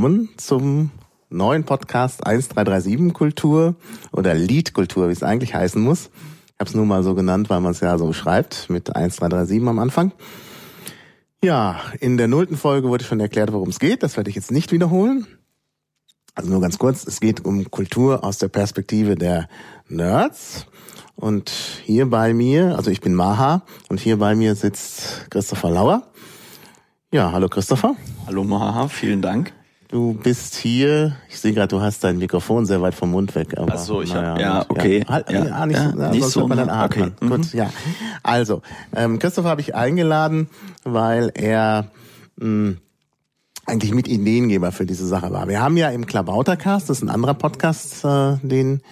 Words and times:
willkommen 0.00 0.30
zum 0.38 0.90
neuen 1.28 1.64
Podcast 1.64 2.26
1337 2.26 3.12
Kultur 3.12 3.74
oder 4.12 4.32
Liedkultur, 4.32 5.08
wie 5.08 5.12
es 5.12 5.22
eigentlich 5.22 5.54
heißen 5.54 5.78
muss. 5.78 6.08
Ich 6.46 6.58
habe 6.58 6.70
es 6.70 6.74
nur 6.74 6.86
mal 6.86 7.02
so 7.02 7.14
genannt, 7.14 7.50
weil 7.50 7.60
man 7.60 7.72
es 7.72 7.80
ja 7.80 7.98
so 7.98 8.14
schreibt, 8.14 8.70
mit 8.70 8.96
1337 8.96 9.60
am 9.68 9.78
Anfang. 9.78 10.12
Ja, 11.44 11.82
in 12.00 12.16
der 12.16 12.28
nullten 12.28 12.56
Folge 12.56 12.88
wurde 12.88 13.04
schon 13.04 13.20
erklärt, 13.20 13.52
worum 13.52 13.68
es 13.68 13.78
geht. 13.78 14.02
Das 14.02 14.16
werde 14.16 14.30
ich 14.30 14.36
jetzt 14.36 14.50
nicht 14.50 14.72
wiederholen. 14.72 15.26
Also 16.34 16.50
nur 16.50 16.62
ganz 16.62 16.78
kurz, 16.78 17.06
es 17.06 17.20
geht 17.20 17.44
um 17.44 17.70
Kultur 17.70 18.24
aus 18.24 18.38
der 18.38 18.48
Perspektive 18.48 19.16
der 19.16 19.50
Nerds. 19.90 20.64
Und 21.14 21.50
hier 21.84 22.08
bei 22.08 22.32
mir, 22.32 22.74
also 22.74 22.90
ich 22.90 23.02
bin 23.02 23.14
Maha 23.14 23.66
und 23.90 24.00
hier 24.00 24.18
bei 24.18 24.34
mir 24.34 24.54
sitzt 24.54 25.30
Christopher 25.30 25.68
Lauer. 25.68 26.04
Ja, 27.12 27.32
hallo 27.32 27.50
Christopher. 27.50 27.96
Hallo 28.26 28.44
Maha, 28.44 28.88
vielen 28.88 29.20
Dank. 29.20 29.52
Du 29.90 30.14
bist 30.14 30.54
hier, 30.54 31.16
ich 31.28 31.40
sehe 31.40 31.52
gerade, 31.52 31.66
du 31.66 31.80
hast 31.80 32.04
dein 32.04 32.18
Mikrofon 32.18 32.64
sehr 32.64 32.80
weit 32.80 32.94
vom 32.94 33.10
Mund 33.10 33.34
weg. 33.34 33.58
Aber, 33.58 33.72
Ach 33.74 33.78
so, 33.78 34.02
ich 34.02 34.14
naja, 34.14 34.30
hab, 34.30 34.40
ja, 34.40 34.64
okay. 34.68 35.04
Ja, 35.08 35.24
ja, 35.28 35.44
ja 35.46 35.66
nicht, 35.66 35.80
ja, 35.80 36.10
nicht 36.12 36.28
so, 36.28 36.46
man 36.46 36.58
dann 36.58 36.70
atmen. 36.70 37.14
Okay. 37.16 37.28
Gut, 37.28 37.52
mhm. 37.52 37.58
ja. 37.58 37.70
Also, 38.22 38.62
ähm, 38.94 39.18
Christopher 39.18 39.48
habe 39.48 39.60
ich 39.60 39.74
eingeladen, 39.74 40.48
weil 40.84 41.32
er 41.34 41.90
mh, 42.36 42.44
hm, 42.44 42.76
eigentlich 43.66 43.92
mit 43.92 44.06
Ideengeber 44.06 44.70
für 44.70 44.86
diese 44.86 45.08
Sache 45.08 45.32
war. 45.32 45.48
Wir 45.48 45.60
haben 45.60 45.76
ja 45.76 45.90
im 45.90 46.06
Klabautercast, 46.06 46.88
das 46.88 46.98
ist 46.98 47.02
ein 47.02 47.10
anderer 47.10 47.34
Podcast, 47.34 48.04
äh, 48.04 48.36
den 48.42 48.82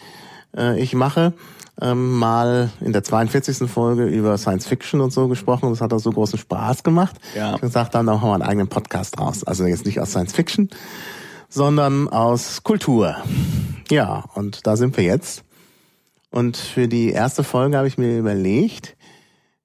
äh, 0.57 0.81
ich 0.81 0.95
mache, 0.95 1.33
ähm, 1.81 2.19
mal 2.19 2.71
in 2.81 2.93
der 2.93 3.05
42. 3.05 3.71
Folge 3.71 4.07
über 4.07 4.37
Science 4.39 4.67
Fiction 4.67 5.01
und 5.01 5.13
so 5.13 5.29
gesprochen. 5.29 5.71
Das 5.71 5.81
hat 5.81 5.93
auch 5.93 5.99
so 5.99 6.11
großen 6.11 6.39
Spaß 6.39 6.83
gemacht. 6.83 7.17
Ja. 7.37 7.55
Ich 7.55 7.61
gesagt, 7.61 7.95
dann 7.95 8.07
machen 8.07 8.29
wir 8.29 8.35
einen 8.35 8.43
eigenen 8.43 8.69
Podcast 8.69 9.19
raus. 9.19 9.45
Also 9.45 9.65
jetzt 9.67 9.87
nicht 9.87 10.01
aus 10.01 10.11
Science 10.11 10.33
Fiction, 10.33 10.71
sondern 11.49 12.09
aus 12.09 12.63
Kultur. 12.63 13.17
Ja, 13.91 14.25
und 14.35 14.67
da 14.67 14.77
sind 14.77 14.97
wir 14.97 15.05
jetzt. 15.05 15.45
Und 16.31 16.57
für 16.57 16.89
die 16.89 17.11
erste 17.11 17.45
Folge 17.45 17.79
habe 17.79 17.89
ich 17.89 17.97
mir 17.97 18.19
überlegt, 18.19 18.97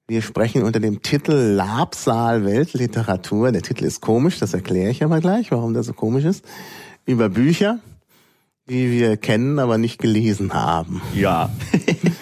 wir 0.06 0.22
sprechen 0.22 0.62
unter 0.62 0.80
dem 0.80 1.02
Titel 1.02 1.32
Labsaal 1.32 2.44
Weltliteratur. 2.44 3.52
Der 3.52 3.62
Titel 3.62 3.84
ist 3.84 4.00
komisch, 4.00 4.38
das 4.38 4.54
erkläre 4.54 4.90
ich 4.90 5.02
aber 5.02 5.20
gleich, 5.20 5.50
warum 5.50 5.74
der 5.74 5.82
so 5.82 5.92
komisch 5.92 6.24
ist. 6.24 6.44
Über 7.06 7.28
Bücher, 7.28 7.80
die 8.68 8.90
wir 8.90 9.18
kennen, 9.18 9.58
aber 9.58 9.76
nicht 9.76 10.00
gelesen 10.00 10.54
haben. 10.54 11.02
Ja. 11.14 11.50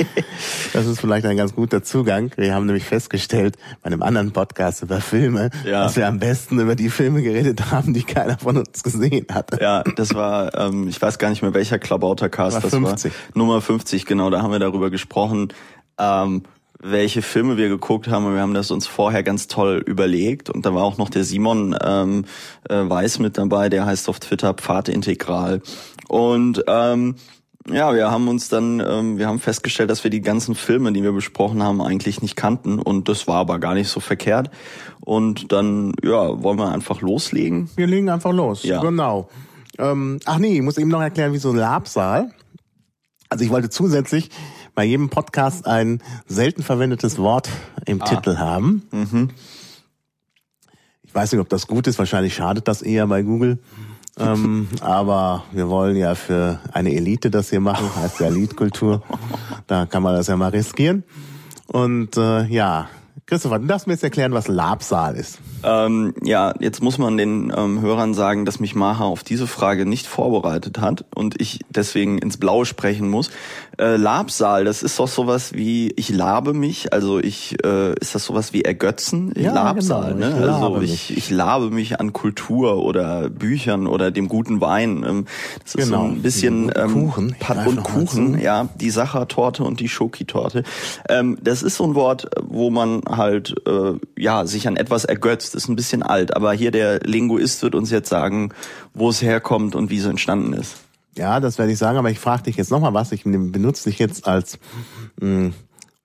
das 0.73 0.87
ist 0.87 1.01
vielleicht 1.01 1.25
ein 1.25 1.37
ganz 1.37 1.55
guter 1.55 1.85
Zugang. 1.85 2.33
Wir 2.37 2.53
haben 2.53 2.67
nämlich 2.67 2.83
festgestellt, 2.83 3.57
bei 3.81 3.87
einem 3.87 4.03
anderen 4.03 4.33
Podcast 4.33 4.83
über 4.83 5.01
Filme, 5.01 5.51
ja. 5.65 5.85
dass 5.85 5.95
wir 5.95 6.09
am 6.09 6.19
besten 6.19 6.59
über 6.59 6.75
die 6.75 6.91
Filme 6.91 7.23
geredet 7.23 7.71
haben, 7.71 7.95
die 7.95 8.03
keiner 8.03 8.39
von 8.39 8.57
uns 8.57 8.83
gesehen 8.83 9.27
hatte. 9.33 9.61
Ja, 9.63 9.85
das 9.95 10.15
war, 10.15 10.59
ähm, 10.59 10.89
ich 10.89 11.01
weiß 11.01 11.21
gar 11.21 11.31
nicht 11.31 11.43
mehr, 11.43 11.55
welcher 11.55 11.79
Klabautercast 11.79 12.57
das 12.57 12.71
50. 12.71 13.13
war. 13.13 13.21
Nummer 13.35 13.61
50, 13.61 14.05
genau, 14.05 14.29
da 14.29 14.43
haben 14.43 14.51
wir 14.51 14.59
darüber 14.59 14.91
gesprochen. 14.91 15.53
Ähm, 15.97 16.43
welche 16.85 17.23
Filme 17.23 17.57
wir 17.57 17.69
geguckt 17.69 18.09
haben 18.09 18.27
und 18.27 18.35
wir 18.35 18.41
haben 18.41 18.55
das 18.55 18.73
uns 18.73 18.89
vorher 18.89 19.23
ganz 19.23 19.47
toll 19.47 19.83
überlegt 19.87 20.51
und 20.51 20.67
da 20.67 20.75
war 20.75 20.83
auch 20.83 20.99
noch 20.99 21.11
der 21.11 21.23
Simon 21.23 21.77
ähm, 21.81 22.25
äh, 22.69 22.75
Weiß 22.75 23.21
mit 23.21 23.39
dabei, 23.39 23.69
der 23.69 23.87
heißt 23.87 24.09
auf 24.09 24.19
Twitter 24.19 24.53
Pfadintegral 24.55 25.63
und 26.09 26.65
ähm, 26.67 27.17
ja, 27.71 27.95
wir 27.95 28.11
haben 28.11 28.29
uns 28.29 28.49
dann, 28.49 28.81
ähm, 28.81 29.19
wir 29.19 29.29
haben 29.29 29.39
festgestellt, 29.39 29.91
dass 29.91 30.03
wir 30.03 30.11
die 30.11 30.21
ganzen 30.21 30.55
Filme, 30.55 30.93
die 30.93 31.03
wir 31.03 31.13
besprochen 31.13 31.63
haben, 31.63 31.81
eigentlich 31.81 32.21
nicht 32.21 32.35
kannten 32.35 32.79
und 32.79 33.09
das 33.09 33.29
war 33.29 33.37
aber 33.37 33.59
gar 33.59 33.75
nicht 33.75 33.89
so 33.89 34.01
verkehrt. 34.01 34.51
Und 35.01 35.53
dann, 35.53 35.95
ja, 36.03 36.43
wollen 36.43 36.59
wir 36.59 36.73
einfach 36.73 37.01
loslegen? 37.01 37.71
Wir 37.77 37.87
legen 37.87 38.09
einfach 38.09 38.33
los. 38.33 38.63
Ja. 38.65 38.81
Genau. 38.81 39.29
Ähm, 39.79 40.19
ach 40.25 40.39
nee, 40.39 40.57
ich 40.57 40.63
muss 40.63 40.79
eben 40.79 40.91
noch 40.91 41.01
erklären, 41.01 41.33
wie 41.33 41.39
so 41.39 41.51
ein 41.51 41.57
Labsaal. 41.57 42.31
Also 43.29 43.45
ich 43.45 43.51
wollte 43.51 43.71
zusätzlich 43.71 44.31
bei 44.75 44.85
jedem 44.85 45.09
Podcast 45.09 45.67
ein 45.67 46.03
selten 46.27 46.63
verwendetes 46.63 47.19
Wort 47.19 47.49
im 47.87 48.03
ah. 48.03 48.05
Titel 48.05 48.39
haben. 48.39 48.83
Mhm. 48.91 49.31
Ich 51.03 51.15
weiß 51.15 51.33
nicht, 51.33 51.41
ob 51.41 51.49
das 51.49 51.67
gut 51.67 51.87
ist. 51.87 51.99
Wahrscheinlich 51.99 52.35
schadet 52.35 52.69
das 52.69 52.83
eher 52.83 53.07
bei 53.07 53.23
Google 53.23 53.59
ähm, 54.19 54.69
aber 54.81 55.45
wir 55.53 55.69
wollen 55.69 55.97
ja 55.97 56.15
für 56.15 56.61
eine 56.73 56.95
Elite 56.95 57.31
das 57.31 57.51
hier 57.51 57.61
machen, 57.61 57.89
heißt 57.97 58.21
ja 58.21 58.27
Elite-Kultur. 58.27 59.03
Da 59.67 59.87
kann 59.87 60.03
man 60.03 60.15
das 60.15 60.27
ja 60.27 60.37
mal 60.37 60.51
riskieren. 60.51 61.05
Und 61.67 62.17
äh, 62.17 62.45
ja, 62.47 62.89
Christopher, 63.33 63.61
du 63.61 63.67
darfst 63.67 63.87
mir 63.87 63.95
jetzt 63.95 64.05
erklären, 64.05 64.33
was 64.33 64.47
Labsal 64.47 65.17
ist. 65.17 65.39
Ähm, 65.65 66.13
ja, 66.23 66.53
jetzt 66.61 66.83
muss 66.83 66.99
man 66.99 67.17
den 67.17 67.51
ähm, 67.57 67.81
Hörern 67.81 68.13
sagen, 68.13 68.45
dass 68.45 68.61
mich 68.61 68.75
Maha 68.75 69.05
auf 69.05 69.25
diese 69.25 69.47
Frage 69.47 69.87
nicht 69.87 70.07
vorbereitet 70.07 70.83
hat 70.83 71.07
und 71.15 71.41
ich 71.41 71.61
deswegen 71.71 72.19
ins 72.19 72.37
Blaue 72.37 72.67
sprechen 72.67 73.09
muss. 73.09 73.31
Äh, 73.79 73.97
Labsal, 73.97 74.67
das 74.67 74.83
ist 74.83 74.99
doch 74.99 75.09
sowas 75.09 75.55
wie 75.55 75.93
ich 75.97 76.11
labe 76.11 76.53
mich, 76.53 76.93
also 76.93 77.21
ich 77.21 77.57
äh, 77.65 77.95
ist 78.01 78.15
das 78.15 78.27
sowas 78.27 78.53
wie 78.53 78.63
ergötzen? 78.63 79.33
Ja, 79.35 79.55
Labsal, 79.55 80.13
genau. 80.13 80.27
ne? 80.27 80.37
Ich 80.37 80.51
also 80.51 80.81
ich, 80.83 81.17
ich 81.17 81.31
labe 81.31 81.71
mich 81.71 81.99
an 82.01 82.13
Kultur 82.13 82.85
oder 82.85 83.31
Büchern 83.31 83.87
oder 83.87 84.11
dem 84.11 84.29
guten 84.29 84.61
Wein. 84.61 85.07
Ähm, 85.09 85.27
das 85.63 85.77
ist 85.77 85.87
genau. 85.87 86.03
so 86.03 86.05
ein 86.09 86.21
bisschen 86.21 86.71
ähm, 86.77 86.93
Kuchen. 86.93 87.37
Und 87.65 87.83
Kuchen, 87.83 88.39
ja, 88.39 88.69
die 88.79 88.91
Sachertorte 88.91 89.65
und 89.65 89.81
die 89.81 89.89
Schokitorte. 89.89 90.65
Ähm, 91.09 91.39
das 91.41 91.63
ist 91.63 91.77
so 91.77 91.85
ein 91.85 91.95
Wort, 91.95 92.29
wo 92.43 92.69
man 92.69 93.01
halt 93.09 93.22
äh, 93.31 93.99
ja 94.19 94.47
sich 94.47 94.69
an 94.69 94.77
etwas 94.77 95.05
ergötzt 95.05 95.55
ist 95.55 95.69
ein 95.69 95.77
bisschen 95.77 96.03
alt, 96.03 96.35
aber 96.35 96.53
hier 96.53 96.71
der 96.71 97.01
Linguist 97.01 97.63
wird 97.63 97.75
uns 97.75 97.91
jetzt 97.91 98.09
sagen, 98.09 98.53
wo 98.95 99.11
es 99.11 99.23
herkommt 99.23 99.75
und 99.75 99.91
wie 99.91 99.99
es 99.99 100.07
entstanden 100.07 100.53
ist. 100.53 100.77
Ja, 101.17 101.41
das 101.41 101.59
werde 101.59 101.73
ich 101.73 101.79
sagen, 101.79 101.99
aber 101.99 102.11
ich 102.11 102.19
frage 102.19 102.45
dich 102.45 102.57
jetzt 102.57 102.71
nochmal 102.71 102.95
was. 102.95 103.13
Ich 103.13 103.25
benutze 103.25 103.91
dich 103.91 103.99
jetzt 103.99 104.27
als, 104.27 104.59
mh, 105.21 105.27
hm, 105.27 105.55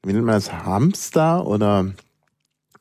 wie 0.04 0.14
nennt 0.14 0.26
man 0.26 0.36
das, 0.36 0.52
Hamster 0.52 1.46
oder 1.46 1.94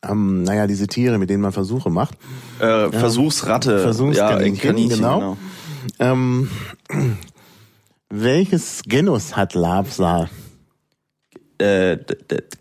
ähm, 0.03 0.43
naja, 0.43 0.67
diese 0.67 0.87
Tiere, 0.87 1.19
mit 1.19 1.31
denen 1.31 1.43
man 1.43 1.53
Versuche 1.53 1.91
macht. 1.91 2.15
Äh, 2.59 2.91
Versuchsratte. 2.91 3.81
Versuchskaninchen, 3.81 4.55
ja, 4.57 4.73
Kaninchen, 4.73 4.97
genau. 4.97 5.19
genau. 5.19 5.37
Ähm, 5.99 6.51
welches 8.09 8.83
Genus 8.87 9.37
hat 9.37 9.55
Labsal? 9.55 10.29
Äh, 11.59 11.99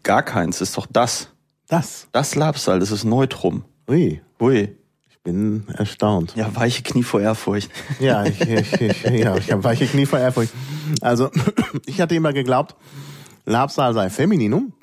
gar 0.03 0.24
keins, 0.24 0.62
ist 0.62 0.78
doch 0.78 0.88
das. 0.90 1.30
Das? 1.67 2.07
Das 2.11 2.35
Labsal, 2.35 2.79
das 2.79 2.91
ist 2.91 3.03
Neutrum. 3.03 3.63
Ui. 3.89 4.21
Ui. 4.39 4.75
Ich 5.09 5.19
bin 5.23 5.65
erstaunt. 5.73 6.35
Ja, 6.35 6.55
weiche 6.55 6.83
Knie 6.83 7.03
vor 7.03 7.21
Ehrfurcht. 7.21 7.71
Ja, 7.99 8.25
ich, 8.25 8.39
ich, 8.41 8.73
ich, 8.81 9.03
ja, 9.03 9.35
ich 9.35 9.51
habe 9.51 9.63
weiche 9.63 9.87
Knie 9.87 10.05
vor 10.05 10.19
Ehrfurcht. 10.19 10.53
Also, 11.01 11.31
ich 11.85 11.99
hatte 11.99 12.13
immer 12.13 12.33
geglaubt, 12.33 12.75
Labsal 13.45 13.93
sei 13.93 14.09
Femininum. 14.09 14.73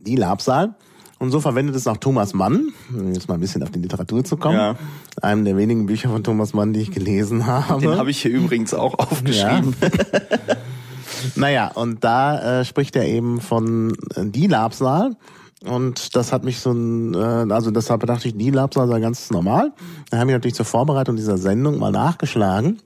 Die 0.00 0.16
Labsal. 0.16 0.74
Und 1.18 1.30
so 1.30 1.40
verwendet 1.40 1.74
es 1.74 1.86
auch 1.86 1.96
Thomas 1.96 2.34
Mann, 2.34 2.74
um 2.92 3.14
jetzt 3.14 3.26
mal 3.26 3.34
ein 3.34 3.40
bisschen 3.40 3.62
auf 3.62 3.70
die 3.70 3.78
Literatur 3.78 4.22
zu 4.22 4.36
kommen. 4.36 4.56
Ja. 4.56 4.76
Einem 5.22 5.46
der 5.46 5.56
wenigen 5.56 5.86
Bücher 5.86 6.10
von 6.10 6.22
Thomas 6.22 6.52
Mann, 6.52 6.74
die 6.74 6.80
ich 6.80 6.90
gelesen 6.90 7.46
habe. 7.46 7.80
Den 7.80 7.96
habe 7.96 8.10
ich 8.10 8.20
hier 8.20 8.32
übrigens 8.32 8.74
auch 8.74 8.98
aufgeschrieben. 8.98 9.74
Ja. 9.80 10.56
naja, 11.36 11.68
und 11.68 12.04
da 12.04 12.60
äh, 12.60 12.64
spricht 12.66 12.96
er 12.96 13.06
eben 13.06 13.40
von 13.40 13.96
äh, 14.14 14.26
die 14.26 14.46
Labsal. 14.46 15.16
Und 15.64 16.14
das 16.14 16.32
hat 16.32 16.44
mich 16.44 16.60
so 16.60 16.70
ein, 16.72 17.14
äh, 17.14 17.46
also 17.52 17.70
deshalb 17.70 18.04
dachte 18.06 18.28
ich, 18.28 18.36
die 18.36 18.50
Labsal 18.50 18.88
sei 18.88 19.00
ganz 19.00 19.30
normal. 19.30 19.72
Dann 20.10 20.20
habe 20.20 20.30
ich 20.30 20.34
natürlich 20.34 20.54
zur 20.54 20.66
Vorbereitung 20.66 21.16
dieser 21.16 21.38
Sendung 21.38 21.78
mal 21.78 21.92
nachgeschlagen. 21.92 22.82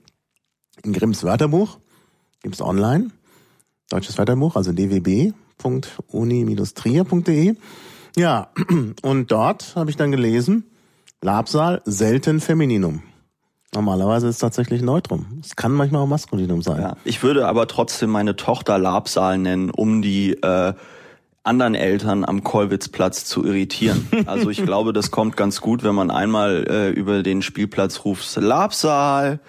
In 0.83 0.93
Grimms 0.93 1.23
Wörterbuch 1.23 1.79
gibt's 2.41 2.61
online. 2.61 3.11
Deutsches 3.89 4.17
Wörterbuch, 4.17 4.55
also 4.55 4.71
dwb.uni-trier.de. 4.71 7.55
Ja, 8.15 8.47
und 9.01 9.31
dort 9.31 9.75
habe 9.75 9.89
ich 9.89 9.97
dann 9.97 10.11
gelesen, 10.11 10.63
Labsal 11.21 11.81
selten 11.85 12.39
Femininum. 12.39 13.03
Normalerweise 13.73 14.27
ist 14.27 14.35
es 14.35 14.41
tatsächlich 14.41 14.81
Neutrum. 14.81 15.39
Es 15.41 15.55
kann 15.55 15.71
manchmal 15.71 16.01
auch 16.01 16.07
Maskulinum 16.07 16.61
sein. 16.61 16.81
Ja, 16.81 16.97
ich 17.05 17.23
würde 17.23 17.47
aber 17.47 17.67
trotzdem 17.67 18.09
meine 18.09 18.35
Tochter 18.35 18.77
Labsal 18.77 19.37
nennen, 19.37 19.69
um 19.69 20.01
die 20.01 20.33
äh, 20.33 20.73
anderen 21.43 21.75
Eltern 21.75 22.23
am 22.23 22.43
Kollwitzplatz 22.43 23.25
zu 23.25 23.45
irritieren. 23.45 24.07
Also 24.25 24.49
ich 24.49 24.63
glaube, 24.63 24.93
das 24.93 25.11
kommt 25.11 25.35
ganz 25.35 25.61
gut, 25.61 25.83
wenn 25.83 25.95
man 25.95 26.11
einmal 26.11 26.65
äh, 26.69 26.89
über 26.89 27.23
den 27.23 27.41
Spielplatz 27.41 28.05
ruft, 28.05 28.35
Labsaal, 28.35 29.39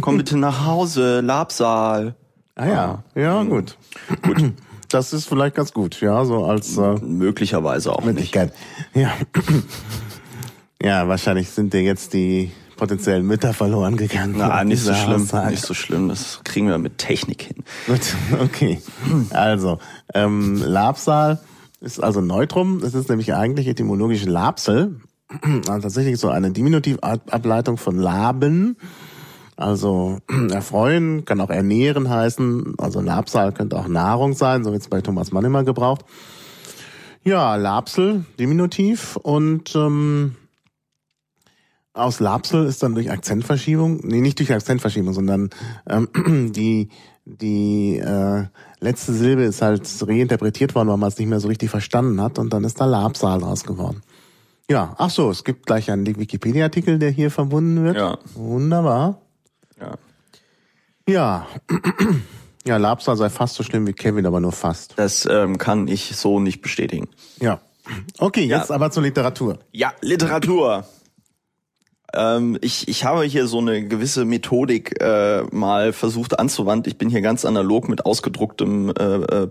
komm 0.00 0.16
bitte 0.16 0.38
nach 0.38 0.64
Hause, 0.64 1.20
Labsaal. 1.20 2.14
Ah 2.54 2.66
ja, 2.66 3.04
ja, 3.14 3.42
gut. 3.42 3.76
Gut. 4.22 4.52
Das 4.92 5.12
ist 5.12 5.28
vielleicht 5.28 5.54
ganz 5.54 5.72
gut, 5.72 6.00
ja, 6.00 6.24
so 6.24 6.46
als 6.46 6.76
äh, 6.76 6.94
möglicherweise 6.96 7.92
auch 7.92 8.02
Möglichkeit. 8.02 8.52
Nicht. 8.92 9.04
Ja. 9.04 9.12
ja, 10.82 11.06
wahrscheinlich 11.06 11.48
sind 11.50 11.72
dir 11.72 11.82
jetzt 11.82 12.12
die 12.12 12.50
potenziellen 12.80 13.24
Mütter 13.26 13.52
verloren 13.52 13.96
gegangen. 13.96 14.34
Na, 14.38 14.64
nicht 14.64 14.82
so 14.82 14.94
schlimm, 14.94 15.22
Aussage. 15.22 15.50
nicht 15.50 15.64
so 15.64 15.74
schlimm. 15.74 16.08
Das 16.08 16.40
kriegen 16.42 16.66
wir 16.66 16.78
mit 16.78 16.98
Technik 16.98 17.42
hin. 17.42 17.62
Gut, 17.86 18.16
okay. 18.40 18.80
Also, 19.30 19.78
ähm, 20.14 20.56
Labsal 20.64 21.38
ist 21.80 22.02
also 22.02 22.20
Neutrum. 22.20 22.80
Das 22.80 22.94
ist 22.94 23.08
nämlich 23.08 23.34
eigentlich 23.34 23.68
etymologisch 23.68 24.24
Labsel. 24.24 24.96
Also 25.68 25.82
tatsächlich 25.82 26.18
so 26.18 26.28
eine 26.28 26.50
Diminutivableitung 26.50 27.76
von 27.76 27.96
Laben. 27.96 28.76
Also 29.56 30.18
erfreuen 30.50 31.24
kann 31.24 31.40
auch 31.40 31.50
ernähren 31.50 32.08
heißen. 32.08 32.74
Also 32.78 33.00
Labsal 33.00 33.52
könnte 33.52 33.76
auch 33.76 33.86
Nahrung 33.86 34.32
sein, 34.32 34.64
so 34.64 34.72
wird 34.72 34.82
es 34.82 34.88
bei 34.88 35.02
Thomas 35.02 35.30
Mann 35.30 35.44
immer 35.44 35.62
gebraucht. 35.62 36.04
Ja, 37.22 37.54
Lapsel, 37.56 38.24
Diminutiv 38.40 39.16
und 39.16 39.76
ähm, 39.76 40.34
aus 41.92 42.20
Lapsel 42.20 42.66
ist 42.66 42.82
dann 42.82 42.94
durch 42.94 43.10
Akzentverschiebung, 43.10 44.00
nee, 44.04 44.20
nicht 44.20 44.38
durch 44.38 44.52
Akzentverschiebung, 44.52 45.12
sondern 45.12 45.50
ähm, 45.88 46.52
die 46.52 46.88
die 47.24 47.98
äh, 47.98 48.46
letzte 48.80 49.12
Silbe 49.12 49.42
ist 49.42 49.62
halt 49.62 49.88
reinterpretiert 50.00 50.74
worden, 50.74 50.88
weil 50.88 50.96
man 50.96 51.08
es 51.08 51.18
nicht 51.18 51.28
mehr 51.28 51.38
so 51.40 51.48
richtig 51.48 51.70
verstanden 51.70 52.20
hat 52.20 52.38
und 52.38 52.52
dann 52.52 52.64
ist 52.64 52.80
da 52.80 52.86
Labsal 52.86 53.40
draus 53.40 53.64
geworden. 53.64 54.02
Ja, 54.68 54.94
ach 54.98 55.10
so, 55.10 55.30
es 55.30 55.44
gibt 55.44 55.66
gleich 55.66 55.90
einen 55.90 56.06
Wikipedia-Artikel, 56.06 56.98
der 56.98 57.10
hier 57.10 57.30
verbunden 57.30 57.84
wird. 57.84 57.96
Ja. 57.96 58.18
Wunderbar. 58.34 59.20
Ja. 59.80 59.94
Ja. 61.08 61.46
Ja, 62.66 62.76
Labsal 62.76 63.16
sei 63.16 63.30
fast 63.30 63.54
so 63.54 63.62
schlimm 63.62 63.86
wie 63.86 63.94
Kevin, 63.94 64.26
aber 64.26 64.38
nur 64.38 64.52
fast. 64.52 64.92
Das 64.96 65.24
ähm, 65.24 65.56
kann 65.56 65.88
ich 65.88 66.14
so 66.14 66.40
nicht 66.40 66.60
bestätigen. 66.60 67.08
Ja. 67.40 67.62
Okay, 68.18 68.44
jetzt 68.44 68.68
ja. 68.68 68.74
aber 68.74 68.90
zur 68.90 69.02
Literatur. 69.02 69.58
Ja, 69.72 69.94
Literatur. 70.02 70.84
Ähm, 72.14 72.58
ich, 72.60 72.88
ich 72.88 73.04
habe 73.04 73.22
hier 73.24 73.46
so 73.46 73.58
eine 73.58 73.86
gewisse 73.86 74.24
Methodik 74.24 75.00
äh, 75.00 75.42
mal 75.52 75.92
versucht 75.92 76.38
anzuwenden. 76.38 76.90
Ich 76.90 76.98
bin 76.98 77.08
hier 77.08 77.20
ganz 77.20 77.44
analog 77.44 77.88
mit 77.88 78.06
ausgedrucktem, 78.06 78.92
äh, 78.98 79.46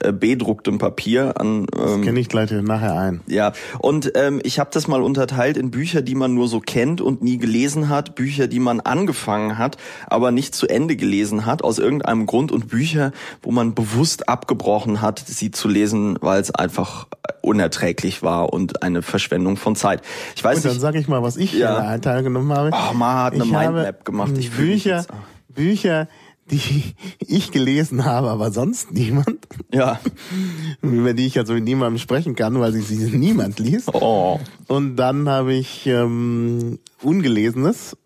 äh, 0.00 0.12
bedrucktem 0.12 0.78
Papier 0.78 1.40
an. 1.40 1.58
Ähm, 1.58 1.66
das 1.76 2.00
kenne 2.02 2.20
ich 2.20 2.28
gleich 2.28 2.50
nachher 2.50 2.98
ein. 2.98 3.20
Ja, 3.26 3.52
und 3.78 4.12
ähm, 4.14 4.40
ich 4.42 4.58
habe 4.58 4.70
das 4.72 4.88
mal 4.88 5.02
unterteilt 5.02 5.56
in 5.56 5.70
Bücher, 5.70 6.02
die 6.02 6.14
man 6.14 6.34
nur 6.34 6.48
so 6.48 6.60
kennt 6.60 7.00
und 7.00 7.22
nie 7.22 7.38
gelesen 7.38 7.88
hat, 7.88 8.14
Bücher, 8.14 8.46
die 8.46 8.60
man 8.60 8.80
angefangen 8.80 9.58
hat, 9.58 9.76
aber 10.06 10.30
nicht 10.30 10.54
zu 10.54 10.68
Ende 10.68 10.96
gelesen 10.96 11.46
hat 11.46 11.62
aus 11.64 11.78
irgendeinem 11.78 12.26
Grund 12.26 12.52
und 12.52 12.68
Bücher, 12.68 13.12
wo 13.42 13.50
man 13.50 13.74
bewusst 13.74 14.28
abgebrochen 14.28 15.02
hat, 15.02 15.22
sie 15.26 15.50
zu 15.50 15.68
lesen, 15.68 16.18
weil 16.20 16.40
es 16.40 16.54
einfach 16.54 17.06
unerträglich 17.42 18.22
war 18.22 18.52
und 18.52 18.82
eine 18.82 19.02
Verschwendung 19.02 19.56
von 19.56 19.76
Zeit. 19.76 20.02
Ich 20.34 20.42
weiß 20.42 20.58
und 20.58 20.66
dann 20.66 20.80
sage 20.80 20.98
ich 20.98 21.08
mal, 21.08 21.22
was 21.22 21.36
ich 21.36 21.52
ja 21.52 21.95
teilgenommen 22.00 22.56
habe. 22.56 22.70
Oh, 22.72 22.94
man 22.94 23.16
hat 23.16 23.34
eine 23.34 23.44
ich 23.44 23.50
Mindmap 23.50 24.04
gemacht. 24.04 24.32
Ich 24.38 24.50
Bücher, 24.50 25.04
Bücher, 25.48 26.08
die 26.50 26.94
ich 27.18 27.50
gelesen 27.50 28.04
habe, 28.04 28.30
aber 28.30 28.50
sonst 28.52 28.92
niemand. 28.92 29.46
Ja. 29.72 30.00
Über 30.82 31.14
die 31.14 31.26
ich 31.26 31.38
also 31.38 31.54
mit 31.54 31.64
niemandem 31.64 31.98
sprechen 31.98 32.34
kann, 32.34 32.58
weil 32.60 32.72
sie 32.72 32.96
niemand 33.16 33.58
liest. 33.58 33.92
Oh. 33.94 34.40
Und 34.68 34.96
dann 34.96 35.28
habe 35.28 35.54
ich 35.54 35.86
ähm, 35.86 36.78
Ungelesenes, 37.02 37.96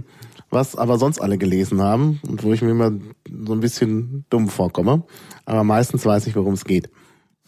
was 0.50 0.76
aber 0.76 0.98
sonst 0.98 1.20
alle 1.20 1.38
gelesen 1.38 1.82
haben 1.82 2.20
und 2.26 2.42
wo 2.42 2.52
ich 2.52 2.62
mir 2.62 2.70
immer 2.70 2.92
so 3.46 3.52
ein 3.52 3.60
bisschen 3.60 4.24
dumm 4.30 4.48
vorkomme. 4.48 5.04
Aber 5.44 5.64
meistens 5.64 6.04
weiß 6.04 6.26
ich, 6.26 6.36
worum 6.36 6.54
es 6.54 6.64
geht. 6.64 6.90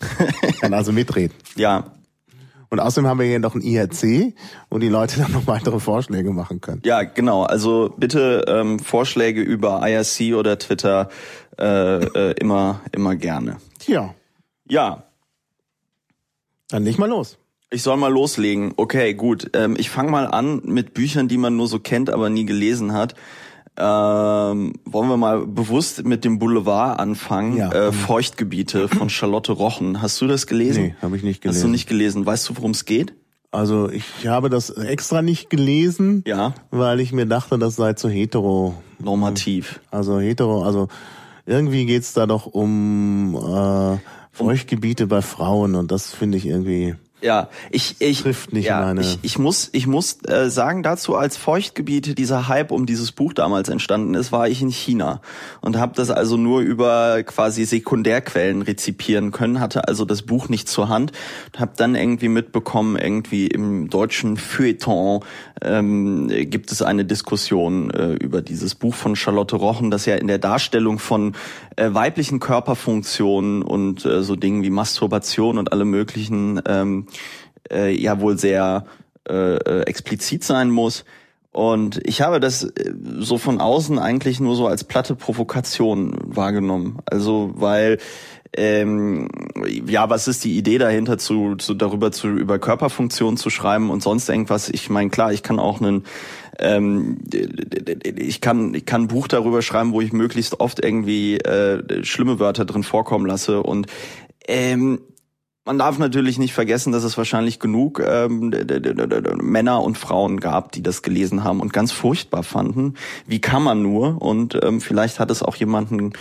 kann 0.61 0.75
also 0.75 0.93
mitreden. 0.93 1.35
Ja, 1.57 1.93
und 2.71 2.81
außerdem 2.81 3.09
haben 3.09 3.19
wir 3.19 3.27
hier 3.27 3.39
noch 3.39 3.55
ein 3.55 3.63
IRC, 3.63 4.35
wo 4.71 4.79
die 4.79 4.89
Leute 4.89 5.19
dann 5.21 5.33
noch 5.33 5.47
weitere 5.47 5.81
Vorschläge 5.81 6.31
machen 6.31 6.61
können. 6.61 6.83
Ja, 6.85 7.03
genau. 7.03 7.43
Also 7.45 7.95
bitte 7.97 8.45
ähm, 8.49 8.79
Vorschläge 8.79 9.41
über 9.41 9.87
IRC 9.87 10.35
oder 10.35 10.59
Twitter 10.59 11.09
äh, 11.59 12.05
äh, 12.05 12.33
immer, 12.41 12.81
immer 12.93 13.17
gerne. 13.17 13.57
Ja. 13.87 14.15
Ja. 14.69 15.05
Dann 16.69 16.85
leg 16.85 16.99
mal 16.99 17.09
los. 17.09 17.39
Ich 17.71 17.83
soll 17.83 17.97
mal 17.97 18.13
loslegen. 18.13 18.73
Okay, 18.77 19.15
gut. 19.15 19.51
Ähm, 19.55 19.77
ich 19.79 19.91
fange 19.91 20.11
mal 20.11 20.27
an 20.27 20.63
mit 20.65 20.95
Büchern, 20.95 21.29
die 21.29 21.37
man 21.37 21.57
nur 21.57 21.69
so 21.69 21.79
kennt, 21.79 22.11
aber 22.11 22.31
nie 22.31 22.47
gelesen 22.47 22.93
hat. 22.93 23.15
Ähm, 23.81 24.73
wollen 24.85 25.09
wir 25.09 25.17
mal 25.17 25.47
bewusst 25.47 26.05
mit 26.05 26.25
dem 26.25 26.41
Boulevard 26.41 26.99
anfangen? 26.99 27.57
Ja. 27.57 27.71
Äh, 27.71 27.93
Feuchtgebiete 27.93 28.89
von 28.89 29.09
Charlotte 29.09 29.53
Rochen. 29.53 30.03
Hast 30.03 30.21
du 30.21 30.27
das 30.27 30.49
gelesen? 30.49 30.83
Nee, 30.83 30.95
habe 31.01 31.17
ich 31.17 31.23
nicht 31.23 31.43
gelesen. 31.43 31.59
Hast 31.59 31.65
du 31.65 31.69
nicht 31.69 31.89
gelesen? 31.89 32.27
Weißt 32.27 32.49
du, 32.49 32.57
worum 32.57 32.73
es 32.73 32.85
geht? 32.85 33.15
Also 33.51 33.89
ich 33.89 34.27
habe 34.27 34.51
das 34.51 34.71
extra 34.71 35.23
nicht 35.23 35.49
gelesen, 35.49 36.23
ja. 36.27 36.55
weil 36.71 37.01
ich 37.01 37.13
mir 37.13 37.25
dachte, 37.25 37.59
das 37.59 37.77
sei 37.77 37.93
zu 37.95 38.09
hetero. 38.09 38.75
Normativ. 38.99 39.81
Also 39.91 40.19
hetero, 40.19 40.65
also 40.65 40.89
irgendwie 41.47 41.87
geht's 41.87 42.13
da 42.13 42.27
doch 42.27 42.47
um 42.47 43.37
äh, 43.37 43.99
Feuchtgebiete 44.33 45.07
bei 45.07 45.23
Frauen 45.23 45.77
und 45.77 45.91
das 45.91 46.13
finde 46.13 46.37
ich 46.37 46.47
irgendwie. 46.47 46.97
Ja, 47.21 47.49
ich 47.71 47.97
ich 47.99 48.23
trifft 48.23 48.53
nicht 48.53 48.67
ja, 48.67 48.81
meine. 48.81 49.01
Ich, 49.01 49.19
ich 49.23 49.39
muss 49.39 49.71
ich 49.73 49.87
muss 49.89 50.19
äh, 50.29 50.51
sagen 50.51 50.85
dazu, 50.85 51.17
als 51.17 51.37
Feuchtgebiete 51.37 52.15
dieser 52.15 52.47
Hype 52.47 52.71
um 52.71 52.87
dieses 52.87 53.11
Buch 53.11 53.33
damals 53.33 53.69
entstanden 53.69 54.15
ist, 54.15 54.31
war 54.31 54.49
ich 54.49 54.63
in 54.63 54.71
China 54.71 55.21
und 55.61 55.77
habe 55.77 55.95
das 55.97 56.11
also 56.11 56.37
nur 56.37 56.61
über 56.61 57.23
quasi 57.25 57.65
Sekundärquellen 57.65 58.63
rezipieren 58.63 59.33
können, 59.33 59.59
hatte 59.59 59.89
also 59.89 60.05
das 60.05 60.23
Buch 60.23 60.49
nicht 60.49 60.69
zur 60.69 60.89
Hand, 60.89 61.11
habe 61.57 61.73
dann 61.77 61.97
irgendwie 61.97 62.29
mitbekommen, 62.29 62.97
irgendwie 62.97 63.49
im 63.49 63.91
deutschen 63.91 64.37
Feuilleton 64.37 65.25
ähm, 65.61 66.29
gibt 66.29 66.71
es 66.71 66.83
eine 66.83 67.05
Diskussion 67.05 67.91
äh, 67.91 68.13
über 68.13 68.43
dieses 68.43 68.77
Buch 68.77 68.95
von 68.95 69.17
Charlotte 69.17 69.57
Rochen, 69.57 69.91
das 69.91 70.07
ja 70.07 70.15
in 70.15 70.29
der 70.29 70.39
Darstellung 70.39 71.01
von 71.01 71.35
äh, 71.79 71.95
weiblichen 71.95 72.41
Körperfunktionen 72.41 73.63
und 73.63 74.05
äh, 74.05 74.23
so 74.23 74.37
Dingen 74.37 74.63
wie 74.63 74.71
Masturbation 74.71 75.59
und 75.59 75.73
alle 75.73 75.85
möglichen 75.85 76.61
ähm, 76.67 77.07
äh, 77.71 77.95
ja 77.95 78.21
wohl 78.21 78.39
sehr 78.39 78.87
äh, 79.29 79.57
äh, 79.57 79.83
explizit 79.83 80.43
sein 80.45 80.71
muss. 80.71 81.05
Und 81.53 82.01
ich 82.07 82.21
habe 82.21 82.41
das 82.41 82.65
äh, 82.65 82.93
so 83.19 83.39
von 83.39 83.61
außen 83.61 83.99
eigentlich 83.99 84.41
nur 84.41 84.57
so 84.57 84.67
als 84.67 84.85
platte 84.85 85.15
Provokation 85.15 86.17
wahrgenommen. 86.25 86.99
Also 87.07 87.53
weil 87.55 87.99
ähm, 88.57 89.29
ja, 89.87 90.09
was 90.09 90.27
ist 90.27 90.45
die 90.45 90.57
Idee 90.57 90.79
dahinter, 90.79 91.19
zu, 91.19 91.57
zu 91.57 91.75
darüber 91.75 92.11
zu 92.11 92.29
über 92.29 92.59
Körperfunktionen 92.59 93.37
zu 93.37 93.51
schreiben 93.51 93.91
und 93.91 94.03
sonst 94.03 94.29
irgendwas? 94.29 94.69
Ich 94.69 94.89
meine, 94.91 95.11
klar, 95.11 95.33
ich 95.33 95.43
kann 95.43 95.59
auch 95.59 95.81
einen 95.81 96.05
ähm, 96.59 97.19
ich 97.33 98.41
kann 98.41 98.75
ich 98.75 98.87
kann 98.87 99.03
ein 99.03 99.09
Buch 99.09 99.29
darüber 99.29 99.63
schreiben, 99.63 99.93
wo 99.93 100.01
ich 100.01 100.13
möglichst 100.13 100.61
oft 100.61 100.85
irgendwie 100.85 101.39
äh, 101.39 102.05
schlimme 102.05 102.39
Wörter 102.39 102.65
drin 102.65 102.83
vorkommen 102.83 103.27
lasse 103.27 103.63
und 103.63 103.87
ähm, 104.47 105.01
man 105.69 105.77
darf 105.77 105.99
natürlich 105.99 106.39
nicht 106.39 106.55
vergessen, 106.55 106.93
dass 106.93 107.05
es 107.05 107.19
wahrscheinlich 107.19 107.61
genug 107.61 108.01
ähm, 108.01 108.55
Männer 109.43 109.83
und 109.83 109.99
Frauen 109.99 110.41
gab, 110.41 110.73
die 110.73 110.83
das 110.83 111.03
gelesen 111.03 111.45
haben 111.45 111.61
und 111.61 111.75
ganz 111.75 111.93
furchtbar 111.93 112.43
fanden. 112.43 112.95
Wie 113.27 113.43
kann 113.43 113.63
man 113.63 113.83
nur? 113.83 114.23
Und 114.23 114.59
ähm, 114.63 114.81
vielleicht 114.81 115.21
hat 115.21 115.31
es 115.31 115.43
auch 115.43 115.57
jemanden 115.57 116.15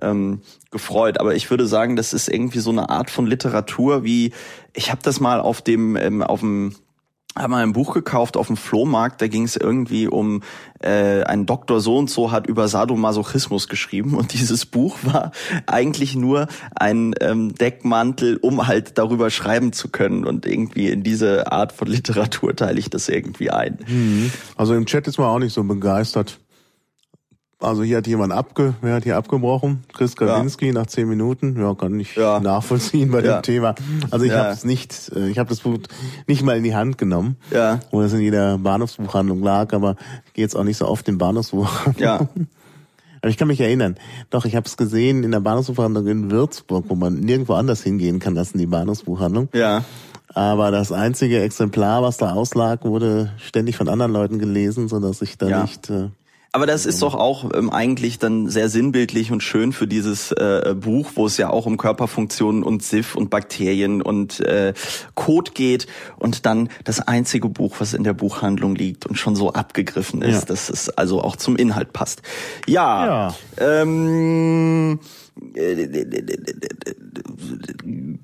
ähm, 0.00 0.42
gefreut. 0.70 1.18
Aber 1.18 1.34
ich 1.34 1.50
würde 1.50 1.66
sagen, 1.66 1.96
das 1.96 2.12
ist 2.12 2.28
irgendwie 2.28 2.60
so 2.60 2.70
eine 2.70 2.90
Art 2.90 3.10
von 3.10 3.26
Literatur, 3.26 4.04
wie 4.04 4.32
ich 4.72 4.92
habe 4.92 5.02
das 5.02 5.18
mal 5.18 5.40
auf 5.40 5.62
dem 5.62 5.96
ähm, 5.96 6.22
auf 6.22 6.38
dem 6.38 6.76
habe 7.36 7.48
mal 7.48 7.62
ein 7.62 7.72
Buch 7.72 7.94
gekauft 7.94 8.36
auf 8.36 8.48
dem 8.48 8.56
Flohmarkt, 8.56 9.22
da 9.22 9.28
ging 9.28 9.44
es 9.44 9.56
irgendwie 9.56 10.06
um 10.06 10.42
äh, 10.80 11.22
ein 11.22 11.46
Doktor 11.46 11.80
so 11.80 11.96
und 11.96 12.10
so 12.10 12.30
hat 12.30 12.46
über 12.46 12.68
Sadomasochismus 12.68 13.68
geschrieben 13.68 14.14
und 14.18 14.32
dieses 14.32 14.66
Buch 14.66 14.98
war 15.02 15.32
eigentlich 15.66 16.14
nur 16.14 16.48
ein 16.74 17.14
ähm, 17.20 17.54
Deckmantel, 17.54 18.36
um 18.36 18.66
halt 18.66 18.98
darüber 18.98 19.30
schreiben 19.30 19.72
zu 19.72 19.88
können 19.88 20.24
und 20.26 20.46
irgendwie 20.46 20.88
in 20.88 21.02
diese 21.02 21.50
Art 21.50 21.72
von 21.72 21.88
Literatur 21.88 22.54
teile 22.54 22.78
ich 22.78 22.90
das 22.90 23.08
irgendwie 23.08 23.50
ein. 23.50 23.78
Mhm. 23.86 24.32
Also 24.56 24.74
im 24.74 24.86
Chat 24.86 25.06
ist 25.08 25.18
man 25.18 25.28
auch 25.28 25.38
nicht 25.38 25.54
so 25.54 25.64
begeistert. 25.64 26.38
Also 27.62 27.82
hier 27.84 27.98
hat 27.98 28.06
jemand 28.06 28.32
abge, 28.32 28.74
wer 28.80 28.94
hat 28.94 29.04
hier 29.04 29.16
abgebrochen? 29.16 29.84
Chris 29.92 30.16
Kawinski 30.16 30.66
ja. 30.66 30.72
nach 30.72 30.86
zehn 30.86 31.08
Minuten. 31.08 31.56
Ja, 31.58 31.74
kann 31.74 31.98
ich 32.00 32.16
ja. 32.16 32.40
nachvollziehen 32.40 33.10
bei 33.10 33.22
ja. 33.22 33.38
dem 33.38 33.42
Thema. 33.42 33.74
Also 34.10 34.24
ich 34.24 34.32
ja. 34.32 34.38
habe 34.38 34.50
es 34.50 34.64
nicht, 34.64 35.12
äh, 35.14 35.28
ich 35.28 35.38
habe 35.38 35.48
das 35.48 35.60
Buch 35.60 35.78
nicht 36.26 36.42
mal 36.42 36.56
in 36.56 36.64
die 36.64 36.74
Hand 36.74 36.98
genommen, 36.98 37.36
ja. 37.50 37.80
wo 37.90 38.02
das 38.02 38.12
in 38.12 38.20
jeder 38.20 38.58
Bahnhofsbuchhandlung 38.58 39.42
lag, 39.42 39.72
aber 39.72 39.96
ich 40.26 40.32
gehe 40.32 40.44
jetzt 40.44 40.56
auch 40.56 40.64
nicht 40.64 40.76
so 40.76 40.86
oft 40.88 41.08
in 41.08 41.18
Bahnhofsbuchhandlung. 41.18 42.02
Ja. 42.02 42.28
Aber 43.20 43.30
ich 43.30 43.36
kann 43.36 43.46
mich 43.46 43.60
erinnern. 43.60 43.96
Doch, 44.30 44.44
ich 44.44 44.56
habe 44.56 44.66
es 44.66 44.76
gesehen 44.76 45.22
in 45.22 45.30
der 45.30 45.38
Bahnhofsbuchhandlung 45.38 46.08
in 46.08 46.30
Würzburg, 46.32 46.86
wo 46.88 46.96
man 46.96 47.20
nirgendwo 47.20 47.54
anders 47.54 47.82
hingehen 47.82 48.18
kann, 48.18 48.36
als 48.36 48.52
in 48.52 48.58
die 48.58 48.66
Bahnhofsbuchhandlung. 48.66 49.48
Ja. 49.54 49.84
Aber 50.34 50.70
das 50.72 50.90
einzige 50.90 51.40
Exemplar, 51.40 52.02
was 52.02 52.16
da 52.16 52.32
auslag, 52.32 52.84
wurde 52.84 53.32
ständig 53.36 53.76
von 53.76 53.88
anderen 53.88 54.12
Leuten 54.12 54.38
gelesen, 54.38 54.88
so 54.88 54.98
dass 54.98 55.22
ich 55.22 55.38
da 55.38 55.48
ja. 55.48 55.62
nicht 55.62 55.90
äh, 55.90 56.08
aber 56.52 56.66
das 56.66 56.84
ist 56.84 57.00
doch 57.00 57.14
auch 57.14 57.50
ähm, 57.54 57.70
eigentlich 57.70 58.18
dann 58.18 58.48
sehr 58.48 58.68
sinnbildlich 58.68 59.32
und 59.32 59.42
schön 59.42 59.72
für 59.72 59.86
dieses 59.86 60.32
äh, 60.32 60.74
Buch, 60.78 61.12
wo 61.14 61.26
es 61.26 61.38
ja 61.38 61.48
auch 61.48 61.64
um 61.64 61.78
Körperfunktionen 61.78 62.62
und 62.62 62.82
SIF 62.82 63.16
und 63.16 63.30
Bakterien 63.30 64.02
und 64.02 64.40
äh, 64.40 64.74
Kot 65.14 65.54
geht 65.54 65.86
und 66.18 66.44
dann 66.44 66.68
das 66.84 67.00
einzige 67.00 67.48
Buch, 67.48 67.76
was 67.78 67.94
in 67.94 68.04
der 68.04 68.12
Buchhandlung 68.12 68.74
liegt 68.74 69.06
und 69.06 69.16
schon 69.16 69.34
so 69.34 69.54
abgegriffen 69.54 70.20
ist, 70.20 70.40
ja. 70.40 70.44
dass 70.44 70.68
es 70.68 70.90
also 70.90 71.22
auch 71.22 71.36
zum 71.36 71.56
Inhalt 71.56 71.94
passt. 71.94 72.20
Ja. 72.66 73.06
ja. 73.06 73.34
Ähm, 73.58 75.00
äh, 75.54 75.86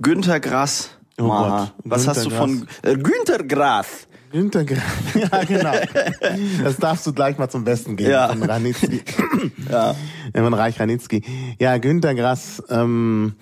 Günther 0.01 0.41
Grass. 0.41 0.91
Oh 1.21 1.29
was 1.29 1.71
Günther 1.83 2.07
hast 2.07 2.27
du 2.27 2.31
von 2.31 2.69
äh, 2.83 2.95
Grass? 2.95 3.03
Günter 3.03 3.45
Grass. 3.45 4.08
Ja, 5.15 5.45
genau. 5.45 5.73
Das 6.63 6.77
darfst 6.77 7.07
du 7.07 7.13
gleich 7.13 7.39
mal 7.39 7.49
zum 7.49 7.65
Besten 7.65 7.97
geben 7.97 8.11
Ja. 8.11 8.29
von 8.29 8.43
Ranitzky. 8.43 9.03
Ja. 9.71 9.95
Von 10.35 10.55
Reich 10.55 10.79
Ranitzky. 10.81 11.23
Ja, 11.59 11.79
Günter 11.79 12.15
Grass. 12.15 12.63
Ähm, 12.71 13.35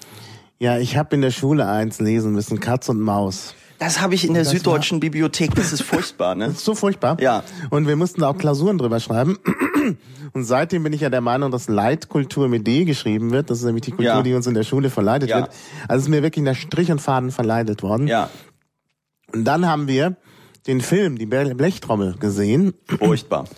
ja, 0.58 0.78
ich 0.78 0.96
habe 0.96 1.14
in 1.14 1.22
der 1.22 1.30
Schule 1.30 1.66
eins 1.68 2.00
lesen 2.00 2.32
müssen, 2.32 2.60
Katz 2.60 2.88
und 2.88 3.00
Maus. 3.00 3.54
Das 3.78 4.00
habe 4.00 4.14
ich 4.14 4.26
in 4.26 4.32
der 4.34 4.44
das 4.44 4.52
Süddeutschen 4.52 5.00
Bibliothek. 5.00 5.54
Das 5.54 5.72
ist 5.72 5.82
furchtbar, 5.82 6.34
ne? 6.34 6.46
Das 6.46 6.54
ist 6.58 6.64
so 6.64 6.74
furchtbar. 6.74 7.18
Ja. 7.20 7.42
Und 7.70 7.86
wir 7.86 7.96
mussten 7.96 8.22
auch 8.24 8.36
Klausuren 8.38 8.78
drüber 8.78 9.00
schreiben. 9.00 9.36
Und 10.32 10.44
seitdem 10.44 10.82
bin 10.82 10.92
ich 10.92 11.00
ja 11.02 11.10
der 11.10 11.20
Meinung, 11.20 11.50
dass 11.50 11.68
Leitkultur 11.68 12.48
mit 12.48 12.66
D 12.66 12.84
geschrieben 12.84 13.30
wird. 13.32 13.50
Das 13.50 13.58
ist 13.58 13.64
nämlich 13.64 13.82
die 13.84 13.90
Kultur, 13.92 14.04
Ja. 14.06 14.22
die 14.22 14.34
uns 14.34 14.46
in 14.46 14.54
der 14.54 14.64
Schule 14.64 14.90
verleitet 14.90 15.30
Ja. 15.30 15.38
wird. 15.40 15.50
Also 15.88 15.98
es 15.98 16.02
ist 16.04 16.08
mir 16.08 16.22
wirklich 16.22 16.44
nach 16.44 16.56
Strich 16.56 16.90
und 16.90 17.00
Faden 17.00 17.30
verleitet 17.30 17.82
worden. 17.82 18.06
Ja. 18.08 18.30
Und 19.32 19.44
dann 19.44 19.66
haben 19.66 19.88
wir 19.88 20.16
den 20.66 20.80
Film, 20.80 21.18
die 21.18 21.26
Blechtrommel, 21.26 22.16
gesehen. 22.18 22.74
Furchtbar. 22.86 23.44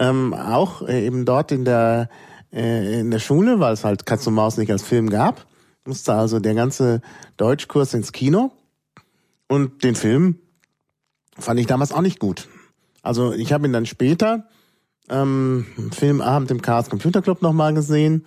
Ähm, 0.00 0.32
auch 0.32 0.82
äh, 0.82 1.04
eben 1.04 1.24
dort 1.24 1.50
in 1.50 1.64
der 1.64 2.08
äh, 2.52 3.00
in 3.00 3.10
der 3.10 3.18
Schule, 3.18 3.58
weil 3.58 3.72
es 3.72 3.82
halt 3.82 4.06
Katz 4.06 4.28
und 4.28 4.34
Maus 4.34 4.56
nicht 4.56 4.70
als 4.70 4.84
Film 4.84 5.10
gab. 5.10 5.46
Musste 5.84 6.14
also 6.14 6.38
der 6.38 6.54
ganze 6.54 7.00
Deutschkurs 7.36 7.94
ins 7.94 8.12
Kino. 8.12 8.52
Und 9.48 9.82
den 9.82 9.96
Film 9.96 10.38
fand 11.36 11.58
ich 11.58 11.66
damals 11.66 11.90
auch 11.90 12.00
nicht 12.00 12.20
gut. 12.20 12.48
Also 13.02 13.32
ich 13.32 13.52
habe 13.52 13.66
ihn 13.66 13.72
dann 13.72 13.86
später 13.86 14.44
ähm, 15.08 15.66
Filmabend 15.92 16.50
im 16.50 16.62
Chaos 16.62 16.90
Computer 16.90 17.22
Club 17.22 17.42
nochmal 17.42 17.74
gesehen, 17.74 18.24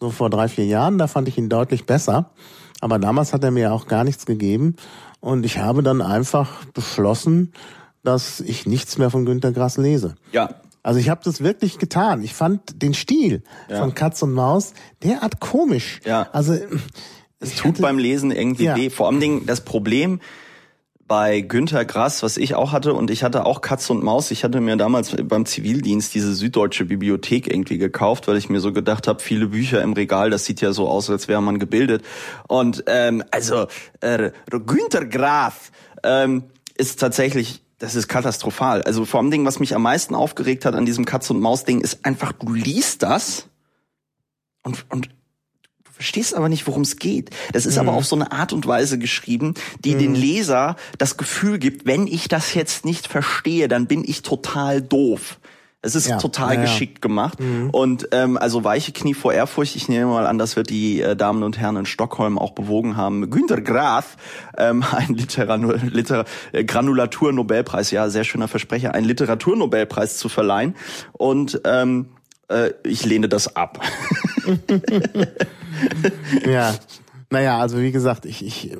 so 0.00 0.10
vor 0.10 0.30
drei, 0.30 0.48
vier 0.48 0.66
Jahren. 0.66 0.98
Da 0.98 1.06
fand 1.06 1.28
ich 1.28 1.38
ihn 1.38 1.48
deutlich 1.48 1.86
besser. 1.86 2.32
Aber 2.80 2.98
damals 2.98 3.32
hat 3.32 3.44
er 3.44 3.50
mir 3.50 3.72
auch 3.72 3.86
gar 3.86 4.04
nichts 4.04 4.26
gegeben. 4.26 4.76
Und 5.24 5.46
ich 5.46 5.56
habe 5.56 5.82
dann 5.82 6.02
einfach 6.02 6.66
beschlossen, 6.74 7.54
dass 8.02 8.40
ich 8.40 8.66
nichts 8.66 8.98
mehr 8.98 9.08
von 9.08 9.24
Günter 9.24 9.52
Grass 9.52 9.78
lese. 9.78 10.16
Ja. 10.32 10.50
Also 10.82 11.00
ich 11.00 11.08
habe 11.08 11.22
das 11.24 11.42
wirklich 11.42 11.78
getan. 11.78 12.22
Ich 12.22 12.34
fand 12.34 12.82
den 12.82 12.92
Stil 12.92 13.42
Ja. 13.70 13.78
von 13.78 13.94
Katz 13.94 14.20
und 14.20 14.32
Maus 14.34 14.74
derart 15.02 15.40
komisch. 15.40 16.00
Ja. 16.04 16.28
Also 16.32 16.58
Es 17.40 17.56
tut 17.56 17.80
beim 17.80 17.96
Lesen 17.96 18.32
irgendwie 18.32 18.64
Ja. 18.64 18.76
weh. 18.76 18.90
Vor 18.90 19.06
allem 19.06 19.18
Dingen 19.18 19.46
das 19.46 19.62
Problem 19.62 20.20
bei 21.06 21.40
Günter 21.40 21.84
Grass, 21.84 22.22
was 22.22 22.36
ich 22.36 22.54
auch 22.54 22.72
hatte, 22.72 22.94
und 22.94 23.10
ich 23.10 23.22
hatte 23.22 23.44
auch 23.44 23.60
Katz 23.60 23.90
und 23.90 24.02
Maus. 24.02 24.30
Ich 24.30 24.44
hatte 24.44 24.60
mir 24.60 24.76
damals 24.76 25.14
beim 25.22 25.44
Zivildienst 25.44 26.14
diese 26.14 26.34
süddeutsche 26.34 26.86
Bibliothek 26.86 27.46
irgendwie 27.46 27.78
gekauft, 27.78 28.26
weil 28.26 28.36
ich 28.36 28.48
mir 28.48 28.60
so 28.60 28.72
gedacht 28.72 29.06
habe, 29.06 29.22
viele 29.22 29.48
Bücher 29.48 29.82
im 29.82 29.92
Regal, 29.92 30.30
das 30.30 30.44
sieht 30.44 30.60
ja 30.60 30.72
so 30.72 30.88
aus, 30.88 31.10
als 31.10 31.28
wäre 31.28 31.42
man 31.42 31.58
gebildet. 31.58 32.04
Und 32.48 32.84
ähm, 32.86 33.22
also 33.30 33.66
äh, 34.00 34.30
Günter 34.50 35.04
Grass 35.04 35.72
ähm, 36.02 36.44
ist 36.76 37.00
tatsächlich 37.00 37.60
das 37.78 37.96
ist 37.96 38.08
katastrophal. 38.08 38.82
Also 38.82 39.04
vor 39.04 39.20
allem 39.20 39.30
Ding, 39.30 39.44
was 39.44 39.60
mich 39.60 39.74
am 39.74 39.82
meisten 39.82 40.14
aufgeregt 40.14 40.64
hat 40.64 40.74
an 40.74 40.86
diesem 40.86 41.04
Katz 41.04 41.28
und 41.30 41.40
Maus 41.40 41.64
Ding, 41.64 41.80
ist 41.80 42.06
einfach, 42.06 42.32
du 42.32 42.54
liest 42.54 43.02
das 43.02 43.48
und, 44.62 44.86
und 44.90 45.10
verstehst 45.94 46.34
aber 46.34 46.48
nicht, 46.48 46.66
worum 46.66 46.82
es 46.82 46.96
geht. 46.96 47.30
Das 47.52 47.66
ist 47.66 47.78
aber 47.78 47.92
Mhm. 47.92 47.98
auf 47.98 48.04
so 48.06 48.16
eine 48.16 48.32
Art 48.32 48.52
und 48.52 48.66
Weise 48.66 48.98
geschrieben, 48.98 49.54
die 49.84 49.94
den 49.94 50.14
Leser 50.14 50.76
das 50.98 51.16
Gefühl 51.16 51.58
gibt, 51.58 51.86
wenn 51.86 52.06
ich 52.06 52.28
das 52.28 52.54
jetzt 52.54 52.84
nicht 52.84 53.06
verstehe, 53.06 53.68
dann 53.68 53.86
bin 53.86 54.04
ich 54.04 54.22
total 54.22 54.82
doof. 54.82 55.38
Es 55.86 55.94
ist 55.94 56.08
Ja, 56.08 56.16
total 56.16 56.54
ja, 56.54 56.60
geschickt 56.62 57.02
gemacht. 57.02 57.38
Und 57.70 58.08
ähm, 58.12 58.38
also 58.38 58.64
weiche 58.64 58.92
Knie 58.92 59.12
vor 59.12 59.34
Ehrfurcht, 59.34 59.76
ich 59.76 59.86
nehme 59.86 60.06
mal 60.06 60.26
an, 60.26 60.38
das 60.38 60.56
wird 60.56 60.70
die 60.70 61.02
äh, 61.02 61.14
Damen 61.14 61.42
und 61.42 61.58
Herren 61.58 61.76
in 61.76 61.84
Stockholm 61.84 62.38
auch 62.38 62.52
bewogen 62.52 62.96
haben. 62.96 63.28
Günter 63.28 63.60
Grass, 63.60 64.06
ähm, 64.56 64.82
ein 64.92 65.12
Literar 65.14 65.58
Liter 65.58 66.24
äh, 66.52 66.64
Granulatur-Nobelpreis, 66.64 67.90
ja, 67.90 68.08
sehr 68.08 68.24
schöner 68.24 68.48
Versprecher, 68.48 68.94
einen 68.94 69.06
Literaturnobelpreis 69.06 70.16
zu 70.16 70.30
verleihen. 70.30 70.74
Und 71.12 71.60
ähm, 71.66 72.06
äh, 72.48 72.72
ich 72.84 73.04
lehne 73.04 73.28
das 73.28 73.56
ab. 73.56 73.80
ja. 76.46 76.74
Naja, 77.30 77.58
also 77.58 77.80
wie 77.80 77.90
gesagt, 77.90 78.26
ich, 78.26 78.44
ich, 78.46 78.76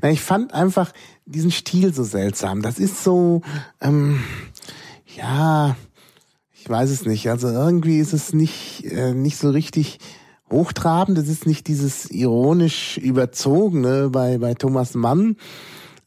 na, 0.00 0.10
ich 0.10 0.20
fand 0.20 0.54
einfach 0.54 0.92
diesen 1.24 1.50
Stil 1.50 1.92
so 1.92 2.04
seltsam. 2.04 2.62
Das 2.62 2.78
ist 2.78 3.02
so, 3.02 3.42
ähm, 3.80 4.20
ja, 5.16 5.76
ich 6.52 6.68
weiß 6.68 6.90
es 6.90 7.04
nicht. 7.04 7.28
Also 7.30 7.48
irgendwie 7.48 7.98
ist 7.98 8.12
es 8.12 8.32
nicht, 8.32 8.84
äh, 8.84 9.12
nicht 9.12 9.38
so 9.38 9.50
richtig 9.50 9.98
hochtrabend. 10.50 11.18
Es 11.18 11.28
ist 11.28 11.46
nicht 11.46 11.66
dieses 11.66 12.10
ironisch 12.10 12.98
überzogene 12.98 14.10
bei, 14.10 14.38
bei 14.38 14.54
Thomas 14.54 14.94
Mann. 14.94 15.36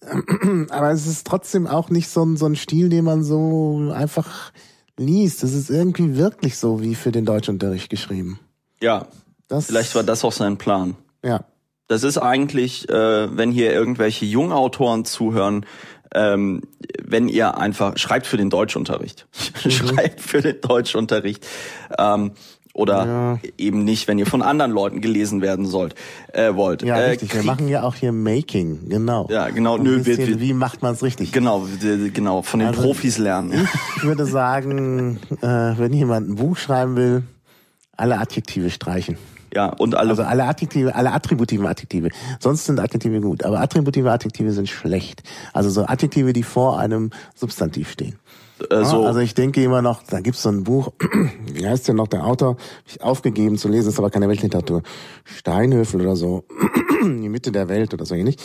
Aber 0.69 0.91
es 0.91 1.07
ist 1.07 1.25
trotzdem 1.25 1.67
auch 1.67 1.89
nicht 1.89 2.09
so 2.09 2.23
ein, 2.23 2.37
so 2.37 2.45
ein 2.45 2.55
Stil, 2.55 2.89
den 2.89 3.05
man 3.05 3.23
so 3.23 3.91
einfach 3.93 4.51
liest. 4.97 5.43
Es 5.43 5.53
ist 5.53 5.69
irgendwie 5.69 6.17
wirklich 6.17 6.57
so 6.57 6.81
wie 6.81 6.95
für 6.95 7.11
den 7.11 7.25
Deutschunterricht 7.25 7.89
geschrieben. 7.89 8.39
Ja, 8.81 9.07
Das, 9.47 9.67
vielleicht 9.67 9.95
war 9.95 10.03
das 10.03 10.23
auch 10.23 10.31
sein 10.31 10.57
Plan. 10.57 10.95
Ja. 11.23 11.45
Das 11.87 12.03
ist 12.03 12.17
eigentlich, 12.17 12.89
äh, 12.89 13.37
wenn 13.37 13.51
hier 13.51 13.73
irgendwelche 13.73 14.25
Jungautoren 14.25 15.05
zuhören, 15.05 15.65
ähm, 16.13 16.61
wenn 17.01 17.27
ihr 17.27 17.57
einfach 17.57 17.97
schreibt 17.97 18.27
für 18.27 18.37
den 18.37 18.49
Deutschunterricht, 18.49 19.27
schreibt 19.67 20.21
für 20.21 20.41
den 20.41 20.61
Deutschunterricht 20.61 21.45
ähm, 21.97 22.31
oder 22.73 23.05
Ja. 23.05 23.39
eben 23.57 23.83
nicht, 23.83 24.07
wenn 24.07 24.17
ihr 24.17 24.25
von 24.25 24.41
anderen 24.41 24.71
Leuten 24.71 24.99
gelesen 24.99 25.41
werden 25.41 25.65
sollt, 25.65 25.93
äh, 26.33 26.55
wollt. 26.55 26.81
Ja, 26.81 26.97
äh, 26.97 27.09
richtig. 27.11 27.33
Wir 27.33 27.43
machen 27.43 27.67
ja 27.67 27.83
auch 27.83 27.93
hier 27.95 28.11
Making, 28.11 28.89
genau. 28.89 29.27
Ja, 29.29 29.49
genau. 29.49 29.75
Ein 29.77 29.83
Nö, 29.83 29.97
wir- 29.97 30.03
bisschen, 30.17 30.27
wir- 30.27 30.39
wie 30.41 30.53
macht 30.53 30.81
man 30.81 30.93
es 30.95 31.03
richtig? 31.03 31.31
Genau, 31.31 31.67
genau, 32.13 32.41
von 32.41 32.59
den 32.59 32.69
Also- 32.69 32.81
Profis 32.81 33.17
lernen. 33.19 33.67
Ich 33.97 34.03
würde 34.03 34.25
sagen, 34.25 35.19
äh, 35.41 35.45
wenn 35.77 35.93
jemand 35.93 36.29
ein 36.29 36.35
Buch 36.35 36.57
schreiben 36.57 36.95
will, 36.95 37.23
alle 37.95 38.17
Adjektive 38.17 38.71
streichen. 38.71 39.17
Ja, 39.53 39.67
und 39.67 39.93
alle 39.93 40.09
Also 40.09 40.23
alle 40.23 40.45
Adjektive, 40.45 40.95
alle 40.95 41.11
attributiven 41.11 41.67
Adjektive. 41.67 42.09
Sonst 42.39 42.65
sind 42.65 42.79
Adjektive 42.79 43.21
gut, 43.21 43.43
aber 43.43 43.59
attributive 43.61 44.11
Adjektive 44.11 44.51
sind 44.51 44.67
schlecht. 44.67 45.21
Also 45.53 45.69
so 45.69 45.85
Adjektive, 45.85 46.33
die 46.33 46.41
vor 46.41 46.79
einem 46.79 47.11
Substantiv 47.35 47.91
stehen. 47.91 48.15
Äh, 48.69 48.85
so. 48.85 49.01
Ja, 49.01 49.07
also 49.07 49.19
ich 49.19 49.33
denke 49.33 49.63
immer 49.63 49.81
noch, 49.81 50.03
da 50.03 50.19
gibt's 50.19 50.41
so 50.43 50.49
ein 50.49 50.63
Buch, 50.63 50.91
wie 51.53 51.67
heißt 51.67 51.87
denn 51.87 51.95
noch 51.97 52.07
der 52.07 52.25
Autor? 52.25 52.57
Ich 52.85 53.01
aufgegeben 53.01 53.57
zu 53.57 53.67
lesen, 53.69 53.89
ist 53.89 53.99
aber 53.99 54.09
keine 54.09 54.27
Weltliteratur. 54.29 54.81
Steinhöfel 55.23 56.01
oder 56.01 56.15
so. 56.15 56.43
Die 57.03 57.29
Mitte 57.29 57.51
der 57.51 57.67
Welt 57.69 57.93
oder 57.93 58.05
so 58.05 58.15
ähnlich. 58.15 58.37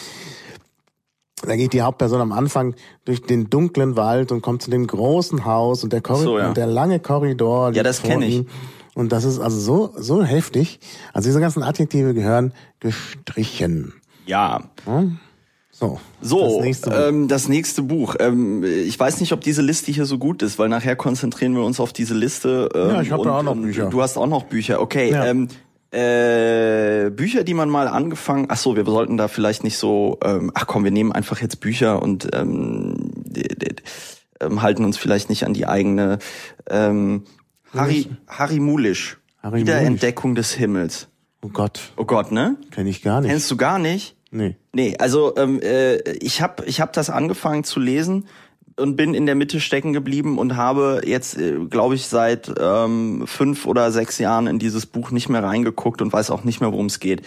Da 1.42 1.54
geht 1.54 1.72
die 1.72 1.82
Hauptperson 1.82 2.20
am 2.20 2.32
Anfang 2.32 2.75
durch 3.04 3.22
den 3.22 3.48
dunklen 3.48 3.94
Wald 3.96 4.32
und 4.32 4.42
kommt 4.42 4.60
zu 4.62 4.70
dem 4.72 4.88
großen 4.88 5.44
Haus 5.44 5.84
und 5.84 5.92
der 5.92 6.00
Korridor, 6.00 6.25
So, 6.32 6.38
ja. 6.40 6.48
und 6.48 6.56
der 6.56 6.66
lange 6.66 6.98
Korridor. 6.98 7.70
liegt 7.70 7.87
das 7.87 8.00
vor 8.00 8.10
kenn 8.10 8.22
ich. 8.22 8.44
Und 8.96 9.12
das 9.12 9.22
ist 9.22 9.38
also 9.38 9.60
so, 9.60 9.92
so 9.96 10.25
heftig. 10.25 10.80
Also 11.12 11.28
diese 11.28 11.38
ganzen 11.38 11.62
Adjektive 11.62 12.12
gehören 12.14 12.52
gestrichen. 12.80 13.94
ja. 14.26 14.62
So. 15.78 16.00
So, 16.20 16.56
Das 16.56 16.64
nächste 16.64 16.90
Buch. 16.90 16.99
ähm, 17.08 17.28
das 17.28 17.49
nächste 17.49 17.82
Buch. 17.82 18.16
Ähm, 18.18 18.64
ich 18.64 18.99
weiß 18.99 19.20
nicht, 19.20 19.32
ob 19.32 19.40
diese 19.42 19.62
Liste 19.62 19.92
hier 19.92 20.06
so 20.06 20.18
gut 20.18 20.42
ist, 20.42 20.58
weil 20.58 20.68
nachher 20.68 20.97
konzentrieren 20.97 21.54
wir 21.54 21.62
uns 21.62 21.78
auf 21.78 21.92
diese 21.92 22.14
Liste. 22.14 22.68
Ähm, 22.75 22.90
Ja, 22.90 23.02
ich 23.02 23.12
hab 23.12 23.20
und- 23.20 23.26
da 23.26 23.38
auch 23.38 23.42
noch 23.44 23.52
und 23.52 23.62
Bücher. 23.62 23.87
Du 23.88 24.02
hast 24.02 24.16
auch 24.16 24.26
noch 24.26 24.44
Bücher, 24.44 24.80
okay. 24.80 25.11
Ja. 25.12 25.26
Ähm, 25.26 25.49
äh, 25.90 27.11
Bücher, 27.11 27.44
die 27.44 27.54
man 27.54 27.70
mal 27.70 27.88
angefangen. 27.88 28.47
Ach 28.49 28.56
so, 28.58 28.76
wir 28.76 28.85
sollten 28.85 29.16
da 29.16 29.28
vielleicht 29.28 29.62
nicht 29.64 29.78
so. 29.78 30.18
Ähm, 30.25 30.50
ach 30.54 30.66
komm, 30.66 30.85
wir 30.85 30.90
nehmen 30.90 31.12
einfach 31.12 31.40
jetzt 31.40 31.61
Bücher 31.61 32.02
und 32.02 32.28
ähm, 32.35 33.11
ähm, 34.40 34.62
halten 34.62 34.85
uns 34.85 34.97
vielleicht 34.99 35.28
nicht 35.30 35.44
an 35.44 35.54
die 35.54 35.66
eigene. 35.66 36.18
Ähm, 36.68 37.23
Harry, 37.73 38.08
Harry 38.26 38.58
Mulisch. 38.61 39.18
Harry 39.42 39.61
Wiederentdeckung 39.61 40.35
des 40.35 40.52
Himmels. 40.52 41.08
Oh 41.42 41.49
Gott, 41.49 41.92
Oh 41.97 42.04
Gott, 42.04 42.32
ne? 42.32 42.56
kenne 42.73 42.90
ich 42.90 43.02
gar 43.02 43.20
nicht. 43.20 43.30
Kennst 43.30 43.49
du 43.50 43.56
gar 43.56 43.78
nicht? 43.78 44.16
Nee. 44.30 44.56
Nee, 44.73 44.97
also 44.99 45.37
ähm, 45.37 45.61
äh, 45.61 45.97
ich 46.18 46.40
habe 46.40 46.64
ich 46.66 46.80
hab 46.80 46.92
das 46.92 47.11
angefangen 47.11 47.64
zu 47.64 47.80
lesen 47.80 48.26
und 48.78 48.97
bin 48.97 49.14
in 49.14 49.26
der 49.26 49.35
Mitte 49.35 49.61
stecken 49.61 49.92
geblieben 49.92 50.38
und 50.38 50.56
habe 50.56 51.02
jetzt, 51.04 51.37
äh, 51.37 51.56
glaube 51.68 51.97
ich, 51.97 52.06
seit 52.06 52.52
ähm, 52.61 53.25
fünf 53.26 53.66
oder 53.66 53.90
sechs 53.90 54.18
Jahren 54.18 54.47
in 54.47 54.58
dieses 54.58 54.87
Buch 54.87 55.11
nicht 55.11 55.28
mehr 55.28 55.42
reingeguckt 55.42 56.00
und 56.00 56.12
weiß 56.12 56.30
auch 56.30 56.44
nicht 56.44 56.61
mehr, 56.61 56.73
worum 56.73 56.87
es 56.87 57.00
geht. 57.00 57.23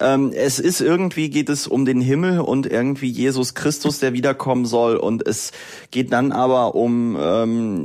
Ähm, 0.00 0.32
es 0.34 0.58
ist 0.58 0.80
irgendwie, 0.80 1.30
geht 1.30 1.48
es 1.48 1.66
um 1.66 1.84
den 1.84 2.00
Himmel 2.00 2.40
und 2.40 2.66
irgendwie 2.66 3.08
Jesus 3.08 3.54
Christus, 3.54 3.98
der 3.98 4.12
wiederkommen 4.12 4.64
soll 4.64 4.96
und 4.96 5.26
es 5.26 5.52
geht 5.90 6.12
dann 6.12 6.32
aber 6.32 6.74
um 6.74 7.16
ähm, 7.20 7.84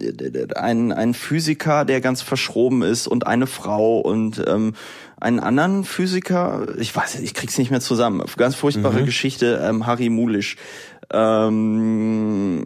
einen, 0.55 0.91
einen 0.91 1.13
Physiker, 1.13 1.85
der 1.85 2.01
ganz 2.01 2.21
verschroben 2.21 2.81
ist 2.81 3.07
und 3.07 3.27
eine 3.27 3.47
Frau 3.47 3.99
und 3.99 4.43
ähm, 4.47 4.73
einen 5.19 5.39
anderen 5.39 5.83
Physiker, 5.83 6.67
ich 6.77 6.95
weiß, 6.95 7.19
ich 7.19 7.33
krieg's 7.33 7.57
nicht 7.57 7.71
mehr 7.71 7.81
zusammen. 7.81 8.23
Ganz 8.37 8.55
furchtbare 8.55 9.03
Geschichte, 9.03 9.61
ähm, 9.63 9.85
Harry 9.85 10.09
Mulisch. 10.09 10.57
Ähm, 11.11 12.65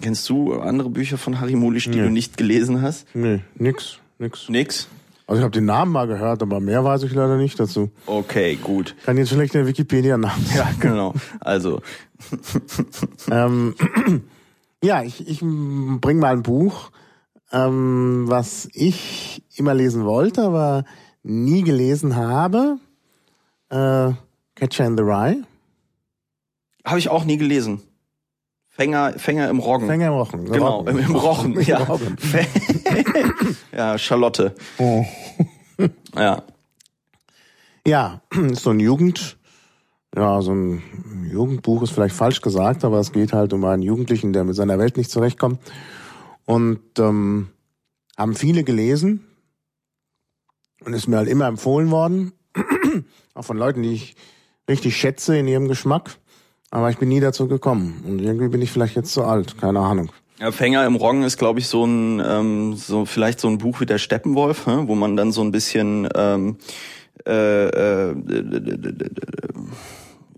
kennst 0.00 0.28
du 0.28 0.54
andere 0.54 0.90
Bücher 0.90 1.18
von 1.18 1.40
Harry 1.40 1.56
Mulisch, 1.56 1.86
die 1.86 1.98
du 1.98 2.10
nicht 2.10 2.36
gelesen 2.36 2.82
hast? 2.82 3.06
Nee, 3.14 3.40
nix, 3.56 3.98
nix. 4.18 4.48
Nix. 4.48 4.88
Also 5.26 5.40
ich 5.40 5.44
habe 5.44 5.52
den 5.52 5.66
Namen 5.66 5.92
mal 5.92 6.06
gehört, 6.06 6.42
aber 6.42 6.58
mehr 6.60 6.84
weiß 6.84 7.02
ich 7.02 7.12
leider 7.12 7.36
nicht 7.36 7.60
dazu. 7.60 7.90
Okay, 8.06 8.56
gut. 8.56 8.94
Kann 9.04 9.18
jetzt 9.18 9.28
schlecht 9.30 9.54
in 9.54 9.60
der 9.60 9.68
Wikipedia 9.68 10.16
Namen. 10.16 10.46
Ja, 10.56 10.70
genau. 10.80 11.14
Also, 11.40 11.82
ähm, 13.30 13.74
Ja, 14.82 15.02
ich, 15.02 15.26
ich 15.26 15.40
bring 15.40 16.18
mal 16.20 16.32
ein 16.32 16.42
Buch, 16.42 16.90
ähm, 17.50 18.24
was 18.26 18.68
ich 18.72 19.42
immer 19.56 19.74
lesen 19.74 20.04
wollte, 20.04 20.42
aber 20.42 20.84
nie 21.28 21.62
gelesen 21.62 22.16
habe. 22.16 22.78
Äh, 23.70 24.12
Catcher 24.54 24.86
in 24.86 24.96
the 24.96 25.02
Rye. 25.02 25.44
Habe 26.84 26.98
ich 26.98 27.08
auch 27.08 27.24
nie 27.24 27.36
gelesen. 27.36 27.82
Fänger, 28.68 29.14
Fänger 29.18 29.50
im 29.50 29.58
Roggen. 29.58 29.88
Fänger 29.88 30.08
im 30.08 30.12
Roggen. 30.14 30.44
Genau, 30.44 30.84
im, 30.84 30.98
im 30.98 31.14
Rochen. 31.14 31.60
Ja. 31.62 31.78
Roggen. 31.78 32.16
ja, 33.72 33.98
Charlotte. 33.98 34.54
Oh. 34.78 35.04
Ja. 36.16 36.42
Ja, 37.86 38.20
ist 38.50 38.62
so 38.62 38.70
ein 38.70 38.80
Jugend, 38.80 39.38
ja, 40.14 40.42
so 40.42 40.52
ein 40.52 40.82
Jugendbuch 41.30 41.82
ist 41.82 41.90
vielleicht 41.90 42.14
falsch 42.14 42.40
gesagt, 42.40 42.84
aber 42.84 42.98
es 42.98 43.12
geht 43.12 43.32
halt 43.32 43.52
um 43.52 43.64
einen 43.64 43.82
Jugendlichen, 43.82 44.32
der 44.32 44.44
mit 44.44 44.56
seiner 44.56 44.78
Welt 44.78 44.96
nicht 44.96 45.10
zurechtkommt. 45.10 45.60
Und 46.44 46.80
ähm, 46.98 47.48
haben 48.16 48.34
viele 48.34 48.64
gelesen 48.64 49.27
und 50.88 50.94
ist 50.94 51.06
mir 51.06 51.18
halt 51.18 51.28
immer 51.28 51.46
empfohlen 51.46 51.90
worden, 51.90 52.32
auch 53.34 53.44
von 53.44 53.58
Leuten, 53.58 53.82
die 53.82 53.92
ich 53.92 54.16
richtig 54.68 54.96
schätze 54.96 55.36
in 55.36 55.46
ihrem 55.46 55.68
Geschmack. 55.68 56.16
Aber 56.70 56.88
ich 56.88 56.96
bin 56.96 57.10
nie 57.10 57.20
dazu 57.20 57.46
gekommen. 57.46 58.02
Und 58.06 58.20
irgendwie 58.20 58.48
bin 58.48 58.62
ich 58.62 58.72
vielleicht 58.72 58.96
jetzt 58.96 59.12
zu 59.12 59.22
alt, 59.22 59.58
keine 59.60 59.80
Ahnung. 59.80 60.10
Ja, 60.40 60.50
Fänger 60.50 60.86
im 60.86 60.96
Roggen 60.96 61.24
ist, 61.24 61.36
glaube 61.36 61.60
ich, 61.60 61.66
so 61.66 61.84
ein, 61.84 62.22
ähm, 62.24 62.74
so 62.74 63.04
vielleicht 63.04 63.38
so 63.38 63.48
ein 63.48 63.58
Buch 63.58 63.80
wie 63.80 63.86
der 63.86 63.98
Steppenwolf, 63.98 64.66
hä? 64.66 64.84
wo 64.86 64.94
man 64.94 65.16
dann 65.16 65.30
so 65.30 65.42
ein 65.42 65.52
bisschen, 65.52 66.08
ähm, 66.14 66.56
äh, 67.26 67.66
äh, 67.68 68.14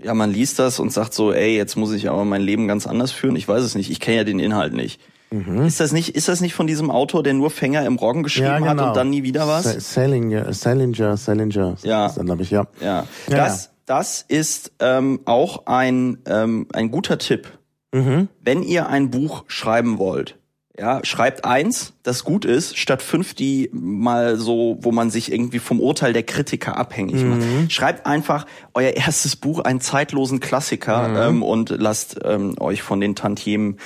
ja, 0.03 0.15
man 0.15 0.33
liest 0.33 0.59
das 0.59 0.81
und 0.81 0.93
sagt 0.93 1.15
so, 1.15 1.33
ey, 1.33 1.57
jetzt 1.57 1.77
muss 1.77 1.93
ich 1.93 2.11
aber 2.11 2.25
mein 2.25 2.43
Leben 2.43 2.67
ganz 2.67 2.89
anders 2.89 3.13
führen. 3.13 3.37
Ich 3.37 3.47
weiß 3.47 3.63
es 3.63 3.77
nicht. 3.77 3.91
Ich 3.91 4.01
kenne 4.01 4.17
ja 4.17 4.25
den 4.25 4.41
Inhalt 4.41 4.73
nicht. 4.73 5.01
Mhm. 5.33 5.63
Ist 5.63 5.79
das 5.79 5.93
nicht, 5.93 6.17
ist 6.17 6.29
das 6.29 6.41
nicht 6.41 6.55
von 6.55 6.67
diesem 6.67 6.91
Autor, 6.91 7.23
der 7.23 7.35
nur 7.35 7.51
Fänger 7.51 7.85
im 7.87 7.97
Roggen 7.97 8.25
geschrieben 8.25 8.47
ja, 8.47 8.59
genau. 8.59 8.71
hat 8.71 8.89
und 8.89 8.97
dann 8.97 9.11
nie 9.11 9.23
wieder 9.23 9.47
was? 9.47 9.65
Salinger, 9.93 10.53
Salinger, 10.53 11.17
Salinger. 11.17 11.77
Ja. 11.83 12.09
Glaube 12.09 12.43
ich, 12.43 12.51
ja. 12.51 12.67
Ja. 12.81 13.07
ja 13.29 13.37
das, 13.37 13.65
ja. 13.65 13.71
das 13.87 14.25
ist 14.27 14.73
ähm, 14.81 15.21
auch 15.27 15.67
ein 15.67 16.19
ähm, 16.27 16.67
ein 16.73 16.91
guter 16.91 17.19
Tipp. 17.19 17.59
Mhm. 17.93 18.29
Wenn 18.41 18.63
ihr 18.63 18.89
ein 18.89 19.11
Buch 19.11 19.45
schreiben 19.47 19.99
wollt, 19.99 20.37
ja, 20.81 21.01
schreibt 21.05 21.45
eins, 21.45 21.93
das 22.03 22.25
gut 22.25 22.47
ist, 22.47 22.79
statt 22.79 23.03
fünf, 23.03 23.35
die 23.35 23.69
mal 23.73 24.39
so, 24.39 24.79
wo 24.81 24.93
man 24.93 25.11
sich 25.11 25.31
irgendwie 25.31 25.59
vom 25.59 25.79
Urteil 25.79 26.15
der 26.15 26.23
Kritiker 26.23 26.77
abhängig 26.79 27.23
mhm. 27.23 27.29
macht. 27.29 27.73
Schreibt 27.73 28.07
einfach 28.07 28.47
euer 28.73 28.93
erstes 28.93 29.37
Buch, 29.37 29.61
einen 29.61 29.83
zeitlosen 29.83 30.41
Klassiker, 30.41 31.09
mhm. 31.09 31.17
ähm, 31.17 31.43
und 31.43 31.71
lasst 31.71 32.21
ähm, 32.25 32.55
euch 32.59 32.81
von 32.81 33.01
den 33.01 33.15
Tantiemen 33.15 33.77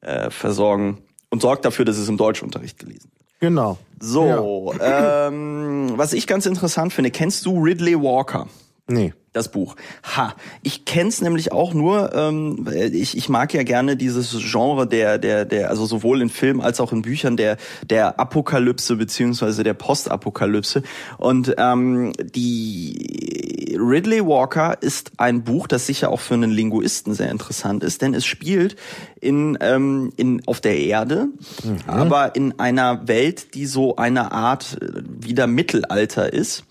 äh, 0.00 0.30
versorgen 0.30 0.98
und 1.30 1.42
sorgt 1.42 1.64
dafür, 1.64 1.84
dass 1.84 1.96
es 1.98 2.08
im 2.08 2.16
Deutschunterricht 2.16 2.78
gelesen 2.78 3.10
wird. 3.14 3.40
Genau. 3.40 3.78
So, 4.00 4.72
ja. 4.78 5.28
ähm, 5.28 5.92
was 5.96 6.12
ich 6.12 6.26
ganz 6.26 6.46
interessant 6.46 6.92
finde, 6.92 7.10
kennst 7.10 7.46
du 7.46 7.62
Ridley 7.62 8.00
Walker? 8.00 8.48
Nee 8.88 9.12
das 9.38 9.48
Buch. 9.50 9.76
Ha, 10.16 10.34
ich 10.62 10.84
kenn's 10.84 11.20
nämlich 11.22 11.52
auch 11.52 11.72
nur. 11.72 12.14
Ähm, 12.14 12.66
ich, 12.92 13.16
ich 13.16 13.28
mag 13.28 13.54
ja 13.54 13.62
gerne 13.62 13.96
dieses 13.96 14.36
Genre 14.38 14.86
der 14.86 15.18
der 15.18 15.44
der 15.44 15.70
also 15.70 15.86
sowohl 15.86 16.20
in 16.20 16.28
Filmen 16.28 16.60
als 16.60 16.80
auch 16.80 16.92
in 16.92 17.02
Büchern 17.02 17.36
der 17.36 17.56
der 17.88 18.18
Apokalypse 18.18 18.96
beziehungsweise 18.96 19.62
der 19.62 19.74
Postapokalypse. 19.74 20.82
Und 21.18 21.54
ähm, 21.56 22.12
die 22.34 23.76
Ridley 23.78 24.26
Walker 24.26 24.76
ist 24.80 25.12
ein 25.18 25.44
Buch, 25.44 25.68
das 25.68 25.86
sicher 25.86 26.10
auch 26.10 26.20
für 26.20 26.34
einen 26.34 26.50
Linguisten 26.50 27.14
sehr 27.14 27.30
interessant 27.30 27.84
ist, 27.84 28.02
denn 28.02 28.14
es 28.14 28.26
spielt 28.26 28.76
in 29.20 29.56
ähm, 29.60 30.12
in 30.16 30.42
auf 30.46 30.60
der 30.60 30.78
Erde, 30.78 31.28
mhm. 31.62 31.78
aber 31.86 32.34
in 32.34 32.58
einer 32.58 33.06
Welt, 33.06 33.54
die 33.54 33.66
so 33.66 33.96
eine 33.96 34.32
Art 34.32 34.78
äh, 34.80 35.02
wieder 35.20 35.46
Mittelalter 35.46 36.32
ist. 36.32 36.64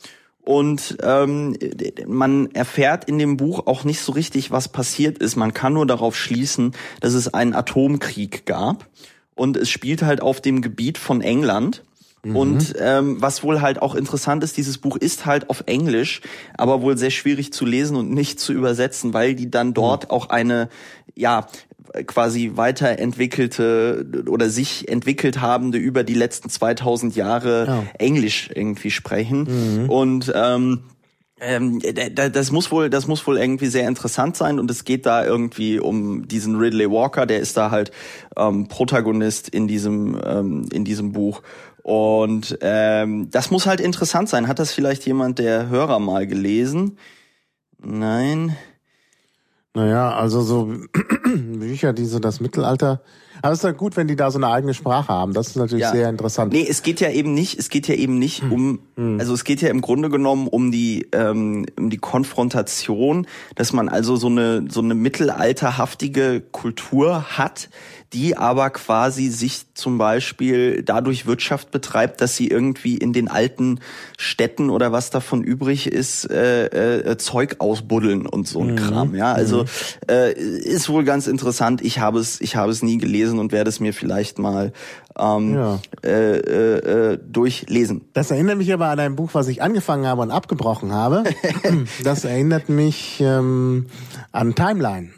Und 0.48 1.00
ähm, 1.04 1.58
man 2.06 2.50
erfährt 2.52 3.04
in 3.04 3.20
dem 3.20 3.36
Buch 3.36 3.68
auch 3.68 3.84
nicht 3.84 4.00
so 4.00 4.14
richtig, 4.14 4.50
was 4.50 4.70
passiert 4.70 5.18
ist. 5.18 5.36
Man 5.36 5.54
kann 5.54 5.74
nur 5.74 5.86
darauf 5.86 6.16
schließen, 6.16 6.72
dass 7.02 7.16
es 7.16 7.34
einen 7.34 7.54
Atomkrieg 7.54 8.46
gab. 8.46 8.88
Und 9.36 9.58
es 9.58 9.70
spielt 9.70 10.04
halt 10.04 10.22
auf 10.22 10.40
dem 10.40 10.62
Gebiet 10.62 10.98
von 10.98 11.20
England. 11.20 11.84
Mhm. 12.24 12.36
Und 12.38 12.76
ähm, 12.80 13.22
was 13.22 13.44
wohl 13.44 13.60
halt 13.60 13.82
auch 13.82 13.94
interessant 13.94 14.42
ist, 14.42 14.56
dieses 14.56 14.78
Buch 14.78 14.96
ist 14.96 15.26
halt 15.26 15.50
auf 15.50 15.64
Englisch, 15.66 16.22
aber 16.58 16.82
wohl 16.82 16.98
sehr 16.98 17.12
schwierig 17.12 17.52
zu 17.52 17.66
lesen 17.66 17.98
und 17.98 18.12
nicht 18.12 18.40
zu 18.40 18.54
übersetzen, 18.54 19.14
weil 19.14 19.36
die 19.36 19.52
dann 19.52 19.74
dort 19.74 20.06
mhm. 20.06 20.12
auch 20.12 20.30
eine 20.30 20.70
ja 21.14 21.48
quasi 22.06 22.52
weiterentwickelte 22.56 24.26
oder 24.28 24.50
sich 24.50 24.90
entwickelt 24.90 25.42
habende 25.42 25.78
über 25.78 26.04
die 26.04 26.14
letzten 26.14 26.50
2000 26.50 27.16
Jahre 27.16 27.66
ja. 27.68 27.84
Englisch 27.98 28.50
irgendwie 28.54 28.92
sprechen. 28.92 29.84
Mhm. 29.84 29.90
Und 29.90 30.32
ähm, 30.36 30.84
ähm, 31.40 31.82
das 32.16 32.52
muss 32.52 32.72
wohl, 32.72 32.90
das 32.90 33.08
muss 33.08 33.26
wohl 33.28 33.38
irgendwie 33.38 33.68
sehr 33.68 33.88
interessant 33.88 34.36
sein 34.36 34.60
und 34.60 34.72
es 34.72 34.86
geht 34.86 35.06
da 35.06 35.24
irgendwie 35.24 35.80
um 35.80 36.28
diesen 36.28 36.56
Ridley 36.56 36.90
Walker, 36.90 37.28
der 37.28 37.40
ist 37.40 37.58
da 37.58 37.70
halt 37.70 37.92
ähm, 38.36 38.68
Protagonist 38.68 39.48
in 39.50 39.68
diesem 39.68 40.20
ähm, 40.26 40.68
in 40.72 40.84
diesem 40.84 41.12
Buch 41.12 41.44
und 41.84 42.58
ähm, 42.62 43.30
das 43.32 43.52
muss 43.52 43.66
halt 43.66 43.80
interessant 43.80 44.30
sein. 44.30 44.48
Hat 44.50 44.60
das 44.60 44.74
vielleicht 44.74 45.06
jemand 45.06 45.40
der 45.40 45.70
Hörer 45.70 46.00
mal 46.00 46.28
gelesen? 46.28 46.98
Nein. 47.78 48.58
Naja, 49.78 50.10
also 50.10 50.42
so 50.42 50.74
Bücher, 51.24 51.94
die 51.94 52.06
so 52.06 52.18
das 52.18 52.40
Mittelalter. 52.40 53.00
Aber 53.44 53.54
es 53.54 53.60
ist 53.60 53.64
ja 53.64 53.74
gut, 53.74 53.96
wenn 53.96 54.08
die 54.08 54.16
da 54.16 54.32
so 54.32 54.40
eine 54.40 54.48
eigene 54.48 54.74
Sprache 54.74 55.10
haben. 55.10 55.34
Das 55.34 55.50
ist 55.50 55.56
natürlich 55.56 55.84
ja. 55.84 55.92
sehr 55.92 56.10
interessant. 56.10 56.52
Nee, 56.52 56.66
es 56.68 56.82
geht 56.82 57.00
ja 57.00 57.12
eben 57.12 57.36
nicht, 57.36 57.60
es 57.60 57.70
geht 57.70 57.88
ja 57.88 57.94
eben 57.94 58.18
nicht 58.18 58.42
hm. 58.42 58.52
um, 58.52 58.80
hm. 58.96 59.20
also 59.20 59.36
es 59.36 59.44
geht 59.44 59.62
ja 59.62 59.70
im 59.70 59.82
Grunde 59.82 60.10
genommen 60.10 60.48
um 60.48 60.72
die, 60.72 61.08
ähm, 61.12 61.68
um 61.78 61.92
die 61.92 62.00
Konfrontation, 62.00 63.28
dass 63.54 63.72
man 63.72 63.88
also 63.88 64.16
so 64.16 64.26
eine, 64.26 64.66
so 64.68 64.82
eine 64.82 64.96
mittelalterhaftige 64.96 66.42
Kultur 66.52 67.38
hat, 67.38 67.70
die 68.14 68.38
aber 68.38 68.70
quasi 68.70 69.28
sich 69.28 69.74
zum 69.74 69.98
Beispiel 69.98 70.82
dadurch 70.84 71.26
Wirtschaft 71.26 71.72
betreibt, 71.72 72.22
dass 72.22 72.36
sie 72.36 72.48
irgendwie 72.48 72.98
in 72.98 73.12
den 73.14 73.28
alten 73.28 73.80
Städten 74.18 74.70
oder 74.70 74.92
was 74.92 75.10
davon 75.10 75.44
übrig 75.44 75.88
ist, 75.88 76.30
äh, 76.30 76.68
äh, 77.02 77.18
Zeug 77.18 77.58
ausbuddeln 77.60 78.26
und 78.26 78.48
so 78.48 78.62
ein 78.62 78.72
mhm. 78.72 78.76
Kram. 78.76 79.16
Ja, 79.16 79.34
also 79.34 79.64
mhm. 79.64 79.68
äh, 80.10 80.32
ist 80.32 80.90
wohl 80.90 81.04
ganz 81.04 81.28
interessant. 81.28 81.82
Ich 81.82 82.00
habe 82.00 82.20
es, 82.20 82.40
ich 82.40 82.56
habe 82.56 82.72
es 82.72 82.82
nie 82.82 82.98
gelesen 82.98 83.40
und 83.40 83.52
werde 83.52 83.70
es 83.70 83.80
mir 83.80 83.94
vielleicht 83.94 84.40
mal 84.40 84.72
ähm, 85.18 85.56
ja. 85.56 85.80
äh, 86.04 86.38
äh, 86.38 87.14
äh 87.14 87.20
durchlesen. 87.22 88.02
Das 88.14 88.32
erinnert 88.32 88.58
mich 88.58 88.72
aber 88.72 88.88
an 88.88 89.00
ein 89.00 89.16
Buch, 89.16 89.32
was 89.34 89.48
ich 89.48 89.62
angefangen 89.62 90.06
habe 90.06 90.22
und 90.22 90.32
abgebrochen 90.32 90.94
habe. 90.94 91.24
das 92.04 92.24
erinnert 92.24 92.70
mich 92.70 93.20
ähm, 93.20 93.88
an 94.32 94.56
Timeline. 94.56 95.10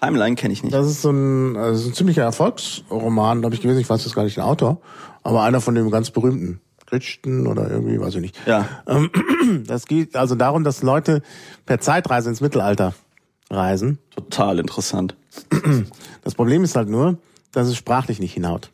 Timeline 0.00 0.36
kenne 0.36 0.52
ich 0.52 0.62
nicht. 0.62 0.74
Das 0.74 0.86
ist 0.86 1.02
so 1.02 1.10
ein, 1.10 1.56
also 1.56 1.88
ein 1.88 1.94
ziemlicher 1.94 2.22
Erfolgsroman, 2.22 3.40
glaube 3.40 3.54
ich 3.54 3.62
gewesen. 3.62 3.80
Ich 3.80 3.88
weiß 3.88 4.04
jetzt 4.04 4.14
gar 4.14 4.24
nicht 4.24 4.36
den 4.36 4.44
Autor, 4.44 4.80
aber 5.22 5.42
einer 5.42 5.60
von 5.60 5.74
dem 5.74 5.90
ganz 5.90 6.10
berühmten. 6.10 6.60
Crichton 6.86 7.46
oder 7.46 7.68
irgendwie, 7.68 8.00
weiß 8.00 8.14
ich 8.14 8.20
nicht. 8.20 8.38
Ja. 8.46 8.68
Ähm, 8.86 9.10
das 9.66 9.86
geht 9.86 10.16
also 10.16 10.34
darum, 10.34 10.64
dass 10.64 10.82
Leute 10.82 11.22
per 11.64 11.80
Zeitreise 11.80 12.28
ins 12.28 12.40
Mittelalter 12.40 12.94
reisen. 13.50 13.98
Total 14.14 14.58
interessant. 14.58 15.16
Das 16.22 16.34
Problem 16.34 16.64
ist 16.64 16.74
halt 16.74 16.88
nur, 16.88 17.18
dass 17.52 17.68
es 17.68 17.76
sprachlich 17.76 18.18
nicht 18.18 18.34
hinhaut. 18.34 18.70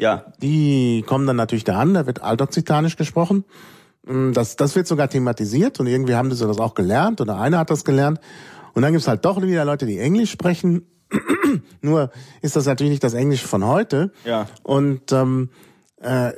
Ja. 0.00 0.24
Die 0.42 1.04
kommen 1.06 1.24
dann 1.24 1.36
natürlich 1.36 1.62
da 1.62 1.78
an, 1.78 1.94
da 1.94 2.04
wird 2.04 2.20
Altoccitanisch 2.20 2.96
gesprochen. 2.96 3.44
Mm, 4.04 4.32
das, 4.32 4.56
das 4.56 4.74
wird 4.74 4.88
sogar 4.88 5.08
thematisiert 5.08 5.78
und 5.78 5.86
irgendwie 5.86 6.16
haben 6.16 6.32
sie 6.32 6.44
das 6.44 6.58
auch 6.58 6.74
gelernt 6.74 7.20
oder 7.20 7.38
einer 7.38 7.58
hat 7.58 7.70
das 7.70 7.84
gelernt. 7.84 8.18
Und 8.74 8.82
dann 8.82 8.92
gibt's 8.92 9.08
halt 9.08 9.24
doch 9.24 9.40
wieder 9.42 9.64
Leute, 9.64 9.86
die 9.86 9.98
Englisch 9.98 10.30
sprechen. 10.30 10.82
Nur 11.80 12.10
ist 12.42 12.56
das 12.56 12.66
natürlich 12.66 12.90
nicht 12.90 13.04
das 13.04 13.14
Englisch 13.14 13.44
von 13.44 13.64
heute. 13.66 14.12
Ja. 14.24 14.46
Und 14.62 15.12
ähm, 15.12 15.50
äh, 16.00 16.32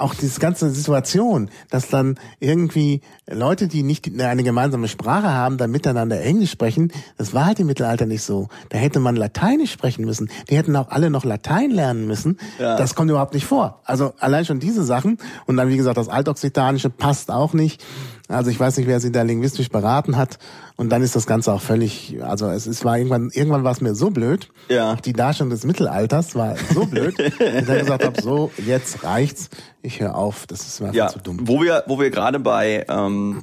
auch 0.00 0.14
diese 0.14 0.40
ganze 0.40 0.70
Situation, 0.70 1.50
dass 1.68 1.88
dann 1.88 2.18
irgendwie 2.40 3.02
Leute, 3.28 3.68
die 3.68 3.82
nicht 3.82 4.10
eine 4.18 4.42
gemeinsame 4.42 4.88
Sprache 4.88 5.30
haben, 5.30 5.58
dann 5.58 5.70
miteinander 5.70 6.20
Englisch 6.20 6.50
sprechen, 6.50 6.92
das 7.18 7.34
war 7.34 7.46
halt 7.46 7.60
im 7.60 7.66
Mittelalter 7.66 8.06
nicht 8.06 8.22
so. 8.22 8.48
Da 8.70 8.78
hätte 8.78 8.98
man 8.98 9.16
Lateinisch 9.16 9.72
sprechen 9.72 10.04
müssen. 10.04 10.30
Die 10.48 10.56
hätten 10.56 10.74
auch 10.76 10.88
alle 10.88 11.10
noch 11.10 11.24
Latein 11.24 11.70
lernen 11.70 12.06
müssen. 12.06 12.38
Ja. 12.58 12.76
Das 12.76 12.94
kommt 12.94 13.10
überhaupt 13.10 13.34
nicht 13.34 13.46
vor. 13.46 13.82
Also 13.84 14.14
allein 14.18 14.44
schon 14.44 14.58
diese 14.58 14.84
Sachen. 14.84 15.18
Und 15.46 15.56
dann, 15.56 15.68
wie 15.68 15.76
gesagt, 15.76 15.98
das 15.98 16.08
Altoccitanische 16.08 16.90
passt 16.90 17.30
auch 17.30 17.52
nicht. 17.52 17.84
Also 18.30 18.50
ich 18.50 18.58
weiß 18.58 18.76
nicht, 18.76 18.86
wer 18.86 19.00
sie 19.00 19.12
da 19.12 19.22
linguistisch 19.22 19.68
beraten 19.68 20.16
hat. 20.16 20.38
Und 20.76 20.90
dann 20.90 21.02
ist 21.02 21.16
das 21.16 21.26
Ganze 21.26 21.52
auch 21.52 21.60
völlig, 21.60 22.16
also 22.22 22.48
es, 22.48 22.66
es 22.66 22.84
war 22.84 22.96
irgendwann, 22.96 23.30
irgendwann 23.32 23.64
war 23.64 23.72
es 23.72 23.80
mir 23.80 23.94
so 23.94 24.10
blöd. 24.10 24.48
Ja. 24.68 24.96
Die 24.96 25.12
Darstellung 25.12 25.50
des 25.50 25.64
Mittelalters 25.64 26.34
war 26.34 26.54
so 26.72 26.86
blöd, 26.86 27.18
dass 27.18 27.28
ich 27.28 27.66
dann 27.66 27.78
gesagt 27.78 28.04
habe, 28.04 28.22
so, 28.22 28.50
jetzt 28.64 29.04
reicht's. 29.04 29.50
Ich 29.82 30.00
höre 30.00 30.14
auf. 30.14 30.46
Das 30.46 30.60
ist 30.60 30.80
mir 30.80 30.92
ja, 30.92 31.08
zu 31.08 31.18
dumm. 31.18 31.40
Wo 31.42 31.60
wir, 31.62 31.84
wo 31.86 31.98
wir 31.98 32.10
gerade 32.10 32.38
bei, 32.38 32.86
ähm, 32.88 33.42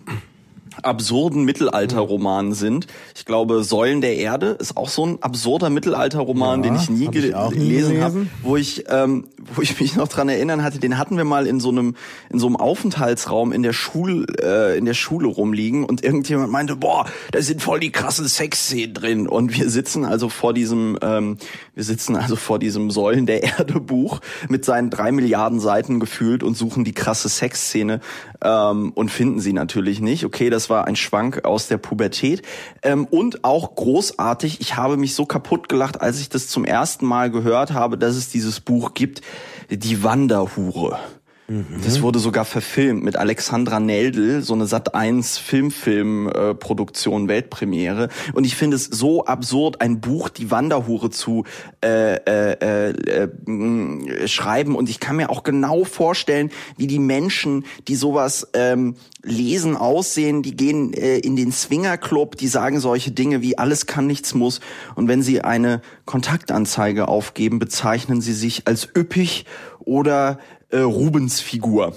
absurden 0.84 1.44
Mittelalterromanen 1.46 2.54
sind. 2.54 2.88
Ich 3.16 3.26
glaube, 3.26 3.63
Säulen 3.63 4.02
der 4.02 4.18
Erde 4.18 4.58
ist 4.60 4.78
auch 4.78 4.90
so 4.90 5.06
ein 5.06 5.22
absurder 5.22 5.70
Mittelalterroman, 5.70 6.63
ja, 6.63 6.70
den 6.70 6.76
ich 6.80 6.90
nie 6.90 7.08
hab 7.08 7.52
ich 7.52 7.58
gelesen 7.58 8.02
habe, 8.02 8.28
wo 8.44 8.58
ich 8.58 8.86
ähm, 8.90 9.26
wo 9.54 9.62
ich 9.62 9.80
mich 9.80 9.96
noch 9.96 10.08
dran 10.08 10.30
erinnern 10.30 10.63
hatte. 10.63 10.80
Den 10.80 10.98
hatten 10.98 11.18
wir 11.18 11.24
mal 11.24 11.48
in 11.48 11.60
so 11.60 11.70
einem 11.70 11.96
in 12.30 12.40
so 12.40 12.48
einem 12.48 12.56
Aufenthaltsraum 12.56 13.52
in 13.52 13.63
der 13.63 13.74
Schule 13.74 14.26
äh, 14.42 14.78
in 14.78 14.86
der 14.86 14.94
Schule 14.94 15.28
rumliegen 15.28 15.84
und 15.84 16.04
irgendjemand 16.04 16.52
meinte, 16.52 16.76
boah, 16.76 17.06
da 17.32 17.42
sind 17.42 17.62
voll 17.62 17.80
die 17.80 17.92
krassen 17.92 18.28
Sexszenen 18.28 18.94
drin 18.94 19.28
und 19.28 19.58
wir 19.58 19.70
sitzen 19.70 20.06
also 20.06 20.30
vor 20.30 20.54
diesem 20.54 20.98
ähm, 21.02 21.38
wir 21.74 21.84
sitzen 21.84 22.16
also 22.16 22.36
vor 22.36 22.60
diesem 22.60 22.92
Säulen 22.92 23.26
der 23.26 23.44
Erde 23.44 23.80
Buch 23.80 24.20
mit 24.50 24.66
seinen 24.66 24.90
drei 24.90 25.12
Milliarden 25.12 25.60
Seiten 25.60 26.00
gefühlt 26.00 26.44
und 26.44 26.56
suchen 26.56 26.84
die 26.84 26.94
krasse 26.94 27.30
Sexszene 27.30 28.02
ähm, 28.44 28.92
und 28.94 29.10
finden 29.10 29.40
sie 29.40 29.54
natürlich 29.54 30.02
nicht. 30.02 30.26
Okay, 30.26 30.50
das 30.50 30.66
war 30.69 30.86
ein 30.86 30.95
Schwank 30.95 31.45
aus 31.45 31.67
der 31.67 31.77
Pubertät. 31.77 32.41
Ähm, 32.84 33.06
und 33.06 33.43
auch 33.43 33.75
großartig, 33.75 34.62
ich 34.62 34.75
habe 34.75 34.97
mich 34.97 35.15
so 35.15 35.25
kaputt 35.25 35.69
gelacht, 35.69 36.01
als 36.01 36.19
ich 36.19 36.30
das 36.30 36.47
zum 36.47 36.65
ersten 36.65 37.06
Mal 37.06 37.32
gehört 37.32 37.73
habe, 37.73 37.97
dass 37.97 38.15
es 38.15 38.30
dieses 38.30 38.60
Buch 38.60 38.93
gibt, 38.93 39.21
Die 39.69 40.03
Wanderhure. 40.03 40.99
Mhm. 41.48 41.66
Das 41.86 42.02
wurde 42.02 42.20
sogar 42.20 42.44
verfilmt 42.44 43.04
mit 43.04 43.16
Alexandra 43.16 43.80
Neldl, 43.80 44.42
so 44.42 44.54
eine 44.54 44.68
Sat 44.68 44.94
1 44.94 45.38
Filmfilm 45.38 46.28
äh, 46.28 46.54
Produktion 46.54 47.30
Weltpremiere. 47.30 48.10
Und 48.34 48.46
ich 48.46 48.56
finde 48.56 48.76
es 48.76 48.86
so 48.86 49.26
absurd 49.26 49.80
ein 49.80 50.02
Buch 50.02 50.28
die 50.28 50.52
Wanderhure 50.52 51.10
zu 51.10 51.46
äh, 51.82 52.16
äh, 52.16 52.92
äh, 52.92 53.24
äh, 53.24 54.28
schreiben. 54.28 54.76
Und 54.76 54.90
ich 54.90 55.00
kann 55.00 55.16
mir 55.16 55.30
auch 55.30 55.44
genau 55.44 55.86
vorstellen, 55.86 56.52
wie 56.76 56.88
die 56.88 57.00
Menschen, 57.00 57.66
die 57.88 57.96
sowas 57.96 58.50
ähm, 58.54 58.96
lesen, 59.24 59.78
aussehen, 59.78 60.44
die 60.44 60.56
gehen 60.56 60.94
äh, 60.94 61.20
in 61.20 61.38
den 61.38 61.54
Swingerclub, 61.54 62.36
die 62.36 62.48
sagen 62.50 62.82
solche 62.82 63.12
Dinge 63.12 63.42
wie 63.42 63.58
alles 63.58 63.86
kann 63.86 64.06
nichts 64.06 64.34
muss. 64.34 64.60
Und 64.96 65.08
wenn 65.08 65.22
sie 65.22 65.42
eine 65.42 65.82
Kontaktanzeige 66.04 67.08
aufgeben, 67.08 67.60
bezeichnen 67.60 68.20
sie 68.20 68.34
sich 68.34 68.68
als 68.68 68.90
üppig 68.96 69.46
oder 69.80 70.40
äh, 70.69 70.80
Rubens 70.80 71.39
Figur. 71.41 71.95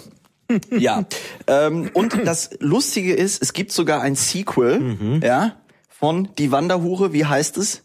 ja. 0.70 1.04
Ähm, 1.46 1.90
und 1.94 2.26
das 2.26 2.50
Lustige 2.60 3.14
ist, 3.14 3.42
es 3.42 3.52
gibt 3.52 3.72
sogar 3.72 4.02
ein 4.02 4.16
Sequel, 4.16 4.80
mhm. 4.80 5.20
ja, 5.22 5.56
von 5.88 6.28
Die 6.38 6.50
Wanderhure. 6.50 7.12
Wie 7.12 7.24
heißt 7.24 7.56
es? 7.58 7.82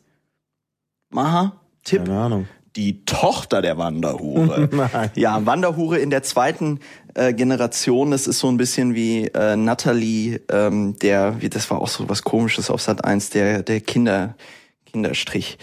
Maha? 1.10 1.60
Tipp? 1.84 2.06
Keine 2.06 2.20
Ahnung. 2.20 2.48
Die 2.76 3.06
Tochter 3.06 3.62
der 3.62 3.78
Wanderhure. 3.78 4.70
ja, 5.16 5.46
Wanderhure 5.46 6.00
in 6.00 6.10
der 6.10 6.24
zweiten 6.24 6.80
äh, 7.14 7.34
Generation. 7.34 8.12
Das 8.12 8.28
ist 8.28 8.40
so 8.40 8.50
ein 8.50 8.58
bisschen 8.58 8.96
wie 8.96 9.28
äh, 9.28 9.56
Natalie, 9.56 10.42
ähm, 10.52 10.98
der, 11.00 11.42
wie 11.42 11.50
das 11.50 11.70
war 11.72 11.82
auch 11.82 11.88
so 11.88 12.10
was 12.10 12.24
Komisches 12.24 12.70
auf 12.70 12.82
Sat 12.82 13.06
1, 13.06 13.30
der 13.30 13.64
der 13.64 13.80
Kinder 13.80 14.36
Kinderstrich. 14.86 15.58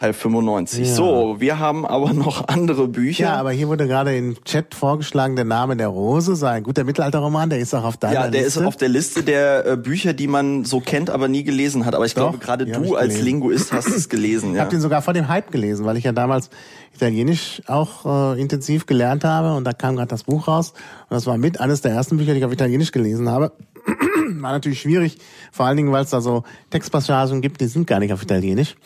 Teil 0.00 0.12
95. 0.12 0.86
Ja. 0.86 0.94
So, 0.94 1.36
wir 1.40 1.58
haben 1.58 1.84
aber 1.84 2.12
noch 2.12 2.46
andere 2.46 2.86
Bücher. 2.86 3.24
Ja, 3.24 3.36
aber 3.36 3.50
hier 3.50 3.66
wurde 3.66 3.88
gerade 3.88 4.16
im 4.16 4.36
Chat 4.44 4.74
vorgeschlagen, 4.74 5.34
der 5.34 5.44
Name 5.44 5.76
der 5.76 5.88
Rose 5.88 6.36
sei 6.36 6.52
ein 6.52 6.62
guter 6.62 6.84
Mittelalterroman, 6.84 7.50
der 7.50 7.58
ist 7.58 7.74
auch 7.74 7.82
auf 7.82 7.96
deiner 7.96 8.12
Liste. 8.12 8.26
Ja, 8.26 8.30
der 8.30 8.42
Liste. 8.42 8.60
ist 8.60 8.66
auf 8.66 8.76
der 8.76 8.88
Liste 8.88 9.22
der 9.24 9.66
äh, 9.66 9.76
Bücher, 9.76 10.12
die 10.12 10.28
man 10.28 10.64
so 10.64 10.80
kennt, 10.80 11.10
aber 11.10 11.26
nie 11.26 11.42
gelesen 11.42 11.84
hat. 11.84 11.96
Aber 11.96 12.06
ich 12.06 12.14
Doch, 12.14 12.30
glaube, 12.30 12.38
gerade 12.38 12.66
du 12.66 12.94
als 12.94 13.20
Linguist 13.20 13.72
hast 13.72 13.88
es 13.88 14.08
gelesen. 14.08 14.50
Ich 14.50 14.56
ja. 14.56 14.60
habe 14.60 14.70
den 14.70 14.80
sogar 14.80 15.02
vor 15.02 15.14
dem 15.14 15.26
Hype 15.26 15.50
gelesen, 15.50 15.84
weil 15.84 15.96
ich 15.96 16.04
ja 16.04 16.12
damals 16.12 16.50
Italienisch 16.94 17.62
auch 17.66 18.34
äh, 18.34 18.40
intensiv 18.40 18.86
gelernt 18.86 19.24
habe 19.24 19.54
und 19.56 19.64
da 19.64 19.72
kam 19.72 19.96
gerade 19.96 20.08
das 20.08 20.24
Buch 20.24 20.46
raus 20.46 20.74
und 21.08 21.14
das 21.14 21.26
war 21.26 21.38
mit 21.38 21.60
eines 21.60 21.80
der 21.80 21.92
ersten 21.92 22.18
Bücher, 22.18 22.32
die 22.32 22.38
ich 22.38 22.44
auf 22.44 22.52
Italienisch 22.52 22.92
gelesen 22.92 23.28
habe. 23.28 23.52
war 24.40 24.52
natürlich 24.52 24.80
schwierig, 24.80 25.18
vor 25.50 25.66
allen 25.66 25.76
Dingen, 25.76 25.90
weil 25.90 26.04
es 26.04 26.10
da 26.10 26.20
so 26.20 26.44
Textpassagen 26.70 27.40
gibt, 27.40 27.60
die 27.60 27.66
sind 27.66 27.86
gar 27.86 27.98
nicht 27.98 28.12
auf 28.12 28.22
Italienisch 28.22 28.76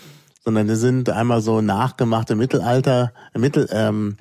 sondern 0.44 0.68
die 0.68 0.76
sind 0.76 1.10
einmal 1.10 1.40
so 1.40 1.60
nachgemachte 1.60 2.34
Mittelalter, 2.34 3.12
Mittel, 3.34 3.68
ähm, 3.72 4.16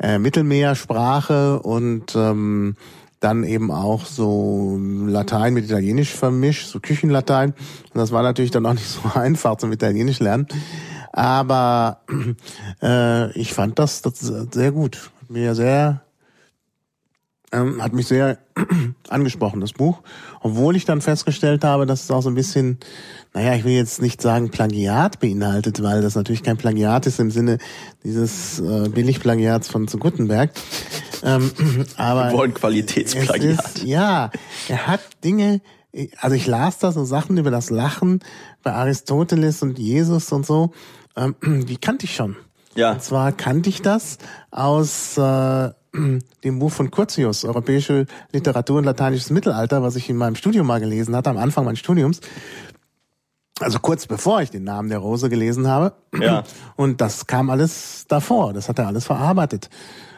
äh, 0.00 0.18
Mittelmeersprache 0.18 1.60
und 1.60 2.14
ähm, 2.16 2.76
dann 3.20 3.44
eben 3.44 3.70
auch 3.70 4.04
so 4.04 4.78
Latein 4.78 5.54
mit 5.54 5.64
Italienisch 5.64 6.12
vermischt, 6.12 6.68
so 6.68 6.78
Küchenlatein. 6.80 7.50
Und 7.52 7.94
das 7.94 8.12
war 8.12 8.22
natürlich 8.22 8.50
dann 8.50 8.66
auch 8.66 8.74
nicht 8.74 8.88
so 8.88 9.00
einfach 9.18 9.56
zum 9.56 9.72
Italienisch 9.72 10.20
lernen. 10.20 10.46
Aber 11.12 12.00
äh, 12.82 13.32
ich 13.38 13.54
fand 13.54 13.78
das, 13.78 14.02
das 14.02 14.18
sehr 14.18 14.72
gut. 14.72 15.10
Mir 15.28 15.54
sehr 15.54 16.03
ähm, 17.54 17.82
hat 17.82 17.92
mich 17.92 18.06
sehr 18.06 18.38
angesprochen, 19.08 19.60
das 19.60 19.72
Buch. 19.72 20.02
Obwohl 20.40 20.76
ich 20.76 20.84
dann 20.84 21.00
festgestellt 21.00 21.64
habe, 21.64 21.86
dass 21.86 22.04
es 22.04 22.10
auch 22.10 22.22
so 22.22 22.28
ein 22.28 22.34
bisschen, 22.34 22.78
naja, 23.32 23.54
ich 23.54 23.64
will 23.64 23.72
jetzt 23.72 24.02
nicht 24.02 24.20
sagen 24.20 24.50
Plagiat 24.50 25.20
beinhaltet, 25.20 25.82
weil 25.82 26.02
das 26.02 26.16
natürlich 26.16 26.42
kein 26.42 26.56
Plagiat 26.56 27.06
ist 27.06 27.20
im 27.20 27.30
Sinne 27.30 27.58
dieses 28.02 28.60
äh, 28.60 28.88
Billigplagiats 28.88 29.68
von 29.68 29.88
zu 29.88 29.98
Gutenberg. 29.98 30.50
Ähm, 31.22 31.50
aber 31.96 32.30
Wir 32.30 32.38
wollen 32.38 32.54
Qualitätsplagiat. 32.54 33.76
Ist, 33.76 33.84
ja, 33.84 34.30
er 34.68 34.86
hat 34.86 35.00
Dinge, 35.22 35.60
also 36.20 36.34
ich 36.34 36.46
las 36.46 36.78
da 36.78 36.90
so 36.90 37.04
Sachen 37.04 37.38
über 37.38 37.50
das 37.50 37.70
Lachen 37.70 38.20
bei 38.62 38.72
Aristoteles 38.72 39.62
und 39.62 39.78
Jesus 39.78 40.32
und 40.32 40.44
so, 40.44 40.72
ähm, 41.16 41.36
die 41.66 41.76
kannte 41.76 42.06
ich 42.06 42.16
schon. 42.16 42.36
Ja. 42.74 42.92
Und 42.92 43.02
zwar 43.02 43.30
kannte 43.30 43.70
ich 43.70 43.82
das 43.82 44.18
aus 44.50 45.16
äh, 45.16 45.70
dem 45.94 46.58
Buch 46.58 46.72
von 46.72 46.90
Curtius, 46.90 47.44
Europäische 47.44 48.06
Literatur 48.32 48.78
und 48.78 48.84
Lateinisches 48.84 49.30
Mittelalter, 49.30 49.82
was 49.82 49.96
ich 49.96 50.10
in 50.10 50.16
meinem 50.16 50.34
Studium 50.34 50.66
mal 50.66 50.80
gelesen 50.80 51.14
hatte, 51.14 51.30
am 51.30 51.36
Anfang 51.36 51.64
meines 51.64 51.78
Studiums. 51.78 52.20
Also 53.60 53.78
kurz 53.78 54.06
bevor 54.06 54.42
ich 54.42 54.50
den 54.50 54.64
Namen 54.64 54.88
der 54.88 54.98
Rose 54.98 55.28
gelesen 55.28 55.68
habe. 55.68 55.94
Ja. 56.18 56.42
Und 56.76 57.00
das 57.00 57.26
kam 57.26 57.50
alles 57.50 58.06
davor. 58.08 58.52
Das 58.52 58.68
hat 58.68 58.78
er 58.78 58.88
alles 58.88 59.04
verarbeitet. 59.04 59.70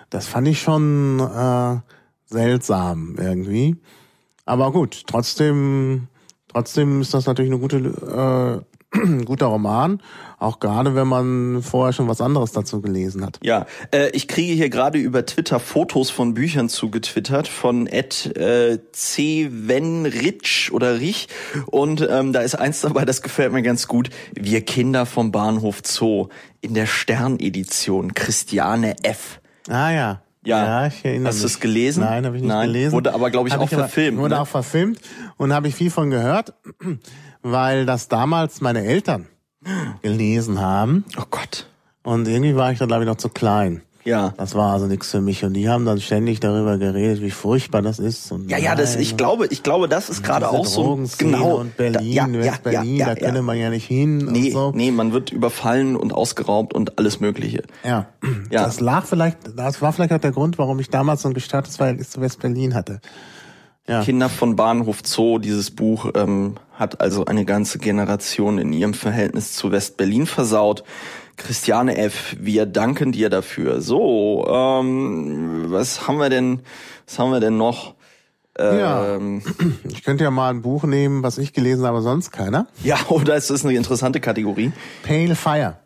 Das 0.08 0.26
fand 0.26 0.48
ich 0.48 0.62
schon 0.62 1.20
äh, 1.20 1.76
seltsam 2.24 3.16
irgendwie. 3.18 3.76
Aber 4.46 4.72
gut, 4.72 5.02
trotzdem, 5.06 6.08
trotzdem 6.48 7.02
ist 7.02 7.12
das 7.12 7.26
natürlich 7.26 7.50
eine 7.50 7.60
gute 7.60 8.64
äh, 8.64 8.76
ein 8.94 9.24
guter 9.24 9.46
Roman, 9.46 10.00
auch 10.38 10.60
gerade 10.60 10.94
wenn 10.94 11.08
man 11.08 11.62
vorher 11.62 11.92
schon 11.92 12.08
was 12.08 12.20
anderes 12.20 12.52
dazu 12.52 12.80
gelesen 12.80 13.24
hat. 13.24 13.38
Ja, 13.42 13.66
äh, 13.92 14.10
ich 14.10 14.28
kriege 14.28 14.52
hier 14.52 14.68
gerade 14.68 14.98
über 14.98 15.24
Twitter 15.24 15.60
Fotos 15.60 16.10
von 16.10 16.34
Büchern 16.34 16.68
zugetwittert 16.68 17.48
von 17.48 17.86
Ed 17.86 18.36
äh, 18.36 18.78
C. 18.92 19.48
Wenrich 19.50 20.70
oder 20.72 21.00
Rich 21.00 21.28
und 21.66 22.06
ähm, 22.08 22.32
da 22.32 22.40
ist 22.40 22.54
eins 22.54 22.82
dabei, 22.82 23.04
das 23.04 23.22
gefällt 23.22 23.52
mir 23.52 23.62
ganz 23.62 23.88
gut. 23.88 24.10
Wir 24.34 24.60
Kinder 24.62 25.06
vom 25.06 25.32
Bahnhof 25.32 25.80
Zoo 25.84 26.28
in 26.60 26.74
der 26.74 26.86
Sternedition 26.86 28.14
Christiane 28.14 28.96
F. 29.02 29.40
Ah 29.68 29.90
ja. 29.90 30.22
Ja, 30.44 30.64
ja 30.64 30.86
ich 30.86 31.04
erinnere 31.04 31.30
Hast 31.30 31.42
du 31.42 31.46
es 31.46 31.58
gelesen? 31.58 32.04
Nein, 32.04 32.24
habe 32.24 32.36
ich 32.36 32.42
nicht 32.42 32.48
Nein. 32.48 32.68
gelesen. 32.68 32.92
Wurde 32.92 33.12
aber, 33.12 33.30
glaube 33.30 33.48
ich, 33.48 33.54
hab 33.54 33.62
auch 33.62 33.64
ich 33.64 33.76
verfilmt. 33.76 34.18
Wurde 34.18 34.36
ne? 34.36 34.42
auch 34.42 34.46
verfilmt 34.46 35.00
und 35.38 35.52
habe 35.52 35.66
ich 35.66 35.74
viel 35.74 35.90
von 35.90 36.10
gehört 36.10 36.54
weil 37.52 37.86
das 37.86 38.08
damals 38.08 38.60
meine 38.60 38.84
Eltern 38.84 39.28
gelesen 40.02 40.60
haben. 40.60 41.04
Oh 41.18 41.24
Gott. 41.30 41.66
Und 42.02 42.28
irgendwie 42.28 42.54
war 42.54 42.72
ich 42.72 42.78
da, 42.78 42.86
glaube 42.86 43.02
ich, 43.02 43.08
noch 43.08 43.16
zu 43.16 43.28
klein. 43.28 43.82
Ja. 44.06 44.32
Das 44.36 44.54
war 44.54 44.72
also 44.72 44.86
nichts 44.86 45.10
für 45.10 45.20
mich. 45.20 45.44
Und 45.44 45.54
die 45.54 45.68
haben 45.68 45.84
dann 45.84 46.00
ständig 46.00 46.38
darüber 46.38 46.78
geredet, 46.78 47.20
wie 47.22 47.32
furchtbar 47.32 47.82
das 47.82 47.98
ist. 47.98 48.30
Und 48.30 48.48
ja, 48.48 48.56
ja, 48.56 48.76
das, 48.76 48.94
ich 48.94 49.16
glaube, 49.16 49.48
ich 49.50 49.64
glaube, 49.64 49.88
das 49.88 50.08
ist 50.08 50.22
gerade 50.22 50.48
auch 50.48 50.64
so 50.64 51.00
genau. 51.18 51.56
Und 51.56 51.76
Berlin, 51.76 52.14
da, 52.14 52.28
ja, 52.28 52.32
West-Berlin, 52.32 52.96
ja, 52.96 53.08
ja, 53.08 53.14
da 53.14 53.20
könne 53.20 53.42
man 53.42 53.58
ja 53.58 53.68
nicht 53.68 53.86
hin. 53.86 54.18
Nee, 54.18 54.52
so. 54.52 54.70
nee, 54.72 54.92
man 54.92 55.12
wird 55.12 55.32
überfallen 55.32 55.96
und 55.96 56.14
ausgeraubt 56.14 56.72
und 56.72 56.98
alles 57.00 57.18
Mögliche. 57.18 57.64
Ja. 57.82 58.06
ja. 58.50 58.64
Das 58.64 58.78
lag 58.78 59.04
vielleicht, 59.06 59.38
das 59.56 59.82
war 59.82 59.92
vielleicht 59.92 60.12
auch 60.12 60.20
der 60.20 60.32
Grund, 60.32 60.56
warum 60.56 60.78
ich 60.78 60.88
damals 60.88 61.22
so 61.22 61.28
ein 61.28 61.34
gestörtes 61.34 61.76
Verhältnis 61.76 62.10
zu 62.10 62.20
West-Berlin 62.20 62.74
hatte. 62.74 63.00
Ja. 63.88 64.02
Kinder 64.02 64.28
von 64.28 64.56
Bahnhof 64.56 65.00
Zoo, 65.04 65.38
dieses 65.38 65.70
Buch 65.70 66.10
ähm, 66.14 66.56
hat 66.72 67.00
also 67.00 67.24
eine 67.26 67.44
ganze 67.44 67.78
Generation 67.78 68.58
in 68.58 68.72
ihrem 68.72 68.94
Verhältnis 68.94 69.52
zu 69.52 69.70
West-Berlin 69.70 70.26
versaut. 70.26 70.82
Christiane 71.36 71.96
F., 71.96 72.36
wir 72.40 72.66
danken 72.66 73.12
dir 73.12 73.30
dafür. 73.30 73.80
So, 73.80 74.46
ähm, 74.48 75.66
was 75.68 76.08
haben 76.08 76.18
wir 76.18 76.30
denn, 76.30 76.62
was 77.06 77.18
haben 77.18 77.30
wir 77.30 77.40
denn 77.40 77.56
noch? 77.56 77.94
Ähm, 78.58 79.42
ja, 79.48 79.88
ich 79.88 80.02
könnte 80.02 80.24
ja 80.24 80.30
mal 80.30 80.50
ein 80.50 80.62
Buch 80.62 80.84
nehmen, 80.84 81.22
was 81.22 81.38
ich 81.38 81.52
gelesen 81.52 81.86
habe, 81.86 82.00
sonst 82.00 82.32
keiner. 82.32 82.66
Ja, 82.82 82.96
oder 83.08 83.36
ist 83.36 83.50
das 83.50 83.64
eine 83.64 83.74
interessante 83.74 84.20
Kategorie? 84.20 84.72
Pale 85.02 85.36
Fire. 85.36 85.76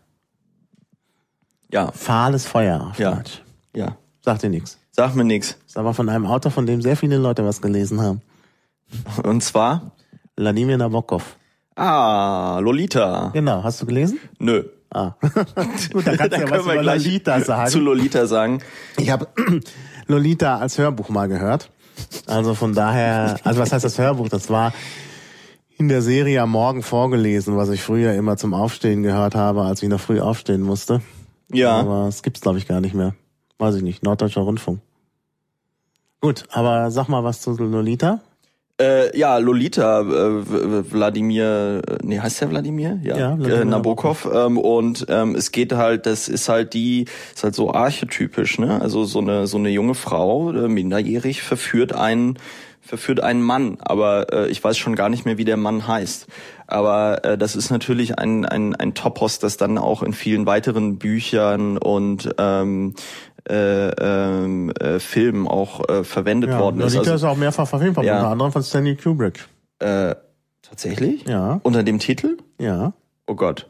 Ja. 1.73 1.93
Fahles 1.93 2.47
Feuer 2.47 2.93
ja. 2.97 3.15
Deutsch. 3.15 3.43
Ja. 3.75 3.97
Sagt 4.23 4.43
dir 4.43 4.51
nichts. 4.51 4.80
Sag 5.01 5.15
mir 5.15 5.25
nix. 5.25 5.57
Ist 5.67 5.79
aber 5.79 5.95
von 5.95 6.11
einem 6.11 6.27
Autor, 6.27 6.53
von 6.53 6.67
dem 6.67 6.83
sehr 6.83 6.95
viele 6.95 7.17
Leute 7.17 7.43
was 7.43 7.63
gelesen 7.63 8.03
haben. 8.03 8.21
Und 9.23 9.43
zwar? 9.43 9.93
Vladimir 10.37 10.77
Nabokov. 10.77 11.37
Ah, 11.75 12.59
Lolita. 12.59 13.31
Genau, 13.33 13.65
hast 13.65 13.81
du 13.81 13.87
gelesen? 13.87 14.21
Nö. 14.39 14.63
Ah. 14.91 15.13
Gut, 15.91 16.07
dann 16.07 16.19
kannst 16.19 16.37
du 16.37 16.41
ja 16.43 16.51
was 16.51 16.65
über 16.65 16.83
Lolita 16.83 17.41
sagen. 17.41 17.71
Zu 17.71 17.81
Lolita 17.81 18.27
sagen. 18.27 18.61
Ich 18.99 19.09
habe 19.09 19.27
Lolita 20.07 20.59
als 20.59 20.77
Hörbuch 20.77 21.09
mal 21.09 21.29
gehört. 21.29 21.71
Also 22.27 22.55
von 22.55 22.75
daher, 22.75 23.39
also 23.43 23.59
was 23.59 23.73
heißt 23.73 23.87
das 23.87 23.99
Hörbuch? 23.99 24.29
Das 24.29 24.51
war 24.51 24.75
in 25.79 25.89
der 25.89 26.03
Serie 26.03 26.43
am 26.43 26.51
Morgen 26.51 26.83
vorgelesen, 26.83 27.57
was 27.57 27.71
ich 27.71 27.81
früher 27.81 28.13
immer 28.13 28.37
zum 28.37 28.53
Aufstehen 28.53 29.03
gehört 29.03 29.35
habe, 29.35 29.63
als 29.63 29.83
ich 29.83 29.89
noch 29.89 29.99
früh 29.99 30.21
aufstehen 30.21 30.61
musste. 30.61 31.01
Ja. 31.51 31.81
Aber 31.81 32.07
es 32.07 32.23
gibt's 32.23 32.43
glaube 32.43 32.59
ich 32.59 32.69
gar 32.69 32.83
nicht 32.83 32.95
mehr. 32.95 33.15
Weiß 33.57 33.77
ich 33.77 33.83
nicht. 33.83 34.03
Norddeutscher 34.03 34.43
Rundfunk. 34.43 34.81
Gut, 36.21 36.45
aber 36.51 36.91
sag 36.91 37.09
mal 37.09 37.25
was 37.25 37.41
zu 37.41 37.53
Lolita. 37.53 38.21
Äh, 38.81 39.17
ja, 39.17 39.37
Lolita, 39.37 40.01
äh, 40.01 40.93
Wladimir, 40.93 41.83
äh, 41.87 41.99
nee, 42.03 42.19
heißt 42.19 42.41
der 42.41 42.51
Wladimir? 42.51 42.99
Ja, 43.03 43.17
ja 43.17 43.39
Wladimir 43.39 43.61
äh, 43.61 43.65
Nabokov. 43.67 44.27
Ähm, 44.33 44.57
und 44.57 45.05
ähm, 45.11 45.35
es 45.35 45.53
geht 45.53 45.73
halt, 45.73 46.07
das 46.07 46.29
ist 46.29 46.49
halt 46.49 46.73
die, 46.73 47.05
ist 47.35 47.45
halt 47.45 47.55
so 47.55 47.75
archetypisch, 47.75 48.59
ne? 48.59 48.81
Also 48.81 49.05
so 49.05 49.19
eine 49.19 49.47
so 49.47 49.59
eine 49.59 49.69
junge 49.69 49.95
Frau, 49.95 50.51
äh, 50.53 50.69
minderjährig, 50.69 51.43
verführt 51.43 51.93
einen 51.95 52.39
verführt 52.81 53.21
einen 53.23 53.43
Mann, 53.43 53.77
aber 53.81 54.33
äh, 54.33 54.49
ich 54.49 54.65
weiß 54.65 54.77
schon 54.77 54.97
gar 54.97 55.11
nicht 55.11 55.25
mehr, 55.25 55.39
wie 55.39 55.45
der 55.45 55.57
Mann 55.57 55.87
heißt. 55.87 56.27
Aber 56.67 57.25
äh, 57.25 57.39
das 57.39 57.55
ist 57.55 57.71
natürlich 57.71 58.19
ein, 58.19 58.45
ein, 58.45 58.75
ein 58.75 58.95
Topos, 58.95 59.39
das 59.39 59.57
dann 59.57 59.79
auch 59.79 60.03
in 60.03 60.13
vielen 60.13 60.47
weiteren 60.47 60.99
Büchern 60.99 61.79
und 61.79 62.31
ähm, 62.39 62.95
äh, 63.49 63.89
ähm, 63.89 64.71
äh, 64.73 64.99
Filmen 64.99 65.47
auch 65.47 65.89
äh, 65.89 66.05
verwendet 66.05 66.51
ja, 66.51 66.59
worden 66.59 66.81
ist. 66.81 66.97
Also, 66.97 67.15
ist 67.15 67.25
auch 67.25 67.37
mehrfach 67.37 67.69
verfilmt 67.69 67.97
worden, 67.97 68.07
ja. 68.07 68.19
unter 68.19 68.31
anderem 68.31 68.53
von 68.53 68.63
Stanley 68.63 68.97
Kubrick. 68.97 69.47
Äh, 69.79 70.15
tatsächlich? 70.63 71.27
Ja. 71.27 71.61
Unter 71.63 71.83
dem 71.83 71.99
Titel? 71.99 72.39
Ja. 72.59 72.93
Oh 73.27 73.35
Gott. 73.35 73.67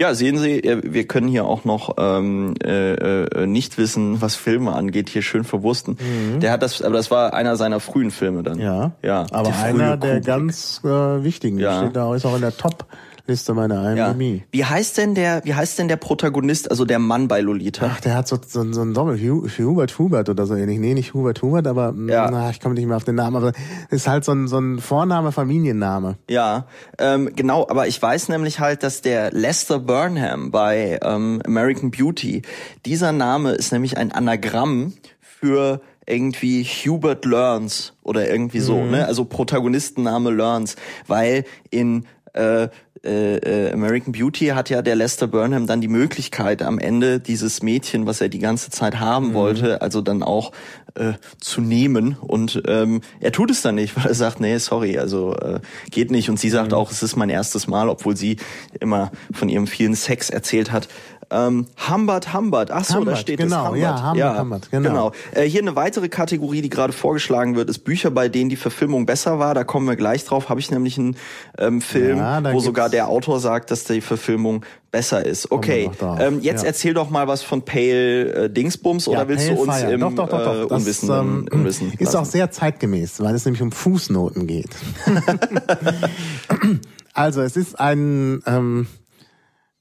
Ja, 0.00 0.14
sehen 0.14 0.38
Sie, 0.38 0.62
wir 0.62 1.08
können 1.08 1.26
hier 1.26 1.44
auch 1.44 1.64
noch 1.64 1.96
ähm, 1.98 2.54
äh, 2.62 2.92
äh, 2.94 3.46
nicht 3.46 3.78
wissen, 3.78 4.22
was 4.22 4.36
Filme 4.36 4.72
angeht, 4.72 5.08
hier 5.08 5.22
schön 5.22 5.42
verwursten. 5.42 5.98
Mhm. 5.98 6.38
Der 6.38 6.52
hat 6.52 6.62
das, 6.62 6.82
aber 6.82 6.96
das 6.96 7.10
war 7.10 7.34
einer 7.34 7.56
seiner 7.56 7.80
frühen 7.80 8.12
Filme 8.12 8.44
dann. 8.44 8.60
Ja, 8.60 8.92
ja. 9.02 9.26
Aber 9.32 9.52
einer 9.56 9.96
der 9.96 10.20
ganz 10.20 10.82
äh, 10.84 10.88
wichtigen. 10.88 11.58
Ja. 11.58 11.80
Steht 11.80 11.96
da 11.96 12.14
ist 12.14 12.24
auch 12.24 12.36
in 12.36 12.42
der 12.42 12.56
Top 12.56 12.86
Liste 13.28 13.52
meiner 13.52 13.92
IMDb. 13.92 14.38
Ja. 14.38 14.44
Wie 14.50 14.64
heißt 14.64 14.96
denn 14.96 15.14
der, 15.14 15.42
wie 15.44 15.54
heißt 15.54 15.78
denn 15.78 15.88
der 15.88 15.96
Protagonist, 15.96 16.70
also 16.70 16.84
der 16.86 16.98
Mann 16.98 17.28
bei 17.28 17.40
Lolita? 17.40 17.90
Ach, 17.92 18.00
der 18.00 18.14
hat 18.14 18.26
so, 18.26 18.38
so, 18.44 18.72
so 18.72 18.80
einen 18.80 18.94
Doppel, 18.94 19.20
Hubert 19.20 19.98
Hubert 19.98 20.28
oder 20.30 20.46
so 20.46 20.54
ähnlich. 20.54 20.78
Nee, 20.78 20.94
nicht 20.94 21.12
Hubert 21.12 21.42
Hubert, 21.42 21.66
aber 21.66 21.94
ja. 22.08 22.30
na, 22.30 22.48
ich 22.50 22.60
komme 22.60 22.74
nicht 22.74 22.86
mehr 22.86 22.96
auf 22.96 23.04
den 23.04 23.16
Namen, 23.16 23.36
aber 23.36 23.52
ist 23.90 24.08
halt 24.08 24.24
so 24.24 24.32
ein, 24.32 24.48
so 24.48 24.58
ein 24.58 24.78
Vorname, 24.78 25.30
Familienname. 25.30 26.16
Ja, 26.30 26.66
ähm, 26.98 27.30
genau, 27.36 27.66
aber 27.68 27.86
ich 27.86 28.00
weiß 28.00 28.30
nämlich 28.30 28.60
halt, 28.60 28.82
dass 28.82 29.02
der 29.02 29.30
Lester 29.30 29.78
Burnham 29.78 30.50
bei 30.50 30.98
ähm, 31.02 31.42
American 31.44 31.90
Beauty, 31.90 32.42
dieser 32.86 33.12
Name 33.12 33.52
ist 33.52 33.72
nämlich 33.72 33.98
ein 33.98 34.10
Anagramm 34.10 34.94
für 35.20 35.82
irgendwie 36.06 36.64
Hubert 36.64 37.26
Learns 37.26 37.92
oder 38.02 38.30
irgendwie 38.30 38.60
so, 38.60 38.78
mhm. 38.78 38.92
ne? 38.92 39.06
Also 39.06 39.26
Protagonistenname 39.26 40.30
Learns, 40.30 40.76
weil 41.06 41.44
in 41.70 42.06
äh, 42.32 42.68
äh, 43.04 43.36
äh, 43.36 43.72
American 43.72 44.12
Beauty 44.12 44.46
hat 44.48 44.70
ja 44.70 44.82
der 44.82 44.96
Lester 44.96 45.26
Burnham 45.26 45.66
dann 45.66 45.80
die 45.80 45.88
Möglichkeit 45.88 46.62
am 46.62 46.78
Ende 46.78 47.20
dieses 47.20 47.62
Mädchen, 47.62 48.06
was 48.06 48.20
er 48.20 48.28
die 48.28 48.38
ganze 48.38 48.70
Zeit 48.70 48.98
haben 48.98 49.28
mhm. 49.28 49.34
wollte, 49.34 49.82
also 49.82 50.00
dann 50.00 50.22
auch 50.22 50.52
äh, 50.94 51.12
zu 51.40 51.60
nehmen 51.60 52.16
und 52.20 52.62
ähm, 52.66 53.00
er 53.20 53.32
tut 53.32 53.50
es 53.50 53.62
dann 53.62 53.76
nicht, 53.76 53.96
weil 53.96 54.06
er 54.06 54.14
sagt, 54.14 54.40
nee, 54.40 54.58
sorry, 54.58 54.98
also 54.98 55.34
äh, 55.36 55.60
geht 55.90 56.10
nicht 56.10 56.28
und 56.28 56.40
sie 56.40 56.50
sagt 56.50 56.72
mhm. 56.72 56.78
auch, 56.78 56.90
es 56.90 57.02
ist 57.02 57.16
mein 57.16 57.30
erstes 57.30 57.68
Mal, 57.68 57.88
obwohl 57.88 58.16
sie 58.16 58.36
immer 58.80 59.12
von 59.32 59.48
ihrem 59.48 59.66
vielen 59.66 59.94
Sex 59.94 60.30
erzählt 60.30 60.72
hat. 60.72 60.88
Ähm, 61.30 61.66
Humbert, 61.90 62.32
Humbert. 62.32 62.70
Ach 62.70 62.84
so, 62.84 63.04
da 63.04 63.14
steht 63.14 63.38
genau, 63.38 63.64
es. 63.64 63.68
Humbert. 63.68 63.82
Ja, 63.82 64.10
Humbert, 64.10 64.16
ja, 64.16 64.40
Humbert, 64.40 64.70
genau. 64.70 64.88
genau. 64.88 65.12
Äh, 65.32 65.44
hier 65.44 65.60
eine 65.60 65.76
weitere 65.76 66.08
Kategorie, 66.08 66.62
die 66.62 66.70
gerade 66.70 66.92
vorgeschlagen 66.92 67.54
wird, 67.54 67.68
ist 67.68 67.80
Bücher, 67.80 68.10
bei 68.10 68.28
denen 68.28 68.48
die 68.48 68.56
Verfilmung 68.56 69.04
besser 69.04 69.38
war. 69.38 69.54
Da 69.54 69.64
kommen 69.64 69.86
wir 69.86 69.96
gleich 69.96 70.24
drauf. 70.24 70.48
Habe 70.48 70.60
ich 70.60 70.70
nämlich 70.70 70.96
einen 70.98 71.16
ähm, 71.58 71.82
Film, 71.82 72.18
ja, 72.18 72.52
wo 72.52 72.60
sogar 72.60 72.87
der 72.88 73.08
Autor 73.08 73.40
sagt, 73.40 73.70
dass 73.70 73.84
die 73.84 74.00
Verfilmung 74.00 74.64
besser 74.90 75.24
ist. 75.24 75.50
Okay, 75.50 75.90
ähm, 76.18 76.40
jetzt 76.40 76.62
ja. 76.62 76.68
erzähl 76.68 76.94
doch 76.94 77.10
mal 77.10 77.28
was 77.28 77.42
von 77.42 77.62
Pale 77.62 78.44
äh, 78.44 78.50
Dingsbums 78.50 79.08
oder 79.08 79.20
ja, 79.20 79.28
willst 79.28 79.46
Pale 79.46 79.56
du 79.56 79.62
uns 79.62 79.78
Fire. 79.78 79.92
im 79.92 80.00
doch, 80.00 80.14
doch, 80.14 80.28
doch, 80.28 80.44
doch. 80.44 80.70
Äh, 80.70 80.74
Unwissen, 80.74 81.08
das, 81.08 81.20
ähm, 81.20 81.48
Unwissen 81.52 81.92
Ist 81.98 82.16
auch 82.16 82.24
sehr 82.24 82.50
zeitgemäß, 82.50 83.20
weil 83.20 83.34
es 83.34 83.44
nämlich 83.44 83.62
um 83.62 83.72
Fußnoten 83.72 84.46
geht. 84.46 84.70
also 87.12 87.42
es 87.42 87.56
ist 87.56 87.78
ein 87.78 88.42
ähm, 88.46 88.86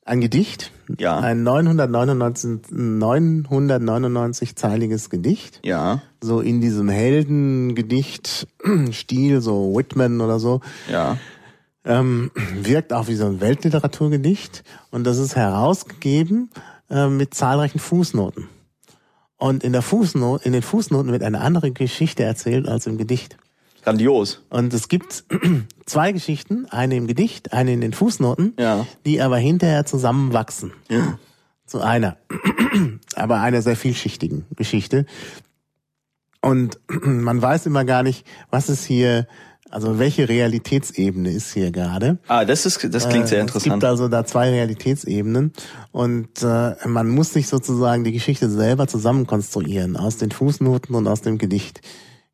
ein 0.07 0.21
Gedicht, 0.21 0.71
ja. 0.97 1.19
ein 1.19 1.43
999, 1.43 2.71
999-zeiliges 2.71 5.09
Gedicht. 5.09 5.59
Ja. 5.63 6.01
So 6.21 6.39
in 6.39 6.61
diesem 6.61 6.87
Heldengedicht-Stil, 6.87 9.41
so 9.41 9.75
Whitman 9.75 10.21
oder 10.21 10.39
so. 10.39 10.61
Ja. 10.89 11.17
Ähm, 11.87 12.31
wirkt 12.53 12.91
auch 12.91 13.07
wie 13.07 13.15
so 13.15 13.25
ein 13.25 13.39
Weltliteraturgedicht 13.39 14.63
und 14.91 15.05
das 15.05 15.17
ist 15.17 15.37
herausgegeben 15.37 16.49
äh, 16.89 17.07
mit 17.07 17.33
zahlreichen 17.33 17.79
Fußnoten. 17.79 18.49
Und 19.37 19.63
in 19.63 19.71
der 19.71 19.81
Fußnote, 19.81 20.45
in 20.45 20.51
den 20.51 20.63
Fußnoten 20.63 21.11
wird 21.11 21.23
eine 21.23 21.39
andere 21.41 21.71
Geschichte 21.71 22.23
erzählt 22.23 22.67
als 22.67 22.87
im 22.87 22.97
Gedicht. 22.97 23.37
Grandios. 23.83 24.41
Und 24.49 24.73
es 24.73 24.89
gibt 24.89 25.23
zwei 25.85 26.11
Geschichten, 26.11 26.65
eine 26.65 26.97
im 26.97 27.07
Gedicht, 27.07 27.53
eine 27.53 27.71
in 27.71 27.79
den 27.79 27.93
Fußnoten, 27.93 28.53
ja. 28.59 28.85
die 29.05 29.21
aber 29.21 29.37
hinterher 29.37 29.85
zusammenwachsen. 29.85 30.73
Ja. 30.89 31.17
Zu 31.65 31.79
einer. 31.79 32.17
aber 33.15 33.39
einer 33.39 33.61
sehr 33.61 33.77
vielschichtigen 33.77 34.45
Geschichte. 34.57 35.05
Und 36.41 36.79
man 37.01 37.41
weiß 37.41 37.65
immer 37.65 37.85
gar 37.85 38.03
nicht, 38.03 38.25
was 38.49 38.69
ist 38.69 38.83
hier, 38.83 39.27
also 39.69 39.99
welche 39.99 40.29
Realitätsebene 40.29 41.31
ist 41.31 41.53
hier 41.53 41.71
gerade. 41.71 42.17
Ah, 42.27 42.45
das 42.45 42.65
ist, 42.65 42.87
das 42.93 43.09
klingt 43.09 43.27
sehr 43.27 43.41
interessant. 43.41 43.67
Es 43.67 43.73
gibt 43.73 43.83
also 43.83 44.07
da 44.07 44.25
zwei 44.25 44.49
Realitätsebenen 44.49 45.53
und 45.91 46.41
äh, 46.41 46.75
man 46.85 47.09
muss 47.09 47.33
sich 47.33 47.47
sozusagen 47.47 48.03
die 48.03 48.11
Geschichte 48.11 48.49
selber 48.49 48.87
zusammenkonstruieren 48.87 49.97
aus 49.97 50.17
den 50.17 50.31
Fußnoten 50.31 50.95
und 50.95 51.07
aus 51.07 51.21
dem 51.21 51.37
Gedicht. 51.37 51.81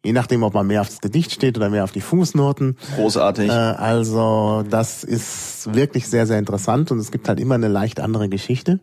Je 0.06 0.12
nachdem, 0.12 0.44
ob 0.44 0.54
man 0.54 0.68
mehr 0.68 0.82
auf 0.82 0.90
das 0.90 1.00
Gedicht 1.00 1.32
steht 1.32 1.58
oder 1.58 1.70
mehr 1.70 1.86
auf 1.86 1.94
die 1.94 2.02
Fußnoten. 2.02 2.78
Großartig. 2.98 3.50
Äh, 3.50 3.54
also 3.54 4.64
das 4.70 5.04
ist 5.04 5.74
wirklich 5.74 6.08
sehr, 6.08 6.28
sehr 6.28 6.40
interessant 6.40 6.92
und 6.92 7.00
es 7.00 7.12
gibt 7.12 7.30
halt 7.30 7.40
immer 7.40 7.56
eine 7.56 7.70
leicht 7.70 8.00
andere 8.02 8.28
Geschichte. 8.28 8.82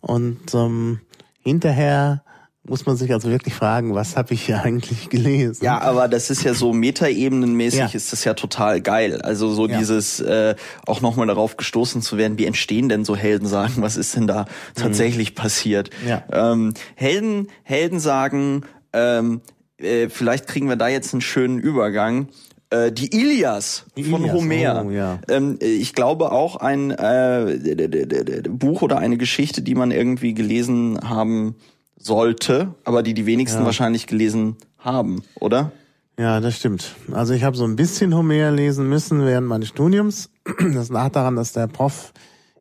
Und 0.00 0.54
ähm, 0.54 1.00
hinterher 1.42 2.22
muss 2.68 2.86
man 2.86 2.96
sich 2.96 3.12
also 3.12 3.30
wirklich 3.30 3.54
fragen, 3.54 3.94
was 3.94 4.16
habe 4.16 4.34
ich 4.34 4.46
hier 4.46 4.62
eigentlich 4.64 5.08
gelesen? 5.10 5.64
Ja, 5.64 5.80
aber 5.80 6.08
das 6.08 6.30
ist 6.30 6.44
ja 6.44 6.54
so 6.54 6.72
metaebenenmäßig, 6.72 7.80
ja. 7.80 7.86
ist 7.86 8.12
das 8.12 8.24
ja 8.24 8.34
total 8.34 8.80
geil. 8.80 9.20
Also 9.22 9.50
so 9.50 9.68
ja. 9.68 9.78
dieses 9.78 10.20
äh, 10.20 10.54
auch 10.86 11.00
nochmal 11.00 11.26
darauf 11.26 11.56
gestoßen 11.56 12.02
zu 12.02 12.16
werden, 12.16 12.38
wie 12.38 12.46
entstehen 12.46 12.88
denn 12.88 13.04
so 13.04 13.16
Heldensagen? 13.16 13.82
Was 13.82 13.96
ist 13.96 14.16
denn 14.16 14.26
da 14.26 14.42
mhm. 14.42 14.46
tatsächlich 14.74 15.30
mhm. 15.30 15.34
passiert? 15.34 15.90
Ja. 16.06 16.24
Ähm, 16.32 16.74
Helden, 16.94 17.48
Heldensagen 17.62 18.64
ähm, 18.92 19.40
äh, 19.78 20.08
vielleicht 20.08 20.46
kriegen 20.46 20.68
wir 20.68 20.76
da 20.76 20.88
jetzt 20.88 21.12
einen 21.14 21.20
schönen 21.20 21.58
Übergang. 21.58 22.28
Äh, 22.70 22.92
die 22.92 23.14
Ilias 23.14 23.86
von 23.94 24.22
Ilias. 24.22 24.34
Homer. 24.34 24.84
Oh, 24.86 24.90
ja. 24.90 25.18
ähm, 25.28 25.58
ich 25.60 25.94
glaube 25.94 26.32
auch 26.32 26.56
ein 26.56 26.90
äh, 26.90 28.42
Buch 28.48 28.82
oder 28.82 28.98
eine 28.98 29.16
Geschichte, 29.16 29.62
die 29.62 29.74
man 29.74 29.90
irgendwie 29.90 30.34
gelesen 30.34 30.98
haben 31.08 31.56
sollte, 31.98 32.74
aber 32.84 33.02
die 33.02 33.14
die 33.14 33.26
wenigsten 33.26 33.60
ja. 33.60 33.64
wahrscheinlich 33.64 34.06
gelesen 34.06 34.56
haben, 34.78 35.22
oder? 35.40 35.72
Ja, 36.18 36.40
das 36.40 36.56
stimmt. 36.56 36.96
Also 37.12 37.32
ich 37.32 37.44
habe 37.44 37.56
so 37.56 37.64
ein 37.64 37.76
bisschen 37.76 38.14
Homer 38.14 38.50
lesen 38.50 38.88
müssen 38.88 39.24
während 39.24 39.46
meines 39.46 39.68
Studiums. 39.68 40.30
Das 40.74 40.88
lag 40.88 41.10
daran, 41.10 41.36
dass 41.36 41.52
der 41.52 41.66
Prof 41.68 42.12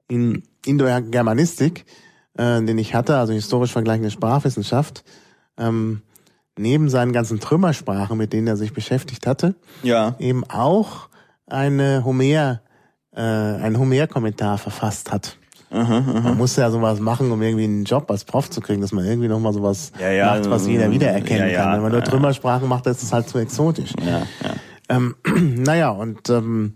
in 0.08 0.43
Indo-Germanistik, 0.65 1.86
äh, 2.38 2.62
den 2.62 2.78
ich 2.78 2.93
hatte, 2.93 3.17
also 3.17 3.34
historisch 3.34 3.71
vergleichende 3.71 4.12
Sprachwissenschaft, 4.12 5.04
ähm, 5.58 6.02
neben 6.58 6.89
seinen 6.89 7.13
ganzen 7.13 7.39
Trümmersprachen, 7.39 8.17
mit 8.17 8.34
denen 8.34 8.47
er 8.47 8.58
sich 8.58 8.73
beschäftigt 8.73 9.26
hatte, 9.26 9.56
ja. 9.84 10.15
eben 10.19 10.43
auch 10.43 11.10
eine 11.47 12.04
Homer, 12.04 12.62
äh, 13.15 13.21
einen 13.21 13.80
Homer-Kommentar 13.80 14.58
verfasst 14.58 15.12
hat. 15.12 15.38
Aha, 15.70 15.98
aha. 15.98 16.22
Man 16.22 16.38
muss 16.38 16.56
ja 16.56 16.72
sowas 16.72 17.00
machen, 17.00 17.32
um 17.32 17.42
irgendwie 17.42 17.66
einen 17.66 17.84
Job 17.84 18.10
als 18.10 18.24
Prof 18.24 18.50
zu 18.50 18.62
kriegen, 18.62 18.82
dass 18.82 18.94
man 18.94 19.06
irgendwie 19.06 19.28
nochmal 19.28 19.54
sowas 19.54 19.92
ja, 20.00 20.12
ja, 20.12 20.36
macht, 20.36 20.50
was 20.50 20.66
jeder 20.66 20.90
wiedererkennen 20.90 21.50
ja, 21.50 21.64
kann. 21.64 21.74
Wenn 21.74 21.82
man 21.82 21.92
nur 21.92 22.04
Trümmersprachen 22.04 22.68
macht, 22.68 22.88
ist 22.88 23.04
es 23.04 23.12
halt 23.12 23.28
zu 23.28 23.38
exotisch. 23.38 23.92
Ja. 24.06 24.24
Ähm, 24.90 25.16
naja, 25.58 25.90
und 25.90 26.30
ähm, 26.30 26.74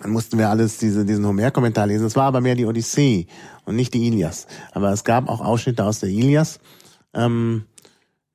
dann 0.00 0.10
mussten 0.10 0.38
wir 0.38 0.48
alles 0.48 0.78
diese, 0.78 1.04
diesen 1.04 1.26
Homer-Kommentar 1.26 1.86
lesen. 1.86 2.06
Es 2.06 2.16
war 2.16 2.24
aber 2.24 2.40
mehr 2.40 2.56
die 2.56 2.66
Odyssee 2.66 3.26
und 3.66 3.76
nicht 3.76 3.94
die 3.94 4.06
Ilias. 4.08 4.46
Aber 4.72 4.90
es 4.90 5.04
gab 5.04 5.28
auch 5.28 5.40
Ausschnitte 5.40 5.84
aus 5.84 6.00
der 6.00 6.08
Ilias. 6.08 6.58
Ähm, 7.14 7.66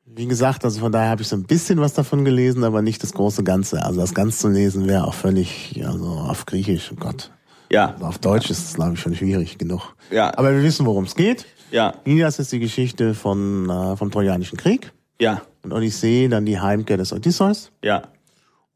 wie 0.06 0.28
gesagt, 0.28 0.64
also 0.64 0.80
von 0.80 0.92
daher 0.92 1.10
habe 1.10 1.22
ich 1.22 1.28
so 1.28 1.36
ein 1.36 1.44
bisschen 1.44 1.80
was 1.80 1.94
davon 1.94 2.24
gelesen, 2.24 2.64
aber 2.64 2.82
nicht 2.82 3.04
das 3.04 3.14
große 3.14 3.44
Ganze. 3.44 3.84
Also 3.84 4.00
das 4.00 4.14
Ganze 4.14 4.38
zu 4.38 4.48
lesen 4.50 4.88
wäre 4.88 5.06
auch 5.06 5.14
völlig, 5.14 5.84
also 5.86 6.06
auf 6.06 6.46
Griechisch, 6.46 6.92
oh 6.94 6.96
Gott. 6.98 7.32
Ja. 7.70 7.94
Also 7.94 8.06
auf 8.06 8.18
Deutsch 8.20 8.50
ist 8.50 8.66
es, 8.70 8.74
glaube 8.76 8.94
ich, 8.94 9.00
schon 9.00 9.16
schwierig 9.16 9.58
genug. 9.58 9.96
Ja. 10.12 10.38
Aber 10.38 10.54
wir 10.54 10.64
wissen, 10.64 10.86
worum 10.86 11.04
es 11.06 11.16
geht. 11.16 11.46
Ja. 11.72 11.94
Ilias 12.06 12.40
ist 12.40 12.52
die 12.52 12.60
Geschichte 12.60 13.14
von, 13.14 13.70
äh, 13.70 13.98
vom 13.98 14.12
Trojanischen 14.12 14.58
Krieg. 14.58 14.94
Ja. 15.20 15.42
und 15.64 15.74
Odyssee 15.74 16.28
dann 16.28 16.46
die 16.46 16.60
Heimkehr 16.60 16.96
des 16.98 17.12
Odysseus. 17.12 17.72
Ja. 17.84 18.04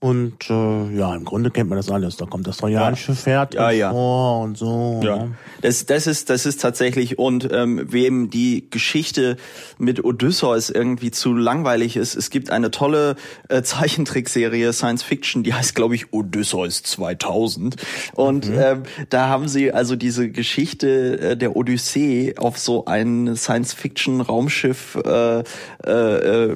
Und 0.03 0.49
äh, 0.49 0.97
ja, 0.97 1.13
im 1.15 1.25
Grunde 1.25 1.51
kennt 1.51 1.69
man 1.69 1.77
das 1.77 1.91
alles. 1.91 2.17
Da 2.17 2.25
kommt 2.25 2.47
das 2.47 2.57
trojanische 2.57 3.13
Pferd 3.13 3.53
ja, 3.53 3.69
ja. 3.69 3.91
vor 3.91 4.41
und 4.41 4.57
so. 4.57 4.99
Ja. 5.03 5.17
Ne? 5.17 5.35
Das, 5.61 5.85
das 5.85 6.07
ist 6.07 6.31
das 6.31 6.47
ist 6.47 6.59
tatsächlich 6.59 7.19
und 7.19 7.47
ähm, 7.53 7.85
wem 7.91 8.31
die 8.31 8.65
Geschichte 8.71 9.37
mit 9.77 10.03
Odysseus 10.03 10.71
irgendwie 10.71 11.11
zu 11.11 11.35
langweilig 11.35 11.97
ist, 11.97 12.15
es 12.15 12.31
gibt 12.31 12.49
eine 12.49 12.71
tolle 12.71 13.15
äh, 13.47 13.61
Zeichentrickserie 13.61 14.73
Science 14.73 15.03
Fiction, 15.03 15.43
die 15.43 15.53
heißt 15.53 15.75
glaube 15.75 15.93
ich 15.93 16.11
Odysseus 16.11 16.81
2000 16.81 17.75
und 18.15 18.49
mhm. 18.49 18.57
ähm, 18.59 18.83
da 19.09 19.27
haben 19.27 19.47
sie 19.47 19.71
also 19.71 19.95
diese 19.95 20.31
Geschichte 20.31 21.19
äh, 21.19 21.37
der 21.37 21.55
Odyssee 21.55 22.33
auf 22.37 22.57
so 22.57 22.85
ein 22.85 23.35
Science 23.35 23.73
Fiction 23.73 24.19
Raumschiff 24.19 24.95
äh, 24.95 25.43
äh, 25.85 25.91
äh, 25.91 26.55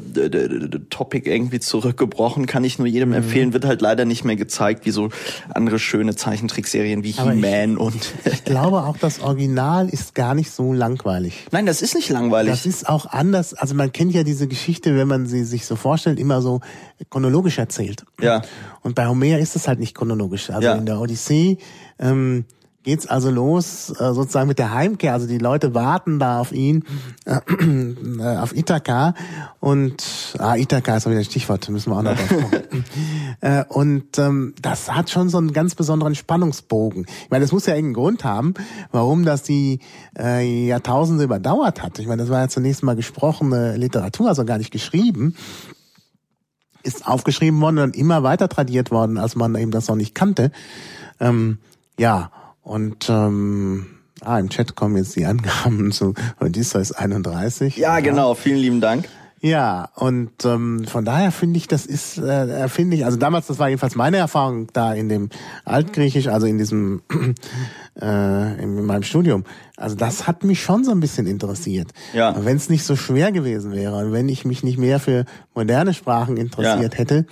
Topic 0.90 1.30
irgendwie 1.30 1.60
zurückgebrochen, 1.60 2.48
kann 2.48 2.64
ich 2.64 2.80
nur 2.80 2.88
jedem 2.88 3.10
mhm. 3.10 3.16
empfehlen 3.16 3.35
empfehlen, 3.36 3.54
wird 3.54 3.66
halt 3.66 3.82
leider 3.82 4.06
nicht 4.06 4.24
mehr 4.24 4.36
gezeigt, 4.36 4.86
wie 4.86 4.92
so 4.92 5.10
andere 5.54 5.80
schöne 5.80 6.16
Zeichentrickserien 6.16 7.04
wie 7.04 7.12
He-Man 7.12 7.78
und. 7.78 8.14
ich 8.26 8.44
glaube 8.44 8.84
auch, 8.84 8.98
das 8.98 9.20
Original 9.20 9.90
ist 9.90 10.16
gar 10.16 10.36
nicht 10.36 10.52
so 10.52 10.74
langweilig. 10.74 11.46
Nein, 11.52 11.66
das 11.66 11.82
ist 11.82 11.96
nicht 11.96 12.10
langweilig. 12.10 12.52
Das 12.52 12.66
ist 12.66 12.88
auch 12.88 13.06
anders. 13.06 13.54
Also 13.54 13.76
man 13.76 13.92
kennt 13.92 14.14
ja 14.14 14.24
diese 14.24 14.48
Geschichte, 14.48 14.96
wenn 14.96 15.08
man 15.08 15.26
sie 15.26 15.44
sich 15.44 15.66
so 15.66 15.76
vorstellt, 15.76 16.20
immer 16.20 16.42
so 16.42 16.62
chronologisch 17.10 17.58
erzählt. 17.58 18.06
Ja. 18.22 18.42
Und 18.82 18.96
bei 18.96 19.08
Homer 19.08 19.40
ist 19.40 19.56
es 19.56 19.68
halt 19.68 19.80
nicht 19.80 19.96
chronologisch. 19.96 20.50
Also 20.50 20.68
ja. 20.68 20.76
in 20.76 20.86
der 20.86 21.00
Odyssee 21.00 21.58
ähm, 22.00 22.46
geht's 22.86 23.08
also 23.08 23.32
los, 23.32 23.90
äh, 23.90 24.14
sozusagen 24.14 24.48
mit 24.48 24.60
der 24.60 24.74
Heimkehr. 24.74 25.14
Also 25.14 25.28
die 25.28 25.40
Leute 25.40 25.74
warten 25.74 26.20
da 26.20 26.40
auf 26.40 26.52
ihn, 26.52 26.86
äh, 27.26 27.40
äh, 27.50 28.38
auf 28.38 28.56
Ithaka. 28.56 29.16
Und 29.60 30.36
ah, 30.38 30.56
Ithaka 30.56 30.96
ist 30.96 31.08
auch 31.08 31.12
wieder 31.12 31.20
ein 31.20 31.26
Stichwort, 31.26 31.68
müssen 31.70 31.92
wir 31.92 31.98
auch 31.98 32.04
noch 32.04 32.16
drauf 32.16 32.30
kommen. 32.30 32.86
äh, 33.42 33.66
und 33.68 34.18
ähm, 34.20 34.54
das 34.62 34.94
hat 34.94 35.10
schon 35.10 35.30
so 35.30 35.40
einen 35.40 35.52
ganz 35.52 35.76
besonderen 35.76 36.16
Spannungsbogen. 36.16 37.08
Ich 37.24 37.32
meine, 37.32 37.44
das 37.44 37.52
muss 37.52 37.66
ja 37.66 37.74
irgendeinen 37.74 38.04
Grund 38.04 38.24
haben, 38.24 38.54
warum 38.92 39.26
das 39.26 39.42
die 39.42 39.80
äh, 40.18 40.68
Jahrtausende 40.68 41.24
überdauert 41.24 41.82
hat. 41.82 41.98
Ich 41.98 42.08
meine, 42.08 42.22
das 42.22 42.30
war 42.30 42.42
ja 42.42 42.48
zunächst 42.48 42.84
mal 42.84 42.96
gesprochene 42.96 43.76
Literatur, 43.78 44.30
also 44.30 44.46
gar 44.46 44.60
nicht 44.60 44.72
geschrieben 44.72 45.36
ist 46.84 47.08
aufgeschrieben 47.08 47.60
worden 47.62 47.80
und 47.80 47.96
immer 47.96 48.22
weiter 48.22 48.48
tradiert 48.48 48.92
worden, 48.92 49.18
als 49.18 49.36
man 49.36 49.56
eben 49.56 49.72
das 49.72 49.88
noch 49.88 49.96
nicht 49.96 50.14
kannte. 50.14 50.52
Ähm, 51.20 51.58
ja, 51.98 52.32
und 52.66 53.10
ähm, 53.10 53.86
ah, 54.22 54.40
im 54.40 54.50
Chat 54.50 54.76
kommen 54.76 54.98
jetzt 54.98 55.16
die 55.16 55.26
Angaben 55.26 55.92
zu 55.94 56.16
Odysseus 56.42 56.92
31. 56.92 57.78
Ja, 57.78 57.96
ja, 57.96 58.00
genau, 58.02 58.34
vielen 58.34 58.58
lieben 58.58 58.82
Dank. 58.82 59.08
Ja, 59.40 59.90
und 59.94 60.44
ähm, 60.44 60.86
von 60.88 61.06
daher 61.06 61.32
finde 61.32 61.58
ich, 61.58 61.68
das 61.68 61.86
ist, 61.86 62.18
äh, 62.18 62.68
finde 62.68 62.98
ich, 62.98 63.06
also 63.06 63.18
damals, 63.18 63.46
das 63.46 63.60
war 63.60 63.70
jedenfalls 63.70 63.94
meine 63.94 64.18
Erfahrung 64.18 64.68
da 64.74 64.94
in 64.96 65.08
dem 65.08 65.30
Altgriechisch, 65.66 66.28
also 66.28 66.48
in 66.48 66.58
diesem, 66.58 67.04
äh, 68.02 68.64
in 68.64 68.84
meinem 68.86 69.04
Studium. 69.04 69.44
Also 69.78 69.96
das 69.96 70.26
hat 70.26 70.44
mich 70.44 70.64
schon 70.64 70.84
so 70.84 70.90
ein 70.90 71.00
bisschen 71.00 71.28
interessiert. 71.28 71.92
Ja. 72.14 72.34
Wenn 72.44 72.58
es 72.58 72.70
nicht 72.70 72.84
so 72.84 72.96
schwer 72.96 73.32
gewesen 73.32 73.74
wäre 73.74 73.98
und 73.98 74.12
wenn 74.14 74.30
ich 74.30 74.46
mich 74.46 74.64
nicht 74.64 74.80
mehr 74.80 75.00
für 75.00 75.26
moderne 75.54 75.94
Sprachen 75.94 76.38
interessiert 76.38 76.94
ja. 76.94 77.00
hätte, 77.00 77.28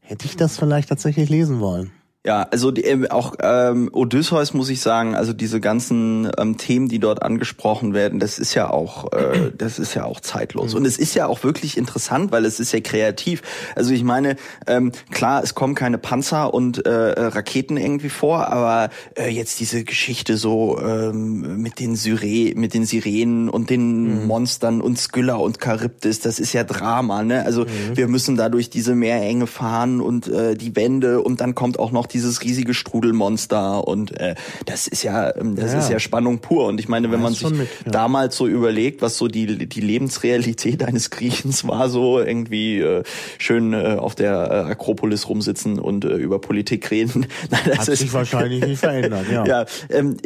hätte 0.00 0.26
ich 0.26 0.36
das 0.36 0.58
vielleicht 0.58 0.90
tatsächlich 0.90 1.30
lesen 1.30 1.60
wollen. 1.60 1.92
Ja, 2.26 2.46
also 2.50 2.70
die, 2.70 2.84
ähm, 2.84 3.06
auch 3.10 3.34
ähm, 3.42 3.90
Odysseus 3.92 4.54
muss 4.54 4.70
ich 4.70 4.80
sagen, 4.80 5.14
also 5.14 5.34
diese 5.34 5.60
ganzen 5.60 6.30
ähm, 6.38 6.56
Themen, 6.56 6.88
die 6.88 6.98
dort 6.98 7.22
angesprochen 7.22 7.92
werden, 7.92 8.18
das 8.18 8.38
ist 8.38 8.54
ja 8.54 8.70
auch, 8.70 9.12
äh, 9.12 9.52
das 9.58 9.78
ist 9.78 9.92
ja 9.92 10.06
auch 10.06 10.20
zeitlos 10.20 10.72
mhm. 10.72 10.78
und 10.78 10.86
es 10.86 10.96
ist 10.96 11.14
ja 11.14 11.26
auch 11.26 11.44
wirklich 11.44 11.76
interessant, 11.76 12.32
weil 12.32 12.46
es 12.46 12.60
ist 12.60 12.72
ja 12.72 12.80
kreativ. 12.80 13.42
Also 13.76 13.92
ich 13.92 14.04
meine, 14.04 14.36
ähm, 14.66 14.92
klar, 15.10 15.42
es 15.42 15.54
kommen 15.54 15.74
keine 15.74 15.98
Panzer 15.98 16.54
und 16.54 16.86
äh, 16.86 16.90
Raketen 16.90 17.76
irgendwie 17.76 18.08
vor, 18.08 18.48
aber 18.48 18.88
äh, 19.18 19.28
jetzt 19.28 19.60
diese 19.60 19.84
Geschichte 19.84 20.38
so 20.38 20.80
ähm, 20.80 21.60
mit 21.60 21.78
den 21.78 21.94
Syre, 21.94 22.54
mit 22.54 22.72
den 22.72 22.86
Sirenen 22.86 23.50
und 23.50 23.68
den 23.68 24.22
mhm. 24.22 24.26
Monstern 24.26 24.80
und 24.80 24.98
Skylla 24.98 25.34
und 25.34 25.62
Charybdis, 25.62 26.20
das 26.20 26.38
ist 26.38 26.54
ja 26.54 26.64
Drama, 26.64 27.22
ne? 27.22 27.44
Also 27.44 27.64
mhm. 27.64 27.96
wir 27.96 28.08
müssen 28.08 28.38
da 28.38 28.48
durch 28.48 28.70
diese 28.70 28.94
Meerenge 28.94 29.46
fahren 29.46 30.00
und 30.00 30.26
äh, 30.26 30.54
die 30.54 30.74
Wände 30.74 31.20
und 31.20 31.42
dann 31.42 31.54
kommt 31.54 31.78
auch 31.78 31.92
noch 31.92 32.06
dieses 32.14 32.42
riesige 32.42 32.74
Strudelmonster 32.74 33.86
und 33.86 34.18
äh, 34.18 34.34
das 34.66 34.86
ist 34.86 35.02
ja 35.02 35.34
ähm, 35.36 35.56
das 35.56 35.72
ja. 35.72 35.78
ist 35.80 35.90
ja 35.90 35.98
Spannung 35.98 36.38
pur 36.38 36.66
und 36.66 36.80
ich 36.80 36.88
meine, 36.88 37.10
wenn 37.10 37.20
man 37.20 37.34
sich 37.34 37.50
mit, 37.50 37.68
ja. 37.84 37.90
damals 37.90 38.36
so 38.36 38.46
überlegt, 38.46 39.02
was 39.02 39.18
so 39.18 39.28
die 39.28 39.68
die 39.68 39.80
Lebensrealität 39.80 40.82
eines 40.86 41.10
Griechens 41.10 41.66
war, 41.66 41.88
so 41.88 42.20
irgendwie 42.20 42.78
äh, 42.78 43.02
schön 43.38 43.72
äh, 43.72 43.96
auf 43.98 44.14
der 44.14 44.32
äh, 44.32 44.70
Akropolis 44.70 45.28
rumsitzen 45.28 45.78
und 45.78 46.04
äh, 46.04 46.14
über 46.14 46.40
Politik 46.40 46.90
reden. 46.90 47.26
Nein, 47.50 47.60
das 47.66 47.78
Hat 47.78 47.88
ist, 47.88 47.98
sich 47.98 48.12
wahrscheinlich 48.12 48.64
nicht 48.64 48.78
verändert, 48.78 49.26
ja. 49.30 49.46
ja, 49.46 49.64
ähm, 49.90 50.16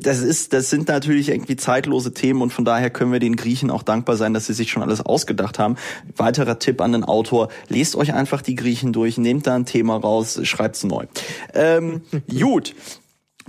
das 0.00 0.20
ist 0.20 0.52
das 0.52 0.70
sind 0.70 0.88
natürlich 0.88 1.28
irgendwie 1.28 1.56
zeitlose 1.56 2.14
Themen 2.14 2.42
und 2.42 2.52
von 2.52 2.64
daher 2.64 2.90
können 2.90 3.12
wir 3.12 3.20
den 3.20 3.36
Griechen 3.36 3.70
auch 3.70 3.82
dankbar 3.82 4.16
sein, 4.16 4.32
dass 4.34 4.46
sie 4.46 4.54
sich 4.54 4.70
schon 4.70 4.82
alles 4.82 5.00
ausgedacht 5.00 5.58
haben. 5.58 5.76
Weiterer 6.16 6.58
Tipp 6.58 6.80
an 6.80 6.92
den 6.92 7.04
Autor, 7.04 7.48
lest 7.68 7.96
euch 7.96 8.14
einfach 8.14 8.42
die 8.42 8.54
Griechen 8.54 8.92
durch, 8.92 9.18
nehmt 9.18 9.46
da 9.46 9.54
ein 9.54 9.66
Thema 9.66 9.96
raus, 9.96 10.38
schreibt's 10.44 10.84
neu. 10.84 11.06
Ähm, 11.54 12.02
gut. 12.28 12.74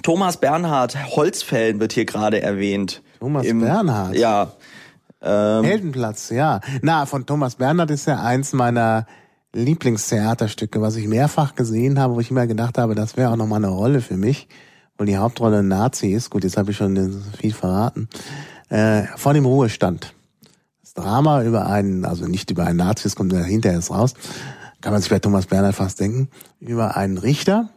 Thomas 0.01 0.37
Bernhard 0.37 1.15
Holzfällen 1.15 1.79
wird 1.79 1.93
hier 1.93 2.05
gerade 2.05 2.41
erwähnt. 2.41 3.01
Thomas 3.19 3.45
Im, 3.45 3.61
Bernhard? 3.61 4.15
Ja. 4.15 4.53
Ähm, 5.21 5.63
Heldenplatz, 5.63 6.29
ja. 6.29 6.59
Na, 6.81 7.05
von 7.05 7.25
Thomas 7.25 7.55
Bernhard 7.55 7.91
ist 7.91 8.07
ja 8.07 8.21
eins 8.21 8.51
meiner 8.53 9.05
Lieblingstheaterstücke, 9.53 10.81
was 10.81 10.95
ich 10.95 11.07
mehrfach 11.07 11.55
gesehen 11.55 11.99
habe, 11.99 12.15
wo 12.15 12.19
ich 12.19 12.31
immer 12.31 12.47
gedacht 12.47 12.77
habe, 12.77 12.95
das 12.95 13.15
wäre 13.15 13.29
auch 13.31 13.35
nochmal 13.35 13.63
eine 13.63 13.73
Rolle 13.73 14.01
für 14.01 14.17
mich, 14.17 14.47
weil 14.97 15.07
die 15.07 15.17
Hauptrolle 15.17 15.59
ein 15.59 15.67
Nazi 15.67 16.11
ist. 16.11 16.31
Gut, 16.31 16.43
jetzt 16.43 16.57
habe 16.57 16.71
ich 16.71 16.77
schon 16.77 17.23
viel 17.39 17.53
verraten. 17.53 18.09
Äh, 18.69 19.03
vor 19.15 19.33
dem 19.33 19.45
Ruhestand. 19.45 20.13
Das 20.81 20.95
Drama 20.95 21.43
über 21.43 21.67
einen, 21.67 22.03
also 22.03 22.25
nicht 22.25 22.49
über 22.49 22.65
einen 22.65 22.77
Nazi, 22.77 23.03
das 23.03 23.15
kommt 23.15 23.31
ja 23.31 23.39
hinterher 23.39 23.77
erst 23.77 23.91
raus, 23.91 24.15
kann 24.83 24.91
man 24.91 25.01
sich 25.01 25.09
bei 25.09 25.19
Thomas 25.19 25.45
Bernhard 25.47 25.75
fast 25.75 26.01
denken, 26.01 26.27
über 26.59 26.97
einen 26.97 27.17
Richter, 27.17 27.69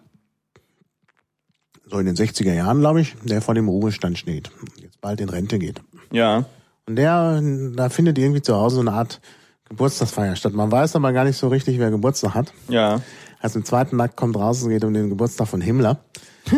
so 1.89 1.99
in 2.01 2.07
den 2.07 2.17
60er 2.17 2.53
Jahren, 2.53 2.81
glaube 2.81 3.01
ich, 3.01 3.15
der 3.23 3.41
vor 3.41 3.55
dem 3.55 3.69
Ruhestand 3.69 4.19
steht, 4.19 4.51
jetzt 4.83 5.01
bald 5.01 5.21
in 5.21 5.29
Rente 5.29 5.61
geht. 5.61 5.81
Ja. 6.11 6.45
Und 6.87 6.97
der, 6.97 7.41
da 7.75 7.89
findet 7.91 8.19
irgendwie 8.19 8.43
zu 8.43 8.57
Hause 8.57 8.77
so 8.77 8.81
eine 8.81 8.93
Art 8.93 9.21
Geburtstagsfeier 9.69 10.35
statt. 10.35 10.53
Man 10.53 10.71
weiß 10.71 10.97
aber 10.97 11.13
gar 11.13 11.25
nicht 11.25 11.37
so 11.37 11.47
richtig, 11.47 11.79
wer 11.79 11.91
Geburtstag 11.91 12.35
hat. 12.35 12.53
Ja. 12.69 13.01
Also 13.41 13.61
im 13.61 13.65
zweiten 13.65 14.01
Akt 14.01 14.17
kommt 14.17 14.37
raus, 14.37 14.63
es 14.63 14.69
geht 14.69 14.85
um 14.85 14.93
den 14.93 15.09
Geburtstag 15.09 15.47
von 15.47 15.61
Himmler. 15.61 16.01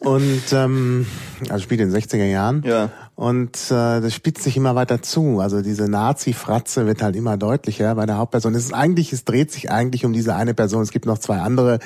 und 0.00 0.52
ähm, 0.52 1.06
also 1.50 1.62
spielt 1.62 1.80
in 1.80 1.90
den 1.90 2.00
60er 2.00 2.24
Jahren. 2.24 2.62
Ja. 2.64 2.90
Und 3.16 3.56
äh, 3.70 4.00
das 4.00 4.12
spitzt 4.12 4.42
sich 4.42 4.56
immer 4.56 4.74
weiter 4.74 5.00
zu. 5.00 5.40
Also 5.40 5.62
diese 5.62 5.88
Nazi-Fratze 5.88 6.86
wird 6.86 7.00
halt 7.00 7.14
immer 7.14 7.36
deutlicher 7.36 7.94
bei 7.94 8.06
der 8.06 8.18
Hauptperson. 8.18 8.54
Es 8.54 8.64
ist 8.64 8.74
eigentlich, 8.74 9.12
es 9.12 9.24
dreht 9.24 9.52
sich 9.52 9.70
eigentlich 9.70 10.04
um 10.04 10.12
diese 10.12 10.34
eine 10.34 10.54
Person. 10.54 10.82
Es 10.82 10.90
gibt 10.90 11.06
noch 11.06 11.18
zwei 11.18 11.38
andere 11.38 11.78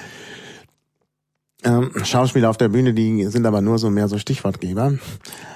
ähm, 1.64 1.90
Schauspieler 2.04 2.48
auf 2.48 2.56
der 2.56 2.68
Bühne, 2.68 2.94
die 2.94 3.26
sind 3.26 3.44
aber 3.46 3.60
nur 3.60 3.78
so 3.78 3.90
mehr 3.90 4.08
so 4.08 4.16
Stichwortgeber. 4.18 4.94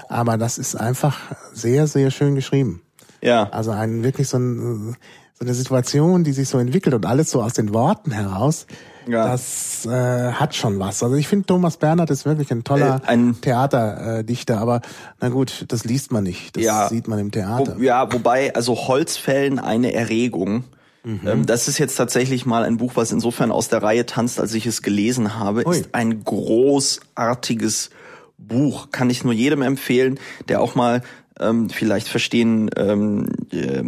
Aber 0.09 0.37
das 0.37 0.59
ist 0.59 0.75
einfach 0.75 1.19
sehr, 1.53 1.87
sehr 1.87 2.11
schön 2.11 2.35
geschrieben. 2.35 2.83
Ja. 3.23 3.49
Also 3.51 3.71
ein 3.71 4.03
wirklich 4.03 4.29
so, 4.29 4.37
ein, 4.37 4.97
so 5.33 5.45
eine 5.45 5.55
Situation, 5.55 6.25
die 6.25 6.33
sich 6.33 6.49
so 6.49 6.59
entwickelt 6.59 6.95
und 6.95 7.07
alles 7.07 7.31
so 7.31 7.43
aus 7.43 7.55
den 7.55 7.73
Worten 7.73 8.11
heraus. 8.11 8.67
Ja. 9.07 9.29
Das 9.29 9.87
äh, 9.87 10.33
hat 10.33 10.55
schon 10.55 10.79
was. 10.79 11.03
Also 11.03 11.17
ich 11.17 11.29
finde, 11.29 11.47
Thomas 11.47 11.77
Bernhard 11.77 12.11
ist 12.11 12.25
wirklich 12.25 12.51
ein 12.51 12.65
toller 12.65 13.01
äh, 13.05 13.09
ein 13.09 13.41
Theaterdichter, 13.41 14.59
aber 14.59 14.81
na 15.21 15.29
gut, 15.29 15.65
das 15.69 15.85
liest 15.85 16.13
man 16.13 16.25
nicht. 16.25 16.57
Das 16.57 16.65
ja, 16.65 16.89
sieht 16.89 17.09
man 17.09 17.19
im 17.19 17.31
Theater. 17.31 17.77
Wo, 17.79 17.83
ja, 17.83 18.13
wobei, 18.13 18.55
also 18.55 18.77
Holzfällen 18.89 19.59
eine 19.59 19.93
Erregung 19.93 20.65
Mhm. 21.05 21.21
Ähm, 21.27 21.47
das 21.47 21.69
ist 21.69 21.79
jetzt 21.79 21.97
tatsächlich 21.97 22.47
mal 22.47 22.65
ein 22.65 22.77
Buch, 22.77 22.93
was 22.95 23.13
insofern 23.13 23.51
aus 23.51 23.69
der 23.69 23.83
Reihe 23.83 24.07
tanzt, 24.07 24.39
als 24.39 24.55
ich 24.55 24.67
es 24.67 24.83
gelesen 24.83 25.39
habe. 25.39 25.67
Ui. 25.67 25.77
Ist 25.77 25.95
ein 25.95 26.23
großartiges 26.23 27.91
Buch. 28.39 28.91
Kann 28.93 29.11
ich 29.11 29.25
nur 29.25 29.33
jedem 29.33 29.63
empfehlen, 29.63 30.19
der 30.49 30.61
auch 30.61 30.75
mal 30.75 31.03
ähm, 31.41 31.71
vielleicht 31.71 32.09
verstehen 32.09 32.71
ähm, 32.77 33.27
äh, 33.53 33.83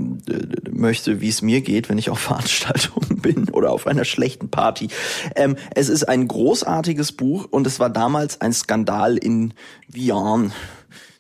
möchte, 0.71 1.21
wie 1.21 1.29
es 1.29 1.43
mir 1.43 1.61
geht, 1.61 1.89
wenn 1.89 1.99
ich 1.99 2.11
auf 2.11 2.19
Veranstaltungen 2.25 3.21
bin 3.21 3.49
oder 3.51 3.71
auf 3.73 3.87
einer 3.87 4.05
schlechten 4.05 4.51
Party. 4.51 4.89
Ähm, 5.37 5.57
es 5.75 5.89
ist 5.89 6.05
ein 6.05 6.29
großartiges 6.29 7.13
Buch 7.13 7.47
und 7.51 7.67
es 7.67 7.81
war 7.81 7.91
damals 7.91 8.41
ein 8.41 8.53
Skandal 8.53 9.17
in 9.17 9.55
Vian 9.89 10.53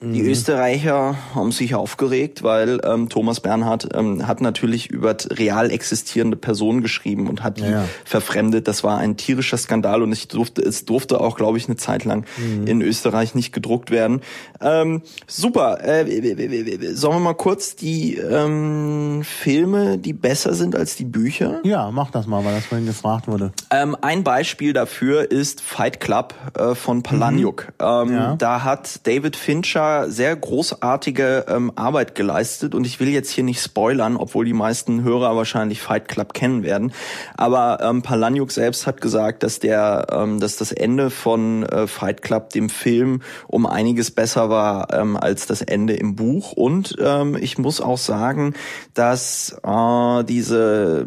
Die 0.00 0.22
mhm. 0.22 0.28
Österreicher 0.28 1.16
haben 1.34 1.52
sich 1.52 1.74
aufgeregt, 1.74 2.42
weil 2.42 2.80
ähm, 2.84 3.08
Thomas 3.08 3.40
Bernhard 3.40 3.88
ähm, 3.94 4.26
hat 4.26 4.40
natürlich 4.40 4.90
über 4.90 5.16
real 5.30 5.70
existierende 5.70 6.36
Personen 6.36 6.82
geschrieben 6.82 7.28
und 7.28 7.42
hat 7.42 7.58
die 7.58 7.62
ja. 7.62 7.84
verfremdet. 8.04 8.66
Das 8.66 8.82
war 8.82 8.98
ein 8.98 9.16
tierischer 9.16 9.56
Skandal 9.56 10.02
und 10.02 10.12
ich 10.12 10.28
durfte, 10.28 10.62
es 10.62 10.84
durfte 10.84 11.20
auch, 11.20 11.36
glaube 11.36 11.58
ich, 11.58 11.68
eine 11.68 11.76
Zeit 11.76 12.04
lang 12.04 12.26
mhm. 12.36 12.66
in 12.66 12.82
Österreich 12.82 13.34
nicht 13.34 13.52
gedruckt 13.52 13.90
werden. 13.90 14.20
Ähm, 14.60 15.02
super. 15.28 15.78
Äh, 15.82 16.94
sollen 16.94 17.16
wir 17.16 17.20
mal 17.20 17.34
kurz 17.34 17.76
die 17.76 18.16
ähm, 18.16 19.22
Filme, 19.24 19.96
die 19.98 20.12
besser 20.12 20.54
sind 20.54 20.74
als 20.74 20.96
die 20.96 21.04
Bücher? 21.04 21.60
Ja, 21.64 21.90
mach 21.92 22.10
das 22.10 22.26
mal, 22.26 22.44
weil 22.44 22.54
das 22.54 22.66
vorhin 22.66 22.86
gefragt 22.86 23.28
wurde. 23.28 23.52
Ähm, 23.70 23.96
ein 24.00 24.24
Beispiel 24.24 24.72
dafür 24.72 25.30
ist 25.30 25.60
Fight 25.60 26.00
Club 26.00 26.34
äh, 26.58 26.74
von 26.74 27.02
Palaniuk. 27.02 27.68
Mhm. 27.80 27.86
Ähm, 27.86 28.12
ja. 28.12 28.36
Da 28.36 28.64
hat 28.64 29.06
David 29.06 29.36
Fincher 29.36 29.83
sehr 30.08 30.34
großartige 30.34 31.46
ähm, 31.48 31.72
Arbeit 31.76 32.14
geleistet 32.14 32.74
und 32.74 32.86
ich 32.86 33.00
will 33.00 33.08
jetzt 33.08 33.30
hier 33.30 33.44
nicht 33.44 33.60
spoilern, 33.60 34.16
obwohl 34.16 34.44
die 34.44 34.52
meisten 34.52 35.02
Hörer 35.02 35.36
wahrscheinlich 35.36 35.80
Fight 35.80 36.08
Club 36.08 36.34
kennen 36.34 36.62
werden. 36.62 36.92
Aber 37.36 37.78
ähm, 37.82 38.02
Palaniuk 38.02 38.52
selbst 38.52 38.86
hat 38.86 39.00
gesagt, 39.00 39.42
dass 39.42 39.58
der, 39.58 40.06
ähm, 40.10 40.40
dass 40.40 40.56
das 40.56 40.72
Ende 40.72 41.10
von 41.10 41.64
äh, 41.64 41.86
Fight 41.86 42.22
Club 42.22 42.50
dem 42.50 42.68
Film 42.68 43.22
um 43.48 43.66
einiges 43.66 44.10
besser 44.10 44.50
war 44.50 44.92
ähm, 44.92 45.16
als 45.16 45.46
das 45.46 45.62
Ende 45.62 45.94
im 45.94 46.16
Buch. 46.16 46.52
Und 46.52 46.96
ähm, 47.00 47.36
ich 47.40 47.58
muss 47.58 47.80
auch 47.80 47.98
sagen, 47.98 48.54
dass 48.94 49.56
äh, 49.62 50.24
diese 50.24 51.06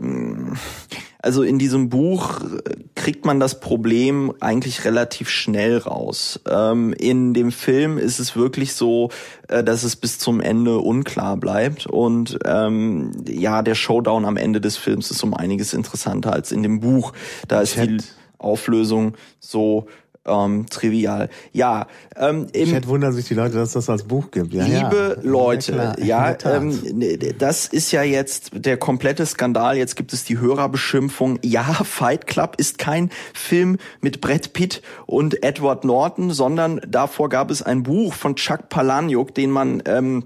also 1.20 1.44
in 1.44 1.58
diesem 1.58 1.90
Buch 1.90 2.42
kriegt 2.96 3.26
man 3.26 3.40
das 3.40 3.60
Problem 3.60 4.34
eigentlich 4.40 4.86
relativ 4.86 5.30
schnell 5.30 5.78
raus. 5.78 6.40
Ähm, 6.50 6.94
in 6.94 7.34
dem 7.34 7.52
Film 7.52 7.98
ist 7.98 8.20
es 8.20 8.36
wirklich 8.36 8.74
so, 8.74 9.10
äh, 9.48 9.64
dass 9.64 9.84
es 9.84 9.96
bis 9.96 10.20
zum 10.20 10.42
Ende 10.42 10.78
unklar 10.78 11.38
bleibt 11.38 11.88
und 11.88 12.38
ähm, 12.46 13.12
ja, 13.28 13.62
der 13.62 13.76
Showdown 13.76 14.26
am 14.26 14.38
Ende 14.38 14.62
des 14.62 14.78
Films 14.78 15.12
ist 15.12 15.24
um 15.24 15.34
einiges 15.34 15.74
interessanter 15.74 16.34
als 16.34 16.52
in 16.52 16.64
dem 16.64 16.80
Buch. 16.80 17.14
Da 17.48 17.62
ist 17.62 17.78
die 17.78 17.98
Auflösung 18.38 19.16
so 19.40 19.88
ähm, 20.28 20.66
trivial. 20.70 21.30
Ja, 21.54 21.88
ähm, 22.16 22.48
im, 22.54 22.70
Chat 22.70 22.88
wundern 22.88 23.14
sich 23.14 23.28
die 23.28 23.34
Leute, 23.34 23.56
dass 23.56 23.74
das 23.74 23.90
als 23.90 24.04
Buch 24.04 24.32
gibt. 24.32 24.54
Ja, 24.54 24.66
liebe 24.66 25.18
ja. 25.22 25.30
Leute, 25.30 25.96
ja, 26.00 26.32
ja 26.32 26.38
ähm, 26.58 26.80
ne, 26.94 27.18
das 27.18 27.68
ist 27.68 27.92
ja 27.92 28.04
jetzt 28.04 28.52
der 28.54 28.78
komplette 28.78 29.26
Skandal. 29.26 29.78
Jetzt 29.78 29.96
gibt 29.96 30.14
es 30.14 30.24
die 30.24 30.40
Hörerbeschimpfung. 30.40 31.40
Ja, 31.44 31.64
Fight 31.64 32.28
Club 32.28 32.56
ist 32.58 32.78
kein 32.78 33.10
Film 33.34 33.78
mit 34.02 34.22
Brett 34.22 34.54
Pitt 34.54 34.82
und 35.06 35.44
Edward 35.44 35.86
Norton, 35.86 36.32
sondern 36.32 36.82
davor 36.88 37.30
gab 37.30 37.52
es 37.52 37.62
ein 37.62 37.84
Buch 37.84 38.14
von 38.14 38.36
Chuck 38.36 38.70
Palahniuk, 38.70 39.34
den 39.34 39.52
man 39.52 39.84
ähm, 39.86 40.24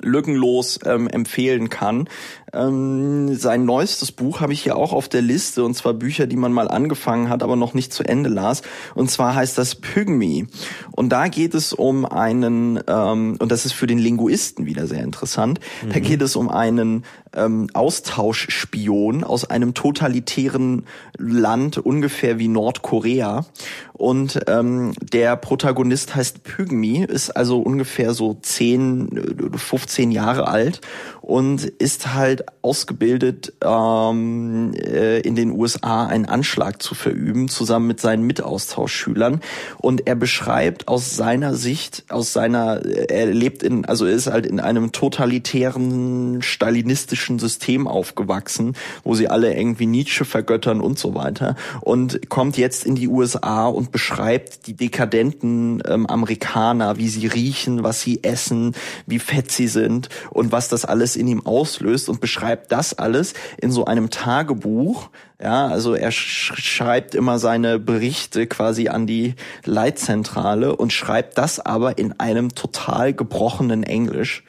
lückenlos 0.00 0.78
ähm, 0.84 1.08
empfehlen 1.08 1.68
kann. 1.68 2.08
Ähm, 2.54 3.34
sein 3.34 3.64
neuestes 3.64 4.12
Buch 4.12 4.40
habe 4.40 4.52
ich 4.52 4.62
hier 4.62 4.76
auch 4.76 4.92
auf 4.92 5.08
der 5.08 5.22
Liste, 5.22 5.64
und 5.64 5.74
zwar 5.74 5.94
Bücher, 5.94 6.26
die 6.26 6.36
man 6.36 6.52
mal 6.52 6.68
angefangen 6.68 7.28
hat, 7.28 7.42
aber 7.42 7.56
noch 7.56 7.72
nicht 7.72 7.92
zu 7.92 8.04
Ende 8.04 8.28
las. 8.28 8.62
Und 8.94 9.10
zwar 9.10 9.34
heißt 9.34 9.56
das 9.56 9.76
Pygmy. 9.76 10.46
Und 10.90 11.10
da 11.10 11.28
geht 11.28 11.54
es 11.54 11.72
um 11.72 12.04
einen, 12.04 12.80
ähm, 12.86 13.36
und 13.38 13.50
das 13.50 13.64
ist 13.64 13.72
für 13.72 13.86
den 13.86 13.98
Linguisten 13.98 14.66
wieder 14.66 14.86
sehr 14.86 15.02
interessant, 15.02 15.60
mhm. 15.82 15.92
da 15.92 16.00
geht 16.00 16.20
es 16.20 16.36
um 16.36 16.50
einen 16.50 17.04
ähm, 17.34 17.68
Austauschspion 17.72 19.24
aus 19.24 19.44
einem 19.44 19.74
totalitären 19.74 20.84
Land, 21.16 21.78
ungefähr 21.78 22.38
wie 22.38 22.48
Nordkorea. 22.48 23.46
Und 23.94 24.40
ähm, 24.48 24.92
der 25.00 25.36
Protagonist 25.36 26.14
heißt 26.14 26.42
Pygmy, 26.42 27.04
ist 27.04 27.30
also 27.30 27.60
ungefähr 27.60 28.14
so 28.14 28.34
10, 28.34 29.52
15 29.56 30.10
Jahre 30.10 30.48
alt 30.48 30.80
und 31.20 31.64
ist 31.64 32.12
halt 32.12 32.41
ausgebildet, 32.62 33.52
ähm, 33.64 34.72
äh, 34.74 35.20
in 35.20 35.34
den 35.34 35.50
USA 35.52 36.06
einen 36.06 36.26
Anschlag 36.26 36.82
zu 36.82 36.94
verüben, 36.94 37.48
zusammen 37.48 37.86
mit 37.86 38.00
seinen 38.00 38.24
Mitaustauschschülern. 38.26 39.40
Und 39.78 40.06
er 40.06 40.14
beschreibt 40.14 40.88
aus 40.88 41.14
seiner 41.14 41.54
Sicht, 41.54 42.04
aus 42.08 42.32
seiner, 42.32 42.84
er 42.84 43.26
lebt 43.26 43.62
in, 43.62 43.84
also 43.84 44.06
ist 44.06 44.26
halt 44.26 44.46
in 44.46 44.60
einem 44.60 44.92
totalitären, 44.92 46.42
stalinistischen 46.42 47.38
System 47.38 47.86
aufgewachsen, 47.86 48.74
wo 49.04 49.14
sie 49.14 49.28
alle 49.28 49.54
irgendwie 49.54 49.86
Nietzsche 49.86 50.24
vergöttern 50.24 50.80
und 50.80 50.98
so 50.98 51.14
weiter. 51.14 51.56
Und 51.82 52.30
kommt 52.30 52.56
jetzt 52.56 52.84
in 52.84 52.94
die 52.94 53.08
USA 53.08 53.66
und 53.66 53.92
beschreibt 53.92 54.66
die 54.66 54.74
dekadenten 54.74 55.82
ähm, 55.86 56.06
Amerikaner, 56.06 56.96
wie 56.96 57.08
sie 57.08 57.26
riechen, 57.26 57.84
was 57.84 58.00
sie 58.00 58.24
essen, 58.24 58.74
wie 59.06 59.18
fett 59.18 59.52
sie 59.52 59.68
sind 59.68 60.08
und 60.30 60.52
was 60.52 60.68
das 60.68 60.84
alles 60.84 61.02
alles 61.02 61.16
in 61.16 61.26
ihm 61.26 61.44
auslöst 61.44 62.08
und 62.08 62.20
beschreibt 62.20 62.31
das 62.68 62.94
alles 62.94 63.34
in 63.60 63.70
so 63.70 63.84
einem 63.84 64.10
Tagebuch. 64.10 65.10
Ja, 65.42 65.66
also 65.66 65.94
er 65.94 66.12
schreibt 66.12 67.14
immer 67.14 67.38
seine 67.38 67.78
Berichte 67.78 68.46
quasi 68.46 68.88
an 68.88 69.06
die 69.06 69.34
Leitzentrale 69.64 70.76
und 70.76 70.92
schreibt 70.92 71.38
das 71.38 71.58
aber 71.58 71.98
in 71.98 72.18
einem 72.20 72.54
total 72.54 73.12
gebrochenen 73.12 73.82
Englisch. 73.82 74.44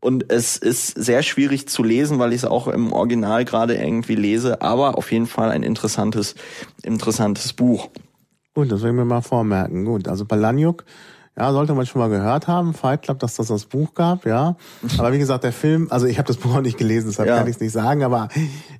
Und 0.00 0.30
es 0.30 0.56
ist 0.56 0.88
sehr 0.88 1.22
schwierig 1.22 1.68
zu 1.68 1.82
lesen, 1.82 2.18
weil 2.18 2.32
ich 2.32 2.38
es 2.38 2.44
auch 2.44 2.68
im 2.68 2.92
Original 2.92 3.44
gerade 3.44 3.74
irgendwie 3.74 4.14
lese, 4.14 4.62
aber 4.62 4.96
auf 4.96 5.10
jeden 5.10 5.26
Fall 5.26 5.50
ein 5.50 5.64
interessantes, 5.64 6.36
interessantes 6.82 7.52
Buch. 7.52 7.88
Gut, 8.54 8.70
das 8.70 8.82
werden 8.82 8.96
wir 8.96 9.04
mal 9.04 9.22
vormerken. 9.22 9.84
Gut, 9.84 10.08
also 10.08 10.24
Balaniuk 10.24 10.84
ja, 11.38 11.52
sollte 11.52 11.72
man 11.74 11.86
schon 11.86 12.00
mal 12.00 12.08
gehört 12.08 12.48
haben, 12.48 12.74
Fight 12.74 13.02
Club, 13.02 13.20
dass 13.20 13.36
das 13.36 13.46
das 13.46 13.66
Buch 13.66 13.94
gab, 13.94 14.26
ja. 14.26 14.56
Aber 14.98 15.12
wie 15.12 15.18
gesagt, 15.18 15.44
der 15.44 15.52
Film, 15.52 15.86
also 15.90 16.06
ich 16.06 16.18
habe 16.18 16.26
das 16.26 16.36
Buch 16.36 16.56
auch 16.56 16.60
nicht 16.60 16.78
gelesen, 16.78 17.06
deshalb 17.08 17.28
ja. 17.28 17.38
kann 17.38 17.46
ich 17.46 17.54
es 17.54 17.60
nicht 17.60 17.70
sagen, 17.70 18.02
aber 18.02 18.28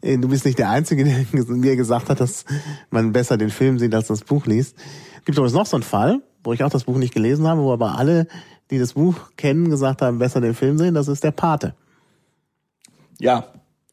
äh, 0.00 0.18
du 0.18 0.28
bist 0.28 0.44
nicht 0.44 0.58
der 0.58 0.68
Einzige, 0.70 1.04
der 1.04 1.24
mir 1.32 1.76
gesagt 1.76 2.08
hat, 2.08 2.18
dass 2.18 2.44
man 2.90 3.12
besser 3.12 3.36
den 3.36 3.50
Film 3.50 3.78
sieht, 3.78 3.94
als 3.94 4.08
das 4.08 4.24
Buch 4.24 4.46
liest. 4.46 4.76
Gibt 5.24 5.38
übrigens 5.38 5.54
noch 5.54 5.66
so 5.66 5.76
einen 5.76 5.84
Fall, 5.84 6.20
wo 6.42 6.52
ich 6.52 6.64
auch 6.64 6.70
das 6.70 6.84
Buch 6.84 6.96
nicht 6.96 7.14
gelesen 7.14 7.46
habe, 7.46 7.62
wo 7.62 7.72
aber 7.72 7.96
alle, 7.96 8.26
die 8.72 8.80
das 8.80 8.94
Buch 8.94 9.14
kennen, 9.36 9.70
gesagt 9.70 10.02
haben, 10.02 10.18
besser 10.18 10.40
den 10.40 10.54
Film 10.54 10.78
sehen, 10.78 10.94
das 10.94 11.06
ist 11.06 11.22
der 11.22 11.30
Pate. 11.30 11.74
Ja. 13.20 13.44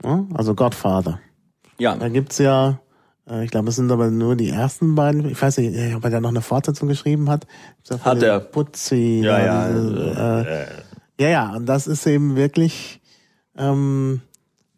ja 0.04 0.26
also 0.34 0.56
Godfather. 0.56 1.20
Ja. 1.78 1.96
Da 1.96 2.10
gibt's 2.10 2.40
ja 2.40 2.80
ich 3.42 3.50
glaube, 3.50 3.70
es 3.70 3.76
sind 3.76 3.92
aber 3.92 4.12
nur 4.12 4.36
die 4.36 4.50
ersten 4.50 4.94
beiden. 4.94 5.28
Ich 5.28 5.42
weiß 5.42 5.58
nicht, 5.58 5.96
ob 5.96 6.04
er 6.04 6.12
da 6.12 6.22
noch 6.22 6.30
eine 6.30 6.42
Fortsetzung 6.42 6.88
geschrieben 6.88 7.30
hat. 7.30 7.48
Hat 8.02 8.22
er. 8.22 8.40
Putzi. 8.40 9.22
Ja, 9.24 9.44
ja. 9.44 9.68
Diese, 9.68 10.48
äh, 11.20 11.24
ja, 11.24 11.30
ja. 11.30 11.56
Und 11.56 11.66
das 11.66 11.88
ist 11.88 12.06
eben 12.06 12.36
wirklich, 12.36 13.02
ähm, 13.58 14.22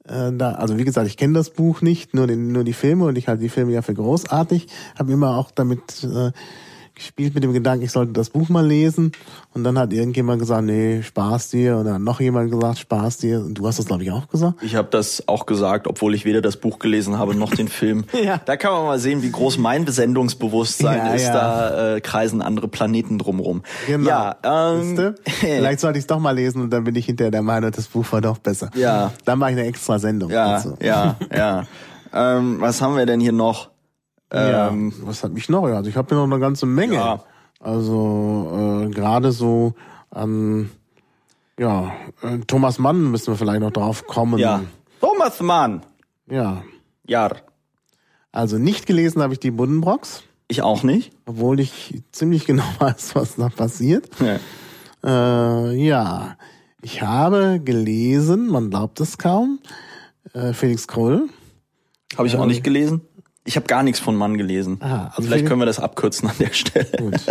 äh, 0.06 0.32
da, 0.32 0.54
also 0.54 0.78
wie 0.78 0.86
gesagt, 0.86 1.08
ich 1.08 1.18
kenne 1.18 1.34
das 1.34 1.50
Buch 1.50 1.82
nicht, 1.82 2.14
nur, 2.14 2.26
den, 2.26 2.54
nur 2.54 2.64
die 2.64 2.74
Filme 2.74 3.06
und 3.06 3.18
ich 3.18 3.28
halte 3.28 3.42
die 3.42 3.50
Filme 3.50 3.74
ja 3.74 3.82
für 3.82 3.94
großartig. 3.94 4.68
Habe 4.98 5.12
immer 5.12 5.36
auch 5.36 5.52
damit 5.52 6.06
äh, 6.06 6.32
gespielt 6.98 7.34
mit 7.36 7.44
dem 7.44 7.54
Gedanken, 7.54 7.86
ich 7.86 7.92
sollte 7.92 8.14
das 8.14 8.30
Buch 8.30 8.50
mal 8.50 8.66
lesen. 8.66 9.12
Und 9.54 9.64
dann 9.64 9.80
hat 9.80 9.94
irgendjemand 9.94 10.40
gesagt, 10.40 10.64
nee, 10.64 11.02
Spaß 11.02 11.50
dir. 11.50 11.78
Und 11.78 11.86
dann 11.86 11.96
hat 11.96 12.02
noch 12.02 12.20
jemand 12.20 12.52
gesagt, 12.52 12.80
Spaß 12.80 13.18
dir. 13.18 13.40
Und 13.40 13.56
du 13.56 13.68
hast 13.68 13.80
das, 13.80 13.86
glaube 13.86 14.04
ich, 14.04 14.12
auch 14.12 14.28
gesagt. 14.28 14.62
Ich 14.62 14.76
habe 14.76 14.88
das 14.92 15.28
auch 15.28 15.46
gesagt, 15.46 15.88
obwohl 15.88 16.14
ich 16.14 16.26
weder 16.26 16.42
das 16.42 16.58
Buch 16.58 16.80
gelesen 16.80 17.18
habe 17.18 17.36
noch 17.36 17.54
den 17.54 17.68
Film. 17.68 18.06
ja. 18.24 18.42
Da 18.46 18.58
kann 18.58 18.72
man 18.72 18.86
mal 18.86 19.00
sehen, 19.00 19.24
wie 19.24 19.32
groß 19.32 19.58
mein 19.58 19.86
Besendungsbewusstsein 19.86 20.98
ja, 20.98 21.14
ist. 21.14 21.26
Ja. 21.26 21.34
Da 21.34 21.96
äh, 21.96 22.02
kreisen 22.02 22.42
andere 22.42 22.68
Planeten 22.68 23.18
drumrum. 23.18 23.64
Genau. 23.88 24.08
Ja, 24.08 24.36
ähm, 24.44 25.16
Vielleicht 25.26 25.80
sollte 25.80 26.00
ich 26.00 26.04
es 26.04 26.08
doch 26.08 26.20
mal 26.20 26.32
lesen 26.32 26.62
und 26.62 26.70
dann 26.72 26.84
bin 26.84 26.96
ich 26.96 27.06
hinterher 27.06 27.32
der 27.32 27.42
Meinung, 27.42 27.72
das 27.72 27.88
Buch 27.88 28.12
war 28.12 28.22
doch 28.22 28.38
besser. 28.38 28.70
Ja. 28.76 29.12
Dann 29.26 29.40
mache 29.40 29.52
ich 29.52 29.58
eine 29.58 29.68
extra 29.68 30.00
Sendung. 30.00 30.30
Ja, 30.30 30.56
dazu. 30.56 30.76
ja, 30.82 31.16
ja. 31.36 31.64
ähm, 32.14 32.58
was 32.60 32.82
haben 32.82 32.96
wir 32.96 33.06
denn 33.06 33.20
hier 33.20 33.32
noch? 33.32 33.70
Ja, 34.32 34.68
ähm, 34.70 34.94
was 35.02 35.24
hat 35.24 35.32
mich 35.32 35.50
noch? 35.50 35.64
Also 35.64 35.90
ich 35.90 35.96
habe 35.96 36.10
hier 36.10 36.18
noch 36.18 36.32
eine 36.32 36.40
ganze 36.40 36.66
Menge. 36.66 36.96
Ja. 36.96 37.24
Also 37.60 38.86
äh, 38.88 38.90
gerade 38.94 39.32
so 39.32 39.74
an 40.10 40.70
ja, 41.60 41.92
äh, 42.22 42.38
Thomas 42.46 42.78
Mann 42.78 43.10
müssen 43.12 43.34
wir 43.34 43.38
vielleicht 43.38 43.62
noch 43.62 43.72
drauf 43.72 44.06
kommen. 44.06 44.38
Ja. 44.38 44.62
Thomas 45.02 45.42
Mann. 45.42 45.82
Ja. 46.30 46.64
Ja. 47.08 47.32
Also 48.32 48.58
nicht 48.58 48.86
gelesen 48.86 49.22
habe 49.22 49.34
ich 49.34 49.40
die 49.40 49.52
Buddenbrocks. 49.52 50.24
Ich 50.48 50.62
auch 50.62 50.84
nicht. 50.84 51.12
Obwohl 51.26 51.60
ich 51.60 52.04
ziemlich 52.12 52.46
genau 52.46 52.64
weiß, 52.80 53.16
was 53.16 53.36
da 53.36 53.50
passiert. 53.50 54.10
Ja. 54.20 54.40
Äh, 55.04 55.76
ja. 55.76 56.38
Ich 56.82 57.02
habe 57.02 57.60
gelesen, 57.60 58.48
man 58.48 58.70
glaubt 58.70 59.00
es 59.00 59.18
kaum, 59.18 59.60
äh, 60.34 60.54
Felix 60.54 60.88
Krull. 60.88 61.28
Habe 62.16 62.28
ich 62.28 62.36
auch 62.36 62.46
nicht 62.46 62.64
gelesen. 62.64 63.02
Ich 63.48 63.56
habe 63.56 63.66
gar 63.66 63.82
nichts 63.82 64.00
von 64.00 64.16
Mann 64.16 64.38
gelesen. 64.38 64.78
Aha, 64.82 65.12
also 65.16 65.22
Vielleicht 65.24 65.46
können 65.46 65.62
wir 65.62 65.66
das 65.66 65.80
abkürzen 65.80 66.30
an 66.30 66.36
der 66.38 66.52
Stelle. 66.52 66.92
Gut. 66.98 67.22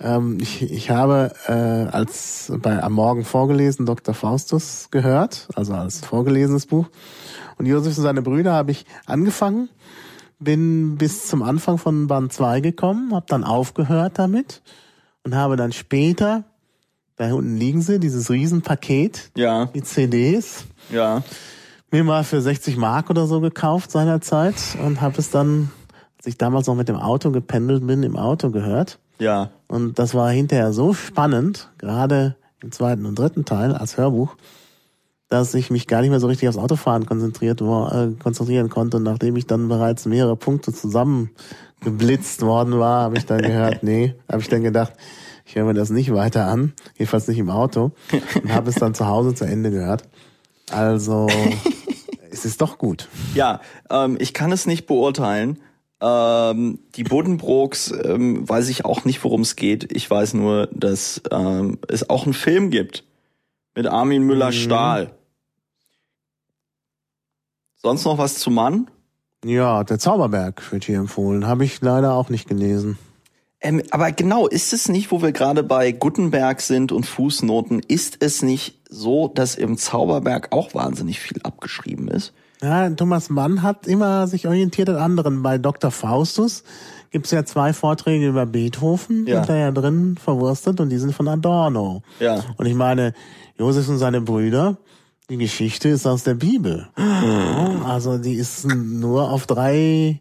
ähm, 0.00 0.38
ich, 0.40 0.62
ich 0.62 0.90
habe 0.90 1.34
äh, 1.46 1.52
als 1.94 2.50
bei 2.56 2.82
am 2.82 2.94
Morgen 2.94 3.24
vorgelesen 3.24 3.84
Dr. 3.84 4.14
Faustus 4.14 4.88
gehört, 4.90 5.48
also 5.54 5.74
als 5.74 6.00
vorgelesenes 6.00 6.64
Buch. 6.66 6.86
Und 7.58 7.66
Josef 7.66 7.96
und 7.98 8.02
seine 8.02 8.22
Brüder 8.22 8.54
habe 8.54 8.70
ich 8.70 8.86
angefangen, 9.06 9.68
bin 10.38 10.96
bis 10.96 11.26
zum 11.26 11.42
Anfang 11.42 11.78
von 11.78 12.06
Band 12.06 12.32
2 12.32 12.60
gekommen, 12.60 13.14
habe 13.14 13.26
dann 13.28 13.44
aufgehört 13.44 14.18
damit 14.18 14.62
und 15.24 15.34
habe 15.34 15.56
dann 15.56 15.72
später 15.72 16.44
Da 17.16 17.32
unten 17.32 17.56
liegen 17.56 17.80
sie, 17.80 18.00
dieses 18.00 18.30
Riesenpaket. 18.30 19.30
Ja. 19.36 19.66
Die 19.66 19.82
CDs. 19.82 20.64
Ja. 20.90 21.22
Mir 21.94 22.02
mal 22.02 22.24
für 22.24 22.40
60 22.40 22.76
Mark 22.76 23.08
oder 23.08 23.28
so 23.28 23.40
gekauft 23.40 23.92
seinerzeit 23.92 24.56
und 24.84 25.00
habe 25.00 25.16
es 25.18 25.30
dann, 25.30 25.70
als 26.16 26.26
ich 26.26 26.36
damals 26.36 26.66
noch 26.66 26.74
mit 26.74 26.88
dem 26.88 26.96
Auto 26.96 27.30
gependelt 27.30 27.86
bin, 27.86 28.02
im 28.02 28.16
Auto 28.16 28.50
gehört. 28.50 28.98
Ja. 29.20 29.50
Und 29.68 29.96
das 29.96 30.12
war 30.12 30.28
hinterher 30.28 30.72
so 30.72 30.92
spannend, 30.92 31.70
gerade 31.78 32.34
im 32.60 32.72
zweiten 32.72 33.06
und 33.06 33.16
dritten 33.16 33.44
Teil 33.44 33.76
als 33.76 33.96
Hörbuch, 33.96 34.34
dass 35.28 35.54
ich 35.54 35.70
mich 35.70 35.86
gar 35.86 36.00
nicht 36.00 36.10
mehr 36.10 36.18
so 36.18 36.26
richtig 36.26 36.48
aufs 36.48 36.58
Autofahren 36.58 37.06
konzentriert 37.06 37.60
war, 37.60 37.94
äh, 37.94 38.10
konzentrieren 38.20 38.70
konnte. 38.70 38.96
Und 38.96 39.04
nachdem 39.04 39.36
ich 39.36 39.46
dann 39.46 39.68
bereits 39.68 40.04
mehrere 40.04 40.34
Punkte 40.34 40.72
zusammengeblitzt 40.72 42.42
worden 42.42 42.76
war, 42.76 43.02
habe 43.02 43.18
ich 43.18 43.26
dann 43.26 43.40
gehört, 43.40 43.82
nee, 43.84 44.16
habe 44.28 44.42
ich 44.42 44.48
dann 44.48 44.64
gedacht, 44.64 44.94
ich 45.44 45.54
höre 45.54 45.66
mir 45.66 45.74
das 45.74 45.90
nicht 45.90 46.12
weiter 46.12 46.48
an, 46.48 46.72
jedenfalls 46.98 47.28
nicht 47.28 47.38
im 47.38 47.50
Auto, 47.50 47.92
und 48.42 48.52
habe 48.52 48.70
es 48.70 48.74
dann 48.74 48.94
zu 48.94 49.06
Hause 49.06 49.32
zu 49.36 49.44
Ende 49.44 49.70
gehört. 49.70 50.02
Also 50.70 51.28
es 52.30 52.44
ist 52.44 52.60
doch 52.60 52.78
gut. 52.78 53.08
Ja, 53.34 53.60
ähm, 53.90 54.16
ich 54.20 54.34
kann 54.34 54.52
es 54.52 54.66
nicht 54.66 54.86
beurteilen. 54.86 55.60
Ähm, 56.00 56.80
die 56.96 57.04
Buddenbrooks 57.04 57.92
ähm, 58.04 58.48
weiß 58.48 58.68
ich 58.68 58.84
auch 58.84 59.04
nicht, 59.04 59.22
worum 59.24 59.42
es 59.42 59.56
geht. 59.56 59.92
Ich 59.92 60.10
weiß 60.10 60.34
nur, 60.34 60.68
dass 60.72 61.22
ähm, 61.30 61.78
es 61.88 62.10
auch 62.10 62.24
einen 62.24 62.34
Film 62.34 62.70
gibt 62.70 63.04
mit 63.74 63.86
Armin 63.86 64.24
Müller-Stahl. 64.24 65.06
Mhm. 65.06 65.10
Sonst 67.76 68.04
noch 68.04 68.18
was 68.18 68.36
zu 68.36 68.50
Mann? 68.50 68.90
Ja, 69.44 69.84
der 69.84 69.98
Zauberberg 69.98 70.72
wird 70.72 70.84
hier 70.84 70.98
empfohlen. 70.98 71.46
Habe 71.46 71.64
ich 71.64 71.80
leider 71.82 72.14
auch 72.14 72.30
nicht 72.30 72.48
gelesen. 72.48 72.98
Ähm, 73.60 73.82
aber 73.90 74.10
genau, 74.12 74.46
ist 74.46 74.72
es 74.72 74.88
nicht, 74.88 75.10
wo 75.10 75.22
wir 75.22 75.32
gerade 75.32 75.62
bei 75.62 75.92
Gutenberg 75.92 76.60
sind 76.60 76.92
und 76.92 77.06
Fußnoten, 77.06 77.80
ist 77.80 78.22
es 78.22 78.42
nicht 78.42 78.80
so, 78.94 79.28
dass 79.28 79.54
im 79.54 79.76
Zauberberg 79.76 80.52
auch 80.52 80.74
wahnsinnig 80.74 81.20
viel 81.20 81.40
abgeschrieben 81.42 82.08
ist? 82.08 82.32
Ja, 82.62 82.88
Thomas 82.90 83.28
Mann 83.28 83.62
hat 83.62 83.86
immer 83.86 84.26
sich 84.26 84.46
orientiert 84.46 84.88
an 84.88 84.96
anderen. 84.96 85.42
Bei 85.42 85.58
Dr. 85.58 85.90
Faustus 85.90 86.64
gibt's 87.10 87.30
ja 87.30 87.44
zwei 87.44 87.72
Vorträge 87.72 88.28
über 88.28 88.46
Beethoven, 88.46 89.26
ja. 89.26 89.36
sind 89.36 89.48
da 89.48 89.56
ja 89.56 89.70
drin 89.70 90.16
verwurstet 90.16 90.80
und 90.80 90.88
die 90.88 90.98
sind 90.98 91.14
von 91.14 91.28
Adorno. 91.28 92.02
Ja. 92.20 92.42
Und 92.56 92.66
ich 92.66 92.74
meine, 92.74 93.12
Josef 93.58 93.88
und 93.88 93.98
seine 93.98 94.20
Brüder, 94.20 94.78
die 95.30 95.36
Geschichte 95.36 95.88
ist 95.88 96.06
aus 96.06 96.24
der 96.24 96.34
Bibel. 96.34 96.88
Also 97.84 98.18
die 98.18 98.34
ist 98.34 98.66
nur 98.66 99.30
auf 99.30 99.46
drei 99.46 100.20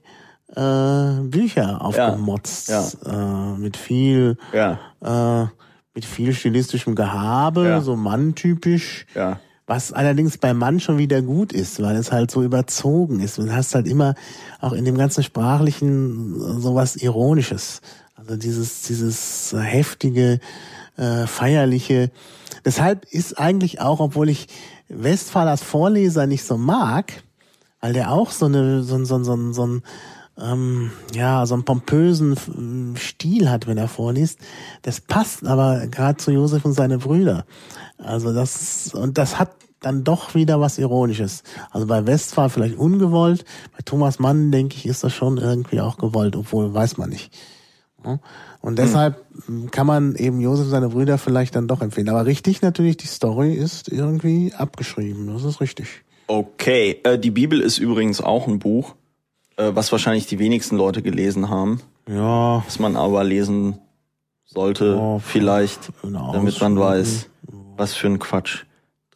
äh, 0.55 1.21
Bücher 1.21 1.81
aufgemotzt. 1.81 2.69
Ja. 2.69 2.85
Ja. 3.05 3.53
Äh, 3.53 3.57
mit 3.57 3.77
viel 3.77 4.37
ja. 4.53 4.79
äh, 5.01 5.47
mit 5.93 6.05
viel 6.05 6.33
stilistischem 6.33 6.95
Gehabe, 6.95 7.65
Ja. 7.67 7.81
so 7.81 7.95
manntypisch. 7.95 9.05
Ja. 9.15 9.39
Was 9.65 9.93
allerdings 9.93 10.37
bei 10.37 10.53
Mann 10.53 10.79
schon 10.79 10.97
wieder 10.97 11.21
gut 11.21 11.53
ist, 11.53 11.81
weil 11.81 11.95
es 11.95 12.11
halt 12.11 12.29
so 12.31 12.43
überzogen 12.43 13.19
ist. 13.21 13.37
Du 13.37 13.49
hast 13.53 13.73
halt 13.75 13.87
immer 13.87 14.15
auch 14.59 14.73
in 14.73 14.83
dem 14.85 14.97
ganzen 14.97 15.23
Sprachlichen 15.23 16.37
sowas 16.59 16.95
Ironisches. 16.97 17.81
Also 18.15 18.35
dieses, 18.35 18.81
dieses 18.83 19.55
heftige, 19.57 20.39
äh, 20.97 21.27
feierliche. 21.27 22.11
Deshalb 22.65 23.05
ist 23.11 23.39
eigentlich 23.39 23.79
auch, 23.79 23.99
obwohl 23.99 24.29
ich 24.29 24.47
Westphal 24.89 25.47
als 25.47 25.63
Vorleser 25.63 26.27
nicht 26.27 26.43
so 26.43 26.57
mag, 26.57 27.23
weil 27.79 27.93
der 27.93 28.11
auch 28.11 28.31
so 28.31 28.45
eine, 28.47 28.83
so, 28.83 28.95
ein- 28.95 29.05
so, 29.05 29.15
ein- 29.15 29.23
so, 29.23 29.33
ein- 29.35 29.53
so 29.53 29.65
ein, 29.65 29.81
ähm, 30.39 30.91
ja, 31.13 31.45
so 31.45 31.53
einen 31.53 31.63
pompösen 31.63 32.95
Stil 32.97 33.49
hat, 33.49 33.67
wenn 33.67 33.77
er 33.77 33.87
vorliest. 33.87 34.39
Das 34.81 35.01
passt 35.01 35.45
aber 35.45 35.87
gerade 35.87 36.17
zu 36.17 36.31
Josef 36.31 36.65
und 36.65 36.73
seine 36.73 36.97
Brüder. 36.97 37.45
Also 37.97 38.33
das, 38.33 38.93
und 38.93 39.17
das 39.17 39.39
hat 39.39 39.51
dann 39.81 40.03
doch 40.03 40.33
wieder 40.33 40.59
was 40.59 40.77
Ironisches. 40.77 41.43
Also 41.71 41.85
bei 41.85 42.05
Westphal 42.07 42.49
vielleicht 42.49 42.77
ungewollt, 42.77 43.45
bei 43.73 43.79
Thomas 43.85 44.19
Mann, 44.19 44.51
denke 44.51 44.75
ich, 44.77 44.85
ist 44.85 45.03
das 45.03 45.13
schon 45.13 45.37
irgendwie 45.37 45.81
auch 45.81 45.97
gewollt, 45.97 46.35
obwohl 46.35 46.73
weiß 46.73 46.97
man 46.97 47.09
nicht. 47.09 47.33
Ja? 48.03 48.19
Und 48.61 48.79
deshalb 48.79 49.25
kann 49.71 49.85
man 49.85 50.15
eben 50.15 50.39
Josef 50.39 50.65
und 50.65 50.71
seine 50.71 50.89
Brüder 50.89 51.17
vielleicht 51.17 51.55
dann 51.55 51.67
doch 51.67 51.81
empfehlen. 51.81 52.09
Aber 52.09 52.25
richtig 52.25 52.61
natürlich, 52.61 52.97
die 52.97 53.07
Story 53.07 53.53
ist 53.53 53.89
irgendwie 53.89 54.53
abgeschrieben. 54.53 55.27
Das 55.27 55.43
ist 55.43 55.59
richtig. 55.59 55.87
Okay, 56.27 57.01
äh, 57.03 57.19
die 57.19 57.31
Bibel 57.31 57.59
ist 57.59 57.77
übrigens 57.77 58.21
auch 58.21 58.47
ein 58.47 58.59
Buch, 58.59 58.95
was 59.57 59.91
wahrscheinlich 59.91 60.25
die 60.27 60.39
wenigsten 60.39 60.77
Leute 60.77 61.01
gelesen 61.01 61.49
haben, 61.49 61.81
Ja, 62.07 62.63
was 62.65 62.79
man 62.79 62.95
aber 62.95 63.23
lesen 63.23 63.79
sollte, 64.45 64.95
Ja, 64.97 65.19
vielleicht, 65.19 65.91
damit 66.03 66.59
man 66.61 66.79
weiß, 66.79 67.29
was 67.75 67.93
für 67.93 68.07
ein 68.07 68.19
Quatsch 68.19 68.63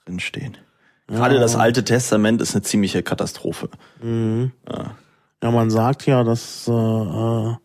drinsteht. 0.05 0.61
Gerade 1.07 1.39
das 1.39 1.55
Alte 1.55 1.83
Testament 1.83 2.41
ist 2.41 2.53
eine 2.53 2.63
ziemliche 2.63 3.01
Katastrophe. 3.03 3.69
Ja, 4.03 5.51
man 5.51 5.69
sagt 5.69 6.05
ja, 6.05 6.23
dass 6.23 6.67
äh, 6.67 6.71
äh, 6.71 7.55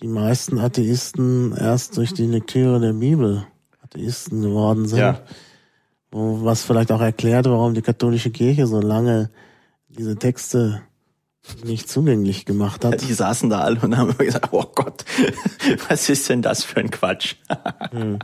die 0.00 0.08
meisten 0.08 0.58
Atheisten 0.58 1.54
erst 1.56 1.96
durch 1.96 2.14
die 2.14 2.26
Lektüre 2.26 2.80
der 2.80 2.94
Bibel 2.94 3.46
Atheisten 3.82 4.42
geworden 4.42 4.88
sind. 4.88 4.98
Ja. 4.98 5.20
Was 6.10 6.62
vielleicht 6.62 6.90
auch 6.90 7.00
erklärt, 7.00 7.46
warum 7.46 7.74
die 7.74 7.82
katholische 7.82 8.30
Kirche 8.30 8.66
so 8.66 8.80
lange 8.80 9.30
diese 9.88 10.16
Texte 10.16 10.82
nicht 11.64 11.88
zugänglich 11.88 12.44
gemacht 12.44 12.84
hat. 12.84 13.00
Die 13.02 13.12
saßen 13.12 13.50
da 13.50 13.60
alle 13.60 13.80
und 13.80 13.96
haben 13.96 14.16
gesagt, 14.16 14.48
oh 14.52 14.64
Gott, 14.74 15.04
was 15.88 16.08
ist 16.08 16.28
denn 16.28 16.42
das 16.42 16.62
für 16.64 16.80
ein 16.80 16.90
Quatsch? 16.90 17.34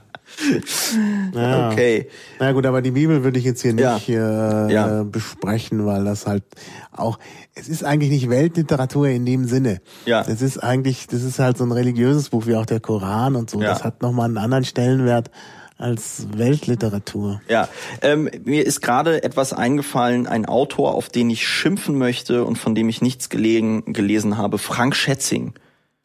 Ja. 1.35 1.71
Okay. 1.71 2.09
Na 2.39 2.53
gut, 2.53 2.67
aber 2.67 2.83
die 2.83 2.91
Bibel 2.91 3.25
würde 3.25 3.39
ich 3.39 3.47
jetzt 3.47 3.63
hier 3.63 3.73
Ja. 3.75 3.95
nicht 3.95 4.11
äh, 4.11 4.71
Ja. 4.73 5.03
besprechen, 5.03 5.87
weil 5.87 6.05
das 6.05 6.27
halt 6.27 6.45
auch, 6.93 7.19
es 7.55 7.69
ist 7.69 7.83
eigentlich 7.83 8.11
nicht 8.11 8.29
Weltliteratur 8.29 9.09
in 9.09 9.25
dem 9.25 9.47
Sinne. 9.47 9.81
Ja. 10.05 10.23
Das 10.23 10.43
ist 10.43 10.59
eigentlich, 10.59 11.07
das 11.07 11.23
ist 11.23 11.39
halt 11.39 11.57
so 11.57 11.65
ein 11.65 11.73
religiöses 11.73 12.29
Buch 12.29 12.47
wie 12.47 12.57
auch 12.57 12.67
der 12.67 12.81
Koran 12.81 13.37
und 13.37 13.49
so. 13.49 13.61
Ja. 13.61 13.69
Das 13.71 13.85
hat 13.85 14.03
nochmal 14.03 14.27
einen 14.27 14.37
anderen 14.37 14.65
Stellenwert 14.65 15.31
als 15.79 16.27
Weltliteratur. 16.37 17.41
Ja, 17.49 17.69
ähm, 18.03 18.29
mir 18.45 18.67
ist 18.67 18.83
gerade 18.83 19.23
etwas 19.23 19.53
eingefallen, 19.53 20.27
ein 20.27 20.45
Autor, 20.47 20.95
auf 20.95 21.09
den 21.09 21.31
ich 21.31 21.47
schimpfen 21.47 21.97
möchte 21.97 22.45
und 22.45 22.57
von 22.57 22.75
dem 22.75 22.89
ich 22.89 23.01
nichts 23.01 23.29
gelegen, 23.29 23.93
gelesen 23.93 24.37
habe, 24.37 24.59
Frank 24.59 24.95
Schätzing. 24.97 25.55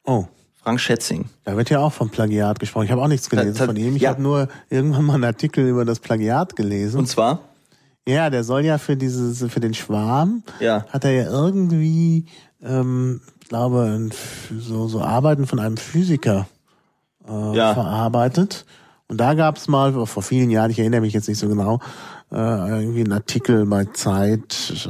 Oh. 0.05 0.25
Frank 0.61 0.79
Schätzing. 0.79 1.25
Da 1.43 1.57
wird 1.57 1.69
ja 1.69 1.79
auch 1.79 1.91
vom 1.91 2.09
Plagiat 2.09 2.59
gesprochen. 2.59 2.85
Ich 2.85 2.91
habe 2.91 3.01
auch 3.01 3.07
nichts 3.09 3.29
gelesen 3.29 3.55
Ta- 3.55 3.65
von 3.65 3.75
ihm. 3.75 3.95
Ich 3.97 4.03
ja. 4.03 4.11
habe 4.11 4.21
nur 4.21 4.47
irgendwann 4.69 5.03
mal 5.05 5.15
einen 5.15 5.25
Artikel 5.25 5.67
über 5.67 5.83
das 5.83 5.99
Plagiat 5.99 6.55
gelesen. 6.55 6.99
Und 6.99 7.07
zwar? 7.07 7.39
Ja, 8.07 8.29
der 8.29 8.43
soll 8.43 8.63
ja 8.63 8.77
für 8.77 8.95
dieses, 8.95 9.43
für 9.51 9.59
den 9.59 9.73
Schwarm, 9.73 10.43
Ja. 10.59 10.85
hat 10.89 11.03
er 11.03 11.11
ja 11.11 11.23
irgendwie, 11.29 12.25
ähm, 12.61 13.21
ich 13.41 13.49
glaube, 13.49 14.09
so, 14.57 14.87
so 14.87 15.01
Arbeiten 15.01 15.47
von 15.47 15.59
einem 15.59 15.77
Physiker 15.77 16.47
äh, 17.27 17.55
Ja. 17.57 17.73
verarbeitet. 17.73 18.65
Und 19.07 19.17
da 19.17 19.33
gab's 19.33 19.67
mal, 19.67 20.05
vor 20.05 20.23
vielen 20.23 20.49
Jahren, 20.49 20.71
ich 20.71 20.79
erinnere 20.79 21.01
mich 21.01 21.13
jetzt 21.13 21.27
nicht 21.27 21.37
so 21.37 21.47
genau, 21.47 21.79
äh, 22.31 22.35
irgendwie 22.35 23.01
einen 23.01 23.11
Artikel 23.11 23.65
bei 23.65 23.85
Zeit, 23.85 24.85
äh, 24.85 24.89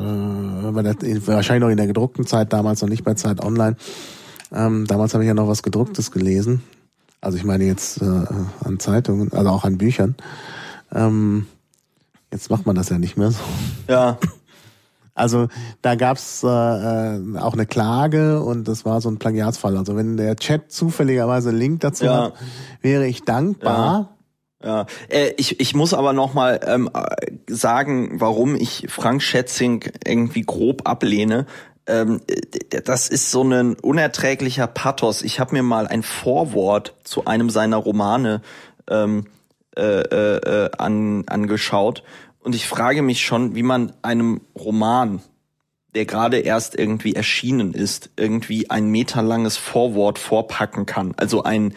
wahrscheinlich 1.27 1.61
noch 1.61 1.69
in 1.69 1.77
der 1.77 1.87
gedruckten 1.87 2.25
Zeit, 2.25 2.53
damals 2.53 2.81
noch 2.81 2.89
nicht 2.89 3.03
bei 3.03 3.15
Zeit 3.15 3.43
Online. 3.43 3.75
Ähm, 4.53 4.85
damals 4.87 5.13
habe 5.13 5.23
ich 5.23 5.27
ja 5.27 5.33
noch 5.33 5.47
was 5.47 5.63
gedrucktes 5.63 6.11
gelesen. 6.11 6.63
Also 7.21 7.37
ich 7.37 7.43
meine 7.43 7.63
jetzt 7.63 8.01
äh, 8.01 8.05
an 8.05 8.79
Zeitungen, 8.79 9.31
also 9.33 9.49
auch 9.49 9.63
an 9.63 9.77
Büchern. 9.77 10.15
Ähm, 10.93 11.47
jetzt 12.31 12.49
macht 12.49 12.65
man 12.65 12.75
das 12.75 12.89
ja 12.89 12.99
nicht 12.99 13.17
mehr 13.17 13.31
so. 13.31 13.39
Ja. 13.87 14.17
Also 15.15 15.47
da 15.81 15.95
gab's 15.95 16.43
äh, 16.43 16.47
äh, 16.47 17.37
auch 17.37 17.53
eine 17.53 17.65
Klage 17.65 18.41
und 18.41 18.67
das 18.67 18.83
war 18.83 18.99
so 18.99 19.09
ein 19.09 19.19
Plagiatsfall. 19.19 19.77
Also 19.77 19.95
wenn 19.95 20.17
der 20.17 20.35
Chat 20.35 20.71
zufälligerweise 20.71 21.49
einen 21.49 21.59
Link 21.59 21.81
dazu 21.81 22.05
Ja. 22.05 22.23
hat, 22.25 22.33
wäre 22.81 23.05
ich 23.05 23.23
dankbar. 23.23 24.17
Ja, 24.63 24.85
äh, 25.09 25.33
ich, 25.37 25.59
ich 25.59 25.75
muss 25.75 25.93
aber 25.93 26.13
noch 26.13 26.33
mal 26.33 26.59
ähm, 26.65 26.89
äh, 26.93 27.53
sagen, 27.53 28.21
warum 28.21 28.55
ich 28.55 28.87
Frank 28.89 29.21
Schätzing 29.21 29.83
irgendwie 30.05 30.41
grob 30.41 30.87
ablehne. 30.87 31.45
Ähm, 31.85 32.21
äh, 32.27 32.81
das 32.81 33.09
ist 33.09 33.29
so 33.29 33.43
ein 33.43 33.75
unerträglicher 33.75 34.67
Pathos. 34.67 35.21
Ich 35.21 35.39
habe 35.39 35.53
mir 35.53 35.63
mal 35.63 35.85
ein 35.85 36.01
Vorwort 36.01 36.95
zu 37.03 37.25
einem 37.25 37.49
seiner 37.49 37.77
Romane 37.77 38.41
ähm, 38.89 39.25
äh, 39.75 39.81
äh, 39.81 40.37
äh, 40.37 40.71
an, 40.77 41.23
angeschaut 41.27 42.03
und 42.43 42.55
ich 42.55 42.67
frage 42.67 43.01
mich 43.01 43.25
schon, 43.25 43.55
wie 43.55 43.63
man 43.63 43.93
einem 44.01 44.41
Roman, 44.55 45.21
der 45.95 46.05
gerade 46.05 46.39
erst 46.39 46.77
irgendwie 46.77 47.15
erschienen 47.15 47.73
ist, 47.73 48.11
irgendwie 48.17 48.69
ein 48.69 48.87
meterlanges 48.87 49.57
Vorwort 49.57 50.19
vorpacken 50.19 50.85
kann. 50.85 51.13
Also 51.17 51.43
ein 51.43 51.73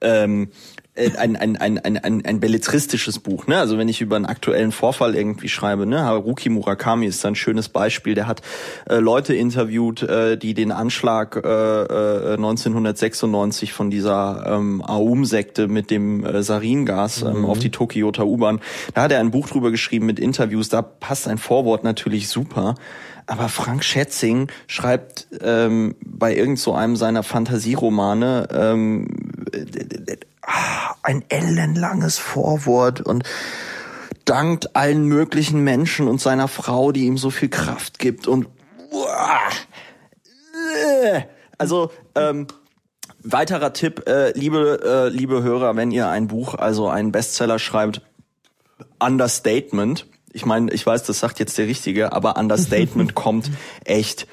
ähm, 0.00 0.44
äh, 0.44 0.79
ein, 0.96 1.36
ein, 1.36 1.56
ein, 1.56 1.78
ein, 1.78 1.98
ein, 1.98 2.24
ein 2.24 2.40
belletristisches 2.40 3.20
Buch. 3.20 3.46
Ne? 3.46 3.58
Also 3.58 3.78
wenn 3.78 3.88
ich 3.88 4.00
über 4.00 4.16
einen 4.16 4.26
aktuellen 4.26 4.72
Vorfall 4.72 5.14
irgendwie 5.14 5.48
schreibe, 5.48 5.86
ne? 5.86 6.02
Haruki 6.02 6.48
Murakami 6.48 7.06
ist 7.06 7.24
ein 7.24 7.36
schönes 7.36 7.68
Beispiel. 7.68 8.14
Der 8.14 8.26
hat 8.26 8.42
äh, 8.88 8.96
Leute 8.96 9.34
interviewt, 9.34 10.02
äh, 10.02 10.36
die 10.36 10.54
den 10.54 10.72
Anschlag 10.72 11.36
äh, 11.36 11.48
äh, 11.48 12.34
1996 12.34 13.72
von 13.72 13.90
dieser 13.90 14.44
ähm, 14.46 14.82
Aum-Sekte 14.82 15.68
mit 15.68 15.90
dem 15.90 16.24
äh, 16.24 16.42
Saringas 16.42 17.22
ähm, 17.22 17.38
mhm. 17.38 17.44
auf 17.46 17.60
die 17.60 17.70
Tokioter 17.70 18.26
U-Bahn. 18.26 18.60
Da 18.94 19.02
hat 19.02 19.12
er 19.12 19.20
ein 19.20 19.30
Buch 19.30 19.48
drüber 19.48 19.70
geschrieben 19.70 20.06
mit 20.06 20.18
Interviews. 20.18 20.68
Da 20.68 20.82
passt 20.82 21.28
ein 21.28 21.38
Vorwort 21.38 21.84
natürlich 21.84 22.28
super. 22.28 22.74
Aber 23.26 23.48
Frank 23.48 23.84
Schätzing 23.84 24.48
schreibt 24.66 25.28
ähm, 25.40 25.94
bei 26.04 26.34
irgend 26.34 26.58
so 26.58 26.74
einem 26.74 26.96
seiner 26.96 27.22
Fantasieromane 27.22 28.48
ähm, 28.52 29.06
ein 31.02 31.24
ellenlanges 31.28 32.18
Vorwort 32.18 33.00
und 33.00 33.24
dankt 34.24 34.76
allen 34.76 35.04
möglichen 35.04 35.60
Menschen 35.60 36.08
und 36.08 36.20
seiner 36.20 36.48
Frau, 36.48 36.92
die 36.92 37.06
ihm 37.06 37.18
so 37.18 37.30
viel 37.30 37.48
Kraft 37.48 37.98
gibt 37.98 38.26
und 38.26 38.48
also 41.58 41.90
ähm, 42.14 42.46
weiterer 43.22 43.72
Tipp, 43.72 44.06
äh, 44.06 44.32
liebe 44.32 44.80
äh, 44.84 45.08
liebe 45.08 45.42
Hörer, 45.42 45.76
wenn 45.76 45.90
ihr 45.90 46.08
ein 46.08 46.26
Buch, 46.26 46.54
also 46.54 46.88
einen 46.88 47.12
Bestseller 47.12 47.58
schreibt, 47.58 48.02
Understatement. 48.98 50.06
Ich 50.32 50.46
meine, 50.46 50.72
ich 50.72 50.86
weiß, 50.86 51.02
das 51.04 51.18
sagt 51.20 51.38
jetzt 51.38 51.58
der 51.58 51.66
Richtige, 51.66 52.12
aber 52.12 52.36
Understatement 52.36 53.14
kommt 53.16 53.50
echt 53.84 54.26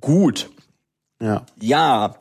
gut. 0.00 0.50
Ja. 1.20 1.44
Ja. 1.60 2.16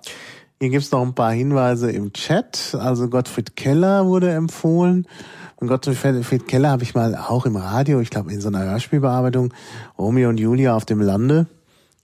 Hier 0.60 0.70
gibt's 0.70 0.92
noch 0.92 1.04
ein 1.04 1.14
paar 1.14 1.34
Hinweise 1.34 1.92
im 1.92 2.14
Chat. 2.14 2.76
Also 2.80 3.10
Gottfried 3.10 3.56
Keller 3.56 4.08
wurde 4.08 4.32
empfohlen. 4.32 5.08
Und 5.58 5.68
Gottfried 5.68 6.48
Keller 6.48 6.72
habe 6.72 6.84
ich 6.84 6.96
mal 6.96 7.16
auch 7.16 7.46
im 7.46 7.56
Radio, 7.56 8.00
ich 8.00 8.10
glaube 8.10 8.34
in 8.34 8.42
so 8.42 8.48
einer 8.48 8.64
Hörspielbearbeitung, 8.64 9.54
Romeo 9.98 10.30
und 10.30 10.40
Julia 10.40 10.76
auf 10.76 10.86
dem 10.86 11.02
Lande 11.02 11.48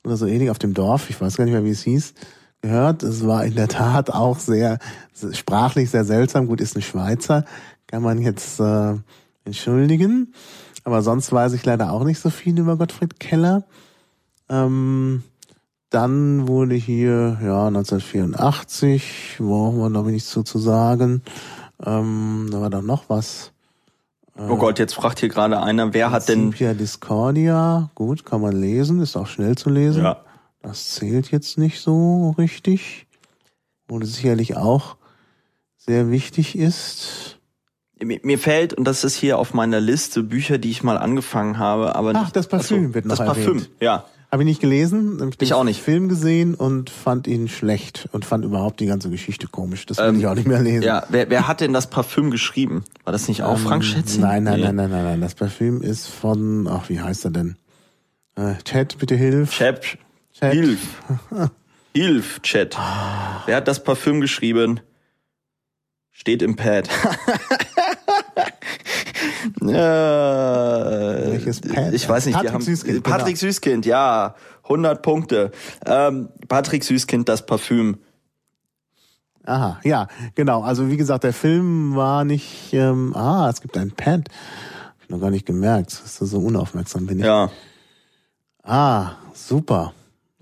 oder 0.04 0.18
so 0.18 0.26
ähnlich 0.26 0.50
auf 0.50 0.60
dem 0.60 0.74
Dorf, 0.74 1.10
ich 1.10 1.20
weiß 1.20 1.38
gar 1.38 1.46
nicht 1.46 1.54
mehr, 1.54 1.64
wie 1.64 1.72
es 1.72 1.84
hieß, 1.84 2.14
gehört. 2.62 3.04
Es 3.04 3.26
war 3.26 3.46
in 3.46 3.56
der 3.56 3.68
Tat 3.68 4.12
auch 4.12 4.40
sehr 4.40 4.80
sprachlich 5.32 5.90
sehr 5.90 6.04
seltsam. 6.04 6.48
Gut, 6.48 6.62
ist 6.62 6.76
ein 6.76 6.82
Schweizer, 6.82 7.46
kann 7.88 8.04
man 8.04 8.22
jetzt 8.22 8.60
äh, 8.60 8.96
entschuldigen. 9.46 10.34
Aber 10.84 11.02
sonst 11.02 11.32
weiß 11.32 11.54
ich 11.54 11.66
leider 11.66 11.92
auch 11.92 12.04
nicht 12.04 12.20
so 12.20 12.30
viel 12.30 12.60
über 12.60 12.78
Gottfried 12.78 13.20
Keller. 13.20 13.64
Ähm, 14.50 15.24
dann 15.94 16.48
wurde 16.48 16.76
hier, 16.76 17.38
ja, 17.44 17.68
1984, 17.68 19.36
brauchen 19.38 19.78
wir 19.78 19.90
glaube 19.92 20.10
ich 20.10 20.14
nichts 20.16 20.30
zu, 20.30 20.42
zu 20.44 20.58
sagen. 20.58 21.22
Ähm, 21.86 22.50
da 22.52 22.62
war 22.62 22.70
dann 22.72 22.86
noch 22.86 23.10
was. 23.10 23.52
oh 24.36 24.56
Gott, 24.58 24.80
jetzt 24.80 24.96
fragt 24.96 25.20
hier 25.20 25.30
gerade 25.30 25.62
einer, 25.62 25.94
wer 25.94 26.10
hat 26.10 26.28
denn... 26.30 26.50
Principia 26.50 26.74
Discordia, 26.74 27.92
gut, 27.94 28.26
kann 28.26 28.42
man 28.42 28.60
lesen, 28.60 29.02
ist 29.02 29.16
auch 29.16 29.28
schnell 29.28 29.56
zu 29.56 29.70
lesen. 29.70 30.04
Ja. 30.04 30.22
Das 30.64 30.92
zählt 30.96 31.30
jetzt 31.32 31.60
nicht 31.60 31.80
so 31.80 32.34
richtig. 32.38 33.06
Wo 33.88 34.02
sicherlich 34.02 34.58
auch 34.58 34.96
sehr 35.78 36.10
wichtig 36.10 36.58
ist. 36.58 37.38
Mir, 38.02 38.40
fällt, 38.40 38.74
und 38.74 38.86
das 38.86 39.04
ist 39.04 39.16
hier 39.16 39.38
auf 39.38 39.54
meiner 39.54 39.80
Liste, 39.80 40.24
Bücher, 40.24 40.58
die 40.58 40.72
ich 40.72 40.82
mal 40.84 40.98
angefangen 40.98 41.60
habe, 41.60 41.96
aber 41.96 42.14
Ach, 42.16 42.32
das 42.32 42.48
Parfüm 42.48 42.80
also, 42.80 42.94
wird 42.96 43.06
noch 43.06 43.18
Das 43.18 43.26
Parfüm, 43.26 43.58
erwähnt. 43.58 43.70
ja. 43.80 44.06
Habe 44.34 44.42
ich 44.42 44.48
nicht 44.48 44.62
gelesen. 44.62 45.20
Hab 45.22 45.40
Ich 45.40 45.54
auch 45.54 45.64
nicht. 45.64 45.80
Film 45.80 46.10
gesehen 46.10 46.56
und 46.56 46.90
fand 46.90 47.28
ihn 47.28 47.48
schlecht 47.48 48.10
und 48.14 48.26
fand 48.26 48.44
überhaupt 48.44 48.80
die 48.80 48.88
ganze 48.88 49.12
Geschichte 49.12 49.46
komisch. 49.48 49.86
Das 49.86 50.00
will 50.00 50.06
Ähm, 50.08 50.20
ich 50.20 50.26
auch 50.26 50.34
nicht 50.34 50.48
mehr 50.48 50.60
lesen. 50.60 50.82
Ja, 50.82 51.04
wer, 51.10 51.30
wer 51.30 51.48
hat 51.48 51.62
denn 51.62 51.72
das 51.72 51.88
Parfüm 51.88 52.32
geschrieben? 52.32 52.84
War 53.04 53.14
das 53.14 53.28
nicht 53.28 53.44
auch 53.44 53.60
Frank 53.60 53.84
Ähm, 53.84 53.90
Schätzing? 53.90 54.22
Nein, 54.22 54.44
nein, 54.44 54.56
Nee. 54.60 54.66
nein, 54.66 54.76
nein, 54.76 54.90
nein, 54.90 55.04
nein. 55.04 55.22
Das 55.22 55.36
Parfüm 55.36 55.84
ist 55.84 56.08
von, 56.08 56.68
ach, 56.68 56.90
wie 56.90 57.00
heißt 57.00 57.26
er 57.26 57.30
denn? 57.32 57.58
Äh, 58.36 58.56
Chat, 58.66 58.98
bitte 58.98 59.14
hilf. 59.14 59.52
Chap, 59.56 59.84
Chat. 60.34 60.52
Hilf. 60.52 60.80
Hilf, 61.96 62.42
Chat. 62.42 62.76
Wer 63.46 63.56
hat 63.58 63.68
das 63.68 63.84
Parfüm 63.84 64.20
geschrieben? 64.20 64.80
Steht 66.12 66.42
im 66.42 66.56
Pad. 66.56 66.90
ja, 69.70 71.32
Welches 71.32 71.62
Pad? 71.62 71.94
Ich 71.94 72.08
weiß 72.08 72.26
nicht, 72.26 72.36
Patrick 72.36 72.54
haben, 72.54 72.62
Süßkind, 72.62 73.04
Patrick 73.04 73.26
genau. 73.40 73.52
Süßkind, 73.52 73.86
ja. 73.86 74.36
100 74.64 75.02
Punkte. 75.02 75.52
Ähm, 75.86 76.30
Patrick 76.48 76.84
Süßkind, 76.84 77.28
das 77.28 77.46
Parfüm. 77.46 77.98
Aha, 79.46 79.80
ja, 79.84 80.08
genau. 80.36 80.62
Also 80.64 80.90
wie 80.90 80.96
gesagt, 80.98 81.26
der 81.26 81.34
Film 81.34 81.96
war 81.96 82.24
nicht, 82.24 82.72
ähm, 82.74 83.14
ah, 83.16 83.50
es 83.50 83.60
gibt 83.62 83.78
ein 83.78 83.92
Pad. 83.92 84.30
Hab 84.30 85.04
ich 85.04 85.10
noch 85.10 85.20
gar 85.20 85.32
nicht 85.32 85.46
gemerkt, 85.46 85.92
dass 86.02 86.18
du 86.20 86.26
so 86.26 86.40
unaufmerksam 86.40 87.06
bin 87.08 87.20
ich. 87.20 87.26
Ja. 87.26 87.50
Ah, 88.64 89.12
super. 89.34 89.94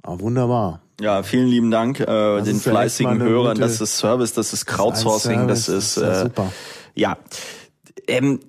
Ah, 0.04 0.20
wunderbar. 0.20 0.82
Ja, 1.00 1.24
vielen 1.24 1.48
lieben 1.48 1.72
Dank 1.72 2.00
äh, 2.00 2.06
den 2.44 2.58
ist 2.58 2.66
ja 2.66 2.72
fleißigen 2.74 3.20
Hörern. 3.24 3.56
gute- 3.56 3.62
das 3.62 3.82
ist 3.82 3.98
Service, 3.98 4.34
das 4.34 4.54
ist 4.54 4.68
Crowdsourcing, 4.68 5.48
das 5.48 5.66
Service, 5.66 5.98
ist 5.98 6.04
ja 6.04 6.12
äh, 6.12 6.22
super. 6.24 6.52
ja. 6.94 7.18
Ähm, 8.08 8.40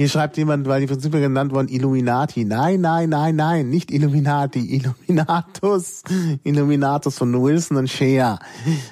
Hier 0.00 0.08
schreibt 0.08 0.36
jemand, 0.36 0.68
weil 0.68 0.80
die 0.80 0.86
Prinzipien 0.86 1.22
genannt 1.22 1.52
wurden, 1.52 1.66
Illuminati. 1.66 2.44
Nein, 2.44 2.80
nein, 2.80 3.08
nein, 3.08 3.34
nein, 3.34 3.68
nicht 3.68 3.90
Illuminati, 3.90 4.60
Illuminatus. 4.76 6.04
Illuminatus 6.44 7.18
von 7.18 7.42
Wilson 7.42 7.78
und 7.78 7.90
Shea. 7.90 8.38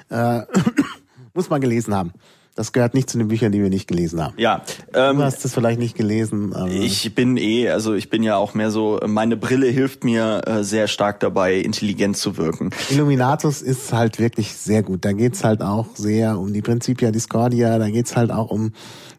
Äh, 0.09 0.41
muss 1.33 1.49
man 1.49 1.61
gelesen 1.61 1.95
haben. 1.95 2.11
Das 2.57 2.73
gehört 2.73 2.95
nicht 2.95 3.09
zu 3.09 3.19
den 3.19 3.27
Büchern, 3.27 3.51
die 3.51 3.61
wir 3.61 3.69
nicht 3.69 3.87
gelesen 3.87 4.21
haben. 4.21 4.33
ja, 4.37 4.63
Du 4.91 4.99
ähm, 4.99 5.19
hast 5.19 5.45
es 5.45 5.53
vielleicht 5.53 5.79
nicht 5.79 5.95
gelesen. 5.95 6.55
Ich 6.71 7.13
bin 7.13 7.37
eh, 7.37 7.69
also 7.69 7.93
ich 7.93 8.09
bin 8.09 8.23
ja 8.23 8.35
auch 8.37 8.55
mehr 8.55 8.71
so, 8.71 8.99
meine 9.05 9.37
Brille 9.37 9.67
hilft 9.67 10.03
mir 10.03 10.41
äh, 10.47 10.63
sehr 10.63 10.87
stark 10.87 11.19
dabei, 11.19 11.55
intelligent 11.55 12.17
zu 12.17 12.35
wirken. 12.35 12.71
Illuminatus 12.89 13.61
ist 13.61 13.93
halt 13.93 14.19
wirklich 14.19 14.53
sehr 14.53 14.81
gut. 14.81 15.05
Da 15.05 15.13
geht's 15.13 15.43
halt 15.43 15.61
auch 15.61 15.85
sehr 15.95 16.39
um 16.39 16.51
die 16.51 16.63
Principia 16.63 17.11
Discordia, 17.11 17.77
da 17.77 17.89
geht's 17.89 18.15
halt 18.17 18.31
auch 18.31 18.49
um 18.49 18.73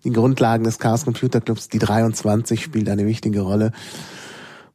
die 0.04 0.10
Grundlagen 0.10 0.64
des 0.64 0.78
Chaos 0.80 1.04
Computer 1.04 1.40
Clubs. 1.40 1.68
Die 1.68 1.78
23 1.78 2.62
spielt 2.62 2.88
eine 2.88 3.06
wichtige 3.06 3.42
Rolle. 3.42 3.70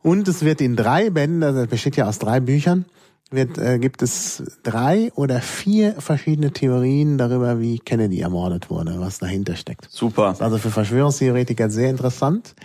Und 0.02 0.28
es 0.28 0.44
wird 0.44 0.62
in 0.62 0.76
drei 0.76 1.10
Bänden, 1.10 1.44
also 1.44 1.60
das 1.60 1.70
besteht 1.70 1.96
ja 1.96 2.08
aus 2.08 2.20
drei 2.20 2.40
Büchern, 2.40 2.86
wird, 3.32 3.58
äh, 3.58 3.80
gibt 3.80 4.02
es 4.02 4.44
drei 4.64 5.12
oder 5.16 5.42
vier 5.42 5.94
verschiedene 6.00 6.52
Theorien 6.52 7.18
darüber, 7.18 7.60
wie 7.60 7.80
Kennedy 7.80 8.22
ermordet 8.22 8.70
wurde, 8.70 9.00
was 9.00 9.20
dahinter 9.20 9.56
steckt. 9.56 9.88
Super. 9.90 10.30
Das 10.30 10.38
ist 10.38 10.42
also 10.42 10.58
für 10.58 10.72
Verschwörungstheoretiker 10.72 11.70
sehr 11.70 11.90
interessant. 11.90 12.56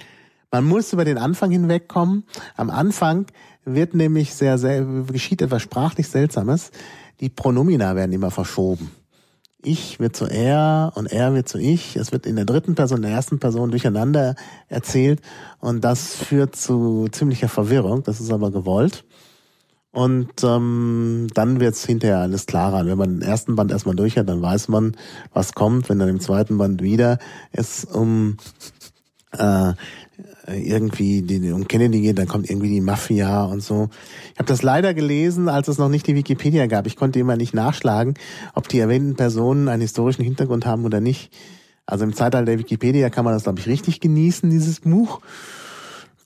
Man 0.50 0.64
muss 0.64 0.92
über 0.92 1.04
den 1.04 1.18
Anfang 1.18 1.50
hinwegkommen. 1.50 2.24
Am 2.56 2.70
Anfang 2.70 3.26
wird 3.64 3.94
nämlich 3.94 4.34
sehr, 4.34 4.58
sehr, 4.58 4.84
geschieht 4.84 5.42
etwas 5.42 5.62
sprachlich 5.62 6.08
Seltsames. 6.08 6.70
Die 7.20 7.28
Pronomina 7.28 7.96
werden 7.96 8.12
immer 8.12 8.30
verschoben. 8.30 8.90
Ich 9.60 9.98
wird 9.98 10.14
zu 10.14 10.26
er 10.26 10.92
und 10.94 11.10
er 11.10 11.34
wird 11.34 11.48
zu 11.48 11.58
ich. 11.58 11.96
Es 11.96 12.12
wird 12.12 12.26
in 12.26 12.36
der 12.36 12.44
dritten 12.44 12.76
Person, 12.76 13.02
der 13.02 13.10
ersten 13.10 13.40
Person 13.40 13.70
durcheinander 13.70 14.36
erzählt 14.68 15.20
und 15.58 15.82
das 15.82 16.14
führt 16.14 16.54
zu 16.54 17.08
ziemlicher 17.10 17.48
Verwirrung. 17.48 18.04
Das 18.04 18.20
ist 18.20 18.30
aber 18.30 18.52
gewollt. 18.52 19.04
Und 19.98 20.44
ähm, 20.44 21.26
dann 21.34 21.58
wird's 21.58 21.84
hinterher 21.84 22.18
alles 22.18 22.46
klarer. 22.46 22.86
Wenn 22.86 22.96
man 22.96 23.18
den 23.18 23.28
ersten 23.28 23.56
Band 23.56 23.72
erstmal 23.72 23.96
durch 23.96 24.16
hat, 24.16 24.28
dann 24.28 24.40
weiß 24.40 24.68
man, 24.68 24.96
was 25.32 25.54
kommt. 25.54 25.88
Wenn 25.88 25.98
dann 25.98 26.08
im 26.08 26.20
zweiten 26.20 26.56
Band 26.56 26.82
wieder 26.82 27.18
es 27.50 27.84
um 27.84 28.36
äh, 29.32 29.72
irgendwie 30.46 31.22
die, 31.22 31.50
um 31.50 31.66
Kennedy 31.66 32.00
geht, 32.00 32.16
dann 32.16 32.28
kommt 32.28 32.48
irgendwie 32.48 32.68
die 32.68 32.80
Mafia 32.80 33.42
und 33.42 33.60
so. 33.60 33.88
Ich 34.34 34.38
habe 34.38 34.46
das 34.46 34.62
leider 34.62 34.94
gelesen, 34.94 35.48
als 35.48 35.66
es 35.66 35.78
noch 35.78 35.88
nicht 35.88 36.06
die 36.06 36.14
Wikipedia 36.14 36.68
gab. 36.68 36.86
Ich 36.86 36.94
konnte 36.94 37.18
immer 37.18 37.34
nicht 37.34 37.52
nachschlagen, 37.52 38.14
ob 38.54 38.68
die 38.68 38.78
erwähnten 38.78 39.16
Personen 39.16 39.66
einen 39.66 39.82
historischen 39.82 40.22
Hintergrund 40.22 40.64
haben 40.64 40.84
oder 40.84 41.00
nicht. 41.00 41.32
Also 41.86 42.04
im 42.04 42.14
Zeitalter 42.14 42.46
der 42.46 42.60
Wikipedia 42.60 43.10
kann 43.10 43.24
man 43.24 43.34
das, 43.34 43.42
glaube 43.42 43.58
ich, 43.58 43.66
richtig 43.66 43.98
genießen, 43.98 44.48
dieses 44.48 44.78
Buch. 44.78 45.22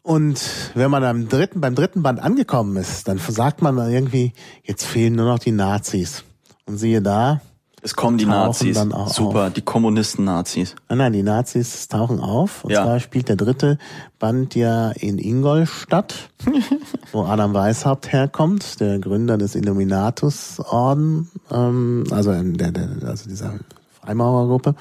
Und 0.02 0.40
wenn 0.74 0.90
man 0.90 1.04
am 1.04 1.28
dritten, 1.28 1.60
beim 1.60 1.74
dritten 1.76 2.02
Band 2.02 2.20
angekommen 2.20 2.76
ist, 2.76 3.06
dann 3.06 3.18
sagt 3.18 3.62
man 3.62 3.76
dann 3.76 3.90
irgendwie, 3.90 4.32
jetzt 4.64 4.84
fehlen 4.84 5.14
nur 5.14 5.26
noch 5.26 5.38
die 5.38 5.52
Nazis. 5.52 6.24
Und 6.66 6.78
siehe 6.78 7.00
da, 7.02 7.40
Es 7.82 7.94
kommen 7.94 8.18
die 8.18 8.26
Nazis. 8.26 8.76
Super, 9.08 9.50
die 9.50 9.62
Kommunisten-Nazis. 9.62 10.74
Nein, 10.88 10.98
nein, 10.98 11.12
die 11.12 11.22
Nazis 11.22 11.88
tauchen 11.88 12.20
auf. 12.20 12.64
Und 12.64 12.70
Ja. 12.72 12.82
zwar 12.82 13.00
spielt 13.00 13.28
der 13.28 13.36
dritte 13.36 13.78
Band 14.18 14.54
ja 14.54 14.90
in 14.90 15.18
Ingolstadt, 15.18 16.30
wo 17.12 17.22
Adam 17.24 17.54
Weishaupt 17.54 18.12
herkommt, 18.12 18.80
der 18.80 18.98
Gründer 18.98 19.36
des 19.38 19.54
Illuminatus-Orden, 19.54 21.30
ähm, 21.50 22.04
also, 22.10 22.32
ähm, 22.32 22.56
der, 22.56 22.70
der, 22.72 22.88
also 23.04 23.28
dieser 23.28 23.54
Freimaurergruppe. 24.00 24.74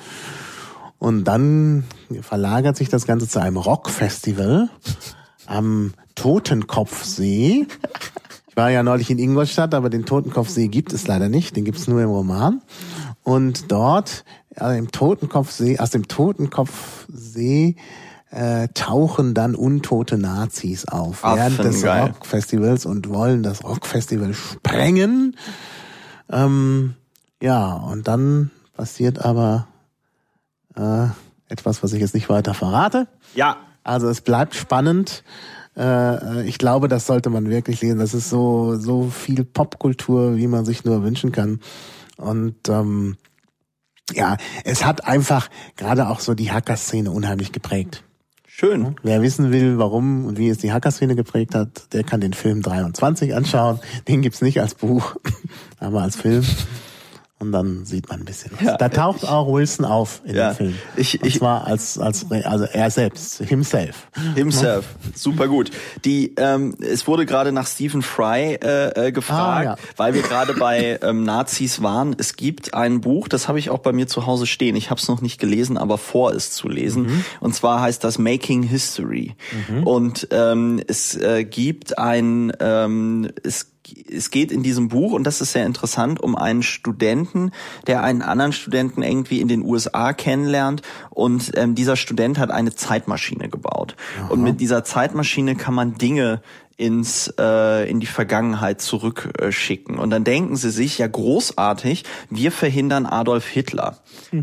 Und 1.01 1.23
dann 1.23 1.83
verlagert 2.21 2.77
sich 2.77 2.87
das 2.87 3.07
Ganze 3.07 3.27
zu 3.27 3.41
einem 3.41 3.57
Rockfestival 3.57 4.69
am 5.47 5.95
Totenkopfsee. 6.13 7.65
Ich 8.47 8.55
war 8.55 8.69
ja 8.69 8.83
neulich 8.83 9.09
in 9.09 9.17
Ingolstadt, 9.17 9.73
aber 9.73 9.89
den 9.89 10.05
Totenkopfsee 10.05 10.67
gibt 10.67 10.93
es 10.93 11.07
leider 11.07 11.27
nicht. 11.27 11.55
Den 11.55 11.65
gibt 11.65 11.79
es 11.79 11.87
nur 11.87 12.03
im 12.03 12.11
Roman. 12.11 12.61
Und 13.23 13.71
dort 13.71 14.25
also 14.55 14.77
im 14.77 14.91
Totenkopfsee, 14.91 15.79
aus 15.79 15.89
dem 15.89 16.07
Totenkopfsee 16.07 17.77
äh, 18.29 18.67
tauchen 18.75 19.33
dann 19.33 19.55
untote 19.55 20.19
Nazis 20.19 20.85
auf 20.85 21.21
Ach, 21.23 21.35
während 21.35 21.63
des 21.63 21.81
geil. 21.81 22.11
Rockfestivals 22.11 22.85
und 22.85 23.09
wollen 23.09 23.41
das 23.41 23.63
Rockfestival 23.63 24.35
sprengen. 24.35 25.35
Ähm, 26.29 26.93
ja, 27.41 27.73
und 27.73 28.07
dann 28.07 28.51
passiert 28.77 29.25
aber 29.25 29.65
äh, 30.75 31.07
etwas, 31.47 31.83
was 31.83 31.93
ich 31.93 32.01
jetzt 32.01 32.13
nicht 32.13 32.29
weiter 32.29 32.53
verrate. 32.53 33.07
Ja. 33.35 33.57
Also 33.83 34.09
es 34.09 34.21
bleibt 34.21 34.55
spannend. 34.55 35.23
Äh, 35.75 36.43
ich 36.45 36.57
glaube, 36.57 36.87
das 36.87 37.07
sollte 37.07 37.29
man 37.29 37.49
wirklich 37.49 37.81
lesen. 37.81 37.99
Das 37.99 38.13
ist 38.13 38.29
so 38.29 38.75
so 38.75 39.09
viel 39.09 39.43
Popkultur, 39.43 40.37
wie 40.37 40.47
man 40.47 40.65
sich 40.65 40.85
nur 40.85 41.03
wünschen 41.03 41.31
kann. 41.31 41.59
Und 42.17 42.69
ähm, 42.69 43.17
ja, 44.13 44.37
es 44.63 44.85
hat 44.85 45.05
einfach 45.05 45.49
gerade 45.77 46.07
auch 46.09 46.19
so 46.19 46.33
die 46.33 46.51
Hacker-Szene 46.51 47.11
unheimlich 47.11 47.51
geprägt. 47.51 48.03
Schön. 48.45 48.95
Wer 49.01 49.21
wissen 49.21 49.51
will, 49.51 49.77
warum 49.77 50.25
und 50.25 50.37
wie 50.37 50.49
es 50.49 50.57
die 50.57 50.71
Hacker-Szene 50.71 51.15
geprägt 51.15 51.55
hat, 51.55 51.93
der 51.93 52.03
kann 52.03 52.21
den 52.21 52.33
Film 52.33 52.61
23 52.61 53.33
anschauen. 53.33 53.79
Den 54.07 54.21
gibt's 54.21 54.41
nicht 54.41 54.59
als 54.61 54.75
Buch, 54.75 55.15
aber 55.79 56.01
als 56.03 56.15
Film. 56.17 56.45
Und 57.41 57.51
dann 57.51 57.85
sieht 57.85 58.07
man 58.07 58.19
ein 58.19 58.25
bisschen 58.25 58.51
was. 58.53 58.61
Ja, 58.61 58.77
da 58.77 58.87
taucht 58.89 59.23
ich- 59.23 59.29
auch 59.29 59.51
Wilson 59.51 59.83
auf 59.85 60.21
in 60.25 60.35
Ja, 60.35 60.51
dem 60.53 60.55
Film. 60.57 60.75
ich- 60.95 61.19
und 61.21 61.27
ich- 61.27 61.39
zwar 61.39 61.65
als, 61.65 61.97
als, 61.97 62.25
also 62.31 62.65
er 62.65 62.91
selbst, 62.91 63.39
himself. 63.39 64.07
Himself, 64.35 64.85
super 65.15 65.47
gut. 65.47 65.71
Die, 66.05 66.35
ähm, 66.37 66.75
es 66.79 67.07
wurde 67.07 67.25
gerade 67.25 67.51
nach 67.51 67.65
Stephen 67.67 68.03
Fry 68.03 68.59
äh, 68.61 69.07
äh, 69.07 69.11
gefragt, 69.11 69.67
Ah, 69.67 69.71
ja. 69.71 69.75
weil 69.97 70.13
wir 70.13 70.21
gerade 70.21 70.53
bei 70.53 70.99
ähm, 71.01 71.23
Nazis 71.23 71.81
waren. 71.81 72.15
Es 72.17 72.35
gibt 72.35 72.73
ein 72.75 73.01
Buch, 73.01 73.27
das 73.27 73.47
habe 73.47 73.57
ich 73.57 73.71
auch 73.71 73.79
bei 73.79 73.91
mir 73.91 74.07
zu 74.07 74.27
Hause 74.27 74.45
stehen. 74.45 74.75
Ich 74.75 74.91
habe 74.91 75.01
es 75.01 75.07
noch 75.07 75.21
nicht 75.21 75.39
gelesen, 75.39 75.77
aber 75.77 75.97
vor 75.97 76.31
es 76.33 76.51
zu 76.51 76.69
lesen. 76.69 77.03
Mhm. 77.07 77.25
Und 77.39 77.55
zwar 77.55 77.81
heißt 77.81 78.03
das 78.03 78.19
Making 78.19 78.61
History. 78.63 79.35
Und 79.83 80.27
ähm, 80.31 80.79
es 80.87 81.15
äh, 81.15 81.43
gibt 81.43 81.97
ein, 81.97 82.53
ähm, 82.59 83.29
es 83.43 83.70
es 84.09 84.31
geht 84.31 84.51
in 84.51 84.63
diesem 84.63 84.89
Buch, 84.89 85.13
und 85.13 85.23
das 85.23 85.41
ist 85.41 85.53
sehr 85.53 85.65
interessant, 85.65 86.19
um 86.21 86.35
einen 86.35 86.63
Studenten, 86.63 87.51
der 87.87 88.03
einen 88.03 88.21
anderen 88.21 88.53
Studenten 88.53 89.01
irgendwie 89.01 89.41
in 89.41 89.47
den 89.47 89.63
USA 89.63 90.13
kennenlernt. 90.13 90.81
Und 91.09 91.51
ähm, 91.55 91.75
dieser 91.75 91.95
Student 91.95 92.37
hat 92.37 92.51
eine 92.51 92.73
Zeitmaschine 92.75 93.49
gebaut. 93.49 93.95
Und 94.29 94.41
mit 94.41 94.61
dieser 94.61 94.83
Zeitmaschine 94.83 95.55
kann 95.55 95.73
man 95.73 95.95
Dinge 95.95 96.41
ins 96.81 97.31
äh, 97.39 97.89
in 97.89 97.99
die 97.99 98.07
Vergangenheit 98.07 98.81
zurückschicken 98.81 99.99
und 99.99 100.09
dann 100.09 100.23
denken 100.23 100.55
sie 100.55 100.71
sich 100.71 100.97
ja 100.97 101.05
großartig 101.05 102.03
wir 102.31 102.51
verhindern 102.51 103.05
Adolf 103.05 103.47
Hitler. 103.47 103.99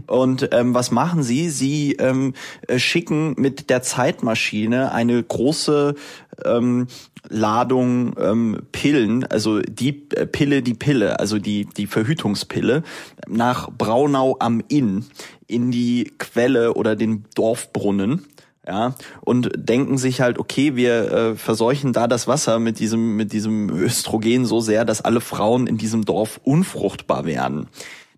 Und 0.07 0.51
ähm, 0.53 0.73
was 0.73 0.93
machen 0.93 1.23
sie? 1.23 1.51
Sie 1.51 1.95
ähm, 1.95 2.35
äh, 2.69 2.79
schicken 2.79 3.35
mit 3.37 3.71
der 3.71 3.83
Zeitmaschine 3.83 4.93
eine 4.93 5.21
große 5.21 5.97
ähm, 6.45 6.87
Ladung 7.29 8.15
ähm, 8.19 8.59
Pillen, 8.73 9.25
also 9.25 9.61
die 9.61 10.09
äh, 10.15 10.27
Pille, 10.27 10.63
die 10.63 10.75
Pille, 10.75 11.19
also 11.19 11.39
die 11.39 11.67
die 11.67 11.87
Verhütungspille 11.87 12.83
nach 13.27 13.71
Braunau 13.71 14.37
am 14.41 14.63
Inn 14.69 15.05
in 15.47 15.71
die 15.71 16.13
Quelle 16.19 16.75
oder 16.75 16.97
den 16.97 17.25
Dorfbrunnen 17.35 18.27
ja, 18.69 18.95
und 19.23 19.51
denken 19.57 19.97
sich 19.97 20.21
halt, 20.21 20.39
okay, 20.39 20.77
wir 20.77 21.11
äh, 21.11 21.35
verseuchen 21.37 21.95
da 21.95 22.07
das 22.07 22.29
Wasser 22.29 22.59
mit 22.59 22.79
diesem, 22.79 23.17
mit 23.17 23.33
diesem 23.33 23.71
Östrogen 23.71 24.45
so 24.45 24.61
sehr, 24.61 24.85
dass 24.85 25.01
alle 25.01 25.23
Frauen 25.23 25.67
in 25.67 25.79
diesem 25.79 26.05
Dorf 26.05 26.39
unfruchtbar 26.45 27.25
werden. 27.25 27.69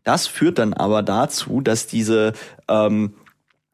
Das 0.02 0.26
führt 0.26 0.58
dann 0.58 0.74
aber 0.74 1.02
dazu, 1.04 1.60
dass 1.60 1.86
diese 1.86 2.32
ähm, 2.66 3.12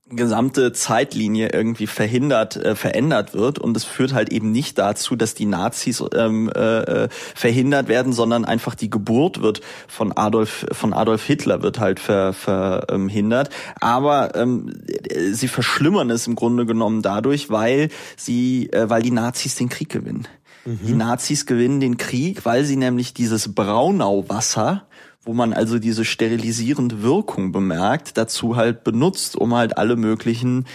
gesamte 0.08 0.72
Zeitlinie 0.72 1.50
irgendwie 1.52 1.88
verhindert, 1.88 2.56
äh, 2.56 2.76
verändert 2.76 3.34
wird 3.34 3.58
und 3.58 3.76
es 3.76 3.84
führt 3.84 4.14
halt 4.14 4.30
eben 4.30 4.52
nicht 4.52 4.78
dazu, 4.78 5.16
dass 5.16 5.34
die 5.34 5.46
Nazis 5.46 6.02
ähm, 6.14 6.48
äh, 6.54 7.04
äh, 7.04 7.08
verhindert 7.10 7.88
werden, 7.88 8.12
sondern 8.12 8.44
einfach 8.44 8.76
die 8.76 8.88
Geburt 8.88 9.42
wird 9.42 9.62
von 9.88 10.12
Adolf 10.12 10.66
von 10.70 10.92
Adolf 10.92 11.24
Hitler 11.24 11.62
wird 11.62 11.80
halt 11.80 11.98
ver, 11.98 12.32
verhindert. 12.32 13.50
Aber 13.80 14.36
ähm, 14.36 14.72
äh, 14.86 15.32
sie 15.32 15.48
verschlimmern 15.48 16.10
es 16.10 16.26
im 16.26 16.36
Grunde 16.36 16.66
genommen 16.66 17.02
dadurch, 17.02 17.50
weil 17.50 17.88
sie, 18.16 18.70
äh, 18.72 18.88
weil 18.88 19.02
die 19.02 19.10
Nazis 19.10 19.56
den 19.56 19.68
Krieg 19.68 19.88
gewinnen. 19.88 20.28
Die 20.68 20.94
Nazis 20.94 21.46
gewinnen 21.46 21.78
den 21.78 21.96
Krieg, 21.96 22.44
weil 22.44 22.64
sie 22.64 22.74
nämlich 22.74 23.14
dieses 23.14 23.54
Braunauwasser 23.54 24.88
wo 25.26 25.34
man 25.34 25.52
also 25.52 25.78
diese 25.78 26.04
sterilisierende 26.04 27.02
Wirkung 27.02 27.52
bemerkt, 27.52 28.16
dazu 28.16 28.56
halt 28.56 28.84
benutzt, 28.84 29.36
um 29.36 29.54
halt 29.54 29.76
alle 29.76 29.96
möglichen 29.96 30.66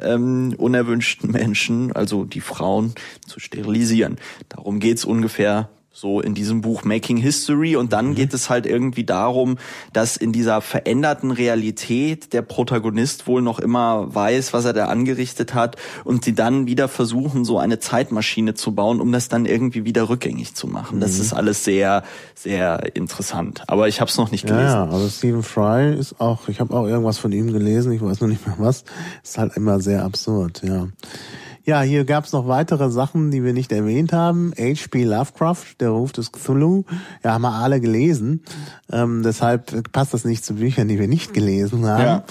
ähm, 0.00 0.54
unerwünschten 0.58 1.30
Menschen, 1.30 1.92
also 1.92 2.24
die 2.24 2.40
Frauen, 2.40 2.92
zu 3.26 3.40
sterilisieren. 3.40 4.18
Darum 4.48 4.80
geht's 4.80 5.04
ungefähr 5.04 5.70
so 5.92 6.20
in 6.20 6.34
diesem 6.34 6.60
Buch 6.60 6.84
Making 6.84 7.16
History 7.16 7.74
und 7.74 7.92
dann 7.92 8.14
geht 8.14 8.32
es 8.32 8.48
halt 8.48 8.64
irgendwie 8.64 9.04
darum, 9.04 9.58
dass 9.92 10.16
in 10.16 10.32
dieser 10.32 10.60
veränderten 10.60 11.32
Realität 11.32 12.32
der 12.32 12.42
Protagonist 12.42 13.26
wohl 13.26 13.42
noch 13.42 13.58
immer 13.58 14.14
weiß, 14.14 14.52
was 14.52 14.64
er 14.64 14.72
da 14.72 14.86
angerichtet 14.86 15.52
hat 15.52 15.76
und 16.04 16.24
sie 16.24 16.34
dann 16.34 16.66
wieder 16.66 16.86
versuchen, 16.88 17.44
so 17.44 17.58
eine 17.58 17.80
Zeitmaschine 17.80 18.54
zu 18.54 18.72
bauen, 18.72 19.00
um 19.00 19.10
das 19.10 19.28
dann 19.28 19.46
irgendwie 19.46 19.84
wieder 19.84 20.08
rückgängig 20.08 20.54
zu 20.54 20.68
machen. 20.68 21.00
Das 21.00 21.18
ist 21.18 21.32
alles 21.32 21.64
sehr, 21.64 22.04
sehr 22.34 22.94
interessant. 22.94 23.64
Aber 23.66 23.88
ich 23.88 24.00
habe 24.00 24.10
es 24.10 24.16
noch 24.16 24.30
nicht 24.30 24.46
gelesen. 24.46 24.66
ja, 24.66 24.84
also 24.88 25.08
Stephen 25.08 25.42
Fry 25.42 25.94
ist 25.94 26.20
auch, 26.20 26.48
ich 26.48 26.60
habe 26.60 26.72
auch 26.74 26.86
irgendwas 26.86 27.18
von 27.18 27.32
ihm 27.32 27.52
gelesen, 27.52 27.92
ich 27.92 28.00
weiß 28.00 28.20
noch 28.20 28.28
nicht 28.28 28.46
mehr 28.46 28.56
was. 28.58 28.84
Ist 29.24 29.38
halt 29.38 29.56
immer 29.56 29.80
sehr 29.80 30.04
absurd, 30.04 30.62
ja. 30.62 30.86
Ja, 31.64 31.82
hier 31.82 32.04
gab's 32.04 32.32
noch 32.32 32.48
weitere 32.48 32.90
Sachen, 32.90 33.30
die 33.30 33.44
wir 33.44 33.52
nicht 33.52 33.70
erwähnt 33.70 34.12
haben. 34.12 34.52
H.P. 34.58 35.04
Lovecraft, 35.04 35.80
der 35.80 35.90
Ruf 35.90 36.12
des 36.12 36.32
Cthulhu, 36.32 36.84
ja, 37.22 37.32
haben 37.34 37.42
wir 37.42 37.52
alle 37.52 37.80
gelesen. 37.80 38.42
Ähm, 38.90 39.22
deshalb 39.22 39.92
passt 39.92 40.14
das 40.14 40.24
nicht 40.24 40.44
zu 40.44 40.54
Büchern, 40.54 40.88
die 40.88 40.98
wir 40.98 41.08
nicht 41.08 41.34
gelesen 41.34 41.86
haben. 41.86 42.02
Ja. 42.02 42.24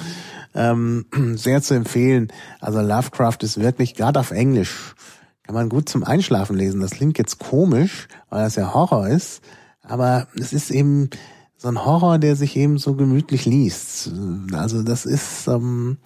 Ähm, 0.72 1.06
sehr 1.36 1.62
zu 1.62 1.76
empfehlen. 1.76 2.30
Also 2.60 2.82
Lovecraft 2.82 3.38
ist 3.42 3.60
wirklich, 3.60 3.96
gerade 3.96 4.20
auf 4.20 4.32
Englisch, 4.32 4.96
kann 5.44 5.56
man 5.56 5.70
gut 5.70 5.90
zum 5.90 6.04
Einschlafen 6.04 6.56
lesen. 6.56 6.82
Das 6.82 6.92
klingt 6.92 7.18
jetzt 7.18 7.40
komisch, 7.40 8.08
weil 8.30 8.44
das 8.44 8.56
ja 8.56 8.74
Horror 8.74 9.08
ist. 9.08 9.42
Aber 9.82 10.28
es 10.40 10.54
ist 10.54 10.70
eben 10.72 11.10
so 11.58 11.68
ein 11.68 11.86
Horror, 11.86 12.20
der 12.20 12.36
sich 12.36 12.56
eben 12.56 12.78
so 12.78 12.96
gemütlich 12.96 13.46
liest. 13.46 14.12
Also 14.54 14.84
das 14.84 15.06
ist, 15.06 15.48
ähm, 15.48 15.98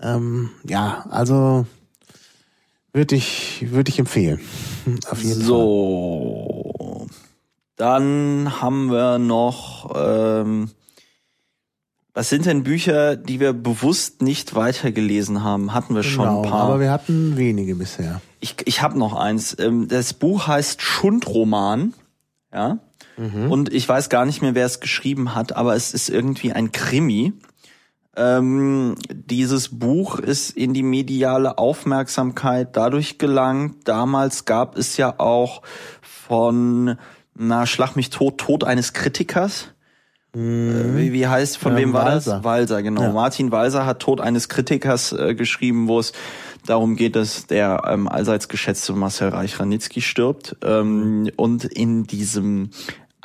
ähm, 0.00 0.50
ja, 0.64 1.06
also 1.10 1.66
würde 2.96 3.14
ich, 3.14 3.66
würde 3.70 3.90
ich 3.90 3.98
empfehlen. 3.98 4.40
Auf 5.10 5.22
jeden 5.22 5.36
Fall. 5.40 5.44
So, 5.46 7.06
dann 7.76 8.60
haben 8.60 8.90
wir 8.90 9.18
noch, 9.18 9.92
ähm, 9.94 10.70
was 12.14 12.30
sind 12.30 12.46
denn 12.46 12.62
Bücher, 12.62 13.16
die 13.16 13.38
wir 13.38 13.52
bewusst 13.52 14.22
nicht 14.22 14.54
weitergelesen 14.54 15.44
haben? 15.44 15.74
Hatten 15.74 15.94
wir 15.94 16.02
schon 16.02 16.24
Genau, 16.24 16.42
ein 16.42 16.48
paar. 16.50 16.62
aber 16.62 16.80
wir 16.80 16.90
hatten 16.90 17.36
wenige 17.36 17.74
bisher. 17.74 18.22
Ich, 18.40 18.56
ich 18.64 18.80
habe 18.80 18.98
noch 18.98 19.14
eins. 19.14 19.54
Ähm, 19.58 19.88
Das 19.88 20.14
Buch 20.14 20.46
heißt 20.46 20.80
Schundroman. 20.80 21.92
Ja. 22.52 22.78
Und 23.18 23.72
ich 23.72 23.88
weiß 23.88 24.10
gar 24.10 24.26
nicht 24.26 24.42
mehr, 24.42 24.54
wer 24.54 24.66
es 24.66 24.80
geschrieben 24.80 25.34
hat, 25.34 25.56
aber 25.56 25.74
es 25.74 25.94
ist 25.94 26.10
irgendwie 26.10 26.52
ein 26.52 26.70
Krimi. 26.72 27.32
Ähm, 28.16 28.94
dieses 29.10 29.78
Buch 29.78 30.18
ist 30.18 30.50
in 30.56 30.72
die 30.74 30.82
mediale 30.82 31.58
Aufmerksamkeit 31.58 32.76
dadurch 32.76 33.18
gelangt. 33.18 33.86
Damals 33.86 34.44
gab 34.44 34.76
es 34.78 34.96
ja 34.96 35.14
auch 35.18 35.62
von, 36.00 36.96
na, 37.34 37.66
Schlag 37.66 37.94
mich 37.96 38.10
tot, 38.10 38.38
Tod 38.38 38.64
eines 38.64 38.92
Kritikers. 38.94 39.68
Äh, 40.34 40.38
Wie, 40.38 41.12
wie 41.12 41.26
heißt, 41.26 41.58
von 41.58 41.72
Ähm, 41.72 41.78
wem 41.78 41.92
war 41.92 42.06
Walser. 42.06 42.36
das? 42.36 42.44
Walser, 42.44 42.82
genau. 42.82 43.02
Ja. 43.02 43.12
Martin 43.12 43.52
Walser 43.52 43.86
hat 43.86 44.00
Tod 44.00 44.20
eines 44.20 44.48
Kritikers 44.48 45.12
äh, 45.12 45.34
geschrieben, 45.34 45.88
wo 45.88 45.98
es 45.98 46.12
darum 46.66 46.96
geht, 46.96 47.16
dass 47.16 47.46
der 47.46 47.82
ähm, 47.86 48.08
allseits 48.08 48.48
geschätzte 48.48 48.92
Marcel 48.92 49.28
Reich-Ranitzky 49.28 50.00
stirbt. 50.00 50.56
Ähm, 50.62 51.30
und 51.36 51.64
in 51.64 52.04
diesem 52.04 52.70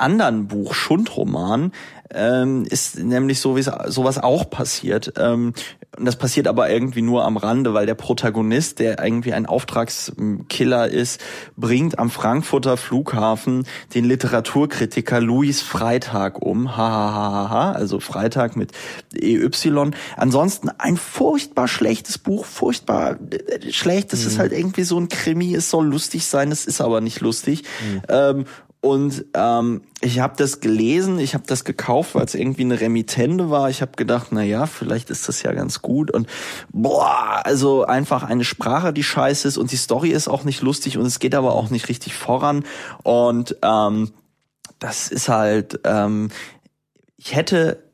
anderen 0.02 0.48
Buch, 0.48 0.74
Schundroman, 0.74 1.72
ähm, 2.14 2.64
ist 2.68 2.98
nämlich 2.98 3.40
so 3.40 3.56
wie 3.56 3.62
sowas 3.62 4.18
auch 4.18 4.48
passiert. 4.50 5.14
Ähm, 5.16 5.54
und 5.96 6.06
das 6.06 6.16
passiert 6.16 6.48
aber 6.48 6.70
irgendwie 6.70 7.02
nur 7.02 7.24
am 7.24 7.36
Rande, 7.36 7.74
weil 7.74 7.84
der 7.84 7.94
Protagonist, 7.94 8.78
der 8.78 9.02
irgendwie 9.02 9.34
ein 9.34 9.44
Auftragskiller 9.44 10.88
ist, 10.88 11.20
bringt 11.56 11.98
am 11.98 12.08
Frankfurter 12.08 12.78
Flughafen 12.78 13.66
den 13.94 14.06
Literaturkritiker 14.06 15.20
Louis 15.20 15.60
Freitag 15.60 16.40
um. 16.40 16.76
Ha, 16.76 16.82
ha, 16.82 17.12
ha, 17.12 17.32
ha, 17.32 17.50
ha. 17.50 17.72
Also 17.72 18.00
Freitag 18.00 18.56
mit 18.56 18.72
EY. 19.14 19.50
Ansonsten 20.16 20.70
ein 20.70 20.96
furchtbar 20.96 21.68
schlechtes 21.68 22.16
Buch, 22.16 22.46
furchtbar 22.46 23.18
äh, 23.30 23.70
schlecht. 23.70 24.12
Das 24.12 24.24
ist 24.24 24.38
halt 24.38 24.52
irgendwie 24.52 24.84
so 24.84 24.98
ein 24.98 25.08
Krimi, 25.08 25.54
es 25.54 25.68
soll 25.68 25.86
lustig 25.86 26.26
sein, 26.26 26.50
es 26.50 26.64
ist 26.64 26.80
aber 26.80 27.02
nicht 27.02 27.20
lustig. 27.20 27.64
Ähm, 28.08 28.46
Und 28.82 29.26
ähm, 29.34 29.82
ich 30.00 30.18
habe 30.18 30.34
das 30.36 30.58
gelesen, 30.58 31.20
ich 31.20 31.34
habe 31.34 31.44
das 31.46 31.64
gekauft, 31.64 32.16
weil 32.16 32.24
es 32.24 32.34
irgendwie 32.34 32.62
eine 32.62 32.80
Remittende 32.80 33.48
war. 33.48 33.70
Ich 33.70 33.80
habe 33.80 33.92
gedacht, 33.92 34.28
na 34.32 34.42
ja, 34.42 34.66
vielleicht 34.66 35.08
ist 35.08 35.28
das 35.28 35.44
ja 35.44 35.52
ganz 35.52 35.82
gut. 35.82 36.10
Und 36.10 36.26
boah, 36.72 37.42
also 37.44 37.84
einfach 37.84 38.24
eine 38.24 38.42
Sprache, 38.42 38.92
die 38.92 39.04
scheiße 39.04 39.46
ist 39.46 39.56
und 39.56 39.70
die 39.70 39.76
Story 39.76 40.10
ist 40.10 40.26
auch 40.26 40.42
nicht 40.42 40.62
lustig 40.62 40.98
und 40.98 41.06
es 41.06 41.20
geht 41.20 41.36
aber 41.36 41.52
auch 41.52 41.70
nicht 41.70 41.88
richtig 41.88 42.14
voran. 42.14 42.64
Und 43.04 43.56
ähm, 43.62 44.10
das 44.80 45.06
ist 45.06 45.28
halt, 45.28 45.78
ähm, 45.84 46.30
ich 47.16 47.36
hätte 47.36 47.84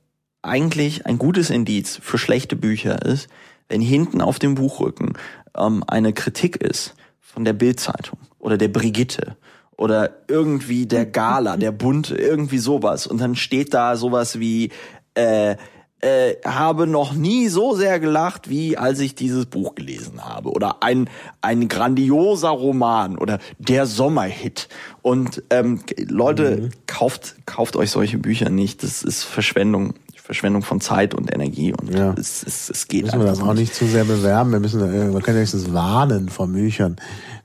eigentlich 0.41 1.05
ein 1.05 1.19
gutes 1.19 1.51
Indiz 1.51 2.01
für 2.03 2.17
schlechte 2.17 2.57
Bücher 2.57 3.05
ist, 3.05 3.29
wenn 3.69 3.83
hinten 3.83 4.23
auf 4.23 4.39
dem 4.39 4.55
Buchrücken 4.55 5.19
ähm, 5.55 5.85
eine 5.87 6.15
Kritik 6.15 6.57
ist 6.57 6.95
von 7.21 7.45
der 7.45 7.53
Bildzeitung 7.53 8.19
oder 8.39 8.57
der 8.57 8.69
Brigitte 8.69 9.37
oder 9.79 10.11
irgendwie 10.27 10.87
der 10.87 11.07
Gala, 11.07 11.57
der 11.57 11.73
Bund, 11.73 12.11
irgendwie 12.11 12.59
sowas. 12.59 13.07
Und 13.07 13.21
dann 13.21 13.37
steht 13.37 13.73
da 13.73 13.97
sowas 13.97 14.39
wie, 14.41 14.71
äh, 15.15 15.57
äh, 16.01 16.35
habe 16.45 16.87
noch 16.87 17.13
nie 17.13 17.49
so 17.49 17.75
sehr 17.75 18.01
gelacht, 18.01 18.51
wie 18.51 18.77
als 18.77 18.99
ich 18.99 19.15
dieses 19.15 19.47
Buch 19.47 19.77
gelesen 19.77 20.25
habe. 20.25 20.51
Oder 20.51 20.83
ein, 20.83 21.09
ein 21.41 21.69
grandioser 21.69 22.51
Roman 22.51 23.19
oder 23.19 23.39
der 23.59 23.87
Sommerhit. 23.87 24.69
Und 25.01 25.45
ähm, 25.51 25.81
Leute, 25.97 26.57
mhm. 26.57 26.71
kauft, 26.87 27.37
kauft 27.47 27.77
euch 27.77 27.93
solche 27.93 28.19
Bücher 28.19 28.51
nicht. 28.51 28.83
Das 28.83 29.03
ist 29.03 29.23
Verschwendung. 29.23 29.95
Verschwendung 30.17 30.61
von 30.61 30.83
Zeit 30.83 31.15
und 31.15 31.33
Energie 31.35 31.73
und 31.73 31.95
ja. 31.95 32.13
es, 32.19 32.43
es, 32.43 32.69
es 32.69 32.87
geht 32.87 33.05
müssen 33.05 33.19
wir 33.19 33.25
das 33.25 33.41
auch 33.41 33.55
nicht 33.55 33.75
zu 33.75 33.87
sehr 33.87 34.05
bewerben. 34.05 34.53
Wir 34.53 34.61
müssen, 34.61 34.79
wir 34.79 35.19
äh, 35.19 35.23
können 35.23 35.39
höchstens 35.39 35.73
warnen 35.73 36.29
vor 36.29 36.49
Büchern, 36.49 36.97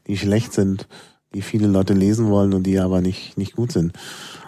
die 0.05 0.17
schlecht 0.17 0.51
sind 0.51 0.85
die 1.33 1.41
viele 1.41 1.67
Leute 1.67 1.93
lesen 1.93 2.29
wollen 2.29 2.53
und 2.53 2.63
die 2.63 2.79
aber 2.79 3.01
nicht, 3.01 3.37
nicht 3.37 3.55
gut 3.55 3.71
sind. 3.71 3.93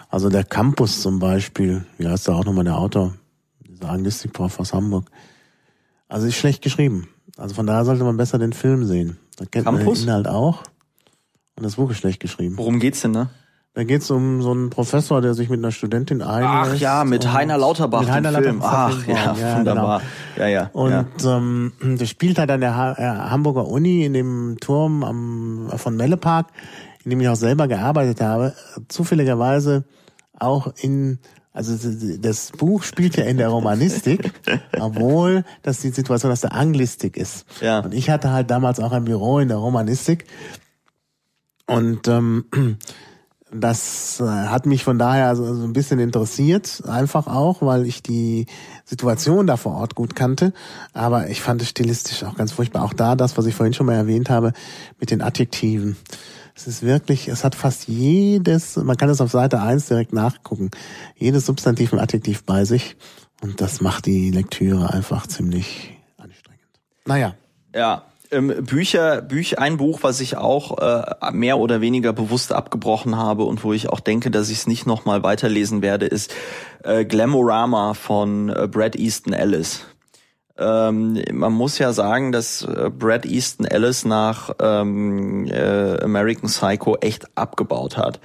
Also 0.08 0.28
der 0.28 0.44
Campus 0.44 1.02
zum 1.02 1.18
Beispiel, 1.18 1.84
wie 1.98 2.06
heißt 2.06 2.28
da 2.28 2.34
auch 2.34 2.44
nochmal 2.44 2.64
der 2.64 2.78
Autor? 2.78 3.14
Dieser 3.60 3.90
Anglistikprof 3.90 4.58
aus 4.60 4.72
Hamburg. 4.72 5.10
Also 6.08 6.26
ist 6.26 6.36
schlecht 6.36 6.62
geschrieben. 6.62 7.08
Also 7.36 7.54
von 7.54 7.66
daher 7.66 7.84
sollte 7.84 8.04
man 8.04 8.16
besser 8.16 8.38
den 8.38 8.52
Film 8.52 8.84
sehen. 8.86 9.18
Da 9.36 9.44
kennt 9.44 9.64
Campus? 9.64 9.84
man 9.84 9.94
den 9.94 10.02
Inhalt 10.04 10.28
auch. 10.28 10.62
Und 11.56 11.64
das 11.64 11.76
Buch 11.76 11.90
ist 11.90 11.98
schlecht 11.98 12.20
geschrieben. 12.20 12.56
Worum 12.56 12.80
geht's 12.80 13.00
denn 13.02 13.12
da? 13.12 13.30
Da 13.76 13.84
geht's 13.84 14.10
um 14.10 14.40
so 14.40 14.52
einen 14.52 14.70
Professor, 14.70 15.20
der 15.20 15.34
sich 15.34 15.50
mit 15.50 15.60
einer 15.60 15.70
Studentin 15.70 16.22
einlässt. 16.22 16.76
Ach 16.76 16.80
ja, 16.80 17.04
mit 17.04 17.30
Heiner 17.30 17.58
Lauterbach. 17.58 18.00
Mit 18.00 18.10
Heiner 18.10 18.30
Lauterbach. 18.30 18.96
Ach 19.02 19.06
ja, 19.06 19.36
ja, 19.38 19.58
wunderbar. 19.58 20.00
Genau. 20.34 20.46
Ja, 20.46 20.48
ja. 20.48 20.70
Und 20.72 20.92
ja. 20.92 21.36
Ähm, 21.36 21.72
der 21.82 22.06
spielt 22.06 22.38
halt 22.38 22.50
an 22.50 22.62
der 22.62 22.74
ha 22.74 22.92
äh, 22.92 23.02
Hamburger 23.04 23.68
Uni 23.68 24.06
in 24.06 24.14
dem 24.14 24.56
Turm 24.62 25.04
am, 25.04 25.70
von 25.76 25.94
Mellepark, 25.94 26.46
in 27.04 27.10
dem 27.10 27.20
ich 27.20 27.28
auch 27.28 27.36
selber 27.36 27.68
gearbeitet 27.68 28.22
habe. 28.22 28.54
Zufälligerweise 28.88 29.84
auch 30.38 30.72
in 30.80 31.18
also 31.52 31.76
das 32.18 32.52
Buch 32.52 32.82
spielt 32.82 33.18
ja 33.18 33.24
in 33.24 33.36
der 33.36 33.48
Romanistik, 33.48 34.32
obwohl 34.80 35.44
das 35.60 35.80
die 35.80 35.90
Situation 35.90 36.32
aus 36.32 36.40
der 36.40 36.54
Anglistik 36.54 37.18
ist. 37.18 37.44
Ja. 37.60 37.80
Und 37.80 37.92
ich 37.92 38.08
hatte 38.08 38.30
halt 38.30 38.50
damals 38.50 38.80
auch 38.80 38.92
ein 38.92 39.04
Büro 39.04 39.38
in 39.38 39.48
der 39.48 39.58
Romanistik 39.58 40.24
und 41.66 42.08
ähm, 42.08 42.46
das 43.52 44.20
äh, 44.20 44.24
hat 44.24 44.66
mich 44.66 44.82
von 44.82 44.98
daher 44.98 45.36
so, 45.36 45.54
so 45.54 45.64
ein 45.64 45.72
bisschen 45.72 46.00
interessiert, 46.00 46.82
einfach 46.86 47.26
auch, 47.26 47.62
weil 47.62 47.86
ich 47.86 48.02
die 48.02 48.46
Situation 48.84 49.46
da 49.46 49.56
vor 49.56 49.76
Ort 49.76 49.94
gut 49.94 50.16
kannte. 50.16 50.52
Aber 50.92 51.28
ich 51.28 51.40
fand 51.40 51.62
es 51.62 51.68
stilistisch 51.68 52.24
auch 52.24 52.34
ganz 52.34 52.52
furchtbar. 52.52 52.82
Auch 52.82 52.92
da 52.92 53.14
das, 53.14 53.38
was 53.38 53.46
ich 53.46 53.54
vorhin 53.54 53.72
schon 53.72 53.86
mal 53.86 53.94
erwähnt 53.94 54.30
habe, 54.30 54.52
mit 54.98 55.10
den 55.10 55.22
Adjektiven. 55.22 55.96
Es 56.56 56.66
ist 56.66 56.82
wirklich, 56.82 57.28
es 57.28 57.44
hat 57.44 57.54
fast 57.54 57.86
jedes, 57.86 58.76
man 58.76 58.96
kann 58.96 59.10
es 59.10 59.20
auf 59.20 59.30
Seite 59.30 59.60
1 59.60 59.86
direkt 59.86 60.12
nachgucken, 60.12 60.70
jedes 61.14 61.46
Substantiv 61.46 61.92
und 61.92 62.00
Adjektiv 62.00 62.44
bei 62.44 62.64
sich. 62.64 62.96
Und 63.42 63.60
das 63.60 63.80
macht 63.80 64.06
die 64.06 64.30
Lektüre 64.30 64.92
einfach 64.92 65.26
ziemlich 65.26 65.96
anstrengend. 66.16 66.62
Naja. 67.04 67.34
Ja, 67.74 68.04
Bücher, 68.30 69.22
Bücher, 69.22 69.58
ein 69.60 69.76
Buch, 69.76 70.00
was 70.02 70.20
ich 70.20 70.36
auch 70.36 70.78
äh, 70.78 71.32
mehr 71.32 71.58
oder 71.58 71.80
weniger 71.80 72.12
bewusst 72.12 72.52
abgebrochen 72.52 73.16
habe 73.16 73.44
und 73.44 73.64
wo 73.64 73.72
ich 73.72 73.88
auch 73.88 74.00
denke, 74.00 74.30
dass 74.30 74.50
ich 74.50 74.58
es 74.58 74.66
nicht 74.66 74.86
nochmal 74.86 75.22
weiterlesen 75.22 75.82
werde, 75.82 76.06
ist 76.06 76.34
äh, 76.82 77.04
Glamorama 77.04 77.94
von 77.94 78.48
äh, 78.48 78.68
Brad 78.68 78.96
Easton 78.96 79.32
Ellis. 79.32 79.84
Ähm, 80.58 81.22
man 81.32 81.52
muss 81.52 81.78
ja 81.78 81.92
sagen, 81.92 82.32
dass 82.32 82.62
äh, 82.62 82.90
Brad 82.90 83.26
Easton 83.26 83.66
Ellis 83.66 84.04
nach 84.04 84.50
ähm, 84.60 85.46
äh, 85.46 86.00
American 86.02 86.48
Psycho 86.48 86.96
echt 86.96 87.26
abgebaut 87.36 87.96
hat. 87.96 88.20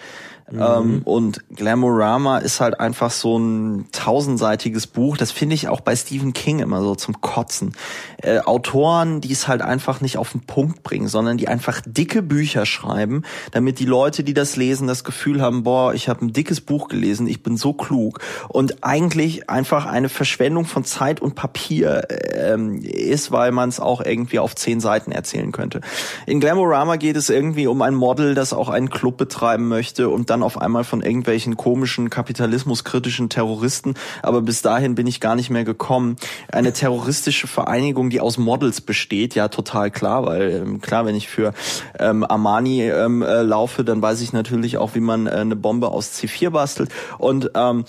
Mhm. 0.51 0.61
Ähm, 0.61 1.01
und 1.05 1.39
Glamorama 1.55 2.39
ist 2.39 2.59
halt 2.59 2.79
einfach 2.79 3.11
so 3.11 3.37
ein 3.37 3.87
tausendseitiges 3.91 4.87
Buch. 4.87 5.17
Das 5.17 5.31
finde 5.31 5.55
ich 5.55 5.67
auch 5.67 5.81
bei 5.81 5.95
Stephen 5.95 6.33
King 6.33 6.59
immer 6.59 6.81
so 6.81 6.95
zum 6.95 7.21
Kotzen. 7.21 7.73
Äh, 8.17 8.39
Autoren, 8.39 9.21
die 9.21 9.31
es 9.31 9.47
halt 9.47 9.61
einfach 9.61 10.01
nicht 10.01 10.17
auf 10.17 10.31
den 10.31 10.41
Punkt 10.41 10.83
bringen, 10.83 11.07
sondern 11.07 11.37
die 11.37 11.47
einfach 11.47 11.81
dicke 11.85 12.21
Bücher 12.21 12.65
schreiben, 12.65 13.23
damit 13.51 13.79
die 13.79 13.85
Leute, 13.85 14.23
die 14.23 14.33
das 14.33 14.55
lesen, 14.55 14.87
das 14.87 15.03
Gefühl 15.03 15.41
haben, 15.41 15.63
boah, 15.63 15.93
ich 15.93 16.09
habe 16.09 16.25
ein 16.25 16.33
dickes 16.33 16.61
Buch 16.61 16.87
gelesen, 16.87 17.27
ich 17.27 17.43
bin 17.43 17.57
so 17.57 17.73
klug. 17.73 18.19
Und 18.49 18.83
eigentlich 18.83 19.49
einfach 19.49 19.85
eine 19.85 20.09
Verschwendung 20.09 20.65
von 20.65 20.83
Zeit 20.83 21.21
und 21.21 21.35
Papier 21.35 22.07
ähm, 22.33 22.81
ist, 22.83 23.31
weil 23.31 23.51
man 23.51 23.69
es 23.69 23.79
auch 23.79 24.01
irgendwie 24.01 24.39
auf 24.39 24.55
zehn 24.55 24.79
Seiten 24.79 25.11
erzählen 25.11 25.51
könnte. 25.51 25.81
In 26.25 26.39
Glamorama 26.39 26.97
geht 26.97 27.15
es 27.15 27.29
irgendwie 27.29 27.67
um 27.67 27.81
ein 27.81 27.95
Model, 27.95 28.35
das 28.35 28.53
auch 28.53 28.69
einen 28.69 28.89
Club 28.89 29.17
betreiben 29.17 29.67
möchte 29.67 30.09
und 30.09 30.29
dann 30.29 30.40
auf 30.43 30.59
einmal 30.59 30.83
von 30.83 31.01
irgendwelchen 31.01 31.57
komischen 31.57 32.09
kapitalismuskritischen 32.09 33.29
Terroristen, 33.29 33.95
aber 34.21 34.41
bis 34.41 34.61
dahin 34.61 34.95
bin 34.95 35.07
ich 35.07 35.19
gar 35.19 35.35
nicht 35.35 35.49
mehr 35.49 35.63
gekommen. 35.63 36.15
Eine 36.51 36.73
terroristische 36.73 37.47
Vereinigung, 37.47 38.09
die 38.09 38.21
aus 38.21 38.37
Models 38.37 38.81
besteht, 38.81 39.35
ja 39.35 39.47
total 39.47 39.91
klar, 39.91 40.25
weil 40.25 40.51
ähm, 40.51 40.81
klar, 40.81 41.05
wenn 41.05 41.15
ich 41.15 41.27
für 41.27 41.53
ähm, 41.99 42.23
Armani 42.23 42.83
ähm, 42.83 43.21
äh, 43.21 43.41
laufe, 43.41 43.83
dann 43.83 44.01
weiß 44.01 44.21
ich 44.21 44.33
natürlich 44.33 44.77
auch, 44.77 44.95
wie 44.95 44.99
man 44.99 45.27
äh, 45.27 45.31
eine 45.31 45.55
Bombe 45.55 45.89
aus 45.89 46.11
C4 46.13 46.49
bastelt. 46.51 46.89
Und 47.17 47.51
ähm, 47.55 47.85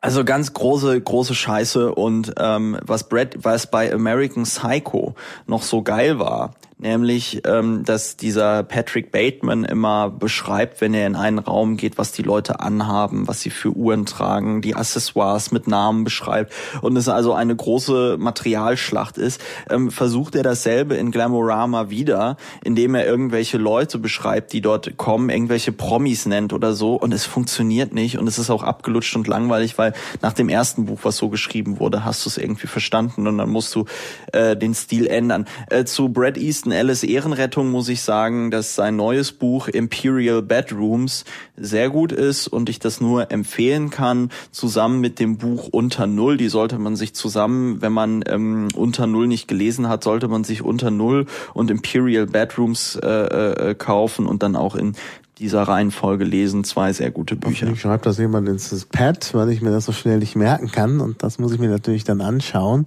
also 0.00 0.24
ganz 0.24 0.54
große, 0.54 1.00
große 1.00 1.34
Scheiße. 1.34 1.94
Und 1.94 2.32
ähm, 2.38 2.78
was 2.82 3.08
Brad, 3.08 3.36
was 3.42 3.70
bei 3.70 3.92
American 3.92 4.44
Psycho 4.44 5.14
noch 5.46 5.62
so 5.62 5.82
geil 5.82 6.18
war, 6.18 6.54
nämlich 6.80 7.42
ähm, 7.46 7.84
dass 7.84 8.16
dieser 8.16 8.62
Patrick 8.62 9.12
Bateman 9.12 9.64
immer 9.64 10.10
beschreibt, 10.10 10.80
wenn 10.80 10.94
er 10.94 11.06
in 11.06 11.16
einen 11.16 11.38
Raum 11.38 11.76
geht, 11.76 11.98
was 11.98 12.12
die 12.12 12.22
Leute 12.22 12.60
anhaben, 12.60 13.28
was 13.28 13.40
sie 13.40 13.50
für 13.50 13.70
Uhren 13.70 14.06
tragen, 14.06 14.62
die 14.62 14.74
Accessoires 14.74 15.52
mit 15.52 15.68
Namen 15.68 16.04
beschreibt 16.04 16.52
und 16.82 16.96
es 16.96 17.08
also 17.08 17.34
eine 17.34 17.54
große 17.54 18.16
Materialschlacht 18.18 19.18
ist, 19.18 19.40
ähm, 19.68 19.90
versucht 19.90 20.34
er 20.34 20.42
dasselbe 20.42 20.94
in 20.94 21.10
Glamorama 21.10 21.90
wieder, 21.90 22.36
indem 22.64 22.94
er 22.94 23.06
irgendwelche 23.06 23.58
Leute 23.58 23.98
beschreibt, 23.98 24.52
die 24.52 24.60
dort 24.60 24.96
kommen, 24.96 25.30
irgendwelche 25.30 25.72
Promis 25.72 26.26
nennt 26.26 26.52
oder 26.52 26.74
so 26.74 26.94
und 26.94 27.12
es 27.12 27.24
funktioniert 27.24 27.92
nicht 27.92 28.18
und 28.18 28.26
es 28.26 28.38
ist 28.38 28.50
auch 28.50 28.62
abgelutscht 28.62 29.14
und 29.16 29.28
langweilig, 29.28 29.78
weil 29.78 29.92
nach 30.22 30.32
dem 30.32 30.48
ersten 30.48 30.86
Buch, 30.86 31.00
was 31.02 31.16
so 31.16 31.28
geschrieben 31.28 31.78
wurde, 31.78 32.04
hast 32.04 32.24
du 32.24 32.30
es 32.30 32.38
irgendwie 32.38 32.66
verstanden 32.66 33.26
und 33.26 33.38
dann 33.38 33.50
musst 33.50 33.74
du 33.74 33.84
äh, 34.32 34.56
den 34.56 34.74
Stil 34.74 35.06
ändern. 35.06 35.46
Äh, 35.68 35.84
zu 35.84 36.08
Brad 36.08 36.38
Easton 36.38 36.69
Jason 36.70 36.86
Ellis 36.86 37.02
Ehrenrettung 37.02 37.70
muss 37.72 37.88
ich 37.88 38.00
sagen, 38.02 38.52
dass 38.52 38.76
sein 38.76 38.94
neues 38.94 39.32
Buch 39.32 39.66
Imperial 39.66 40.40
Bedrooms 40.40 41.24
sehr 41.56 41.90
gut 41.90 42.12
ist 42.12 42.46
und 42.46 42.68
ich 42.68 42.78
das 42.78 43.00
nur 43.00 43.32
empfehlen 43.32 43.90
kann, 43.90 44.30
zusammen 44.52 45.00
mit 45.00 45.18
dem 45.18 45.36
Buch 45.36 45.68
Unter 45.72 46.06
Null. 46.06 46.36
Die 46.36 46.48
sollte 46.48 46.78
man 46.78 46.94
sich 46.94 47.12
zusammen, 47.12 47.82
wenn 47.82 47.92
man 47.92 48.22
ähm, 48.26 48.68
Unter 48.76 49.08
Null 49.08 49.26
nicht 49.26 49.48
gelesen 49.48 49.88
hat, 49.88 50.04
sollte 50.04 50.28
man 50.28 50.44
sich 50.44 50.62
Unter 50.62 50.92
Null 50.92 51.26
und 51.54 51.72
Imperial 51.72 52.26
Bedrooms 52.26 52.94
äh, 53.02 53.08
äh, 53.08 53.74
kaufen 53.74 54.26
und 54.26 54.44
dann 54.44 54.54
auch 54.54 54.76
in 54.76 54.94
dieser 55.40 55.62
Reihenfolge 55.62 56.22
lesen. 56.22 56.62
Zwei 56.62 56.92
sehr 56.92 57.10
gute 57.10 57.34
Bücher. 57.34 57.66
Ich 57.72 57.80
schreibe 57.80 58.04
das 58.04 58.18
jemand 58.18 58.48
ins 58.48 58.84
Pad, 58.84 59.34
weil 59.34 59.50
ich 59.50 59.60
mir 59.60 59.72
das 59.72 59.86
so 59.86 59.92
schnell 59.92 60.18
nicht 60.18 60.36
merken 60.36 60.70
kann 60.70 61.00
und 61.00 61.24
das 61.24 61.40
muss 61.40 61.52
ich 61.52 61.58
mir 61.58 61.70
natürlich 61.70 62.04
dann 62.04 62.20
anschauen. 62.20 62.84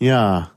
Ja, 0.00 0.50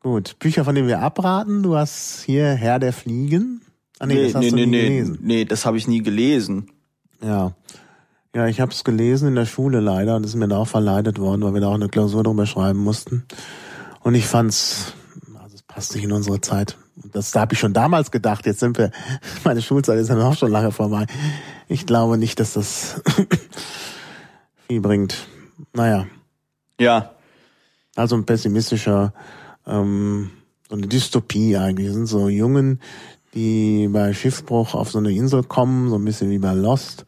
Gut, 0.00 0.38
Bücher, 0.38 0.64
von 0.64 0.74
denen 0.74 0.88
wir 0.88 1.00
abraten. 1.00 1.62
Du 1.62 1.76
hast 1.76 2.22
hier 2.24 2.54
Herr 2.54 2.78
der 2.78 2.92
Fliegen. 2.92 3.62
Ah, 3.98 4.06
nee, 4.06 4.14
nee, 4.14 4.24
das 4.24 4.34
hast 4.34 4.42
nee, 4.42 4.50
du 4.50 4.56
nie 4.56 4.66
nee, 4.66 4.88
gelesen. 4.88 5.18
Nee, 5.22 5.44
das 5.44 5.66
habe 5.66 5.76
ich 5.76 5.88
nie 5.88 6.02
gelesen. 6.02 6.70
Ja. 7.20 7.54
Ja, 8.34 8.46
ich 8.46 8.60
habe 8.60 8.70
es 8.70 8.84
gelesen 8.84 9.28
in 9.28 9.34
der 9.34 9.46
Schule 9.46 9.80
leider 9.80 10.14
und 10.14 10.24
es 10.24 10.30
ist 10.30 10.36
mir 10.36 10.46
da 10.46 10.58
auch 10.58 10.68
verleidet 10.68 11.18
worden, 11.18 11.42
weil 11.42 11.54
wir 11.54 11.60
da 11.60 11.68
auch 11.68 11.74
eine 11.74 11.88
Klausur 11.88 12.22
drüber 12.22 12.46
schreiben 12.46 12.78
mussten. 12.78 13.24
Und 14.00 14.14
ich 14.14 14.26
fand's, 14.26 14.92
also 15.34 15.56
es 15.56 15.62
passt 15.62 15.94
nicht 15.94 16.04
in 16.04 16.12
unsere 16.12 16.40
Zeit. 16.40 16.76
Das 17.12 17.32
da 17.32 17.40
habe 17.40 17.54
ich 17.54 17.58
schon 17.58 17.72
damals 17.72 18.12
gedacht. 18.12 18.46
Jetzt 18.46 18.60
sind 18.60 18.78
wir, 18.78 18.92
meine 19.44 19.62
Schulzeit 19.62 19.98
ist 19.98 20.10
ja 20.10 20.16
auch 20.20 20.36
schon 20.36 20.52
lange 20.52 20.70
vorbei. 20.70 21.06
Ich 21.66 21.86
glaube 21.86 22.18
nicht, 22.18 22.38
dass 22.38 22.52
das 22.52 23.02
viel 24.68 24.80
bringt. 24.80 25.26
Naja. 25.72 26.06
Ja. 26.78 27.14
Also 27.96 28.14
ein 28.14 28.26
pessimistischer 28.26 29.12
ähm, 29.68 30.30
so 30.68 30.76
eine 30.76 30.86
Dystopie 30.86 31.56
eigentlich. 31.56 31.88
Das 31.88 31.96
sind 31.96 32.06
so 32.06 32.28
Jungen, 32.28 32.80
die 33.34 33.88
bei 33.88 34.12
Schiffbruch 34.12 34.74
auf 34.74 34.90
so 34.90 34.98
eine 34.98 35.12
Insel 35.12 35.42
kommen, 35.42 35.88
so 35.88 35.96
ein 35.96 36.04
bisschen 36.04 36.30
wie 36.30 36.38
bei 36.38 36.52
Lost 36.52 37.04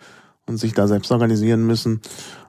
und 0.46 0.58
sich 0.58 0.74
da 0.74 0.86
selbst 0.86 1.10
organisieren 1.10 1.66
müssen. 1.66 2.00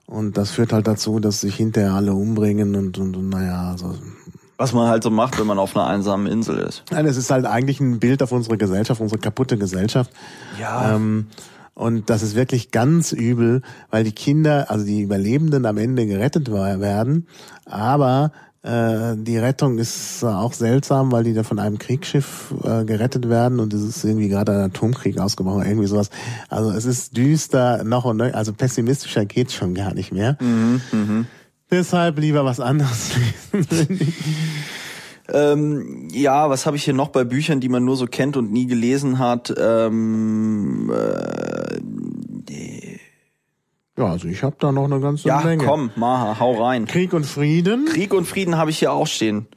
Und 0.05 0.37
das 0.37 0.51
führt 0.51 0.73
halt 0.73 0.87
dazu, 0.87 1.19
dass 1.19 1.41
sich 1.41 1.55
hinterher 1.55 1.93
alle 1.93 2.13
umbringen 2.13 2.75
und, 2.75 2.97
und, 2.97 3.15
und 3.15 3.29
naja, 3.29 3.71
also 3.71 3.95
was 4.57 4.73
man 4.73 4.87
halt 4.89 5.01
so 5.01 5.09
macht, 5.09 5.39
wenn 5.39 5.47
man 5.47 5.57
auf 5.57 5.75
einer 5.75 5.87
einsamen 5.87 6.27
Insel 6.27 6.59
ist. 6.59 6.83
Nein, 6.91 7.07
es 7.07 7.17
ist 7.17 7.31
halt 7.31 7.45
eigentlich 7.47 7.79
ein 7.79 7.99
Bild 7.99 8.21
auf 8.21 8.31
unsere 8.31 8.57
Gesellschaft, 8.59 9.01
unsere 9.01 9.19
kaputte 9.19 9.57
Gesellschaft. 9.57 10.11
Ja. 10.59 10.95
Ähm, 10.95 11.27
und 11.73 12.11
das 12.11 12.21
ist 12.21 12.35
wirklich 12.35 12.69
ganz 12.69 13.11
übel, 13.11 13.63
weil 13.89 14.03
die 14.03 14.11
Kinder, 14.11 14.69
also 14.69 14.85
die 14.85 15.01
Überlebenden 15.01 15.65
am 15.65 15.77
Ende 15.77 16.05
gerettet 16.05 16.51
werden, 16.51 17.27
aber 17.65 18.31
äh, 18.63 19.15
die 19.17 19.37
Rettung 19.37 19.79
ist 19.79 20.23
auch 20.23 20.53
seltsam, 20.53 21.11
weil 21.11 21.23
die 21.23 21.33
da 21.33 21.43
von 21.43 21.57
einem 21.57 21.79
Kriegsschiff 21.79 22.53
äh, 22.63 22.85
gerettet 22.85 23.27
werden 23.27 23.59
und 23.59 23.73
es 23.73 23.81
ist 23.81 24.03
irgendwie 24.03 24.29
gerade 24.29 24.51
ein 24.51 24.71
Atomkrieg 24.71 25.17
ausgebrochen, 25.19 25.65
irgendwie 25.65 25.87
sowas. 25.87 26.11
Also 26.49 26.71
es 26.71 26.85
ist 26.85 27.17
düster 27.17 27.83
noch 27.83 28.05
und 28.05 28.17
neu, 28.17 28.31
also 28.33 28.53
pessimistischer 28.53 29.25
geht's 29.25 29.53
schon 29.53 29.73
gar 29.73 29.93
nicht 29.93 30.11
mehr. 30.11 30.37
Mhm, 30.39 30.81
mh. 30.91 31.25
Deshalb 31.71 32.19
lieber 32.19 32.45
was 32.45 32.59
anderes 32.59 33.11
lesen. 33.53 34.13
Ähm, 35.33 36.09
ja, 36.11 36.49
was 36.49 36.65
habe 36.65 36.75
ich 36.75 36.83
hier 36.83 36.93
noch 36.93 37.09
bei 37.09 37.23
Büchern, 37.23 37.61
die 37.61 37.69
man 37.69 37.85
nur 37.85 37.95
so 37.95 38.05
kennt 38.05 38.35
und 38.37 38.51
nie 38.51 38.67
gelesen 38.67 39.17
hat? 39.17 39.53
Ähm, 39.57 40.91
äh, 40.91 41.79
ja, 43.97 44.05
also 44.05 44.27
ich 44.27 44.43
habe 44.43 44.55
da 44.59 44.71
noch 44.71 44.85
eine 44.85 44.99
ganze 44.99 45.27
ja, 45.27 45.41
Menge. 45.41 45.63
Ja, 45.63 45.69
komm, 45.69 45.91
Maha, 45.95 46.39
hau 46.39 46.63
rein. 46.63 46.85
Krieg 46.85 47.13
und 47.13 47.25
Frieden. 47.25 47.85
Krieg 47.85 48.13
und 48.13 48.25
Frieden 48.25 48.57
habe 48.57 48.71
ich 48.71 48.79
hier 48.79 48.91
auch 48.93 49.07
stehen. 49.07 49.47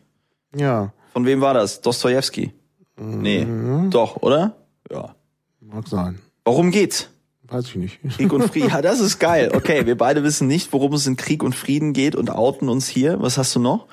Ja. 0.55 0.93
Von 1.13 1.27
wem 1.27 1.41
war 1.41 1.55
das? 1.55 1.81
Dostojewski? 1.81 2.53
Mhm. 2.97 3.23
Nee. 3.23 3.47
Doch, 3.91 4.17
oder? 4.23 4.57
Ja. 4.91 5.15
Mag 5.61 5.89
sein. 5.89 6.19
Worum 6.45 6.71
geht's? 6.71 7.11
Weiß 7.47 7.67
ich 7.67 7.77
nicht. 7.77 8.01
Krieg 8.17 8.33
und 8.33 8.43
Frieden. 8.49 8.71
Ja, 8.71 8.83
das 8.83 9.01
ist 9.01 9.19
geil. 9.19 9.53
Okay, 9.55 9.87
wir 9.87 9.97
beide 9.97 10.23
wissen 10.25 10.49
nicht, 10.49 10.73
worum 10.73 10.93
es 10.95 11.07
in 11.07 11.17
Krieg 11.17 11.43
und 11.43 11.55
Frieden 11.55 11.93
geht 11.93 12.17
und 12.17 12.31
outen 12.31 12.69
uns 12.69 12.89
hier. 12.89 13.21
Was 13.21 13.39
hast 13.39 13.55
du 13.55 13.61
noch? 13.61 13.87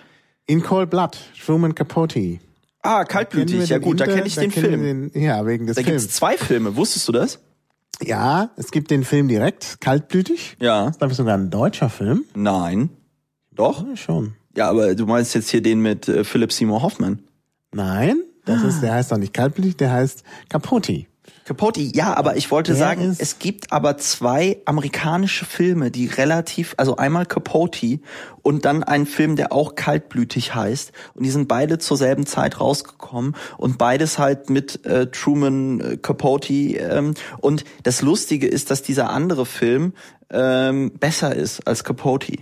In 0.47 0.63
Cold 0.63 0.89
Blood, 0.89 1.17
Truman 1.45 1.75
Capote. 1.75 2.39
Ah, 2.81 3.03
kaltblütig. 3.03 3.69
Ja 3.69 3.77
gut, 3.77 3.99
Inter, 4.01 4.05
da 4.05 4.13
kenne 4.13 4.27
ich 4.27 4.35
den 4.35 4.51
Film. 4.51 5.11
Den, 5.11 5.21
ja, 5.21 5.45
wegen 5.45 5.67
des 5.67 5.75
da 5.75 5.83
Films. 5.83 6.03
Da 6.03 6.05
gibt's 6.05 6.15
zwei 6.15 6.37
Filme. 6.37 6.75
Wusstest 6.75 7.07
du 7.07 7.11
das? 7.11 7.39
Ja, 8.03 8.51
es 8.57 8.71
gibt 8.71 8.91
den 8.91 9.03
Film 9.03 9.27
direkt, 9.27 9.79
kaltblütig. 9.79 10.57
Ja. 10.59 10.85
Das 10.85 10.91
ist, 10.91 10.97
glaube 10.99 11.11
ich, 11.11 11.17
sogar 11.17 11.37
ein 11.37 11.49
deutscher 11.49 11.89
Film. 11.89 12.25
Nein. 12.35 12.89
Doch? 13.51 13.85
Ja, 13.87 13.95
schon. 13.95 14.33
Ja, 14.55 14.69
aber 14.69 14.95
du 14.95 15.05
meinst 15.05 15.33
jetzt 15.35 15.49
hier 15.49 15.61
den 15.61 15.81
mit 15.81 16.07
äh, 16.07 16.23
Philip 16.23 16.51
Seymour 16.51 16.81
Hoffman. 16.81 17.19
Nein, 17.73 18.17
das 18.45 18.63
ist, 18.63 18.81
der 18.81 18.93
heißt 18.95 19.11
doch 19.11 19.17
nicht 19.17 19.33
kaltblütig, 19.33 19.77
der 19.77 19.91
heißt 19.91 20.23
Capote. 20.49 21.05
Capote, 21.51 21.81
ja, 21.81 22.13
aber 22.15 22.37
ich 22.37 22.49
wollte 22.49 22.71
Der 22.71 22.79
sagen, 22.79 23.13
es 23.19 23.37
gibt 23.37 23.73
aber 23.73 23.97
zwei 23.97 24.61
amerikanische 24.63 25.43
Filme, 25.43 25.91
die 25.91 26.07
relativ, 26.07 26.75
also 26.77 26.95
einmal 26.95 27.25
Capote 27.25 27.99
und 28.41 28.63
dann 28.63 28.83
ein 28.83 29.05
Film, 29.05 29.35
der 29.35 29.51
auch 29.51 29.75
kaltblütig 29.75 30.55
heißt. 30.55 30.93
Und 31.13 31.25
die 31.25 31.29
sind 31.29 31.49
beide 31.49 31.77
zur 31.77 31.97
selben 31.97 32.25
Zeit 32.25 32.61
rausgekommen 32.61 33.35
und 33.57 33.77
beides 33.77 34.17
halt 34.17 34.49
mit 34.49 34.85
äh, 34.85 35.07
Truman 35.07 35.81
äh, 35.81 35.97
Capote. 35.97 36.53
Ähm, 36.53 37.15
und 37.41 37.65
das 37.83 38.01
Lustige 38.01 38.47
ist, 38.47 38.71
dass 38.71 38.81
dieser 38.81 39.09
andere 39.09 39.45
Film 39.45 39.91
ähm, 40.29 40.93
besser 41.01 41.35
ist 41.35 41.67
als 41.67 41.83
Capote. 41.83 42.37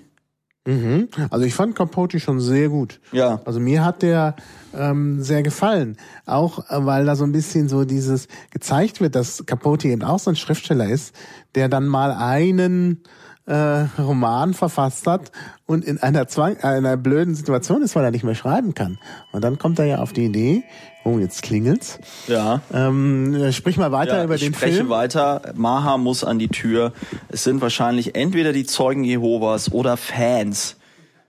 Mhm. 0.69 1.07
Also 1.31 1.45
ich 1.45 1.55
fand 1.55 1.75
Capote 1.75 2.19
schon 2.19 2.39
sehr 2.39 2.69
gut. 2.69 2.99
Ja. 3.11 3.41
Also 3.45 3.59
mir 3.59 3.83
hat 3.83 4.03
der 4.03 4.35
ähm, 4.77 5.23
sehr 5.23 5.41
gefallen. 5.41 5.97
Auch 6.27 6.59
äh, 6.69 6.85
weil 6.85 7.05
da 7.05 7.15
so 7.15 7.23
ein 7.23 7.31
bisschen 7.31 7.67
so 7.69 7.85
dieses 7.85 8.27
gezeigt 8.51 9.01
wird, 9.01 9.15
dass 9.15 9.45
Capote 9.47 9.87
eben 9.87 10.03
auch 10.03 10.19
so 10.19 10.29
ein 10.29 10.35
Schriftsteller 10.35 10.87
ist, 10.87 11.15
der 11.55 11.69
dann 11.69 11.87
mal 11.87 12.11
einen 12.11 13.01
äh, 13.47 13.87
Roman 13.99 14.53
verfasst 14.53 15.07
hat 15.07 15.31
und 15.65 15.83
in 15.83 15.97
einer 15.97 16.27
Zwang, 16.27 16.57
äh, 16.57 16.67
einer 16.67 16.97
blöden 16.97 17.33
Situation 17.33 17.81
ist, 17.81 17.95
weil 17.95 18.03
er 18.03 18.11
nicht 18.11 18.23
mehr 18.23 18.35
schreiben 18.35 18.75
kann. 18.75 18.99
Und 19.31 19.43
dann 19.43 19.57
kommt 19.57 19.79
er 19.79 19.85
ja 19.85 19.97
auf 19.97 20.13
die 20.13 20.25
Idee, 20.25 20.63
oh, 21.03 21.17
jetzt 21.19 21.41
klingelt's. 21.41 21.99
Ja. 22.27 22.61
Ähm, 22.73 23.51
sprich 23.51 23.77
mal 23.77 23.91
weiter 23.91 24.17
Ja, 24.17 24.23
über 24.23 24.35
ich 24.35 24.41
den 24.41 24.53
spreche 24.53 24.77
Film. 24.77 24.89
weiter. 24.89 25.53
Maha 25.55 25.97
muss 25.97 26.23
an 26.23 26.39
die 26.39 26.47
Tür. 26.49 26.93
Es 27.29 27.43
sind 27.43 27.61
wahrscheinlich 27.61 28.15
entweder 28.15 28.53
die 28.53 28.65
Zeugen 28.65 29.03
Jehovas 29.03 29.71
oder 29.71 29.97
Fans. 29.97 30.75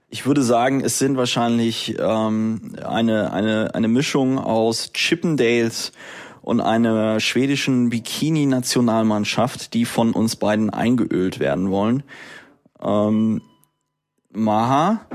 Ich 0.08 0.26
würde 0.26 0.42
sagen, 0.42 0.80
es 0.84 0.98
sind 0.98 1.16
wahrscheinlich 1.16 1.96
ähm, 2.00 2.74
eine, 2.84 3.32
eine, 3.32 3.74
eine 3.74 3.88
Mischung 3.88 4.38
aus 4.38 4.92
Chippendales 4.92 5.92
und 6.42 6.60
einer 6.60 7.20
schwedischen 7.20 7.90
Bikini-Nationalmannschaft, 7.90 9.72
die 9.72 9.84
von 9.84 10.12
uns 10.12 10.36
beiden 10.36 10.70
eingeölt 10.70 11.38
werden 11.38 11.70
wollen. 11.70 12.02
Ähm, 12.82 13.42
Maha? 14.32 15.06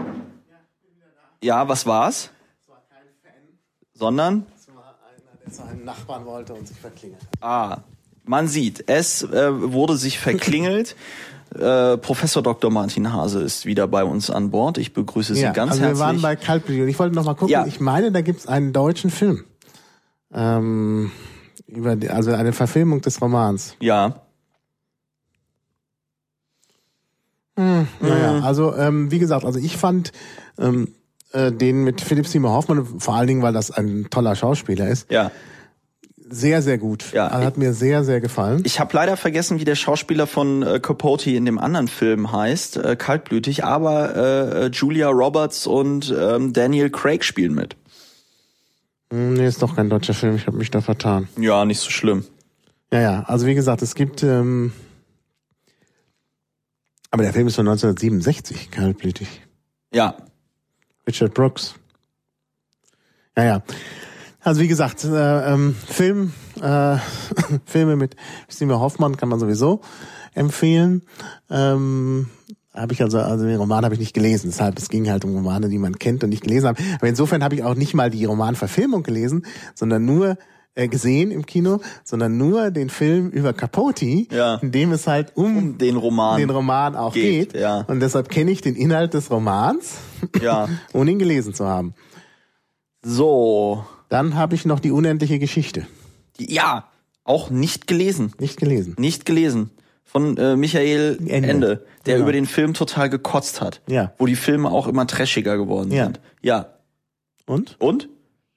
Ja, 1.43 1.67
was 1.67 1.85
war's? 1.85 2.29
Sondern? 3.95 4.45
der 5.45 5.53
seinen 5.53 5.85
Nachbarn 5.85 6.25
wollte 6.25 6.53
und 6.53 6.67
sich 6.67 6.77
verklingelt. 6.77 7.21
Ah, 7.41 7.79
man 8.23 8.47
sieht, 8.47 8.83
es 8.89 9.21
äh, 9.23 9.51
wurde 9.71 9.97
sich 9.97 10.19
verklingelt. 10.19 10.95
Äh, 11.53 11.97
Professor 11.97 12.43
Dr. 12.43 12.69
Martin 12.69 13.13
Hase 13.13 13.41
ist 13.41 13.65
wieder 13.65 13.87
bei 13.87 14.03
uns 14.03 14.29
an 14.29 14.49
Bord. 14.51 14.77
Ich 14.77 14.91
begrüße 14.93 15.35
Sie 15.35 15.41
Ja, 15.43 15.53
ganz 15.53 15.73
also 15.73 15.83
herzlich. 15.83 15.99
wir 15.99 16.05
waren 16.05 16.21
bei 16.21 16.35
Kaltblütig 16.35 16.81
und 16.81 16.89
ich 16.89 16.99
wollte 16.99 17.15
noch 17.15 17.23
mal 17.23 17.35
gucken. 17.35 17.53
Ja. 17.53 17.65
Ich 17.65 17.79
meine, 17.79 18.11
da 18.11 18.19
gibt's 18.19 18.45
einen 18.45 18.73
deutschen 18.73 19.09
Film. 19.09 19.45
Ähm, 20.33 21.11
über 21.67 21.95
die, 21.95 22.09
also 22.09 22.33
eine 22.33 22.51
Verfilmung 22.51 22.99
des 22.99 23.21
Romans. 23.21 23.77
ja, 23.79 24.21
Hm, 27.57 27.87
naja, 28.01 28.39
also 28.41 28.75
ähm, 28.75 29.11
wie 29.11 29.19
gesagt, 29.19 29.45
also 29.45 29.59
ich 29.59 29.77
fand 29.77 30.11
ähm, 30.57 30.93
äh, 31.31 31.51
den 31.51 31.83
mit 31.83 32.01
Philipp 32.01 32.27
Seymour 32.27 32.51
Hoffmann, 32.53 32.85
vor 32.99 33.15
allen 33.15 33.27
Dingen, 33.27 33.41
weil 33.41 33.53
das 33.53 33.71
ein 33.71 34.07
toller 34.09 34.35
Schauspieler 34.35 34.87
ist, 34.87 35.11
ja. 35.11 35.31
sehr, 36.17 36.61
sehr 36.61 36.77
gut. 36.77 37.11
Ja, 37.13 37.27
also 37.27 37.45
hat 37.45 37.57
mir 37.57 37.73
sehr, 37.73 38.03
sehr 38.03 38.21
gefallen. 38.21 38.61
Ich 38.65 38.79
habe 38.79 38.95
leider 38.95 39.17
vergessen, 39.17 39.59
wie 39.59 39.65
der 39.65 39.75
Schauspieler 39.75 40.27
von 40.27 40.63
äh, 40.63 40.79
Capote 40.79 41.31
in 41.31 41.45
dem 41.45 41.59
anderen 41.59 41.87
Film 41.87 42.31
heißt, 42.31 42.77
äh, 42.77 42.95
kaltblütig, 42.95 43.63
aber 43.63 44.15
äh, 44.15 44.65
Julia 44.67 45.09
Roberts 45.09 45.67
und 45.67 46.13
ähm, 46.17 46.53
Daniel 46.53 46.89
Craig 46.89 47.23
spielen 47.23 47.53
mit. 47.53 47.75
Hm, 49.11 49.33
nee, 49.33 49.47
ist 49.47 49.61
doch 49.61 49.75
kein 49.75 49.89
deutscher 49.89 50.13
Film, 50.13 50.35
ich 50.35 50.47
habe 50.47 50.57
mich 50.57 50.71
da 50.71 50.81
vertan. 50.81 51.27
Ja, 51.37 51.65
nicht 51.65 51.79
so 51.79 51.89
schlimm. 51.89 52.25
Ja, 52.91 53.01
ja, 53.01 53.23
also 53.27 53.45
wie 53.45 53.55
gesagt, 53.55 53.81
es 53.81 53.95
gibt, 53.95 54.23
ähm, 54.23 54.71
aber 57.11 57.23
der 57.23 57.33
Film 57.33 57.47
ist 57.47 57.55
von 57.55 57.67
1967, 57.67 58.71
kaltblütig. 58.71 59.41
Ja, 59.93 60.15
Richard 61.07 61.33
Brooks. 61.33 61.75
Ja, 63.37 63.43
ja. 63.43 63.63
Also 64.41 64.61
wie 64.61 64.67
gesagt, 64.67 65.03
äh, 65.03 65.53
ähm, 65.53 65.75
Film, 65.87 66.33
äh, 66.61 66.97
Filme 67.65 67.95
mit 67.95 68.15
Steve 68.47 68.79
Hoffmann 68.79 69.17
kann 69.17 69.29
man 69.29 69.39
sowieso 69.39 69.81
empfehlen. 70.35 71.01
Ähm, 71.49 72.29
habe 72.73 72.93
ich 72.93 73.01
also, 73.01 73.19
also 73.19 73.45
den 73.45 73.57
Roman 73.57 73.85
habe 73.85 73.95
ich 73.95 73.99
nicht 73.99 74.13
gelesen, 74.13 74.51
deshalb 74.51 74.77
es 74.77 74.89
ging 74.89 75.09
halt 75.09 75.25
um 75.25 75.33
Romane, 75.33 75.69
die 75.69 75.77
man 75.77 75.97
kennt 75.97 76.23
und 76.23 76.29
nicht 76.29 76.43
gelesen 76.43 76.67
hat. 76.67 76.77
Aber 76.95 77.07
insofern 77.07 77.43
habe 77.43 77.55
ich 77.55 77.63
auch 77.63 77.75
nicht 77.75 77.93
mal 77.93 78.09
die 78.09 78.25
Romanverfilmung 78.25 79.01
gelesen, 79.01 79.45
sondern 79.73 80.05
nur 80.05 80.37
äh, 80.75 80.87
gesehen 80.87 81.31
im 81.31 81.45
Kino, 81.45 81.79
sondern 82.03 82.37
nur 82.37 82.69
den 82.71 82.89
Film 82.89 83.29
über 83.29 83.53
Capote, 83.53 84.05
Ja. 84.29 84.55
in 84.55 84.71
dem 84.71 84.91
es 84.91 85.07
halt 85.07 85.31
um, 85.35 85.57
um 85.57 85.77
den 85.77 85.95
Roman. 85.97 86.37
den 86.37 86.49
Roman 86.49 86.95
auch 86.95 87.13
geht, 87.13 87.53
geht. 87.53 87.61
ja. 87.61 87.81
Und 87.87 87.99
deshalb 88.01 88.29
kenne 88.29 88.51
ich 88.51 88.61
den 88.61 88.75
Inhalt 88.75 89.13
des 89.13 89.31
Romans, 89.31 89.95
Ja. 90.41 90.67
ohne 90.93 91.11
ihn 91.11 91.19
gelesen 91.19 91.53
zu 91.53 91.65
haben. 91.65 91.93
So. 93.03 93.85
Dann 94.09 94.35
habe 94.35 94.55
ich 94.55 94.65
noch 94.65 94.79
die 94.79 94.91
unendliche 94.91 95.39
Geschichte. 95.39 95.87
Ja, 96.37 96.89
auch 97.23 97.49
nicht 97.49 97.87
gelesen. 97.87 98.33
Nicht 98.39 98.57
gelesen. 98.59 98.95
Nicht 98.99 99.25
gelesen. 99.25 99.71
Von 100.03 100.37
äh, 100.37 100.55
Michael 100.55 101.17
Ende, 101.27 101.49
Ende. 101.49 101.85
der 102.05 102.15
Genau. 102.15 102.25
über 102.25 102.31
den 102.31 102.45
Film 102.45 102.73
total 102.73 103.09
gekotzt 103.09 103.61
hat. 103.61 103.81
Ja. 103.87 104.13
Wo 104.17 104.25
die 104.27 104.35
Filme 104.35 104.69
auch 104.71 104.87
immer 104.87 105.07
trashiger 105.07 105.57
geworden 105.57 105.91
Ja. 105.91 106.05
sind. 106.05 106.19
Ja. 106.41 106.67
Und? 107.47 107.75
Und? 107.79 108.09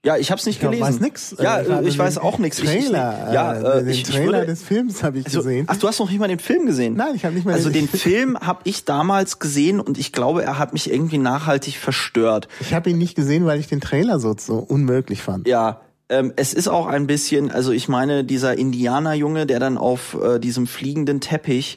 Ja, 0.04 0.16
ich 0.16 0.30
hab's 0.30 0.46
nicht 0.46 0.56
Ich 0.56 0.60
gelesen. 0.62 0.82
weiß 0.82 1.00
nix. 1.00 1.34
Ja, 1.40 1.58
Äh, 1.58 1.62
äh, 1.62 1.88
ich 1.88 1.94
den 1.94 1.98
weiß 1.98 2.18
auch 2.18 2.38
nichts. 2.38 2.58
Trailer, 2.58 3.24
Ich, 3.28 3.34
ja, 3.34 3.52
äh, 3.52 3.58
äh, 3.58 3.80
den 3.80 3.88
ich, 3.88 3.98
ich 3.98 4.04
Trailer 4.04 4.32
würde, 4.38 4.46
des 4.46 4.62
Films 4.62 5.02
habe 5.02 5.18
ich 5.18 5.26
also, 5.26 5.40
gesehen. 5.40 5.66
Ach, 5.68 5.76
du 5.76 5.88
hast 5.88 5.98
noch 5.98 6.08
nicht 6.08 6.20
mal 6.20 6.28
den 6.28 6.38
Film 6.38 6.66
gesehen? 6.66 6.94
Nein, 6.94 7.14
ich 7.16 7.24
habe 7.24 7.34
nicht 7.34 7.44
mal 7.44 7.54
Also 7.54 7.68
den 7.70 7.86
den 7.86 7.88
Film 8.00 8.38
habe 8.38 8.60
ich 8.64 8.84
damals 8.84 9.40
gesehen 9.40 9.80
und 9.80 9.98
ich 9.98 10.12
glaube, 10.12 10.44
er 10.44 10.58
hat 10.58 10.72
mich 10.72 10.90
irgendwie 10.92 11.18
nachhaltig 11.18 11.76
verstört. 11.78 12.46
Ich 12.60 12.74
habe 12.74 12.90
ihn 12.90 12.98
nicht 12.98 13.16
gesehen, 13.16 13.44
weil 13.44 13.58
ich 13.58 13.66
den 13.66 13.80
Trailer 13.80 14.20
so, 14.20 14.34
so 14.38 14.58
unmöglich 14.58 15.20
fand. 15.22 15.48
Ja, 15.48 15.80
ähm, 16.08 16.32
es 16.36 16.54
ist 16.54 16.68
auch 16.68 16.86
ein 16.86 17.06
bisschen, 17.06 17.50
also 17.50 17.72
ich 17.72 17.88
meine, 17.88 18.24
dieser 18.24 18.56
Indianerjunge, 18.56 19.46
der 19.46 19.58
dann 19.58 19.76
auf 19.76 20.16
äh, 20.22 20.38
diesem 20.38 20.66
fliegenden 20.66 21.20
Teppich 21.20 21.76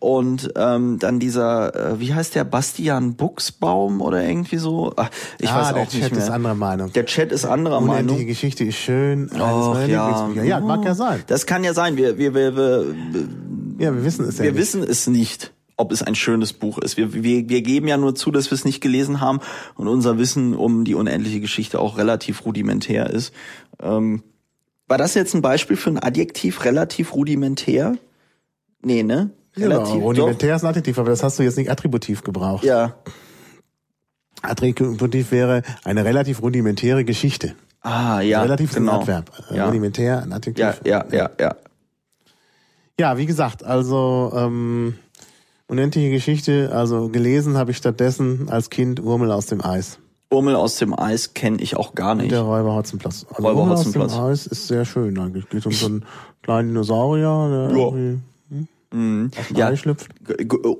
Und 0.00 0.52
ähm, 0.54 0.98
dann 1.00 1.18
dieser, 1.18 1.74
äh, 1.74 2.00
wie 2.00 2.14
heißt 2.14 2.36
der, 2.36 2.44
Bastian 2.44 3.14
Buchsbaum 3.14 4.00
oder 4.00 4.22
irgendwie 4.22 4.58
so? 4.58 4.92
Ach, 4.96 5.10
ich 5.40 5.50
ah, 5.50 5.60
weiß 5.60 5.66
auch 5.68 5.72
der 5.72 5.82
nicht 5.82 6.00
Chat 6.00 6.12
mehr. 6.12 6.22
ist 6.22 6.30
anderer 6.30 6.54
Meinung. 6.54 6.92
Der 6.92 7.04
Chat 7.06 7.32
ist 7.32 7.44
anderer 7.44 7.78
Unendliche 7.78 8.02
Meinung. 8.02 8.18
Die 8.18 8.26
Geschichte 8.26 8.64
ist 8.64 8.76
schön. 8.76 9.28
Oh, 9.34 9.76
ja. 9.88 10.30
ja, 10.44 10.60
mag 10.60 10.84
ja 10.84 10.94
sein. 10.94 11.24
Das 11.26 11.46
kann 11.46 11.64
ja 11.64 11.74
sein. 11.74 11.96
Wir, 11.96 12.16
wir, 12.16 12.32
wir, 12.32 12.56
wir, 12.56 12.94
ja, 13.78 13.92
wir 13.92 14.04
wissen 14.04 14.24
es 14.24 14.38
ja 14.38 14.44
wir 14.44 14.52
nicht. 14.52 14.60
wissen 14.60 14.82
es 14.84 15.06
nicht 15.08 15.52
ob 15.80 15.92
es 15.92 16.02
ein 16.02 16.16
schönes 16.16 16.52
Buch 16.52 16.78
ist. 16.78 16.96
Wir, 16.96 17.14
wir, 17.14 17.48
wir 17.48 17.62
geben 17.62 17.86
ja 17.86 17.96
nur 17.96 18.16
zu, 18.16 18.32
dass 18.32 18.50
wir 18.50 18.56
es 18.56 18.64
nicht 18.64 18.80
gelesen 18.80 19.20
haben 19.20 19.38
und 19.76 19.86
unser 19.86 20.18
Wissen 20.18 20.54
um 20.54 20.84
die 20.84 20.96
unendliche 20.96 21.40
Geschichte 21.40 21.78
auch 21.78 21.98
relativ 21.98 22.44
rudimentär 22.44 23.10
ist. 23.10 23.32
Ähm, 23.80 24.24
war 24.88 24.98
das 24.98 25.14
jetzt 25.14 25.34
ein 25.34 25.42
Beispiel 25.42 25.76
für 25.76 25.90
ein 25.90 26.02
Adjektiv 26.02 26.64
relativ 26.64 27.14
rudimentär? 27.14 27.96
Nee, 28.82 29.04
ne? 29.04 29.30
Relativ, 29.58 29.94
ja, 29.94 30.00
rudimentär 30.00 30.56
ist 30.56 30.62
ein 30.64 30.68
Adjektiv, 30.68 30.98
aber 30.98 31.10
das 31.10 31.22
hast 31.22 31.38
du 31.38 31.42
jetzt 31.42 31.56
nicht 31.56 31.70
attributiv 31.70 32.22
gebraucht. 32.22 32.64
Ja. 32.64 32.94
Attributiv 34.42 35.32
wäre 35.32 35.62
eine 35.84 36.04
relativ 36.04 36.42
rudimentäre 36.42 37.04
Geschichte. 37.04 37.54
Ah, 37.80 38.20
ja. 38.20 38.42
Relativ 38.42 38.74
genau. 38.74 38.92
ein 38.94 39.00
Adverb. 39.00 39.30
Ja. 39.50 39.66
Rudimentär, 39.66 40.22
ein 40.22 40.32
Adjektiv. 40.32 40.64
Ja, 40.64 40.74
ja, 40.84 41.04
ja, 41.10 41.30
ja. 41.40 41.56
Ja, 43.00 43.16
wie 43.16 43.26
gesagt, 43.26 43.64
also 43.64 44.32
ähm, 44.34 44.94
unendliche 45.68 46.10
Geschichte, 46.10 46.70
also 46.72 47.08
gelesen 47.08 47.56
habe 47.56 47.70
ich 47.70 47.76
stattdessen 47.76 48.48
als 48.50 48.70
Kind 48.70 49.00
Urmel 49.00 49.30
aus 49.30 49.46
dem 49.46 49.64
Eis. 49.64 49.98
Urmel 50.30 50.56
aus 50.56 50.76
dem 50.76 50.98
Eis 50.98 51.32
kenne 51.32 51.58
ich 51.62 51.76
auch 51.76 51.94
gar 51.94 52.14
nicht. 52.14 52.32
Der 52.32 52.42
Räuber 52.42 52.74
Hotzenplatz. 52.74 53.24
Also 53.30 53.42
Räuber 53.42 53.60
Urmel 53.60 53.76
Hotzenplotz. 53.78 54.12
aus 54.12 54.18
dem 54.18 54.24
Eis 54.24 54.46
ist 54.46 54.66
sehr 54.66 54.84
schön 54.84 55.18
eigentlich. 55.18 55.48
Geht 55.48 55.64
um 55.64 55.72
so 55.72 55.86
einen 55.86 56.04
kleinen 56.42 56.68
Dinosaurier, 56.68 57.68
der 57.68 57.76
Ja. 57.78 57.84
irgendwie 57.84 58.18
Mhm. 58.92 59.30
aus 59.38 59.48
dem 59.48 59.56
Ja. 59.56 59.68
Ei 59.68 59.76
schlüpft. 59.76 60.08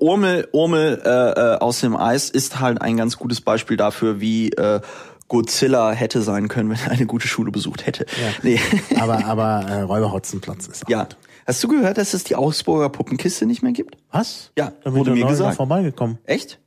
Urmel, 0.01 0.49
Urmel 0.53 1.03
äh, 1.05 1.09
äh, 1.09 1.59
aus 1.59 1.81
dem 1.81 1.97
Eis 1.97 2.31
ist 2.31 2.61
halt 2.61 2.81
ein 2.81 2.97
ganz 2.97 3.17
gutes 3.17 3.41
Beispiel 3.41 3.77
dafür, 3.77 4.21
wie 4.21 4.51
äh, 4.51 4.81
Godzilla 5.29 5.93
hätte 5.93 6.23
sein 6.23 6.49
können, 6.49 6.71
wenn 6.71 6.79
er 6.79 6.91
eine 6.91 7.07
gute 7.07 7.29
Schule 7.29 7.51
besucht 7.51 7.87
hätte. 7.87 8.07
Ja. 8.21 8.29
Nee. 8.43 8.61
Aber, 8.99 9.25
aber 9.27 9.67
äh, 9.69 9.81
Räuber 9.83 10.13
Hotzenplatz 10.13 10.67
ist 10.67 10.87
auch 10.87 10.91
ja. 10.91 11.05
gut. 11.05 11.17
Hast 11.47 11.63
du 11.65 11.69
gehört, 11.69 11.97
dass 11.97 12.13
es 12.13 12.25
die 12.25 12.37
Augsburger 12.37 12.91
Puppenkiste 12.91 13.47
nicht 13.47 13.63
mehr 13.63 13.73
gibt? 13.73 13.97
Was? 14.11 14.53
Ja, 14.59 14.73
da 14.85 14.93
wurde 14.93 15.13
mir 15.13 15.27
gesagt. 15.27 15.57
vorbeigekommen. 15.57 16.19
Echt? 16.25 16.59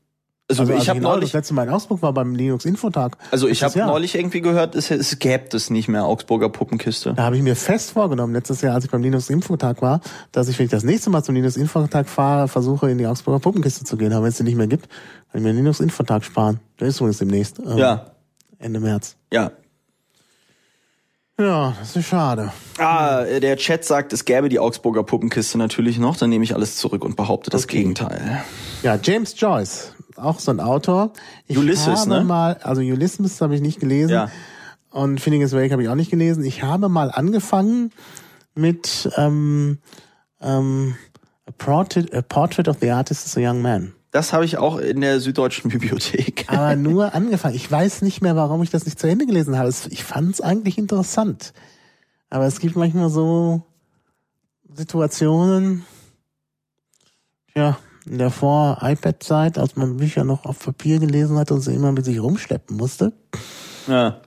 Also, 0.59 0.71
Also, 0.73 0.83
ich 0.83 0.89
habe 0.89 0.99
neulich, 1.01 1.31
Das 1.31 1.33
letzte 1.33 1.53
Mal 1.53 1.63
in 1.67 1.69
Augsburg 1.73 2.01
war 2.01 2.13
beim 2.13 2.35
Linux 2.35 2.65
Infotag. 2.65 3.17
also 3.31 3.47
ich 3.47 3.63
habe 3.63 3.77
neulich 3.79 4.15
irgendwie 4.15 4.41
gehört, 4.41 4.75
es, 4.75 4.91
es 4.91 5.17
gäbe 5.19 5.55
es 5.55 5.69
nicht 5.69 5.87
mehr 5.87 6.05
Augsburger 6.05 6.49
Puppenkiste. 6.49 7.13
Da 7.13 7.23
habe 7.23 7.37
ich 7.37 7.41
mir 7.43 7.55
fest 7.55 7.91
vorgenommen, 7.91 8.33
letztes 8.33 8.61
Jahr, 8.61 8.75
als 8.75 8.85
ich 8.85 8.91
beim 8.91 9.01
Linux 9.03 9.29
Infotag 9.29 9.81
war, 9.81 10.01
dass 10.31 10.47
ich, 10.49 10.57
wenn 10.59 10.65
ich 10.65 10.71
das 10.71 10.83
nächste 10.83 11.09
Mal 11.09 11.23
zum 11.23 11.35
Linux 11.35 11.55
Infotag 11.57 12.09
fahre, 12.09 12.47
versuche, 12.47 12.89
in 12.91 12.97
die 12.97 13.07
Augsburger 13.07 13.39
Puppenkiste 13.39 13.83
zu 13.85 13.97
gehen. 13.97 14.13
Aber 14.13 14.23
wenn 14.23 14.29
es 14.29 14.37
die 14.37 14.43
nicht 14.43 14.57
mehr 14.57 14.67
gibt, 14.67 14.87
kann 14.89 15.39
ich 15.39 15.43
mir 15.43 15.49
den 15.49 15.57
Linux 15.57 15.79
Infotag 15.79 16.23
sparen. 16.25 16.59
Der 16.79 16.87
ist 16.87 16.97
übrigens 16.99 17.19
demnächst. 17.19 17.59
ähm, 17.59 17.77
Ja, 17.77 18.05
Ende 18.59 18.79
März. 18.79 19.15
ja. 19.31 19.51
Ja, 21.39 21.73
das 21.79 21.95
ist 21.95 22.05
schade. 22.07 22.51
Ah, 22.77 23.23
der 23.23 23.57
Chat 23.57 23.83
sagt, 23.83 24.13
es 24.13 24.25
gäbe 24.25 24.47
die 24.47 24.59
Augsburger 24.59 25.01
Puppenkiste 25.01 25.57
natürlich 25.57 25.97
noch. 25.97 26.15
Dann 26.17 26.29
nehme 26.29 26.43
ich 26.43 26.53
alles 26.53 26.75
zurück 26.75 27.03
und 27.03 27.15
behaupte 27.15 27.49
das 27.49 27.63
Okay. 27.63 27.77
Gegenteil. 27.77 28.43
Ja, 28.83 28.99
James 29.01 29.33
Joyce, 29.39 29.93
auch 30.21 30.39
so 30.39 30.51
ein 30.51 30.59
Autor. 30.59 31.13
Ich 31.47 31.57
Ulysses, 31.57 32.05
ne? 32.05 32.23
mal, 32.23 32.57
also 32.63 32.81
Ulysses 32.81 33.41
habe 33.41 33.55
ich 33.55 33.61
nicht 33.61 33.79
gelesen. 33.79 34.11
Ja. 34.11 34.31
Und 34.89 35.21
Finnegan's 35.21 35.53
Wake 35.53 35.71
habe 35.71 35.83
ich 35.83 35.89
auch 35.89 35.95
nicht 35.95 36.11
gelesen. 36.11 36.43
Ich 36.43 36.63
habe 36.63 36.89
mal 36.89 37.11
angefangen 37.11 37.91
mit 38.53 39.09
ähm, 39.17 39.79
ähm, 40.41 40.95
a, 41.45 41.51
Portrait, 41.51 42.13
a 42.13 42.21
Portrait 42.21 42.67
of 42.67 42.77
the 42.81 42.91
Artist 42.91 43.25
as 43.25 43.37
a 43.37 43.41
Young 43.41 43.61
Man. 43.61 43.93
Das 44.11 44.33
habe 44.33 44.43
ich 44.43 44.57
auch 44.57 44.77
in 44.77 45.01
der 45.01 45.21
Süddeutschen 45.21 45.71
Bibliothek. 45.71 46.45
Aber 46.47 46.75
nur 46.75 47.15
angefangen. 47.15 47.55
Ich 47.55 47.71
weiß 47.71 48.01
nicht 48.01 48.21
mehr, 48.21 48.35
warum 48.35 48.61
ich 48.61 48.69
das 48.69 48.85
nicht 48.85 48.99
zu 48.99 49.07
Ende 49.07 49.25
gelesen 49.25 49.57
habe. 49.57 49.73
Ich 49.89 50.03
fand 50.03 50.33
es 50.33 50.41
eigentlich 50.41 50.77
interessant. 50.77 51.53
Aber 52.29 52.45
es 52.45 52.59
gibt 52.59 52.75
manchmal 52.75 53.09
so 53.09 53.63
Situationen, 54.73 55.85
ja, 57.55 57.77
in 58.05 58.17
der 58.17 58.31
Vor-iPad-Zeit, 58.31 59.57
als 59.57 59.75
man 59.75 59.97
Bücher 59.97 60.23
noch 60.23 60.45
auf 60.45 60.59
Papier 60.59 60.99
gelesen 60.99 61.37
hat 61.37 61.51
und 61.51 61.61
sie 61.61 61.73
immer 61.73 61.91
mit 61.91 62.05
sich 62.05 62.21
rumschleppen 62.21 62.77
musste, 62.77 63.13
Ja. 63.87 64.17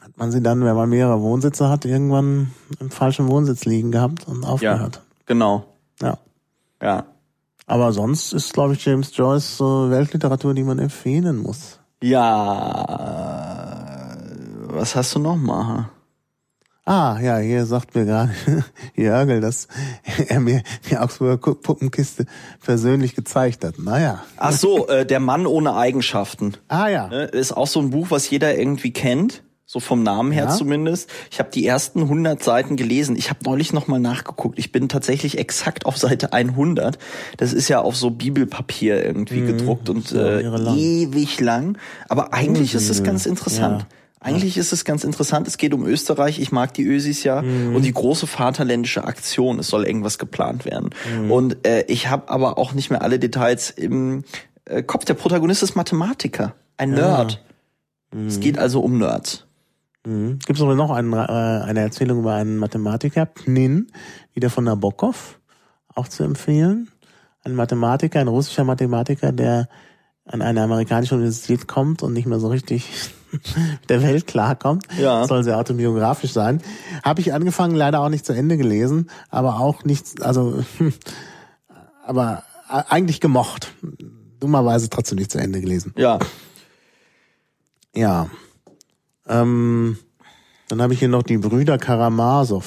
hat 0.00 0.16
man 0.16 0.30
sie 0.32 0.42
dann, 0.42 0.64
wenn 0.64 0.74
man 0.76 0.88
mehrere 0.88 1.20
Wohnsitze 1.20 1.68
hat, 1.68 1.84
irgendwann 1.84 2.52
im 2.80 2.90
falschen 2.90 3.28
Wohnsitz 3.28 3.64
liegen 3.64 3.92
gehabt 3.92 4.26
und 4.28 4.44
aufgehört. 4.44 5.02
Genau. 5.26 5.64
Ja. 6.00 6.18
Ja. 6.80 7.04
Aber 7.66 7.92
sonst 7.92 8.32
ist, 8.32 8.52
glaube 8.52 8.74
ich, 8.74 8.84
James 8.84 9.16
Joyce 9.16 9.56
so 9.56 9.90
Weltliteratur, 9.90 10.54
die 10.54 10.64
man 10.64 10.78
empfehlen 10.78 11.38
muss. 11.38 11.78
Ja. 12.02 12.86
Was 14.68 14.96
hast 14.96 15.14
du 15.14 15.18
noch 15.20 15.36
mal? 15.36 15.88
Ah, 16.84 17.18
ja, 17.22 17.38
hier 17.38 17.64
sagt 17.64 17.94
mir 17.94 18.04
gerade 18.04 18.32
Jörgel, 18.96 19.40
dass 19.40 19.68
er 20.26 20.40
mir 20.40 20.62
die 20.90 20.98
Augsburger 20.98 21.54
Puppenkiste 21.54 22.26
persönlich 22.64 23.14
gezeigt 23.14 23.64
hat. 23.64 23.78
Naja. 23.78 24.24
Ach 24.36 24.50
so, 24.52 24.88
äh, 24.88 25.06
der 25.06 25.20
Mann 25.20 25.46
ohne 25.46 25.76
Eigenschaften. 25.76 26.54
Ah 26.66 26.88
ja. 26.88 27.06
Ne, 27.06 27.22
Ist 27.26 27.52
auch 27.56 27.68
so 27.68 27.78
ein 27.80 27.90
Buch, 27.90 28.08
was 28.10 28.28
jeder 28.28 28.58
irgendwie 28.58 28.92
kennt. 28.92 29.44
So 29.64 29.78
vom 29.80 30.02
Namen 30.02 30.32
her 30.32 30.46
Ja. 30.46 30.50
zumindest. 30.50 31.08
Ich 31.30 31.38
habe 31.38 31.50
die 31.50 31.64
ersten 31.66 32.02
100 32.02 32.42
Seiten 32.42 32.76
gelesen. 32.76 33.14
Ich 33.16 33.30
habe 33.30 33.40
neulich 33.44 33.72
noch 33.72 33.86
mal 33.86 34.00
nachgeguckt. 34.00 34.58
Ich 34.58 34.70
bin 34.72 34.88
tatsächlich 34.90 35.38
exakt 35.38 35.86
auf 35.86 35.96
Seite 35.96 36.32
100. 36.34 36.98
Das 37.38 37.52
ist 37.54 37.68
ja 37.68 37.80
auf 37.80 37.96
so 37.96 38.10
Bibelpapier 38.10 39.02
irgendwie 39.02 39.40
gedruckt 39.40 39.88
und 39.88 40.12
Mhm. 40.12 40.18
äh, 40.18 40.40
lang. 40.42 40.76
ewig 40.76 41.40
lang. 41.40 41.78
Aber 42.08 42.34
eigentlich 42.34 42.74
ist 42.74 42.90
es 42.90 43.02
ganz 43.04 43.24
interessant. 43.24 43.82
Ja. 43.82 43.86
Eigentlich 44.22 44.56
ist 44.56 44.72
es 44.72 44.84
ganz 44.84 45.04
interessant. 45.04 45.48
Es 45.48 45.58
geht 45.58 45.74
um 45.74 45.84
Österreich. 45.84 46.38
Ich 46.38 46.52
mag 46.52 46.72
die 46.74 46.84
Ösis 46.84 47.24
ja. 47.24 47.42
Mhm. 47.42 47.74
Und 47.74 47.82
die 47.82 47.92
große 47.92 48.26
vaterländische 48.26 49.04
Aktion. 49.04 49.58
Es 49.58 49.68
soll 49.68 49.84
irgendwas 49.84 50.18
geplant 50.18 50.64
werden. 50.64 50.90
Mhm. 51.22 51.30
Und 51.30 51.66
äh, 51.66 51.84
ich 51.88 52.08
habe 52.08 52.28
aber 52.28 52.56
auch 52.56 52.72
nicht 52.72 52.90
mehr 52.90 53.02
alle 53.02 53.18
Details 53.18 53.70
im 53.70 54.24
äh, 54.64 54.82
Kopf. 54.82 55.04
Der 55.04 55.14
Protagonist 55.14 55.62
ist 55.62 55.74
Mathematiker. 55.74 56.54
Ein 56.76 56.90
Nerd. 56.90 57.42
Es 58.28 58.40
geht 58.40 58.58
also 58.58 58.80
um 58.80 58.98
Nerds. 58.98 59.46
Mhm. 60.06 60.38
Gibt 60.44 60.58
es 60.58 60.64
noch 60.64 60.90
einen, 60.90 61.12
äh, 61.12 61.16
eine 61.16 61.80
Erzählung 61.80 62.20
über 62.20 62.34
einen 62.34 62.58
Mathematiker, 62.58 63.26
Pnin, 63.26 63.90
wieder 64.34 64.50
von 64.50 64.64
Nabokov, 64.64 65.38
auch 65.94 66.08
zu 66.08 66.22
empfehlen. 66.24 66.90
Ein 67.44 67.54
Mathematiker, 67.54 68.20
ein 68.20 68.28
russischer 68.28 68.64
Mathematiker, 68.64 69.32
der 69.32 69.68
an 70.24 70.42
eine 70.42 70.62
amerikanische 70.62 71.14
Universität 71.14 71.66
kommt 71.66 72.02
und 72.02 72.12
nicht 72.12 72.26
mehr 72.26 72.38
so 72.38 72.48
richtig 72.48 73.12
der 73.88 74.02
Welt 74.02 74.26
klarkommt. 74.26 74.86
Ja. 74.98 75.26
Soll 75.26 75.44
sehr 75.44 75.58
autobiografisch 75.58 76.32
sein. 76.32 76.62
Habe 77.02 77.20
ich 77.20 77.32
angefangen, 77.32 77.74
leider 77.74 78.00
auch 78.00 78.08
nicht 78.08 78.26
zu 78.26 78.32
Ende 78.32 78.56
gelesen, 78.56 79.10
aber 79.30 79.60
auch 79.60 79.84
nicht, 79.84 80.22
also, 80.22 80.64
aber 82.06 82.44
eigentlich 82.68 83.20
gemocht. 83.20 83.72
Dummerweise 84.40 84.90
trotzdem 84.90 85.18
nicht 85.18 85.30
zu 85.30 85.38
Ende 85.38 85.60
gelesen. 85.60 85.94
Ja. 85.96 86.18
Ja. 87.94 88.28
Ähm, 89.28 89.98
dann 90.68 90.82
habe 90.82 90.94
ich 90.94 90.98
hier 90.98 91.08
noch 91.08 91.22
die 91.22 91.38
Brüder 91.38 91.78
Karamasow. 91.78 92.64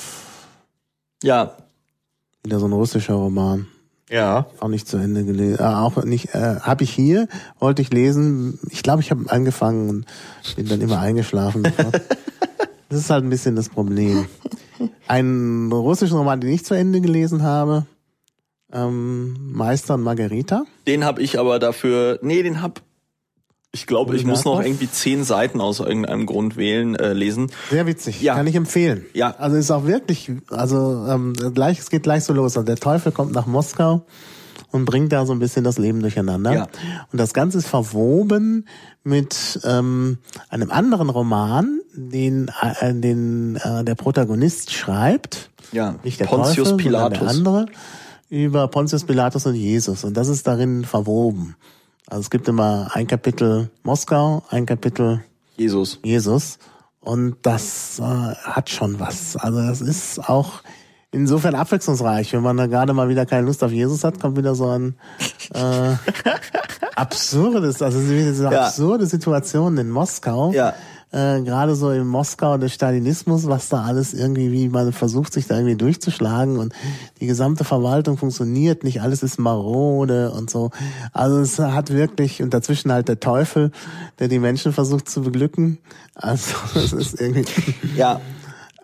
Ja. 1.24 1.57
Wieder 2.43 2.59
so 2.59 2.68
ein 2.68 2.74
russischer 2.74 3.16
Roman. 3.16 3.68
Ja. 4.09 4.45
Auch 4.59 4.67
nicht 4.67 4.87
zu 4.87 4.97
Ende 4.97 5.23
gelesen. 5.23 5.59
Äh, 5.59 5.63
auch 5.63 6.03
nicht, 6.03 6.35
äh, 6.35 6.59
habe 6.61 6.83
ich 6.83 6.91
hier, 6.91 7.27
wollte 7.59 7.81
ich 7.81 7.91
lesen. 7.91 8.59
Ich 8.69 8.83
glaube, 8.83 9.01
ich 9.01 9.11
habe 9.11 9.29
angefangen 9.29 9.89
und 9.89 10.05
bin 10.55 10.67
dann 10.67 10.81
immer 10.81 10.99
eingeschlafen. 10.99 11.63
das 12.89 12.99
ist 12.99 13.09
halt 13.09 13.23
ein 13.23 13.29
bisschen 13.29 13.55
das 13.55 13.69
Problem. 13.69 14.27
Einen 15.07 15.71
russischen 15.71 16.17
Roman, 16.17 16.39
den 16.39 16.51
ich 16.51 16.65
zu 16.65 16.75
Ende 16.75 17.01
gelesen 17.01 17.43
habe, 17.43 17.86
ähm, 18.71 19.53
Meister 19.53 19.95
und 19.95 20.03
Margarita. 20.03 20.65
Den 20.87 21.03
habe 21.05 21.21
ich 21.21 21.39
aber 21.39 21.59
dafür. 21.59 22.19
Nee, 22.21 22.43
den 22.43 22.61
hab. 22.61 22.82
Ich 23.75 23.87
glaube, 23.87 24.15
ich 24.15 24.23
muss 24.23 24.45
noch 24.45 24.61
irgendwie 24.61 24.89
zehn 24.89 25.25
Seiten 25.25 25.59
aus 25.59 25.81
irgendeinem 25.81 26.25
Grund 26.25 26.55
wählen, 26.55 26.95
äh, 26.95 27.11
lesen. 27.11 27.51
Sehr 27.69 27.85
witzig, 27.85 28.21
Ja. 28.21 28.35
kann 28.35 28.47
ich 28.47 28.55
empfehlen. 28.55 29.05
Ja. 29.13 29.35
Also 29.37 29.57
ist 29.57 29.69
auch 29.69 29.85
wirklich, 29.85 30.31
also 30.49 31.05
ähm, 31.09 31.33
gleich, 31.53 31.79
es 31.79 31.89
geht 31.89 32.03
gleich 32.03 32.23
so 32.23 32.31
los. 32.31 32.55
Also 32.55 32.65
der 32.65 32.77
Teufel 32.77 33.11
kommt 33.11 33.33
nach 33.33 33.47
Moskau 33.47 34.05
und 34.71 34.85
bringt 34.85 35.11
da 35.11 35.25
so 35.25 35.33
ein 35.33 35.39
bisschen 35.39 35.65
das 35.65 35.77
Leben 35.77 35.99
durcheinander. 35.99 36.53
Ja. 36.53 36.67
Und 37.11 37.19
das 37.19 37.33
Ganze 37.33 37.57
ist 37.57 37.67
verwoben 37.67 38.65
mit 39.03 39.59
ähm, 39.65 40.19
einem 40.47 40.71
anderen 40.71 41.09
Roman, 41.09 41.81
den, 41.93 42.49
äh, 42.79 42.93
den 42.93 43.57
äh, 43.57 43.83
der 43.83 43.95
Protagonist 43.95 44.71
schreibt. 44.71 45.49
Ja. 45.73 45.95
Nicht 46.05 46.21
der 46.21 46.27
Pontius 46.27 46.69
Teufel, 46.69 46.83
sondern 46.91 47.11
der 47.11 47.19
Pilatus. 47.19 47.37
andere 47.37 47.65
über 48.29 48.69
Pontius 48.69 49.03
Pilatus 49.03 49.45
und 49.45 49.55
Jesus. 49.55 50.05
Und 50.05 50.15
das 50.15 50.29
ist 50.29 50.47
darin 50.47 50.85
verwoben. 50.85 51.57
Also 52.07 52.21
es 52.21 52.29
gibt 52.29 52.47
immer 52.47 52.89
ein 52.93 53.07
Kapitel 53.07 53.69
Moskau, 53.83 54.43
ein 54.49 54.65
Kapitel 54.65 55.23
Jesus. 55.57 55.99
Jesus. 56.03 56.59
Und 56.99 57.37
das 57.43 57.99
äh, 57.99 58.03
hat 58.03 58.69
schon 58.69 58.99
was. 58.99 59.36
Also 59.37 59.61
das 59.61 59.82
ist 59.82 60.29
auch 60.29 60.61
insofern 61.11 61.55
abwechslungsreich. 61.55 62.33
Wenn 62.33 62.41
man 62.41 62.57
da 62.57 62.67
gerade 62.67 62.93
mal 62.93 63.09
wieder 63.09 63.25
keine 63.25 63.45
Lust 63.45 63.63
auf 63.63 63.71
Jesus 63.71 64.03
hat, 64.03 64.19
kommt 64.19 64.37
wieder 64.37 64.55
so 64.55 64.67
ein 64.67 64.95
äh, 65.53 65.95
absurdes, 66.95 67.82
also 67.82 67.99
so 67.99 68.43
ja. 68.43 68.65
absurde 68.65 69.05
Situation 69.05 69.77
in 69.77 69.89
Moskau. 69.89 70.51
Ja. 70.51 70.73
Äh, 71.11 71.41
gerade 71.43 71.75
so 71.75 71.91
in 71.91 72.05
Moskau 72.05 72.57
der 72.57 72.69
Stalinismus, 72.69 73.47
was 73.47 73.69
da 73.69 73.83
alles 73.83 74.13
irgendwie, 74.13 74.51
wie 74.51 74.67
man 74.69 74.91
versucht, 74.91 75.33
sich 75.33 75.47
da 75.47 75.55
irgendwie 75.55 75.75
durchzuschlagen 75.75 76.57
und 76.57 76.73
die 77.21 77.27
gesamte 77.27 77.63
Verwaltung 77.63 78.17
funktioniert 78.17 78.83
nicht, 78.83 79.01
alles 79.01 79.23
ist 79.23 79.39
marode 79.39 80.32
und 80.32 80.49
so. 80.49 80.71
Also 81.13 81.39
es 81.39 81.57
hat 81.59 81.91
wirklich, 81.91 82.41
und 82.41 82.53
dazwischen 82.53 82.91
halt 82.91 83.07
der 83.07 83.19
Teufel, 83.19 83.71
der 84.19 84.27
die 84.27 84.39
Menschen 84.39 84.73
versucht 84.73 85.07
zu 85.07 85.21
beglücken. 85.21 85.77
Also 86.15 86.55
es 86.75 86.91
ist 86.91 87.21
irgendwie. 87.21 87.45
Ja. 87.95 88.19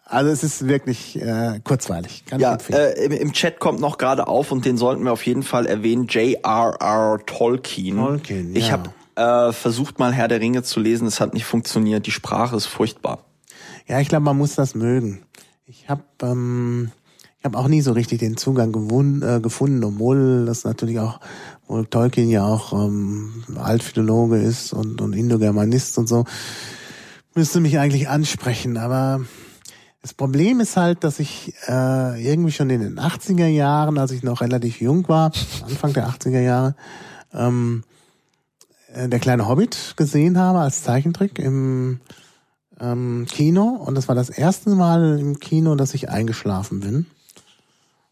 Also 0.05 0.29
es 0.29 0.43
ist 0.43 0.67
wirklich 0.67 1.21
äh, 1.21 1.61
kurzweilig. 1.63 2.25
Kann 2.25 2.41
ja, 2.41 2.57
äh, 2.69 3.05
im, 3.05 3.13
im, 3.13 3.31
Chat 3.31 3.59
kommt 3.59 3.79
noch 3.79 3.97
gerade 3.97 4.27
auf 4.27 4.51
und 4.51 4.65
den 4.65 4.77
sollten 4.77 5.05
wir 5.05 5.13
auf 5.13 5.25
jeden 5.25 5.43
Fall 5.43 5.65
erwähnen. 5.65 6.07
J.R.R. 6.07 7.19
Tolkien. 7.25 7.95
Tolkien. 7.95 8.53
Ja. 8.53 8.59
Ich 8.59 8.71
habe 8.73 8.89
äh, 9.21 9.53
versucht 9.53 9.99
mal 9.99 10.13
Herr 10.13 10.27
der 10.27 10.39
Ringe 10.39 10.63
zu 10.63 10.79
lesen, 10.79 11.07
es 11.07 11.19
hat 11.19 11.33
nicht 11.33 11.45
funktioniert. 11.45 12.05
Die 12.07 12.11
Sprache 12.11 12.55
ist 12.55 12.65
furchtbar. 12.65 13.25
Ja, 13.87 13.99
ich 13.99 14.09
glaube, 14.09 14.25
man 14.25 14.37
muss 14.37 14.55
das 14.55 14.75
mögen. 14.75 15.23
Ich 15.65 15.89
habe 15.89 16.03
ähm, 16.21 16.91
ich 17.41 17.45
habe 17.45 17.57
auch 17.57 17.67
nie 17.67 17.81
so 17.81 17.93
richtig 17.93 18.19
den 18.19 18.37
Zugang 18.37 18.71
gewun, 18.71 19.23
äh, 19.23 19.39
gefunden, 19.39 19.83
obwohl 19.83 20.45
das 20.45 20.63
natürlich 20.63 20.99
auch, 20.99 21.19
obwohl 21.63 21.87
Tolkien 21.87 22.29
ja 22.29 22.45
auch 22.45 22.71
ähm, 22.71 23.43
Altphilologe 23.55 24.37
ist 24.37 24.73
und, 24.73 25.01
und 25.01 25.13
Indogermanist 25.13 25.97
und 25.97 26.07
so, 26.07 26.25
müsste 27.33 27.59
mich 27.59 27.79
eigentlich 27.79 28.09
ansprechen, 28.09 28.77
aber 28.77 29.21
das 30.03 30.13
Problem 30.13 30.59
ist 30.59 30.77
halt, 30.77 31.03
dass 31.03 31.19
ich 31.19 31.55
äh, 31.67 32.23
irgendwie 32.23 32.51
schon 32.51 32.69
in 32.69 32.81
den 32.81 32.99
80er 32.99 33.47
Jahren, 33.47 33.97
als 33.97 34.11
ich 34.11 34.21
noch 34.21 34.41
relativ 34.41 34.79
jung 34.79 35.07
war, 35.07 35.31
Anfang 35.67 35.93
der 35.93 36.09
80er 36.09 36.41
Jahre, 36.41 36.75
ähm, 37.33 37.83
äh, 37.85 37.90
der 38.95 39.19
kleine 39.19 39.47
Hobbit 39.47 39.93
gesehen 39.97 40.37
habe 40.37 40.59
als 40.59 40.83
Zeichentrick 40.83 41.39
im 41.39 41.99
ähm, 42.79 43.25
Kino. 43.29 43.63
Und 43.63 43.95
das 43.95 44.07
war 44.07 44.15
das 44.15 44.29
erste 44.29 44.71
Mal 44.71 45.19
im 45.19 45.39
Kino, 45.39 45.75
dass 45.75 45.93
ich 45.93 46.09
eingeschlafen 46.09 46.81
bin. 46.81 47.05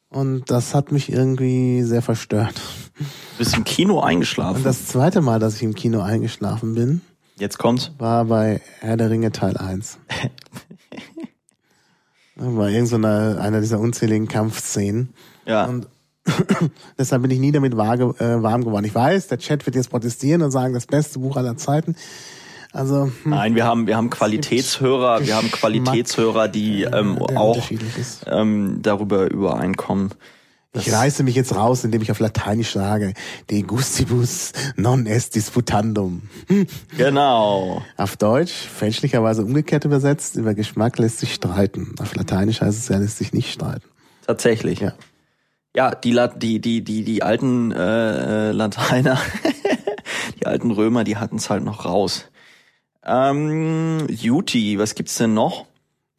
Und 0.09 0.49
das 0.49 0.73
hat 0.73 0.91
mich 0.91 1.11
irgendwie 1.11 1.83
sehr 1.83 2.01
verstört. 2.01 2.59
Du 2.97 3.05
bist 3.37 3.55
im 3.55 3.63
Kino 3.63 3.99
eingeschlafen? 3.99 4.57
Und 4.57 4.65
das 4.65 4.87
zweite 4.87 5.21
Mal, 5.21 5.39
dass 5.39 5.55
ich 5.55 5.63
im 5.63 5.75
Kino 5.75 6.01
eingeschlafen 6.01 6.73
bin. 6.73 7.01
Jetzt 7.37 7.57
kommt's. 7.59 7.91
War 7.99 8.25
bei 8.25 8.61
Herr 8.79 8.97
der 8.97 9.09
Ringe 9.09 9.31
Teil 9.31 9.55
1. 9.57 9.99
War 12.35 12.69
irgend 12.69 12.87
so 12.87 12.95
eine, 12.95 13.39
einer 13.41 13.59
dieser 13.59 13.79
unzähligen 13.79 14.27
Kampfszenen. 14.27 15.13
Ja. 15.45 15.65
Und 15.65 15.87
deshalb 16.97 17.21
bin 17.21 17.31
ich 17.31 17.39
nie 17.39 17.51
damit 17.51 17.75
warm 17.75 18.15
geworden. 18.63 18.85
Ich 18.85 18.95
weiß, 18.95 19.27
der 19.27 19.37
Chat 19.37 19.65
wird 19.65 19.75
jetzt 19.75 19.89
protestieren 19.89 20.41
und 20.41 20.51
sagen, 20.51 20.73
das 20.73 20.85
beste 20.85 21.19
Buch 21.19 21.37
aller 21.37 21.57
Zeiten. 21.57 21.95
Also 22.71 23.05
hm. 23.05 23.31
nein, 23.31 23.55
wir 23.55 23.65
haben 23.65 23.87
wir 23.87 23.97
haben 23.97 24.09
Qualitätshörer, 24.09 25.25
wir 25.25 25.35
haben 25.35 25.51
Qualitätshörer, 25.51 26.47
die 26.47 26.83
ähm, 26.83 27.17
auch 27.17 27.57
ähm, 28.27 28.79
darüber 28.81 29.29
übereinkommen. 29.29 30.11
Ich 30.73 30.93
reiße 30.93 31.23
mich 31.23 31.33
jetzt 31.33 31.55
raus, 31.55 31.83
indem 31.83 32.03
ich 32.03 32.11
auf 32.11 32.19
Lateinisch 32.19 32.73
sage, 32.73 33.13
de 33.49 33.63
gustibus 33.63 34.51
non 34.75 35.07
est 35.07 35.33
disputandum. 35.33 36.21
Genau. 36.95 37.81
Auf 37.97 38.17
Deutsch, 38.17 38.53
fälschlicherweise 38.53 39.43
umgekehrt 39.43 39.85
übersetzt, 39.85 40.35
über 40.35 40.53
Geschmack 40.53 40.99
lässt 40.99 41.19
sich 41.19 41.33
streiten. 41.33 41.95
Auf 41.99 42.13
Lateinisch 42.13 42.61
heißt 42.61 42.77
es 42.77 42.87
ja, 42.87 42.97
lässt 42.99 43.17
sich 43.17 43.33
nicht 43.33 43.51
streiten. 43.51 43.87
Tatsächlich. 44.27 44.81
Ja. 44.81 44.93
Ja, 45.75 45.93
die, 45.93 46.17
die, 46.37 46.59
die, 46.59 46.83
die, 46.83 47.03
die 47.03 47.23
alten 47.23 47.71
äh, 47.71 48.51
Lateiner, 48.51 49.19
die 50.39 50.47
alten 50.47 50.71
Römer, 50.71 51.03
die 51.03 51.17
hatten 51.17 51.35
es 51.35 51.49
halt 51.49 51.63
noch 51.63 51.85
raus. 51.85 52.29
Ähm, 53.05 54.07
Juti, 54.09 54.79
was 54.79 54.95
gibt's 54.95 55.17
denn 55.17 55.33
noch? 55.33 55.68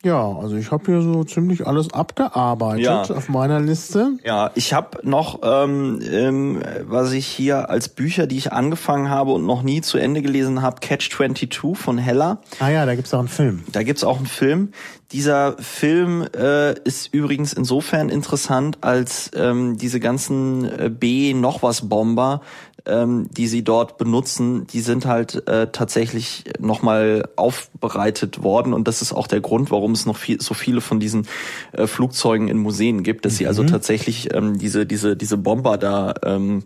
Ja, 0.03 0.35
also 0.35 0.57
ich 0.57 0.71
habe 0.71 0.87
hier 0.87 1.03
so 1.03 1.25
ziemlich 1.25 1.67
alles 1.67 1.93
abgearbeitet 1.93 2.85
ja. 2.85 3.03
auf 3.03 3.29
meiner 3.29 3.61
Liste. 3.61 4.13
Ja, 4.25 4.51
ich 4.55 4.73
habe 4.73 4.99
noch, 5.03 5.41
ähm, 5.43 6.01
ähm, 6.11 6.63
was 6.85 7.13
ich 7.13 7.27
hier 7.27 7.69
als 7.69 7.91
Bücher, 7.91 8.27
die 8.27 8.39
ich 8.39 8.51
angefangen 8.51 9.11
habe 9.11 9.33
und 9.33 9.45
noch 9.45 9.63
nie 9.63 9.83
zu 9.83 9.99
Ende 9.99 10.23
gelesen 10.23 10.63
habe, 10.63 10.81
Catch 10.81 11.11
22 11.11 11.77
von 11.77 11.99
Hella. 11.99 12.39
Ah 12.61 12.71
ja, 12.71 12.87
da 12.87 12.95
gibt's 12.95 13.13
auch 13.13 13.19
einen 13.19 13.29
Film. 13.29 13.63
Da 13.73 13.83
gibt's 13.83 14.03
auch 14.03 14.17
einen 14.17 14.27
Film. 14.27 14.73
Dieser 15.13 15.57
Film 15.59 16.25
äh, 16.35 16.79
ist 16.85 17.13
übrigens 17.13 17.53
insofern 17.53 18.09
interessant, 18.09 18.79
als 18.83 19.31
ähm, 19.35 19.77
diese 19.77 20.01
ganzen 20.01 20.65
äh, 20.65 20.89
B-noch 20.89 21.63
was 21.63 21.89
Bomber 21.89 22.41
ähm, 22.87 23.29
die 23.31 23.47
sie 23.47 23.63
dort 23.63 23.99
benutzen, 23.99 24.67
die 24.67 24.81
sind 24.81 25.07
halt 25.07 25.47
äh, 25.49 25.69
tatsächlich 25.71 26.45
nochmal 26.59 27.29
aufbereitet 27.37 28.43
worden 28.43 28.73
und 28.73 28.89
das 28.89 29.03
ist 29.03 29.13
auch 29.13 29.27
der 29.27 29.41
Grund, 29.41 29.71
warum 29.71 29.93
es 29.93 30.07
noch 30.07 30.17
viel, 30.17 30.41
so 30.41 30.55
viele 30.55 30.81
von 30.81 31.01
diesen 31.01 31.27
äh, 31.73 31.87
Flugzeugen 31.87 32.49
in 32.49 32.59
Museen 32.59 33.03
gibt, 33.03 33.25
dass 33.25 33.35
mhm. 33.35 33.37
sie 33.37 33.47
also 33.47 33.63
mhm. 33.63 33.69
tatsächlich 33.69 34.35
ähm, 34.35 34.59
diese 34.59 34.87
diese 34.87 35.17
diese 35.17 35.37
Bomber 35.37 35.79
da 35.79 36.15
ähm, 36.25 36.65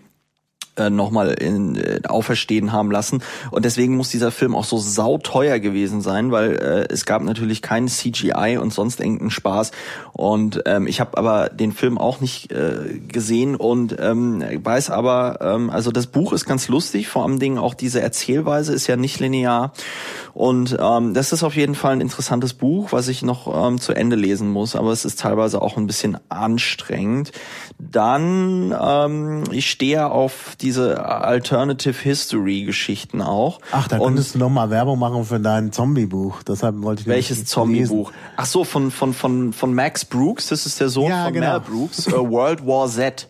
äh, 0.77 0.91
nochmal 0.91 1.31
in, 1.31 1.77
äh, 1.77 2.01
auferstehen 2.09 2.73
haben 2.73 2.91
lassen. 2.91 3.23
Und 3.51 3.65
deswegen 3.65 3.97
muss 3.97 4.11
dieser 4.11 4.31
Film 4.31 4.55
auch 4.55 4.65
so 4.65 4.79
sauteuer 4.79 5.59
gewesen 5.59 6.01
sein, 6.01 6.31
weil 6.31 6.53
äh, 6.53 6.93
es 6.93 7.05
gab 7.05 7.23
natürlich 7.23 7.63
keinen 7.63 7.89
CGI 7.89 8.59
und 8.61 8.73
sonst 8.73 9.01
irgendeinen 9.01 9.31
Spaß. 9.31 9.71
Und 10.13 10.63
ähm, 10.67 10.87
ich 10.87 11.01
habe 11.01 11.17
aber 11.17 11.49
den 11.49 11.73
Film 11.73 11.99
auch 11.99 12.21
nicht 12.21 12.53
äh, 12.53 12.99
gesehen 13.07 13.57
und 13.57 13.97
ähm, 14.01 14.43
weiß 14.63 14.91
aber, 14.91 15.39
ähm, 15.41 15.71
also 15.71 15.91
das 15.91 16.07
Buch 16.07 16.33
ist 16.33 16.45
ganz 16.45 16.69
lustig, 16.69 17.09
vor 17.09 17.23
allem 17.25 17.39
Dingen 17.39 17.59
auch 17.59 17.75
diese 17.75 18.01
Erzählweise 18.01 18.73
ist 18.73 18.87
ja 18.87 18.97
nicht 18.97 19.21
linear. 19.21 19.73
Und 20.33 20.77
ähm, 20.81 21.15
das 21.15 21.33
ist 21.33 21.45
auf 21.45 21.55
jeden 21.55 21.77
Fall 21.77 21.93
ein 21.93 22.01
interessantes 22.01 22.55
Buch, 22.55 22.91
was 22.91 23.07
ich 23.07 23.23
noch 23.23 23.69
ähm, 23.69 23.81
zu 23.81 23.93
Ende 23.93 24.17
lesen 24.17 24.51
muss, 24.51 24.75
aber 24.75 24.91
es 24.91 25.05
ist 25.05 25.21
teilweise 25.21 25.63
auch 25.63 25.77
ein 25.77 25.87
bisschen 25.87 26.19
anstrengend. 26.29 27.31
Dann, 27.79 28.75
ähm, 28.79 29.45
ich 29.53 29.71
stehe 29.71 30.11
auf 30.11 30.57
diese 30.65 31.05
Alternative 31.05 31.97
History 31.97 32.65
Geschichten 32.65 33.21
auch. 33.21 33.61
Ach, 33.71 33.87
da 33.87 33.99
könntest 33.99 34.35
Und, 34.35 34.41
du 34.41 34.45
noch 34.47 34.51
mal 34.51 34.71
Werbung 34.71 34.99
machen 34.99 35.25
für 35.25 35.39
dein 35.39 35.71
Zombie-Buch. 35.71 36.43
Deshalb 36.43 36.83
wollte 36.83 37.03
ich 37.03 37.07
Welches 37.07 37.45
Zombie-Buch? 37.45 38.13
Ach 38.37 38.47
so, 38.47 38.65
von, 38.65 38.91
von, 38.91 39.13
von, 39.13 39.53
von 39.53 39.75
Max 39.75 40.05
Brooks, 40.05 40.49
das 40.49 40.67
ist 40.67 40.81
der 40.81 40.89
Sohn 40.89 41.11
ja, 41.11 41.25
von 41.25 41.35
genau. 41.35 41.53
Mel 41.53 41.61
Brooks, 41.61 42.09
uh, 42.09 42.29
World 42.29 42.67
War 42.67 42.89
Z. 42.89 43.29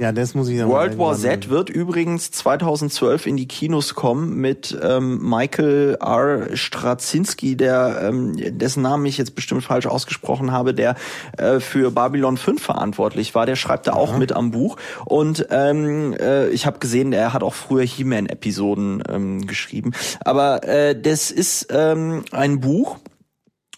Ja, 0.00 0.12
das 0.12 0.34
muss 0.34 0.48
ich 0.48 0.56
dann 0.56 0.70
World 0.70 0.96
War 0.96 1.14
Z 1.14 1.50
wird 1.50 1.68
übrigens 1.68 2.30
2012 2.30 3.26
in 3.26 3.36
die 3.36 3.46
Kinos 3.46 3.94
kommen 3.94 4.34
mit 4.34 4.74
ähm, 4.82 5.20
Michael 5.28 5.98
R. 6.00 6.56
Straczynski, 6.56 7.54
der 7.54 8.00
ähm, 8.04 8.34
dessen 8.58 8.82
Namen 8.82 9.04
ich 9.04 9.18
jetzt 9.18 9.34
bestimmt 9.34 9.62
falsch 9.62 9.86
ausgesprochen 9.86 10.52
habe, 10.52 10.72
der 10.72 10.94
äh, 11.36 11.60
für 11.60 11.90
Babylon 11.90 12.38
5 12.38 12.62
verantwortlich 12.62 13.34
war. 13.34 13.44
Der 13.44 13.56
schreibt 13.56 13.88
da 13.88 13.92
auch 13.92 14.16
mit 14.16 14.32
am 14.32 14.52
Buch 14.52 14.78
und 15.04 15.46
ähm, 15.50 16.14
äh, 16.18 16.48
ich 16.48 16.64
habe 16.64 16.78
gesehen, 16.78 17.12
er 17.12 17.34
hat 17.34 17.42
auch 17.42 17.52
früher 17.52 17.84
He-Man-Episoden 17.84 19.02
ähm, 19.06 19.46
geschrieben. 19.46 19.92
Aber 20.24 20.66
äh, 20.66 20.98
das 20.98 21.30
ist 21.30 21.66
ähm, 21.70 22.24
ein 22.32 22.60
Buch 22.60 22.96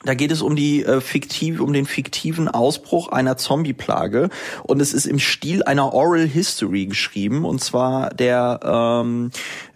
da 0.04 0.14
geht 0.14 0.32
es 0.32 0.42
um 0.42 0.56
die 0.56 0.84
äh, 0.84 1.00
fiktive, 1.00 1.62
um 1.62 1.72
den 1.72 1.86
fiktiven 1.86 2.48
Ausbruch 2.48 3.08
einer 3.08 3.36
Zombie-Plage. 3.36 4.30
Und 4.62 4.80
es 4.80 4.92
ist 4.92 5.06
im 5.06 5.18
Stil 5.18 5.62
einer 5.62 5.94
Oral 5.94 6.26
History 6.26 6.86
geschrieben. 6.86 7.44
Und 7.44 7.62
zwar 7.62 8.10
der 8.10 8.60
ähm, 8.64 9.30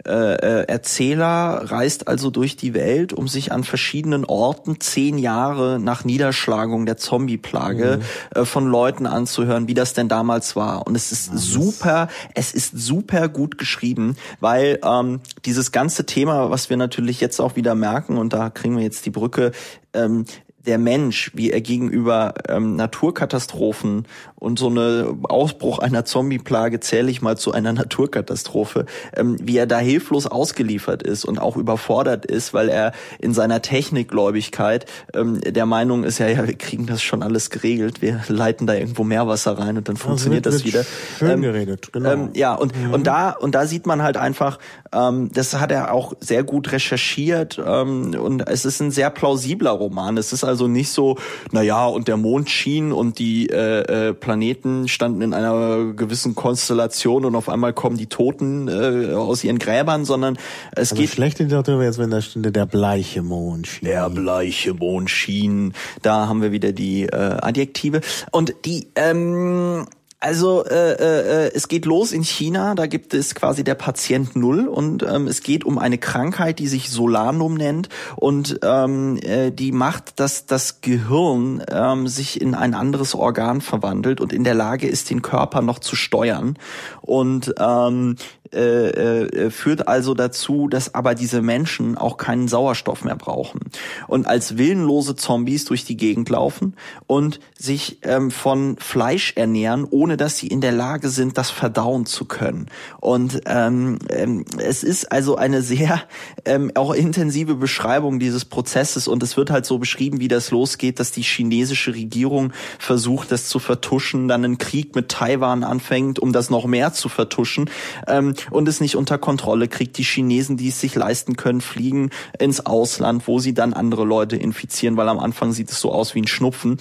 äh, 0.07 0.35
äh, 0.35 0.67
Erzähler 0.67 1.61
reist 1.65 2.07
also 2.07 2.29
durch 2.29 2.55
die 2.55 2.73
Welt, 2.73 3.13
um 3.13 3.27
sich 3.27 3.51
an 3.51 3.63
verschiedenen 3.63 4.25
Orten 4.25 4.79
zehn 4.79 5.17
Jahre 5.17 5.79
nach 5.79 6.05
Niederschlagung 6.05 6.85
der 6.85 6.97
Zombie-Plage 6.97 7.99
mhm. 7.99 8.41
äh, 8.41 8.45
von 8.45 8.67
Leuten 8.67 9.05
anzuhören, 9.05 9.67
wie 9.67 9.73
das 9.73 9.93
denn 9.93 10.07
damals 10.07 10.55
war 10.55 10.87
und 10.87 10.95
es 10.95 11.11
ist 11.11 11.31
super, 11.33 12.07
es 12.33 12.53
ist 12.53 12.77
super 12.77 13.29
gut 13.29 13.57
geschrieben, 13.57 14.15
weil 14.39 14.79
ähm, 14.83 15.19
dieses 15.45 15.71
ganze 15.71 16.05
Thema, 16.05 16.49
was 16.49 16.69
wir 16.69 16.77
natürlich 16.77 17.21
jetzt 17.21 17.39
auch 17.39 17.55
wieder 17.55 17.75
merken 17.75 18.17
und 18.17 18.33
da 18.33 18.49
kriegen 18.49 18.77
wir 18.77 18.83
jetzt 18.83 19.05
die 19.05 19.11
Brücke 19.11 19.51
ähm, 19.93 20.25
der 20.67 20.77
Mensch, 20.77 21.31
wie 21.33 21.51
er 21.51 21.61
gegenüber 21.61 22.33
ähm, 22.49 22.75
Naturkatastrophen 22.75 24.05
und 24.35 24.59
so 24.59 24.67
eine 24.67 25.15
Ausbruch 25.23 25.79
einer 25.79 26.05
Zombie-Plage 26.05 26.79
zähle 26.81 27.09
ich 27.09 27.21
mal 27.21 27.37
zu 27.37 27.53
einer 27.53 27.73
Naturkatastrophe, 27.73 28.85
ähm, 29.15 29.37
wie 29.41 29.57
er 29.57 29.65
da 29.65 29.79
hilflos 29.79 30.27
ausgeliefert 30.27 31.03
ist 31.03 31.25
und 31.25 31.39
auch 31.39 31.55
überfordert 31.55 32.25
ist, 32.25 32.53
weil 32.53 32.69
er 32.69 32.91
in 33.19 33.33
seiner 33.33 33.61
Technikgläubigkeit 33.61 34.85
ähm, 35.13 35.39
der 35.41 35.65
Meinung 35.65 36.03
ist, 36.03 36.19
ja, 36.19 36.27
ja, 36.27 36.45
wir 36.45 36.57
kriegen 36.57 36.85
das 36.85 37.01
schon 37.01 37.23
alles 37.23 37.49
geregelt, 37.49 38.01
wir 38.01 38.21
leiten 38.27 38.67
da 38.67 38.73
irgendwo 38.73 39.03
Meerwasser 39.05 39.57
rein 39.57 39.77
und 39.77 39.87
dann 39.87 39.95
funktioniert 39.97 40.45
also 40.45 40.59
das 40.59 40.67
wieder. 40.67 40.85
Schön 41.17 41.31
ähm, 41.31 41.41
geredet, 41.41 41.93
genau. 41.93 42.11
Ähm, 42.11 42.29
ja, 42.33 42.53
und, 42.53 42.75
mhm. 42.77 42.93
und 42.93 43.07
da 43.07 43.31
und 43.31 43.55
da 43.55 43.65
sieht 43.65 43.87
man 43.87 44.03
halt 44.03 44.17
einfach, 44.17 44.59
ähm, 44.93 45.31
das 45.33 45.57
hat 45.57 45.71
er 45.71 45.93
auch 45.93 46.13
sehr 46.19 46.43
gut 46.43 46.71
recherchiert 46.73 47.57
und 47.57 48.41
es 48.47 48.65
ist 48.65 48.81
ein 48.81 48.91
sehr 48.91 49.09
plausibler 49.09 49.71
Roman. 49.71 50.17
Es 50.17 50.33
ist 50.33 50.43
also 50.43 50.56
also 50.57 50.67
nicht 50.67 50.89
so, 50.89 51.17
naja, 51.51 51.85
und 51.85 52.07
der 52.07 52.17
Mond 52.17 52.49
schien 52.49 52.91
und 52.91 53.19
die 53.19 53.47
äh, 53.47 54.07
äh, 54.09 54.13
Planeten 54.13 54.87
standen 54.87 55.21
in 55.21 55.35
einer 55.35 55.93
gewissen 55.93 56.33
Konstellation 56.33 57.25
und 57.25 57.35
auf 57.35 57.47
einmal 57.47 57.73
kommen 57.73 57.95
die 57.95 58.07
Toten 58.07 58.67
äh, 58.67 59.13
aus 59.13 59.43
ihren 59.43 59.59
Gräbern, 59.59 60.03
sondern 60.03 60.37
es 60.71 60.91
also 60.91 60.95
geht. 60.95 61.11
Schlechte 61.11 61.43
Literatur 61.43 61.75
wäre 61.75 61.85
jetzt, 61.85 61.99
wenn 61.99 62.09
da 62.09 62.21
stünde 62.21 62.51
der 62.51 62.65
bleiche 62.65 63.21
Mond 63.21 63.67
schien. 63.67 63.87
Der 63.87 64.09
bleiche 64.09 64.73
Mond 64.73 65.11
schien. 65.11 65.73
Da 66.01 66.27
haben 66.27 66.41
wir 66.41 66.51
wieder 66.51 66.71
die 66.71 67.03
äh, 67.03 67.15
Adjektive. 67.15 68.01
Und 68.31 68.55
die, 68.65 68.87
ähm, 68.95 69.85
also 70.19 70.65
äh, 70.65 70.93
äh, 70.93 71.51
es 71.53 71.67
geht 71.67 71.85
los 71.85 72.11
in 72.11 72.23
China, 72.23 72.73
da 72.73 72.87
gibt 72.87 73.13
es 73.13 73.35
quasi 73.35 73.63
der 73.63 73.75
Patient 73.75 74.35
Null 74.35 74.67
und 74.67 75.03
ähm, 75.03 75.27
es 75.27 75.43
geht 75.43 75.63
um 75.63 75.77
eine 75.77 75.99
Krankheit, 75.99 76.57
die 76.57 76.67
sich 76.67 76.89
Solanum 76.89 77.53
nennt 77.53 77.89
und 78.15 78.59
ähm, 78.63 79.17
äh, 79.21 79.51
die 79.51 79.71
macht, 79.71 80.19
dass 80.19 80.47
das 80.47 80.81
Gehirn 80.81 81.63
ähm, 81.69 82.07
sich 82.07 82.41
in 82.41 82.55
ein 82.55 82.73
anderes 82.73 83.13
Organ 83.13 83.61
verwandelt 83.61 84.19
und 84.19 84.33
in 84.33 84.43
der 84.43 84.55
Lage 84.55 84.87
ist, 84.87 85.11
den 85.11 85.21
Körper 85.21 85.61
noch 85.61 85.77
zu 85.77 85.95
steuern. 85.95 86.57
Und 87.01 87.53
ähm, 87.59 88.15
äh, 88.53 88.89
äh, 88.89 89.49
führt 89.51 89.87
also 89.87 90.13
dazu, 90.13 90.67
dass 90.67 90.93
aber 90.95 91.15
diese 91.15 91.41
Menschen 91.41 91.97
auch 91.97 92.17
keinen 92.17 92.47
Sauerstoff 92.47 93.03
mehr 93.03 93.15
brauchen 93.15 93.59
und 94.07 94.27
als 94.27 94.57
willenlose 94.57 95.15
Zombies 95.15 95.65
durch 95.65 95.85
die 95.85 95.97
Gegend 95.97 96.29
laufen 96.29 96.75
und 97.07 97.39
sich 97.57 97.99
ähm, 98.03 98.31
von 98.31 98.77
Fleisch 98.77 99.33
ernähren, 99.35 99.85
ohne 99.89 100.17
dass 100.17 100.37
sie 100.37 100.47
in 100.47 100.61
der 100.61 100.71
Lage 100.71 101.09
sind, 101.09 101.37
das 101.37 101.49
verdauen 101.49 102.05
zu 102.05 102.25
können. 102.25 102.67
Und 102.99 103.41
ähm, 103.45 103.99
ähm, 104.09 104.45
es 104.57 104.83
ist 104.83 105.11
also 105.11 105.35
eine 105.35 105.61
sehr 105.61 106.03
ähm, 106.45 106.71
auch 106.75 106.93
intensive 106.93 107.55
Beschreibung 107.55 108.19
dieses 108.19 108.45
Prozesses 108.45 109.07
und 109.07 109.23
es 109.23 109.35
wird 109.35 109.51
halt 109.51 109.65
so 109.65 109.77
beschrieben, 109.77 110.19
wie 110.19 110.27
das 110.27 110.51
losgeht, 110.51 110.99
dass 110.99 111.11
die 111.11 111.21
chinesische 111.21 111.93
Regierung 111.93 112.53
versucht, 112.79 113.31
das 113.31 113.49
zu 113.49 113.59
vertuschen, 113.59 114.27
dann 114.27 114.45
einen 114.45 114.57
Krieg 114.57 114.95
mit 114.95 115.09
Taiwan 115.09 115.63
anfängt, 115.63 116.19
um 116.19 116.31
das 116.31 116.49
noch 116.49 116.65
mehr 116.65 116.93
zu 116.93 117.09
vertuschen. 117.09 117.69
Ähm, 118.07 118.35
und 118.51 118.67
es 118.67 118.81
nicht 118.81 118.95
unter 118.95 119.17
Kontrolle 119.17 119.67
kriegt. 119.67 119.97
Die 119.97 120.03
Chinesen, 120.03 120.57
die 120.57 120.69
es 120.69 120.79
sich 120.79 120.95
leisten 120.95 121.35
können, 121.35 121.61
fliegen 121.61 122.11
ins 122.39 122.65
Ausland, 122.65 123.27
wo 123.27 123.39
sie 123.39 123.53
dann 123.53 123.73
andere 123.73 124.05
Leute 124.05 124.35
infizieren, 124.35 124.97
weil 124.97 125.09
am 125.09 125.19
Anfang 125.19 125.53
sieht 125.53 125.69
es 125.69 125.79
so 125.79 125.91
aus 125.91 126.15
wie 126.15 126.21
ein 126.21 126.27
Schnupfen. 126.27 126.77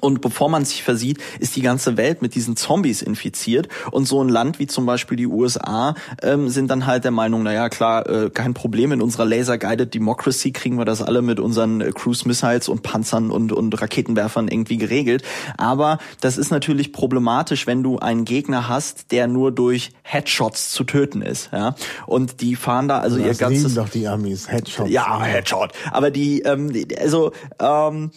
Und 0.00 0.20
bevor 0.20 0.48
man 0.48 0.64
sich 0.64 0.82
versieht, 0.82 1.18
ist 1.38 1.56
die 1.56 1.62
ganze 1.62 1.96
Welt 1.96 2.22
mit 2.22 2.34
diesen 2.34 2.56
Zombies 2.56 3.02
infiziert. 3.02 3.68
Und 3.90 4.06
so 4.06 4.22
ein 4.22 4.28
Land 4.28 4.58
wie 4.58 4.66
zum 4.66 4.86
Beispiel 4.86 5.16
die 5.16 5.26
USA 5.26 5.94
ähm, 6.22 6.48
sind 6.48 6.70
dann 6.70 6.86
halt 6.86 7.04
der 7.04 7.10
Meinung, 7.10 7.42
naja 7.42 7.68
klar, 7.68 8.08
äh, 8.08 8.30
kein 8.30 8.54
Problem, 8.54 8.92
in 8.92 9.02
unserer 9.02 9.24
Laser-Guided 9.24 9.94
Democracy 9.94 10.52
kriegen 10.52 10.78
wir 10.78 10.84
das 10.84 11.02
alle 11.02 11.22
mit 11.22 11.40
unseren 11.40 11.80
äh, 11.80 11.92
Cruise-Missiles 11.92 12.68
und 12.68 12.82
Panzern 12.82 13.30
und, 13.30 13.52
und 13.52 13.80
Raketenwerfern 13.80 14.48
irgendwie 14.48 14.76
geregelt. 14.76 15.22
Aber 15.56 15.98
das 16.20 16.38
ist 16.38 16.50
natürlich 16.50 16.92
problematisch, 16.92 17.66
wenn 17.66 17.82
du 17.82 17.98
einen 17.98 18.24
Gegner 18.24 18.68
hast, 18.68 19.12
der 19.12 19.26
nur 19.26 19.52
durch 19.52 19.92
Headshots 20.02 20.70
zu 20.72 20.84
töten 20.84 21.22
ist. 21.22 21.50
Ja? 21.52 21.74
Und 22.06 22.40
die 22.40 22.56
fahren 22.56 22.88
da 22.88 22.98
also 22.98 23.18
das 23.18 23.26
ihr 23.26 23.34
ganzes... 23.34 23.74
doch 23.74 23.88
die 23.88 24.08
Amis, 24.08 24.50
Headshots. 24.50 24.90
Ja, 24.90 25.22
Headshot. 25.22 25.72
Aber 25.90 26.10
die, 26.10 26.40
ähm, 26.42 26.72
also... 26.98 27.32
Ähm, 27.58 28.10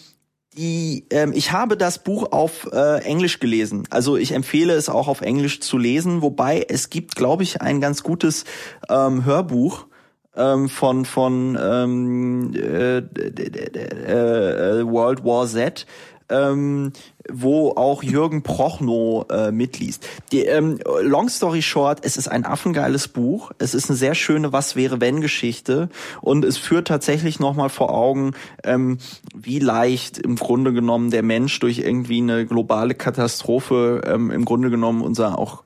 die, 0.56 1.06
ähm, 1.10 1.32
ich 1.34 1.52
habe 1.52 1.76
das 1.76 1.98
Buch 1.98 2.32
auf 2.32 2.68
äh, 2.72 3.02
Englisch 3.02 3.40
gelesen. 3.40 3.86
Also 3.90 4.16
ich 4.16 4.32
empfehle 4.32 4.74
es 4.74 4.88
auch 4.88 5.08
auf 5.08 5.20
Englisch 5.20 5.60
zu 5.60 5.78
lesen, 5.78 6.22
wobei 6.22 6.64
es 6.68 6.90
gibt, 6.90 7.16
glaube 7.16 7.42
ich, 7.42 7.60
ein 7.60 7.80
ganz 7.80 8.02
gutes 8.02 8.44
ähm, 8.88 9.24
Hörbuch 9.24 9.86
ähm, 10.36 10.68
von 10.68 11.04
von 11.04 11.58
ähm, 11.60 12.52
äh, 12.54 12.98
äh, 12.98 14.86
World 14.86 15.24
War 15.24 15.46
Z. 15.46 15.86
Ähm, 16.28 16.92
wo 17.30 17.70
auch 17.70 18.02
Jürgen 18.02 18.42
Prochnow 18.42 19.26
äh, 19.30 19.50
mitliest. 19.50 20.06
Die, 20.32 20.40
ähm, 20.40 20.78
long 21.02 21.28
story 21.28 21.62
short, 21.62 22.00
es 22.02 22.16
ist 22.16 22.28
ein 22.28 22.44
affengeiles 22.44 23.08
Buch. 23.08 23.52
Es 23.58 23.74
ist 23.74 23.88
eine 23.88 23.96
sehr 23.96 24.14
schöne 24.14 24.52
Was 24.52 24.76
wäre 24.76 25.00
wenn 25.00 25.20
Geschichte 25.20 25.88
und 26.20 26.44
es 26.44 26.58
führt 26.58 26.88
tatsächlich 26.88 27.40
nochmal 27.40 27.70
vor 27.70 27.94
Augen, 27.94 28.32
ähm, 28.62 28.98
wie 29.34 29.58
leicht 29.58 30.18
im 30.18 30.36
Grunde 30.36 30.72
genommen 30.72 31.10
der 31.10 31.22
Mensch 31.22 31.58
durch 31.60 31.78
irgendwie 31.78 32.18
eine 32.18 32.46
globale 32.46 32.94
Katastrophe 32.94 34.02
ähm, 34.06 34.30
im 34.30 34.44
Grunde 34.44 34.70
genommen 34.70 35.02
unser 35.02 35.38
auch 35.38 35.64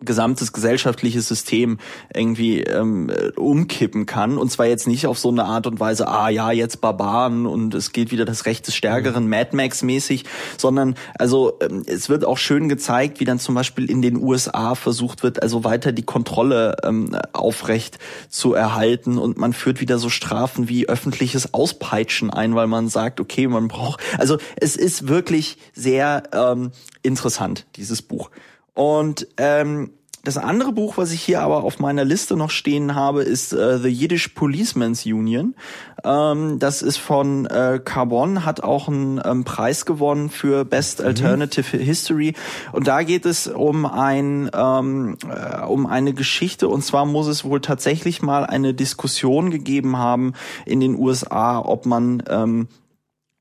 gesamtes 0.00 0.52
gesellschaftliches 0.52 1.26
System 1.26 1.78
irgendwie 2.14 2.60
ähm, 2.62 3.10
umkippen 3.36 4.06
kann. 4.06 4.38
Und 4.38 4.50
zwar 4.50 4.66
jetzt 4.66 4.86
nicht 4.86 5.06
auf 5.06 5.18
so 5.18 5.28
eine 5.28 5.44
Art 5.44 5.66
und 5.66 5.80
Weise 5.80 6.06
ah 6.06 6.28
ja 6.28 6.52
jetzt 6.52 6.80
Barbaren 6.80 7.46
und 7.46 7.74
es 7.74 7.92
geht 7.92 8.12
wieder 8.12 8.24
das 8.24 8.46
Recht 8.46 8.66
des 8.66 8.76
Stärkeren 8.76 9.24
mhm. 9.24 9.30
Mad 9.30 9.56
Max 9.56 9.82
mäßig 9.82 10.24
sondern 10.56 10.94
also 11.18 11.58
ähm, 11.60 11.82
es 11.86 12.08
wird 12.08 12.24
auch 12.24 12.38
schön 12.38 12.68
gezeigt 12.68 13.18
wie 13.18 13.24
dann 13.24 13.40
zum 13.40 13.54
Beispiel 13.54 13.90
in 13.90 14.00
den 14.00 14.16
USA 14.16 14.74
versucht 14.76 15.22
wird 15.22 15.42
also 15.42 15.64
weiter 15.64 15.90
die 15.90 16.04
Kontrolle 16.04 16.76
ähm, 16.84 17.16
aufrecht 17.32 17.98
zu 18.28 18.54
erhalten. 18.54 19.18
Und 19.18 19.36
man 19.36 19.52
führt 19.52 19.80
wieder 19.80 19.98
so 19.98 20.10
Strafen 20.10 20.68
wie 20.68 20.88
öffentliches 20.88 21.54
Auspeitschen 21.54 22.30
ein 22.30 22.54
weil 22.54 22.68
man 22.68 22.88
sagt 22.88 23.20
okay 23.20 23.48
man 23.48 23.68
braucht 23.68 24.00
also 24.18 24.38
es 24.56 24.76
ist 24.76 25.08
wirklich 25.08 25.58
sehr 25.74 26.22
ähm, 26.32 26.70
interessant 27.02 27.66
dieses 27.76 28.02
Buch 28.02 28.30
und 28.78 29.26
ähm, 29.38 29.90
das 30.22 30.38
andere 30.38 30.70
Buch, 30.70 30.98
was 30.98 31.10
ich 31.10 31.20
hier 31.20 31.40
aber 31.40 31.64
auf 31.64 31.80
meiner 31.80 32.04
Liste 32.04 32.36
noch 32.36 32.50
stehen 32.50 32.94
habe, 32.94 33.24
ist 33.24 33.52
äh, 33.52 33.76
The 33.80 33.88
Yiddish 33.88 34.28
Policeman's 34.28 35.04
Union. 35.04 35.56
Ähm, 36.04 36.60
das 36.60 36.82
ist 36.82 36.98
von 36.98 37.46
äh, 37.46 37.80
Carbon, 37.84 38.44
hat 38.44 38.62
auch 38.62 38.86
einen 38.86 39.20
ähm, 39.24 39.42
Preis 39.42 39.84
gewonnen 39.84 40.30
für 40.30 40.64
Best 40.64 41.00
mhm. 41.00 41.06
Alternative 41.06 41.76
mhm. 41.76 41.82
History. 41.82 42.34
Und 42.70 42.86
da 42.86 43.02
geht 43.02 43.26
es 43.26 43.48
um 43.48 43.84
ein 43.84 44.48
ähm, 44.54 45.16
äh, 45.28 45.64
um 45.64 45.86
eine 45.86 46.12
Geschichte. 46.12 46.68
Und 46.68 46.84
zwar 46.84 47.04
muss 47.04 47.26
es 47.26 47.44
wohl 47.44 47.60
tatsächlich 47.60 48.22
mal 48.22 48.46
eine 48.46 48.74
Diskussion 48.74 49.50
gegeben 49.50 49.96
haben 49.96 50.34
in 50.66 50.78
den 50.78 50.96
USA, 50.96 51.58
ob 51.58 51.84
man 51.84 52.22
ähm, 52.30 52.68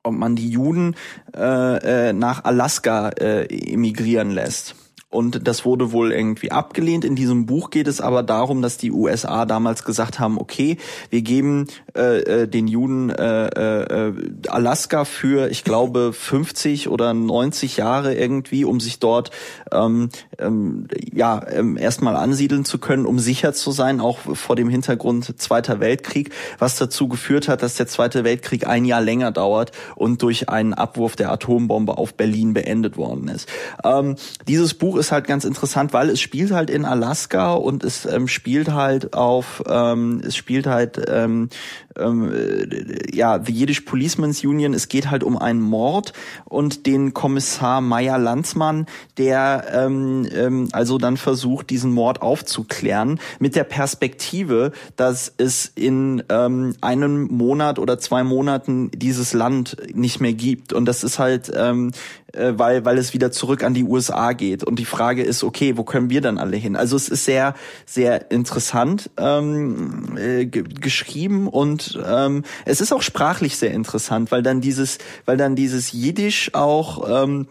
ob 0.01 0.15
man 0.15 0.35
die 0.35 0.49
Juden 0.49 0.95
äh, 1.35 2.09
äh, 2.09 2.13
nach 2.13 2.43
Alaska 2.43 3.09
äh, 3.09 3.45
emigrieren 3.45 4.31
lässt. 4.31 4.73
Und 5.09 5.47
das 5.47 5.63
wurde 5.63 5.93
wohl 5.93 6.11
irgendwie 6.11 6.51
abgelehnt. 6.51 7.05
In 7.05 7.15
diesem 7.15 7.45
Buch 7.45 7.69
geht 7.69 7.87
es 7.87 8.01
aber 8.01 8.23
darum, 8.23 8.61
dass 8.61 8.75
die 8.75 8.91
USA 8.91 9.45
damals 9.45 9.85
gesagt 9.85 10.19
haben, 10.19 10.37
okay, 10.37 10.77
wir 11.09 11.21
geben 11.21 11.67
äh, 11.95 12.41
äh 12.41 12.47
den 12.47 12.67
Juden 12.67 13.09
äh, 13.09 13.47
äh, 13.47 14.13
Alaska 14.49 15.05
für, 15.05 15.49
ich 15.49 15.63
glaube, 15.63 16.11
50 16.13 16.89
oder 16.89 17.13
90 17.13 17.77
Jahre 17.77 18.15
irgendwie, 18.15 18.65
um 18.65 18.81
sich 18.81 18.99
dort 18.99 19.31
ähm, 19.71 20.09
ähm, 20.39 20.87
ja 21.13 21.41
ähm, 21.51 21.77
erstmal 21.77 22.17
ansiedeln 22.17 22.65
zu 22.65 22.77
können, 22.77 23.05
um 23.05 23.17
sicher 23.17 23.53
zu 23.53 23.71
sein, 23.71 24.01
auch 24.01 24.19
vor 24.19 24.57
dem 24.57 24.67
Hintergrund 24.67 25.39
Zweiter 25.39 25.79
Weltkrieg, 25.79 26.31
was 26.59 26.75
dazu 26.75 27.07
geführt 27.07 27.47
hat, 27.47 27.63
dass 27.63 27.75
der 27.75 27.87
Zweite 27.87 28.25
Weltkrieg 28.25 28.67
ein 28.67 28.83
Jahr 28.83 29.01
länger 29.01 29.31
dauert 29.31 29.71
und 29.95 30.21
durch 30.21 30.49
einen 30.49 30.73
Abwurf 30.73 31.15
der 31.15 31.31
Atombombe 31.31 31.97
auf 31.97 32.13
Berlin 32.13 32.53
beendet 32.53 32.97
worden 32.97 33.29
ist. 33.29 33.47
Ähm, 33.85 34.15
dieses 34.49 34.73
Buch 34.73 34.96
ist 34.97 35.11
halt 35.11 35.27
ganz 35.27 35.45
interessant, 35.45 35.93
weil 35.93 36.09
es 36.09 36.19
spielt 36.19 36.51
halt 36.51 36.69
in 36.69 36.85
Alaska 36.85 37.53
und 37.53 37.83
es 37.83 38.05
ähm, 38.05 38.27
spielt 38.27 38.71
halt 38.71 39.13
auf, 39.13 39.63
ähm, 39.67 40.21
es 40.25 40.35
spielt 40.35 40.67
halt 40.67 40.99
ähm, 41.07 41.49
ähm, 41.97 42.31
äh, 42.33 43.15
ja, 43.15 43.43
The 43.43 43.51
Yiddish 43.51 43.81
Policeman's 43.81 44.43
Union, 44.43 44.73
es 44.73 44.87
geht 44.87 45.09
halt 45.09 45.23
um 45.23 45.37
einen 45.37 45.61
Mord 45.61 46.13
und 46.45 46.85
den 46.85 47.13
Kommissar 47.13 47.81
Meyer 47.81 48.17
Landsmann, 48.17 48.85
der 49.17 49.65
ähm, 49.73 50.27
ähm, 50.33 50.69
also 50.71 50.97
dann 50.97 51.17
versucht, 51.17 51.69
diesen 51.69 51.91
Mord 51.91 52.21
aufzuklären, 52.21 53.19
mit 53.39 53.55
der 53.55 53.63
Perspektive, 53.63 54.71
dass 54.95 55.33
es 55.37 55.71
in 55.75 56.23
ähm, 56.29 56.75
einem 56.81 57.27
Monat 57.27 57.79
oder 57.79 57.99
zwei 57.99 58.23
Monaten 58.23 58.91
dieses 58.91 59.33
Land 59.33 59.77
nicht 59.93 60.19
mehr 60.19 60.33
gibt. 60.33 60.73
Und 60.73 60.85
das 60.85 61.03
ist 61.03 61.19
halt, 61.19 61.51
ähm, 61.55 61.91
äh, 62.33 62.53
weil, 62.55 62.85
weil 62.85 62.97
es 62.97 63.13
wieder 63.13 63.31
zurück 63.31 63.63
an 63.63 63.73
die 63.73 63.83
USA 63.83 64.33
geht. 64.33 64.63
Und 64.63 64.79
die 64.79 64.85
Frage 64.85 65.23
ist, 65.23 65.43
okay, 65.43 65.77
wo 65.77 65.83
können 65.83 66.09
wir 66.09 66.21
dann 66.21 66.37
alle 66.37 66.57
hin? 66.57 66.75
Also 66.75 66.95
es 66.95 67.09
ist 67.09 67.25
sehr, 67.25 67.55
sehr 67.85 68.31
interessant 68.31 69.09
ähm, 69.17 70.17
äh, 70.17 70.45
geschrieben 70.45 71.47
und 71.47 71.99
ähm, 72.05 72.43
es 72.65 72.81
ist 72.81 72.91
auch 72.91 73.01
sprachlich 73.01 73.57
sehr 73.57 73.71
interessant, 73.71 74.31
weil 74.31 74.43
dann 74.43 74.61
dieses, 74.61 74.97
weil 75.25 75.37
dann 75.37 75.55
dieses 75.55 75.91
Jiddisch 75.91 76.53
auch 76.53 77.23
ähm, 77.23 77.47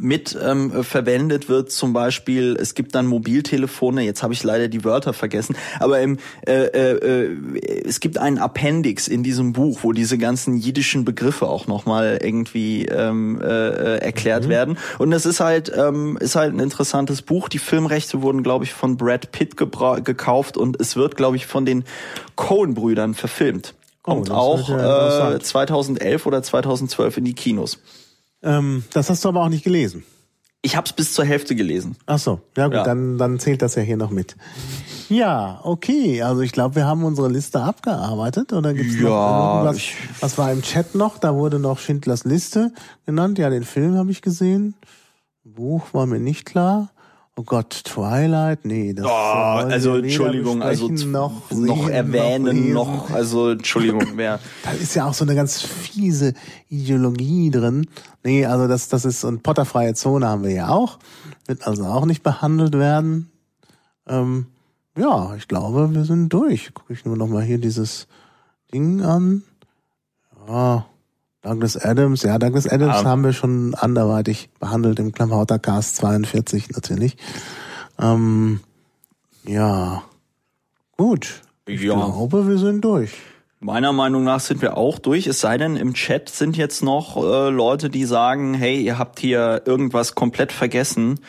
mit 0.00 0.36
ähm, 0.42 0.84
verwendet 0.84 1.48
wird. 1.48 1.70
Zum 1.70 1.92
Beispiel, 1.92 2.56
es 2.60 2.74
gibt 2.74 2.94
dann 2.94 3.06
Mobiltelefone, 3.06 4.02
jetzt 4.02 4.22
habe 4.22 4.32
ich 4.32 4.42
leider 4.42 4.68
die 4.68 4.84
Wörter 4.84 5.12
vergessen, 5.12 5.56
aber 5.78 6.00
im, 6.00 6.18
äh, 6.46 6.52
äh, 6.52 7.24
äh, 7.24 7.82
es 7.84 8.00
gibt 8.00 8.18
einen 8.18 8.38
Appendix 8.38 9.08
in 9.08 9.22
diesem 9.22 9.52
Buch, 9.52 9.80
wo 9.82 9.92
diese 9.92 10.18
ganzen 10.18 10.56
jiddischen 10.56 11.04
Begriffe 11.04 11.48
auch 11.48 11.66
nochmal 11.66 12.18
irgendwie 12.22 12.86
ähm, 12.86 13.40
äh, 13.40 13.98
erklärt 13.98 14.44
mhm. 14.44 14.48
werden. 14.48 14.78
Und 14.98 15.12
es 15.12 15.26
ist 15.26 15.40
halt, 15.40 15.72
ähm, 15.76 16.16
ist 16.18 16.36
halt 16.36 16.54
ein 16.54 16.60
interessantes 16.60 17.22
Buch. 17.22 17.48
Die 17.48 17.58
Filmrechte 17.58 18.22
wurden, 18.22 18.42
glaube 18.42 18.64
ich, 18.64 18.72
von 18.72 18.96
Brad 18.96 19.32
Pitt 19.32 19.56
gekauft 19.56 20.56
und 20.56 20.80
es 20.80 20.96
wird, 20.96 21.16
glaube 21.16 21.36
ich, 21.36 21.46
von 21.46 21.64
den 21.64 21.84
Coen-Brüdern 22.36 23.14
verfilmt. 23.14 23.74
Kommt 24.02 24.30
oh, 24.30 24.34
auch 24.34 25.34
äh, 25.34 25.38
2011 25.38 26.26
oder 26.26 26.42
2012 26.42 27.18
in 27.18 27.24
die 27.24 27.34
Kinos. 27.34 27.78
Ähm, 28.42 28.84
das 28.92 29.10
hast 29.10 29.24
du 29.24 29.28
aber 29.28 29.42
auch 29.42 29.48
nicht 29.48 29.64
gelesen. 29.64 30.04
Ich 30.62 30.76
habe 30.76 30.86
es 30.86 30.92
bis 30.92 31.14
zur 31.14 31.24
Hälfte 31.24 31.56
gelesen. 31.56 31.96
Ach 32.04 32.18
so, 32.18 32.40
ja 32.56 32.66
gut, 32.66 32.74
ja. 32.74 32.84
dann 32.84 33.16
dann 33.16 33.38
zählt 33.38 33.62
das 33.62 33.76
ja 33.76 33.82
hier 33.82 33.96
noch 33.96 34.10
mit. 34.10 34.36
Ja, 35.08 35.60
okay. 35.64 36.22
Also 36.22 36.42
ich 36.42 36.52
glaube, 36.52 36.76
wir 36.76 36.86
haben 36.86 37.02
unsere 37.02 37.28
Liste 37.28 37.62
abgearbeitet. 37.62 38.52
Oder 38.52 38.74
gibt's 38.74 38.94
ja, 38.94 39.08
noch 39.08 39.54
irgendwas? 39.56 39.76
Ich, 39.78 39.96
was 40.20 40.36
war 40.36 40.52
im 40.52 40.62
Chat 40.62 40.94
noch? 40.94 41.18
Da 41.18 41.34
wurde 41.34 41.58
noch 41.58 41.78
Schindlers 41.78 42.24
Liste 42.24 42.72
genannt. 43.06 43.38
Ja, 43.38 43.48
den 43.48 43.64
Film 43.64 43.96
habe 43.96 44.10
ich 44.10 44.20
gesehen. 44.20 44.74
Buch 45.42 45.94
war 45.94 46.06
mir 46.06 46.20
nicht 46.20 46.44
klar. 46.44 46.90
Oh 47.40 47.42
Gott, 47.42 47.70
Twilight? 47.84 48.66
Nee, 48.66 48.92
das 48.92 49.06
oh, 49.06 49.08
also 49.08 49.96
Entschuldigung, 49.96 50.62
also 50.62 50.88
noch, 50.88 51.50
noch 51.50 51.88
erwähnen, 51.88 52.70
noch, 52.74 53.08
noch, 53.08 53.10
also 53.10 53.48
Entschuldigung, 53.48 54.02
wer. 54.16 54.40
da 54.62 54.72
ist 54.72 54.94
ja 54.94 55.06
auch 55.06 55.14
so 55.14 55.24
eine 55.24 55.34
ganz 55.34 55.62
fiese 55.62 56.34
Ideologie 56.68 57.50
drin. 57.50 57.86
Nee, 58.22 58.44
also 58.44 58.68
das, 58.68 58.90
das 58.90 59.06
ist, 59.06 59.24
und 59.24 59.42
potterfreie 59.42 59.94
Zone 59.94 60.28
haben 60.28 60.44
wir 60.44 60.50
ja 60.50 60.68
auch. 60.68 60.98
Wird 61.46 61.66
also 61.66 61.86
auch 61.86 62.04
nicht 62.04 62.22
behandelt 62.22 62.74
werden. 62.74 63.30
Ähm, 64.06 64.48
ja, 64.94 65.34
ich 65.34 65.48
glaube, 65.48 65.94
wir 65.94 66.04
sind 66.04 66.28
durch. 66.28 66.74
Gucke 66.74 66.92
ich 66.92 67.06
nur 67.06 67.16
noch 67.16 67.28
mal 67.28 67.42
hier 67.42 67.58
dieses 67.58 68.06
Ding 68.70 69.00
an. 69.00 69.44
Ja, 70.46 70.84
Douglas 71.42 71.76
Adams, 71.76 72.22
ja, 72.22 72.38
Douglas 72.38 72.66
Adams 72.66 72.96
ah. 72.96 73.04
haben 73.04 73.24
wir 73.24 73.32
schon 73.32 73.74
anderweitig 73.74 74.50
behandelt 74.58 74.98
im 74.98 75.12
Klammhauter 75.12 75.58
Cast 75.58 75.96
42 75.96 76.70
natürlich. 76.70 77.16
Ähm, 77.98 78.60
ja, 79.44 80.02
gut. 80.96 81.42
Ich 81.66 81.80
ja. 81.80 81.94
glaube, 81.94 82.46
wir 82.46 82.58
sind 82.58 82.84
durch. 82.84 83.12
Meiner 83.62 83.92
Meinung 83.92 84.24
nach 84.24 84.40
sind 84.40 84.62
wir 84.62 84.78
auch 84.78 84.98
durch, 84.98 85.26
es 85.26 85.40
sei 85.40 85.58
denn, 85.58 85.76
im 85.76 85.92
Chat 85.92 86.30
sind 86.30 86.56
jetzt 86.56 86.82
noch 86.82 87.16
äh, 87.16 87.50
Leute, 87.50 87.90
die 87.90 88.06
sagen, 88.06 88.54
hey, 88.54 88.80
ihr 88.80 88.98
habt 88.98 89.20
hier 89.20 89.62
irgendwas 89.66 90.14
komplett 90.14 90.50
vergessen 90.50 91.20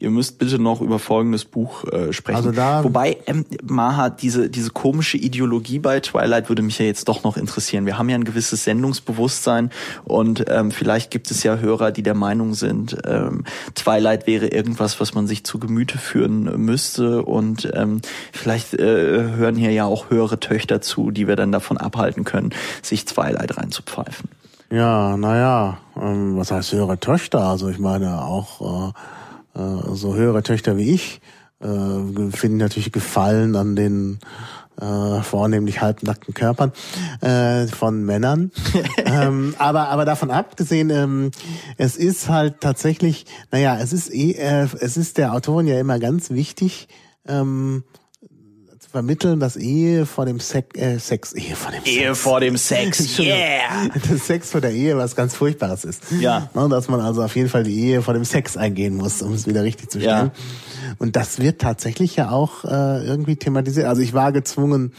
ihr 0.00 0.10
müsst 0.10 0.38
bitte 0.38 0.58
noch 0.58 0.80
über 0.80 0.98
folgendes 0.98 1.44
Buch 1.44 1.84
äh, 1.84 2.12
sprechen. 2.12 2.36
Also 2.36 2.52
da 2.52 2.84
Wobei, 2.84 3.18
ähm, 3.26 3.44
Maha, 3.62 4.10
diese, 4.10 4.48
diese 4.48 4.70
komische 4.70 5.16
Ideologie 5.16 5.78
bei 5.78 6.00
Twilight 6.00 6.48
würde 6.48 6.62
mich 6.62 6.78
ja 6.78 6.86
jetzt 6.86 7.08
doch 7.08 7.24
noch 7.24 7.36
interessieren. 7.36 7.86
Wir 7.86 7.98
haben 7.98 8.08
ja 8.08 8.16
ein 8.16 8.24
gewisses 8.24 8.64
Sendungsbewusstsein 8.64 9.70
und 10.04 10.44
ähm, 10.48 10.70
vielleicht 10.70 11.10
gibt 11.10 11.30
es 11.30 11.42
ja 11.42 11.56
Hörer, 11.56 11.90
die 11.90 12.02
der 12.02 12.14
Meinung 12.14 12.54
sind, 12.54 12.96
ähm, 13.04 13.44
Twilight 13.74 14.26
wäre 14.26 14.48
irgendwas, 14.48 15.00
was 15.00 15.14
man 15.14 15.26
sich 15.26 15.44
zu 15.44 15.58
Gemüte 15.58 15.98
führen 15.98 16.44
müsste 16.64 17.24
und 17.24 17.70
ähm, 17.74 18.00
vielleicht 18.32 18.74
äh, 18.74 19.32
hören 19.36 19.56
hier 19.56 19.72
ja 19.72 19.84
auch 19.84 20.10
höhere 20.10 20.40
Töchter 20.40 20.80
zu, 20.80 21.10
die 21.10 21.26
wir 21.26 21.36
dann 21.36 21.52
davon 21.52 21.76
abhalten 21.76 22.24
können, 22.24 22.50
sich 22.82 23.04
Twilight 23.04 23.56
reinzupfeifen. 23.56 24.28
Ja, 24.70 25.16
naja, 25.16 25.78
ähm, 26.00 26.36
was 26.36 26.50
heißt 26.50 26.72
höhere 26.72 26.98
Töchter? 26.98 27.40
Also 27.40 27.68
ich 27.68 27.78
meine 27.78 28.22
auch 28.22 28.90
äh, 28.90 28.92
äh, 29.58 29.94
so 29.94 30.14
höhere 30.14 30.42
Töchter 30.42 30.76
wie 30.76 30.94
ich 30.94 31.20
äh, 31.60 32.30
finden 32.30 32.58
natürlich 32.58 32.92
Gefallen 32.92 33.56
an 33.56 33.76
den 33.76 34.18
äh, 34.80 35.22
vornehmlich 35.22 35.80
halbnackten 35.80 36.34
Körpern 36.34 36.72
äh, 37.20 37.66
von 37.66 38.04
Männern. 38.04 38.52
ähm, 39.04 39.54
aber 39.58 39.88
aber 39.88 40.04
davon 40.04 40.30
abgesehen, 40.30 40.90
ähm, 40.90 41.30
es 41.76 41.96
ist 41.96 42.28
halt 42.28 42.60
tatsächlich, 42.60 43.26
naja, 43.50 43.76
es 43.80 43.92
ist 43.92 44.12
eh, 44.12 44.32
äh, 44.32 44.68
es 44.80 44.96
ist 44.96 45.18
der 45.18 45.32
Autorin 45.32 45.66
ja 45.66 45.80
immer 45.80 45.98
ganz 45.98 46.30
wichtig, 46.30 46.88
ähm, 47.26 47.82
vermitteln, 48.90 49.38
dass 49.38 49.56
Ehe 49.56 50.06
vor 50.06 50.26
dem 50.26 50.40
Sex, 50.40 50.78
äh, 50.78 50.98
Sex, 50.98 51.32
Ehe 51.34 51.54
vor 51.54 51.70
dem 51.70 51.84
Sex. 51.84 51.96
Ehe 51.96 52.14
vor 52.14 52.40
dem 52.40 52.56
Sex, 52.56 53.18
yeah! 53.18 53.88
Das 54.08 54.26
Sex 54.26 54.50
vor 54.50 54.60
der 54.60 54.72
Ehe 54.72 54.96
was 54.96 55.14
ganz 55.14 55.34
Furchtbares 55.34 55.84
ist. 55.84 56.04
Ja. 56.20 56.50
Ne, 56.54 56.68
dass 56.68 56.88
man 56.88 57.00
also 57.00 57.22
auf 57.22 57.36
jeden 57.36 57.48
Fall 57.48 57.64
die 57.64 57.78
Ehe 57.78 58.02
vor 58.02 58.14
dem 58.14 58.24
Sex 58.24 58.56
eingehen 58.56 58.96
muss, 58.96 59.22
um 59.22 59.34
es 59.34 59.46
wieder 59.46 59.62
richtig 59.62 59.90
zu 59.90 60.00
stellen. 60.00 60.32
Ja. 60.34 60.94
Und 60.98 61.16
das 61.16 61.38
wird 61.38 61.60
tatsächlich 61.60 62.16
ja 62.16 62.30
auch 62.30 62.64
äh, 62.64 63.06
irgendwie 63.06 63.36
thematisiert. 63.36 63.86
Also 63.86 64.00
ich 64.00 64.14
war 64.14 64.32
gezwungen, 64.32 64.92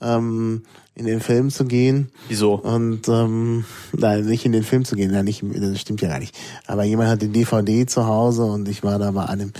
ähm, 0.00 0.62
in 0.94 1.04
den 1.04 1.20
Film 1.20 1.50
zu 1.50 1.66
gehen. 1.66 2.10
Wieso? 2.28 2.54
Und 2.54 3.06
ähm, 3.08 3.66
nein, 3.92 4.24
nicht 4.24 4.46
in 4.46 4.52
den 4.52 4.64
Film 4.64 4.86
zu 4.86 4.96
gehen, 4.96 5.12
ja, 5.12 5.22
nicht, 5.22 5.44
das 5.54 5.80
stimmt 5.80 6.00
ja 6.00 6.08
gar 6.08 6.18
nicht. 6.18 6.34
Aber 6.66 6.84
jemand 6.84 7.10
hat 7.10 7.22
die 7.22 7.28
DVD 7.28 7.84
zu 7.84 8.06
Hause 8.06 8.44
und 8.44 8.66
ich 8.66 8.82
war 8.82 8.98
da 8.98 9.10
bei 9.10 9.26
einem 9.26 9.52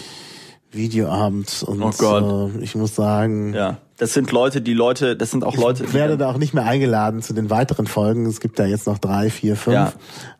Videoabend 0.72 1.64
und 1.66 1.82
oh 1.82 1.92
Gott. 1.96 2.54
Äh, 2.54 2.62
ich 2.62 2.74
muss 2.74 2.94
sagen. 2.94 3.54
Ja, 3.54 3.78
das 3.98 4.12
sind 4.12 4.30
Leute, 4.30 4.60
die 4.60 4.74
Leute, 4.74 5.16
das 5.16 5.30
sind 5.30 5.42
auch 5.42 5.54
ich 5.54 5.60
Leute. 5.60 5.84
Ich 5.84 5.94
werde 5.94 6.18
da 6.18 6.30
auch 6.30 6.36
nicht 6.36 6.52
mehr 6.52 6.64
eingeladen 6.64 7.22
zu 7.22 7.32
den 7.32 7.48
weiteren 7.48 7.86
Folgen. 7.86 8.26
Es 8.26 8.40
gibt 8.40 8.58
da 8.58 8.66
jetzt 8.66 8.86
noch 8.86 8.98
drei, 8.98 9.30
vier, 9.30 9.56
fünf, 9.56 9.74
ja. 9.74 9.92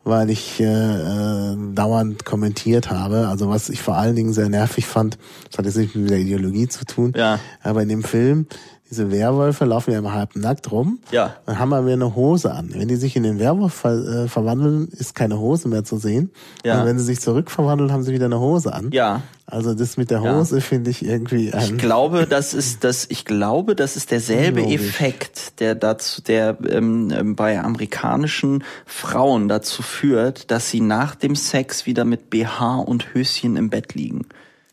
weil 0.03 0.29
ich 0.29 0.59
äh, 0.59 0.65
äh, 0.65 1.57
dauernd 1.73 2.23
kommentiert 2.23 2.91
habe. 2.91 3.27
Also 3.27 3.49
was 3.49 3.69
ich 3.69 3.81
vor 3.81 3.95
allen 3.95 4.15
Dingen 4.15 4.33
sehr 4.33 4.49
nervig 4.49 4.85
fand, 4.85 5.17
das 5.49 5.57
hat 5.57 5.65
jetzt 5.65 5.77
nicht 5.77 5.95
mit 5.95 6.09
der 6.09 6.19
Ideologie 6.19 6.67
zu 6.67 6.85
tun, 6.85 7.13
ja. 7.15 7.39
aber 7.63 7.81
in 7.81 7.89
dem 7.89 8.03
Film 8.03 8.47
diese 8.89 9.11
Werwölfe 9.11 9.65
laufen 9.65 9.91
ja 9.91 9.99
immer 9.99 10.13
halb 10.13 10.35
nackt 10.35 10.71
rum. 10.71 10.99
Ja. 11.11 11.35
Dann 11.45 11.59
haben 11.59 11.69
wir 11.69 11.93
eine 11.93 12.15
Hose 12.15 12.51
an. 12.51 12.71
Wenn 12.73 12.87
die 12.87 12.95
sich 12.95 13.15
in 13.15 13.23
den 13.23 13.39
Werwolf 13.39 13.73
ver 13.73 14.23
äh, 14.23 14.27
verwandeln, 14.27 14.87
ist 14.87 15.15
keine 15.15 15.39
Hose 15.39 15.67
mehr 15.67 15.83
zu 15.83 15.97
sehen. 15.97 16.31
Ja. 16.63 16.79
Und 16.79 16.87
wenn 16.87 16.97
sie 16.97 17.05
sich 17.05 17.19
zurückverwandeln, 17.19 17.91
haben 17.91 18.03
sie 18.03 18.13
wieder 18.13 18.25
eine 18.25 18.39
Hose 18.39 18.73
an. 18.73 18.91
Ja. 18.91 19.21
Also 19.45 19.73
das 19.73 19.95
mit 19.95 20.11
der 20.11 20.21
Hose 20.21 20.55
ja. 20.55 20.61
finde 20.61 20.89
ich 20.89 21.05
irgendwie. 21.05 21.53
Ein 21.53 21.63
ich 21.63 21.77
glaube, 21.77 22.27
das 22.27 22.53
ist 22.53 22.83
das. 22.83 23.05
Ich 23.09 23.23
glaube, 23.23 23.75
das 23.75 23.95
ist 23.95 24.11
derselbe 24.11 24.61
Unlogisch. 24.61 24.81
Effekt, 24.81 25.59
der 25.61 25.75
dazu, 25.75 26.21
der 26.21 26.57
ähm, 26.69 27.11
ähm, 27.11 27.35
bei 27.35 27.59
amerikanischen 27.59 28.63
Frauen 28.85 29.47
dazu 29.47 29.83
führt, 29.83 30.51
dass 30.51 30.69
sie 30.69 30.81
nach 30.81 31.15
dem 31.15 31.35
Sex 31.35 31.85
wieder 31.85 32.03
mit 32.03 32.29
BH 32.29 32.79
und 32.79 33.13
Höschen 33.13 33.55
im 33.55 33.69
Bett 33.69 33.93
liegen. 33.93 34.27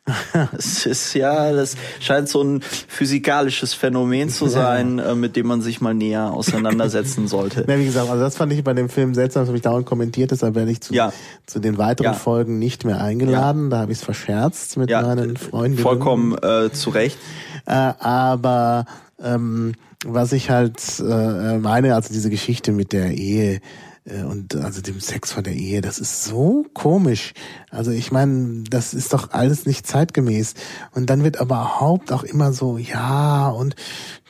es 0.57 0.85
ist 0.85 1.15
ja, 1.15 1.53
das 1.53 1.77
scheint 1.99 2.29
so 2.29 2.43
ein 2.43 2.61
physikalisches 2.61 3.73
Phänomen 3.73 4.29
zu 4.29 4.47
sein, 4.49 4.99
ja. 4.99 5.13
Äh, 5.13 5.15
mit 5.15 5.35
dem 5.37 5.47
man 5.47 5.63
sich 5.63 5.81
mal 5.81 5.95
näher 5.95 6.33
auseinandersetzen 6.33 7.27
sollte. 7.27 7.65
Ja, 7.75 7.79
wie 7.79 7.87
gesagt, 7.87 8.11
also 8.11 8.23
das 8.23 8.37
fand 8.37 8.53
ich 8.53 8.63
bei 8.63 8.75
dem 8.75 8.89
Film 8.89 9.15
seltsam, 9.15 9.43
das 9.43 9.49
habe 9.49 9.57
ich 9.57 9.63
dauernd 9.63 9.87
kommentiert, 9.87 10.31
deshalb 10.31 10.55
werde 10.55 10.71
ich 10.71 10.81
zu, 10.81 10.93
ja. 10.93 11.13
zu 11.47 11.59
den 11.59 11.79
weiteren 11.79 12.13
ja. 12.13 12.13
Folgen 12.13 12.59
nicht 12.59 12.85
mehr 12.85 13.01
eingeladen. 13.01 13.71
Da 13.71 13.79
habe 13.79 13.93
ich 13.93 13.99
es 13.99 14.05
verscherzt 14.05 14.77
mit 14.77 14.91
meinen 14.91 15.37
Freunden. 15.37 15.79
Vollkommen 15.79 16.37
äh, 16.39 16.71
zu 16.71 16.91
Recht. 16.91 17.19
Äh, 17.67 17.73
aber 17.73 18.85
ähm, 19.23 19.75
was 20.05 20.33
ich 20.33 20.51
halt 20.51 20.81
äh, 21.01 21.59
meine, 21.59 21.95
also 21.95 22.13
diese 22.13 22.31
Geschichte 22.31 22.73
mit 22.73 22.93
der 22.93 23.13
Ehe, 23.13 23.61
und 24.07 24.55
also 24.57 24.83
dem 24.83 25.01
Sex 25.01 25.33
vor 25.33 25.43
der 25.43 25.55
Ehe, 25.55 25.81
das 25.81 25.99
ist 25.99 26.25
so 26.25 26.67
komisch. 26.75 27.33
Also 27.71 27.91
ich 27.91 28.13
meine, 28.13 28.65
das 28.69 28.93
ist 28.93 29.15
doch 29.15 29.31
alles 29.31 29.65
nicht 29.65 29.87
zeitgemäß. 29.87 30.55
Und 30.93 31.09
dann 31.09 31.25
wird 31.25 31.41
aber 31.41 31.55
überhaupt 31.55 32.13
auch 32.13 32.25
immer 32.25 32.53
so, 32.53 32.79
ja, 32.79 33.49
und 33.49 33.77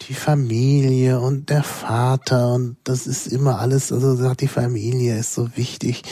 die 0.08 0.14
Familie 0.14 1.20
und 1.20 1.48
der 1.48 1.62
Vater 1.62 2.52
und 2.52 2.76
das 2.84 3.06
ist 3.06 3.26
immer 3.26 3.58
alles, 3.58 3.90
also 3.90 4.14
sagt 4.14 4.42
die 4.42 4.48
Familie 4.48 5.18
ist 5.18 5.34
so 5.34 5.48
wichtig. 5.56 6.02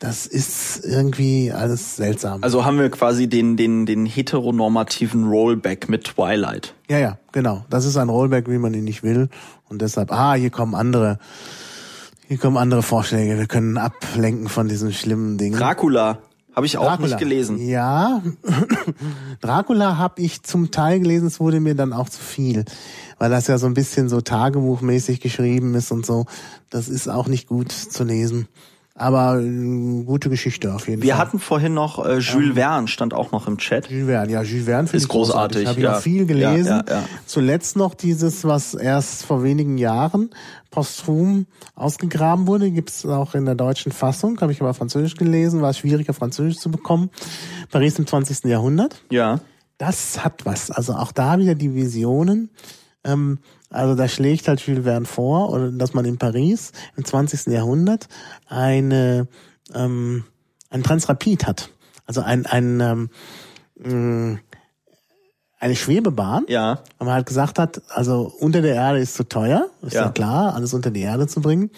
Das 0.00 0.26
ist 0.26 0.84
irgendwie 0.84 1.52
alles 1.52 1.96
seltsam. 1.96 2.42
Also 2.42 2.64
haben 2.64 2.78
wir 2.78 2.90
quasi 2.90 3.28
den, 3.28 3.56
den, 3.56 3.86
den 3.86 4.06
heteronormativen 4.06 5.28
Rollback 5.28 5.88
mit 5.88 6.04
Twilight. 6.04 6.74
Ja, 6.88 6.98
ja, 6.98 7.18
genau. 7.32 7.64
Das 7.70 7.84
ist 7.84 7.96
ein 7.96 8.08
Rollback, 8.08 8.48
wie 8.48 8.58
man 8.58 8.74
ihn 8.74 8.84
nicht 8.84 9.02
will. 9.02 9.28
Und 9.68 9.82
deshalb, 9.82 10.10
ah, 10.10 10.34
hier 10.34 10.50
kommen 10.50 10.74
andere 10.74 11.18
hier 12.30 12.38
kommen 12.38 12.58
andere 12.58 12.84
Vorschläge. 12.84 13.38
Wir 13.38 13.48
können 13.48 13.76
ablenken 13.76 14.48
von 14.48 14.68
diesen 14.68 14.92
schlimmen 14.92 15.36
Dingen. 15.36 15.58
Dracula. 15.58 16.18
Habe 16.54 16.64
ich 16.64 16.78
auch 16.78 16.86
Dracula. 16.86 17.08
nicht 17.08 17.18
gelesen. 17.18 17.58
Ja, 17.58 18.22
Dracula 19.40 19.96
habe 19.96 20.22
ich 20.22 20.44
zum 20.44 20.70
Teil 20.70 21.00
gelesen, 21.00 21.26
es 21.26 21.40
wurde 21.40 21.58
mir 21.58 21.74
dann 21.74 21.92
auch 21.92 22.08
zu 22.08 22.20
viel, 22.20 22.66
weil 23.18 23.30
das 23.30 23.48
ja 23.48 23.58
so 23.58 23.66
ein 23.66 23.74
bisschen 23.74 24.08
so 24.08 24.20
tagebuchmäßig 24.20 25.20
geschrieben 25.20 25.74
ist 25.74 25.90
und 25.90 26.06
so. 26.06 26.26
Das 26.70 26.88
ist 26.88 27.08
auch 27.08 27.26
nicht 27.26 27.48
gut 27.48 27.72
zu 27.72 28.04
lesen. 28.04 28.46
Aber 29.00 29.40
äh, 29.40 30.02
gute 30.04 30.28
Geschichte 30.28 30.74
auf 30.74 30.86
jeden 30.86 31.02
Wir 31.02 31.12
Fall. 31.12 31.18
Wir 31.18 31.26
hatten 31.26 31.38
vorhin 31.38 31.72
noch 31.72 32.04
äh, 32.04 32.18
Jules 32.18 32.50
ähm, 32.50 32.54
Verne 32.54 32.86
stand 32.86 33.14
auch 33.14 33.32
noch 33.32 33.48
im 33.48 33.56
Chat. 33.56 33.90
Jules 33.90 34.06
Verne, 34.06 34.30
ja, 34.30 34.42
Jules 34.42 34.66
Verne 34.66 34.90
ist 34.92 35.08
großartig. 35.08 35.64
großartig. 35.64 35.68
Habe 35.68 35.80
ja. 35.80 35.96
ich 35.96 36.02
viel 36.02 36.26
gelesen. 36.26 36.84
Ja, 36.86 36.96
ja. 36.96 37.02
Zuletzt 37.24 37.76
noch 37.76 37.94
dieses, 37.94 38.44
was 38.44 38.74
erst 38.74 39.24
vor 39.24 39.42
wenigen 39.42 39.78
Jahren 39.78 40.28
posthum 40.70 41.46
ausgegraben 41.74 42.46
wurde, 42.46 42.70
gibt 42.70 42.90
es 42.90 43.06
auch 43.06 43.34
in 43.34 43.46
der 43.46 43.54
deutschen 43.54 43.90
Fassung. 43.90 44.38
Habe 44.42 44.52
ich 44.52 44.60
aber 44.60 44.74
Französisch 44.74 45.16
gelesen, 45.16 45.62
war 45.62 45.72
schwieriger 45.72 46.12
Französisch 46.12 46.58
zu 46.58 46.70
bekommen. 46.70 47.08
Paris 47.70 47.98
im 47.98 48.06
20. 48.06 48.44
Jahrhundert. 48.44 49.02
Ja. 49.10 49.40
Das 49.78 50.22
hat 50.22 50.44
was. 50.44 50.70
Also 50.70 50.92
auch 50.92 51.12
da 51.12 51.38
wieder 51.38 51.54
die 51.54 51.74
Visionen. 51.74 52.50
Ähm, 53.02 53.38
also 53.70 53.94
da 53.94 54.08
schlägt 54.08 54.48
halt 54.48 54.60
Jules 54.60 54.84
Verne 54.84 55.06
vor, 55.06 55.50
oder 55.50 55.70
dass 55.70 55.94
man 55.94 56.04
in 56.04 56.18
Paris 56.18 56.72
im 56.96 57.04
20. 57.04 57.46
Jahrhundert 57.46 58.08
eine 58.48 59.28
ähm, 59.74 60.24
ein 60.70 60.82
Transrapid 60.82 61.46
hat. 61.46 61.70
Also 62.06 62.20
ein, 62.22 62.46
ein 62.46 63.08
ähm, 63.82 64.40
eine 65.60 65.76
Schwebebahn. 65.76 66.46
Ja. 66.48 66.80
Weil 66.98 67.06
man 67.06 67.14
halt 67.14 67.26
gesagt 67.26 67.58
hat, 67.58 67.82
also 67.90 68.32
unter 68.40 68.62
der 68.62 68.74
Erde 68.74 68.98
ist 68.98 69.14
zu 69.14 69.28
teuer, 69.28 69.66
ist 69.82 69.92
ja, 69.92 70.06
ja 70.06 70.10
klar, 70.10 70.54
alles 70.54 70.72
unter 70.72 70.90
die 70.90 71.02
Erde 71.02 71.26
zu 71.26 71.40
bringen. 71.40 71.70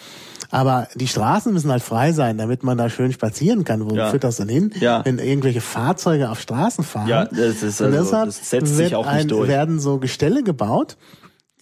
Aber 0.49 0.87
die 0.95 1.07
Straßen 1.07 1.51
müssen 1.51 1.69
halt 1.69 1.83
frei 1.83 2.13
sein, 2.13 2.37
damit 2.37 2.63
man 2.63 2.77
da 2.77 2.89
schön 2.89 3.11
spazieren 3.11 3.65
kann. 3.65 3.89
Wo 3.89 3.95
ja. 3.95 4.09
führt 4.09 4.23
das 4.23 4.37
denn 4.37 4.49
hin? 4.49 4.71
Ja. 4.79 5.03
Wenn 5.03 5.19
irgendwelche 5.19 5.61
Fahrzeuge 5.61 6.29
auf 6.29 6.39
Straßen 6.39 6.83
fahren. 6.83 7.07
Ja, 7.07 7.25
das 7.25 7.61
ist 7.61 7.81
also, 7.81 8.25
das 8.25 8.49
setzt 8.49 8.75
sich 8.75 8.95
auch 8.95 9.05
nicht 9.05 9.13
ein, 9.13 9.27
durch. 9.27 9.49
werden 9.49 9.79
so 9.79 9.97
Gestelle 9.99 10.43
gebaut, 10.43 10.95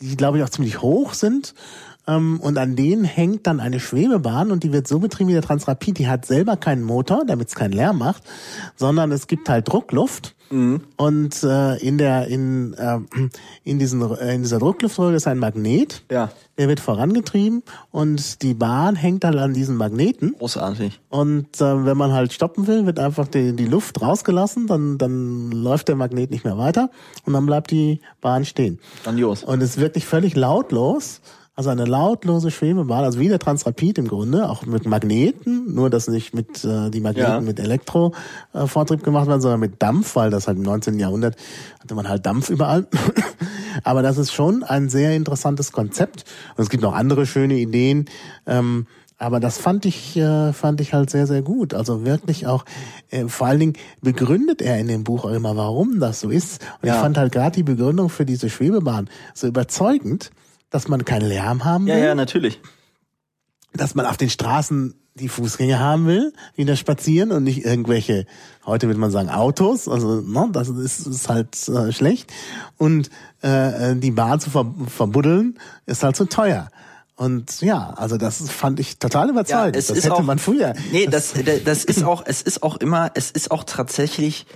die 0.01 0.17
glaube 0.17 0.37
ich 0.37 0.43
auch 0.43 0.49
ziemlich 0.49 0.81
hoch 0.81 1.13
sind 1.13 1.53
ähm, 2.07 2.39
und 2.39 2.57
an 2.57 2.75
denen 2.75 3.03
hängt 3.03 3.47
dann 3.47 3.59
eine 3.59 3.79
Schwebebahn 3.79 4.51
und 4.51 4.63
die 4.63 4.73
wird 4.73 4.87
so 4.87 4.99
betrieben 4.99 5.29
wie 5.29 5.33
der 5.33 5.41
Transrapid. 5.41 5.97
Die 5.99 6.07
hat 6.07 6.25
selber 6.25 6.57
keinen 6.57 6.83
Motor, 6.83 7.23
damit 7.25 7.49
es 7.49 7.55
keinen 7.55 7.73
Lärm 7.73 7.97
macht, 7.99 8.23
sondern 8.75 9.11
es 9.11 9.27
gibt 9.27 9.49
halt 9.49 9.67
Druckluft. 9.67 10.35
Mhm. 10.51 10.81
Und 10.97 11.43
äh, 11.43 11.77
in 11.77 11.97
der 11.97 12.27
in 12.27 12.73
äh, 12.73 12.99
in 13.63 13.79
diesen 13.79 14.01
äh, 14.01 14.35
in 14.35 14.43
dieser 14.43 14.59
Druckluftröhre 14.59 15.15
ist 15.15 15.27
ein 15.27 15.39
Magnet. 15.39 16.03
Ja. 16.11 16.29
Der 16.57 16.67
wird 16.67 16.79
vorangetrieben 16.79 17.63
und 17.91 18.41
die 18.43 18.53
Bahn 18.53 18.95
hängt 18.95 19.23
dann 19.23 19.37
an 19.39 19.53
diesen 19.53 19.77
Magneten. 19.77 20.35
Großartig. 20.37 20.99
Und 21.09 21.59
äh, 21.59 21.85
wenn 21.85 21.97
man 21.97 22.11
halt 22.11 22.33
stoppen 22.33 22.67
will, 22.67 22.85
wird 22.85 22.99
einfach 22.99 23.27
die, 23.27 23.55
die 23.55 23.65
Luft 23.65 24.01
rausgelassen, 24.01 24.67
dann 24.67 24.97
dann 24.97 25.51
läuft 25.51 25.87
der 25.87 25.95
Magnet 25.95 26.29
nicht 26.29 26.43
mehr 26.43 26.57
weiter 26.57 26.91
und 27.25 27.33
dann 27.33 27.45
bleibt 27.45 27.71
die 27.71 28.01
Bahn 28.19 28.45
stehen. 28.45 28.79
Grandios. 29.03 29.43
Und 29.43 29.61
es 29.61 29.71
ist 29.71 29.77
wirklich 29.79 30.05
völlig 30.05 30.35
lautlos. 30.35 31.21
Also 31.61 31.69
eine 31.69 31.85
lautlose 31.85 32.49
Schwebebahn, 32.49 33.03
also 33.03 33.19
wie 33.19 33.27
der 33.27 33.37
Transrapid 33.37 33.99
im 33.99 34.07
Grunde, 34.07 34.49
auch 34.49 34.65
mit 34.65 34.87
Magneten, 34.87 35.75
nur 35.75 35.91
dass 35.91 36.07
nicht 36.07 36.33
mit 36.33 36.65
äh, 36.65 36.89
die 36.89 37.01
Magneten 37.01 37.33
ja. 37.33 37.39
mit 37.39 37.59
Elektrovortrieb 37.59 39.01
äh, 39.01 39.03
gemacht 39.03 39.27
werden, 39.27 39.41
sondern 39.41 39.59
mit 39.59 39.79
Dampf, 39.79 40.15
weil 40.15 40.31
das 40.31 40.47
halt 40.47 40.57
im 40.57 40.63
19. 40.63 40.97
Jahrhundert 40.97 41.35
hatte 41.79 41.93
man 41.93 42.09
halt 42.09 42.25
Dampf 42.25 42.49
überall. 42.49 42.87
Aber 43.83 44.01
das 44.01 44.17
ist 44.17 44.33
schon 44.33 44.63
ein 44.63 44.89
sehr 44.89 45.15
interessantes 45.15 45.71
Konzept. 45.71 46.25
Und 46.57 46.63
es 46.63 46.71
gibt 46.71 46.81
noch 46.81 46.95
andere 46.95 47.27
schöne 47.27 47.53
Ideen. 47.53 48.05
Ähm, 48.47 48.87
aber 49.19 49.39
das 49.39 49.59
fand 49.59 49.85
ich, 49.85 50.17
äh, 50.17 50.51
fand 50.51 50.81
ich 50.81 50.95
halt 50.95 51.11
sehr, 51.11 51.27
sehr 51.27 51.43
gut. 51.43 51.75
Also 51.75 52.05
wirklich 52.05 52.47
auch, 52.47 52.65
äh, 53.11 53.27
vor 53.27 53.45
allen 53.45 53.59
Dingen 53.59 53.73
begründet 54.01 54.63
er 54.63 54.79
in 54.79 54.87
dem 54.87 55.03
Buch 55.03 55.25
auch 55.25 55.31
immer, 55.31 55.55
warum 55.55 55.99
das 55.99 56.21
so 56.21 56.31
ist. 56.31 56.65
Und 56.81 56.87
ja. 56.87 56.95
ich 56.95 57.01
fand 57.01 57.19
halt 57.19 57.31
gerade 57.31 57.55
die 57.55 57.61
Begründung 57.61 58.09
für 58.09 58.25
diese 58.25 58.49
Schwebebahn 58.49 59.11
so 59.35 59.45
überzeugend, 59.45 60.31
dass 60.71 60.87
man 60.87 61.05
keinen 61.05 61.27
Lärm 61.27 61.63
haben 61.63 61.85
will. 61.85 61.93
Ja, 61.93 62.05
ja, 62.05 62.15
natürlich. 62.15 62.59
Dass 63.73 63.93
man 63.93 64.07
auf 64.07 64.17
den 64.17 64.29
Straßen 64.29 64.95
die 65.15 65.27
Fußgänger 65.27 65.79
haben 65.79 66.07
will, 66.07 66.33
die 66.57 66.65
da 66.65 66.75
spazieren 66.75 67.31
und 67.31 67.43
nicht 67.43 67.65
irgendwelche, 67.65 68.25
heute 68.65 68.87
würde 68.87 68.99
man 68.99 69.11
sagen 69.11 69.29
Autos, 69.29 69.87
also 69.87 70.21
ne, 70.21 70.49
das 70.53 70.69
ist, 70.69 71.05
ist 71.05 71.29
halt 71.29 71.67
äh, 71.67 71.91
schlecht. 71.91 72.31
Und 72.77 73.09
äh, 73.41 73.95
die 73.95 74.11
Bahn 74.11 74.39
zu 74.39 74.49
ver 74.49 74.73
verbuddeln 74.87 75.59
ist 75.85 76.03
halt 76.03 76.15
so 76.15 76.25
teuer. 76.25 76.69
Und 77.17 77.61
ja, 77.61 77.93
also 77.97 78.17
das 78.17 78.49
fand 78.49 78.79
ich 78.79 78.97
total 78.97 79.29
überzeugend. 79.29 79.75
Ja, 79.75 79.81
das 79.81 79.89
hätte 79.89 80.13
auch, 80.13 80.23
man 80.23 80.39
früher. 80.39 80.73
Nee, 80.91 81.05
das, 81.05 81.33
das, 81.33 81.63
das 81.65 81.83
ist 81.83 82.03
auch, 82.03 82.23
es 82.25 82.41
ist 82.41 82.63
auch 82.63 82.77
immer, 82.77 83.11
es 83.13 83.29
ist 83.31 83.51
auch 83.51 83.65
tatsächlich 83.65 84.47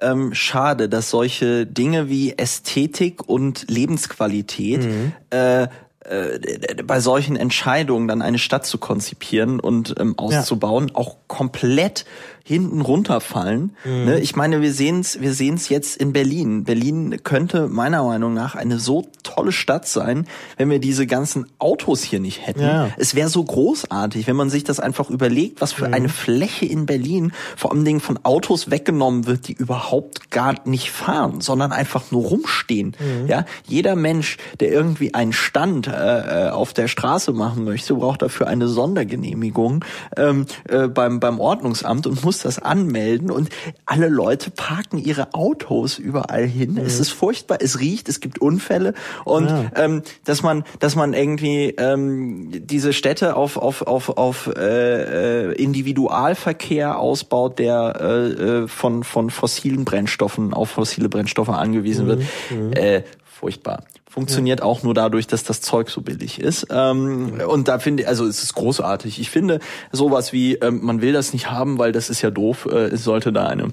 ähm, 0.00 0.34
schade, 0.34 0.88
dass 0.88 1.10
solche 1.10 1.66
Dinge 1.66 2.08
wie 2.08 2.36
Ästhetik 2.36 3.28
und 3.28 3.66
Lebensqualität 3.68 4.84
mhm. 4.84 5.12
äh, 5.30 5.68
äh, 6.10 6.82
bei 6.82 7.00
solchen 7.00 7.36
Entscheidungen 7.36 8.08
dann 8.08 8.22
eine 8.22 8.38
Stadt 8.38 8.66
zu 8.66 8.78
konzipieren 8.78 9.60
und 9.60 9.94
ähm, 10.00 10.18
auszubauen, 10.18 10.88
ja. 10.88 10.94
auch 10.94 11.16
komplett 11.26 12.06
hinten 12.44 12.80
runterfallen. 12.80 13.76
Mhm. 13.84 14.04
Ne? 14.04 14.20
Ich 14.20 14.36
meine, 14.36 14.60
wir 14.60 14.72
sehen 14.72 15.00
es 15.00 15.20
wir 15.20 15.34
sehen's 15.34 15.68
jetzt 15.68 15.96
in 15.96 16.12
Berlin. 16.12 16.64
Berlin 16.64 17.18
könnte 17.22 17.68
meiner 17.68 18.02
Meinung 18.02 18.34
nach 18.34 18.54
eine 18.54 18.78
so 18.78 19.06
tolle 19.22 19.52
Stadt 19.52 19.86
sein, 19.86 20.26
wenn 20.56 20.70
wir 20.70 20.78
diese 20.78 21.06
ganzen 21.06 21.46
Autos 21.58 22.02
hier 22.02 22.20
nicht 22.20 22.46
hätten. 22.46 22.62
Ja. 22.62 22.90
Es 22.96 23.14
wäre 23.14 23.28
so 23.28 23.44
großartig, 23.44 24.26
wenn 24.26 24.36
man 24.36 24.50
sich 24.50 24.64
das 24.64 24.80
einfach 24.80 25.10
überlegt, 25.10 25.60
was 25.60 25.72
für 25.72 25.88
mhm. 25.88 25.94
eine 25.94 26.08
Fläche 26.08 26.66
in 26.66 26.86
Berlin 26.86 27.32
vor 27.56 27.72
allen 27.72 27.84
Dingen 27.84 28.00
von 28.00 28.18
Autos 28.24 28.70
weggenommen 28.70 29.26
wird, 29.26 29.48
die 29.48 29.52
überhaupt 29.52 30.30
gar 30.30 30.54
nicht 30.64 30.90
fahren, 30.90 31.40
sondern 31.40 31.72
einfach 31.72 32.10
nur 32.10 32.24
rumstehen. 32.24 32.96
Mhm. 32.98 33.28
Ja, 33.28 33.44
jeder 33.66 33.96
Mensch, 33.96 34.38
der 34.58 34.70
irgendwie 34.70 35.14
einen 35.14 35.32
Stand 35.32 35.86
äh, 35.86 36.48
äh 36.48 36.50
auf 36.50 36.72
der 36.72 36.88
Straße 36.88 37.32
machen 37.32 37.64
möchte, 37.64 37.94
braucht 37.94 38.22
dafür 38.22 38.48
eine 38.48 38.68
Sondergenehmigung 38.68 39.84
ähm, 40.16 40.46
äh, 40.68 40.88
beim 40.88 41.20
beim 41.20 41.38
Ordnungsamt 41.38 42.06
und 42.06 42.24
muss 42.24 42.39
das 42.42 42.58
anmelden 42.58 43.30
und 43.30 43.48
alle 43.86 44.08
Leute 44.08 44.50
parken 44.50 44.98
ihre 44.98 45.34
Autos 45.34 45.98
überall 45.98 46.46
hin. 46.46 46.74
Mhm. 46.74 46.78
Es 46.78 47.00
ist 47.00 47.10
furchtbar, 47.10 47.58
es 47.60 47.80
riecht, 47.80 48.08
es 48.08 48.20
gibt 48.20 48.40
Unfälle 48.40 48.94
und 49.24 49.48
ja. 49.48 49.70
ähm, 49.76 50.02
dass 50.24 50.42
man, 50.42 50.64
dass 50.78 50.96
man 50.96 51.12
irgendwie 51.14 51.74
ähm, 51.78 52.50
diese 52.66 52.92
Städte 52.92 53.36
auf 53.36 53.56
auf 53.56 53.82
auf 53.82 54.16
auf 54.16 54.46
äh, 54.46 55.50
äh 55.50 55.52
Individualverkehr 55.52 56.98
ausbaut, 56.98 57.58
der 57.58 57.96
äh, 58.00 58.30
äh, 58.62 58.68
von 58.68 59.04
von 59.04 59.30
fossilen 59.30 59.84
Brennstoffen 59.84 60.54
auf 60.54 60.70
fossile 60.70 61.08
Brennstoffe 61.08 61.48
angewiesen 61.48 62.04
mhm. 62.04 62.08
wird. 62.08 62.22
Mhm. 62.50 62.72
Äh, 62.72 63.02
furchtbar 63.24 63.84
funktioniert 64.10 64.60
ja. 64.60 64.66
auch 64.66 64.82
nur 64.82 64.92
dadurch, 64.92 65.28
dass 65.28 65.44
das 65.44 65.60
Zeug 65.60 65.88
so 65.88 66.02
billig 66.02 66.40
ist. 66.40 66.66
Ähm, 66.70 67.40
und 67.48 67.68
da 67.68 67.78
finde 67.78 68.02
ich, 68.02 68.08
also 68.08 68.26
es 68.26 68.42
ist 68.42 68.54
großartig. 68.54 69.20
Ich 69.20 69.30
finde 69.30 69.60
sowas 69.92 70.32
wie, 70.32 70.56
ähm, 70.56 70.80
man 70.82 71.00
will 71.00 71.12
das 71.12 71.32
nicht 71.32 71.50
haben, 71.50 71.78
weil 71.78 71.92
das 71.92 72.10
ist 72.10 72.20
ja 72.20 72.30
doof, 72.30 72.66
äh, 72.70 72.86
es 72.86 73.04
sollte 73.04 73.32
da 73.32 73.46
eine 73.46 73.68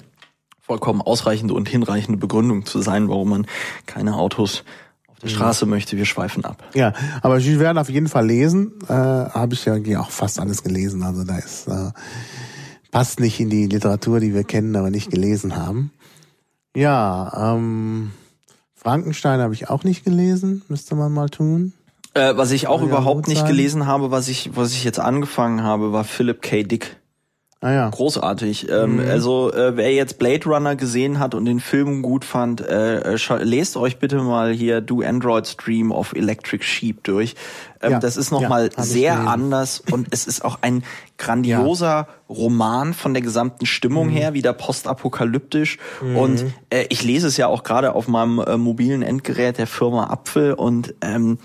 vollkommen 0.62 1.02
ausreichende 1.02 1.56
und 1.56 1.68
hinreichende 1.68 2.20
Begründung 2.20 2.66
zu 2.66 2.82
sein, 2.82 3.10
warum 3.10 3.30
man 3.30 3.48
keine 3.88 4.16
Autos 4.16 4.64
auf 5.08 5.18
der 5.20 5.30
Straße 5.30 5.66
ja. 5.66 5.70
möchte. 5.70 5.98
Wir 5.98 6.06
schweifen 6.06 6.46
ab. 6.46 6.64
Ja, 6.76 6.94
aber 7.22 7.40
Jules 7.40 7.60
Verne 7.60 7.82
auf 7.82 7.90
jeden 7.90 8.08
Fall 8.08 8.28
lesen, 8.28 8.74
äh, 8.88 8.94
habe 8.94 9.56
ich 9.56 9.66
ja 9.66 10.00
auch 10.00 10.12
fast 10.12 10.40
alles 10.40 10.62
gelesen. 10.62 11.02
Also 11.02 11.24
da 11.24 11.38
ist 11.40 11.68
äh, 11.68 11.92
passt 12.92 13.20
nicht 13.20 13.40
in 13.40 13.50
die 13.50 13.66
Literatur, 13.66 14.20
die 14.20 14.36
wir 14.36 14.44
kennen, 14.44 14.76
aber 14.76 14.92
nicht 14.92 15.10
gelesen 15.10 15.56
haben. 15.56 15.92
Ja, 16.76 17.56
ähm, 17.56 18.12
Frankenstein 18.78 19.42
habe 19.42 19.54
ich 19.54 19.70
auch 19.70 19.84
nicht 19.84 20.06
gelesen, 20.06 20.62
müsste 20.70 20.96
man 20.96 21.12
mal 21.12 21.30
tun. 21.30 21.74
Äh, 22.14 22.38
was 22.38 22.52
ich 22.52 22.68
auch 22.68 22.82
ja, 22.82 22.88
überhaupt 22.88 23.28
nicht 23.28 23.46
gelesen 23.46 23.88
habe, 23.88 24.12
was 24.12 24.28
ich, 24.28 24.52
was 24.56 24.72
ich 24.72 24.84
jetzt 24.84 25.00
angefangen 25.00 25.64
habe, 25.64 25.92
war 25.92 26.04
Philip 26.04 26.42
K. 26.42 26.64
Dick. 26.64 26.98
Ah 27.60 27.72
ja. 27.72 27.90
Großartig. 27.90 28.70
Ähm, 28.70 28.98
mhm. 29.04 29.10
Also 29.10 29.52
äh, 29.52 29.76
wer 29.76 29.92
jetzt 29.92 30.20
Blade 30.20 30.46
Runner 30.46 30.76
gesehen 30.76 31.18
hat 31.18 31.34
und 31.34 31.46
den 31.46 31.60
Film 31.60 32.04
gut 32.04 32.24
fand, 32.24 32.62
äh, 32.62 33.16
äh 33.16 33.44
lest 33.44 33.78
euch 33.78 33.98
bitte 33.98 34.22
mal 34.22 34.54
hier 34.54 34.80
Do 34.80 35.02
Android 35.02 35.48
Stream 35.48 35.92
of 35.92 36.14
Electric 36.14 36.64
Sheep 36.64 37.04
durch. 37.04 37.34
Ähm, 37.82 37.94
ja. 37.94 38.00
Das 38.00 38.16
ist 38.16 38.30
nochmal 38.30 38.70
ja, 38.78 38.84
sehr 38.84 39.20
anders 39.28 39.82
und 39.92 40.08
es 40.12 40.28
ist 40.28 40.46
auch 40.46 40.60
ein 40.62 40.84
grandioser. 41.18 42.08
Roman 42.30 42.94
von 42.94 43.14
der 43.14 43.24
gesamten 43.24 43.66
Stimmung 43.66 44.08
mhm. 44.08 44.12
her, 44.12 44.34
wieder 44.34 44.52
postapokalyptisch. 44.52 45.78
Mhm. 46.02 46.18
Und 46.18 46.46
äh, 46.70 46.86
ich 46.90 47.04
lese 47.04 47.28
es 47.28 47.38
ja 47.38 47.48
auch 47.48 47.64
gerade 47.64 47.96
auf 47.96 48.10
meinem 48.10 48.40
äh, 48.40 48.58
mobilen 48.58 49.02
Endgerät 49.02 49.58
der 49.58 49.68
Firma 49.68 50.10
Apfel 50.10 50.54
und 50.54 50.94
ähm, 51.02 51.38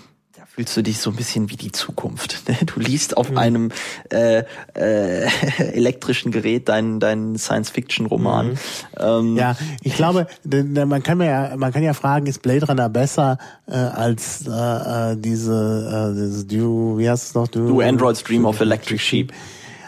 fühlst 0.55 0.77
du 0.77 0.83
dich 0.83 0.99
so 0.99 1.09
ein 1.09 1.15
bisschen 1.15 1.49
wie 1.49 1.55
die 1.55 1.71
Zukunft. 1.71 2.43
Ne? 2.47 2.57
Du 2.65 2.79
liest 2.79 3.15
auf 3.15 3.31
mhm. 3.31 3.37
einem 3.37 3.71
äh, 4.11 4.43
äh, 4.75 5.27
elektrischen 5.57 6.31
Gerät 6.31 6.67
deinen 6.67 6.99
deinen 6.99 7.37
Science-Fiction-Roman. 7.37 8.49
Mhm. 8.49 8.57
Ähm, 8.99 9.37
ja, 9.37 9.55
ich 9.81 9.95
glaube, 9.95 10.27
man 10.43 11.01
kann 11.03 11.21
ja 11.21 11.55
man 11.55 11.71
kann 11.71 11.83
ja 11.83 11.93
fragen, 11.93 12.25
ist 12.27 12.41
Blade 12.41 12.67
Runner 12.67 12.89
besser 12.89 13.37
äh, 13.65 13.75
als 13.75 14.45
äh, 14.45 14.51
äh 14.51 15.15
diese 15.15 16.11
äh, 16.11 16.15
dieses 16.15 16.47
Du, 16.47 16.97
wie 16.97 17.09
heißt 17.09 17.29
es 17.29 17.33
noch? 17.33 17.47
Du, 17.47 17.65
du 17.65 17.79
Android's 17.79 18.23
Dream 18.23 18.45
of 18.45 18.59
Electric 18.59 18.99
Sheep. 18.99 19.31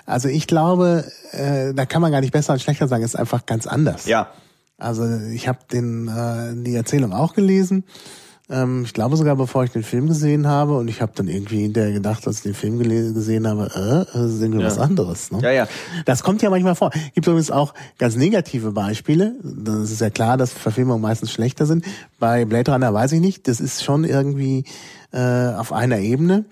Also 0.05 0.29
ich 0.29 0.47
glaube, 0.47 1.11
äh, 1.31 1.73
da 1.73 1.85
kann 1.85 2.01
man 2.01 2.13
gar 2.13 2.21
nicht 2.21 2.31
besser 2.31 2.53
und 2.53 2.61
schlechter 2.61 2.87
sagen, 2.87 3.03
ist 3.03 3.17
einfach 3.17 3.45
ganz 3.45 3.67
anders. 3.67 4.05
Ja. 4.05 4.31
Also 4.77 5.03
ich 5.33 5.49
habe 5.49 5.59
den 5.71 6.07
äh, 6.07 6.53
die 6.63 6.75
Erzählung 6.75 7.11
auch 7.11 7.33
gelesen 7.33 7.83
ähm, 8.47 8.83
ich 8.85 8.93
glaube 8.93 9.17
sogar, 9.17 9.35
bevor 9.35 9.63
ich 9.63 9.71
den 9.71 9.83
Film 9.83 10.07
gesehen 10.07 10.47
habe. 10.47 10.77
Und 10.77 10.87
ich 10.87 11.01
habe 11.01 11.11
dann 11.15 11.27
irgendwie 11.27 11.61
hinterher 11.61 11.91
gedacht, 11.91 12.27
als 12.27 12.37
ich 12.37 12.43
den 12.43 12.53
Film 12.53 12.77
gesehen 12.77 13.47
habe, 13.47 13.65
äh, 13.65 14.17
das 14.17 14.33
ist 14.33 14.41
irgendwie 14.41 14.61
ja. 14.61 14.67
was 14.67 14.77
anderes. 14.77 15.31
Ne? 15.31 15.39
Ja, 15.41 15.51
ja. 15.51 15.67
Das 16.05 16.21
kommt 16.21 16.41
ja 16.41 16.49
manchmal 16.49 16.75
vor. 16.75 16.91
Gibt 17.13 17.25
übrigens 17.25 17.49
auch 17.49 17.73
ganz 17.97 18.15
negative 18.15 18.71
Beispiele. 18.71 19.35
Das 19.43 19.89
ist 19.89 20.01
ja 20.01 20.11
klar, 20.11 20.37
dass 20.37 20.53
Verfilmungen 20.53 21.01
meistens 21.01 21.31
schlechter 21.31 21.65
sind. 21.65 21.85
Bei 22.19 22.45
Blade 22.45 22.71
Runner 22.71 22.93
weiß 22.93 23.13
ich 23.13 23.21
nicht. 23.21 23.47
Das 23.47 23.59
ist 23.59 23.83
schon 23.83 24.03
irgendwie 24.03 24.65
äh, 25.11 25.19
auf 25.19 25.73
einer 25.73 25.99
Ebene. 25.99 26.45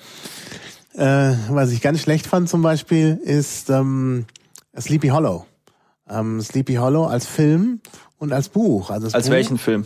Äh, 0.95 1.34
was 1.49 1.72
ich 1.72 1.82
ganz 1.82 2.02
schlecht 2.02 2.28
fand 2.28 2.49
zum 2.49 2.61
Beispiel 2.61 3.20
ist 3.24 3.70
ähm, 3.70 4.26
Sleepy 4.80 5.10
Hollow. 5.10 5.45
Ähm, 6.10 6.41
Sleepy 6.41 6.76
Hollow 6.76 7.06
als 7.06 7.26
Film 7.26 7.82
und 8.18 8.32
als 8.34 8.49
Buch. 8.49 8.90
Also 8.90 9.07
als 9.07 9.26
Buch, 9.26 9.32
welchen 9.32 9.57
Film? 9.57 9.86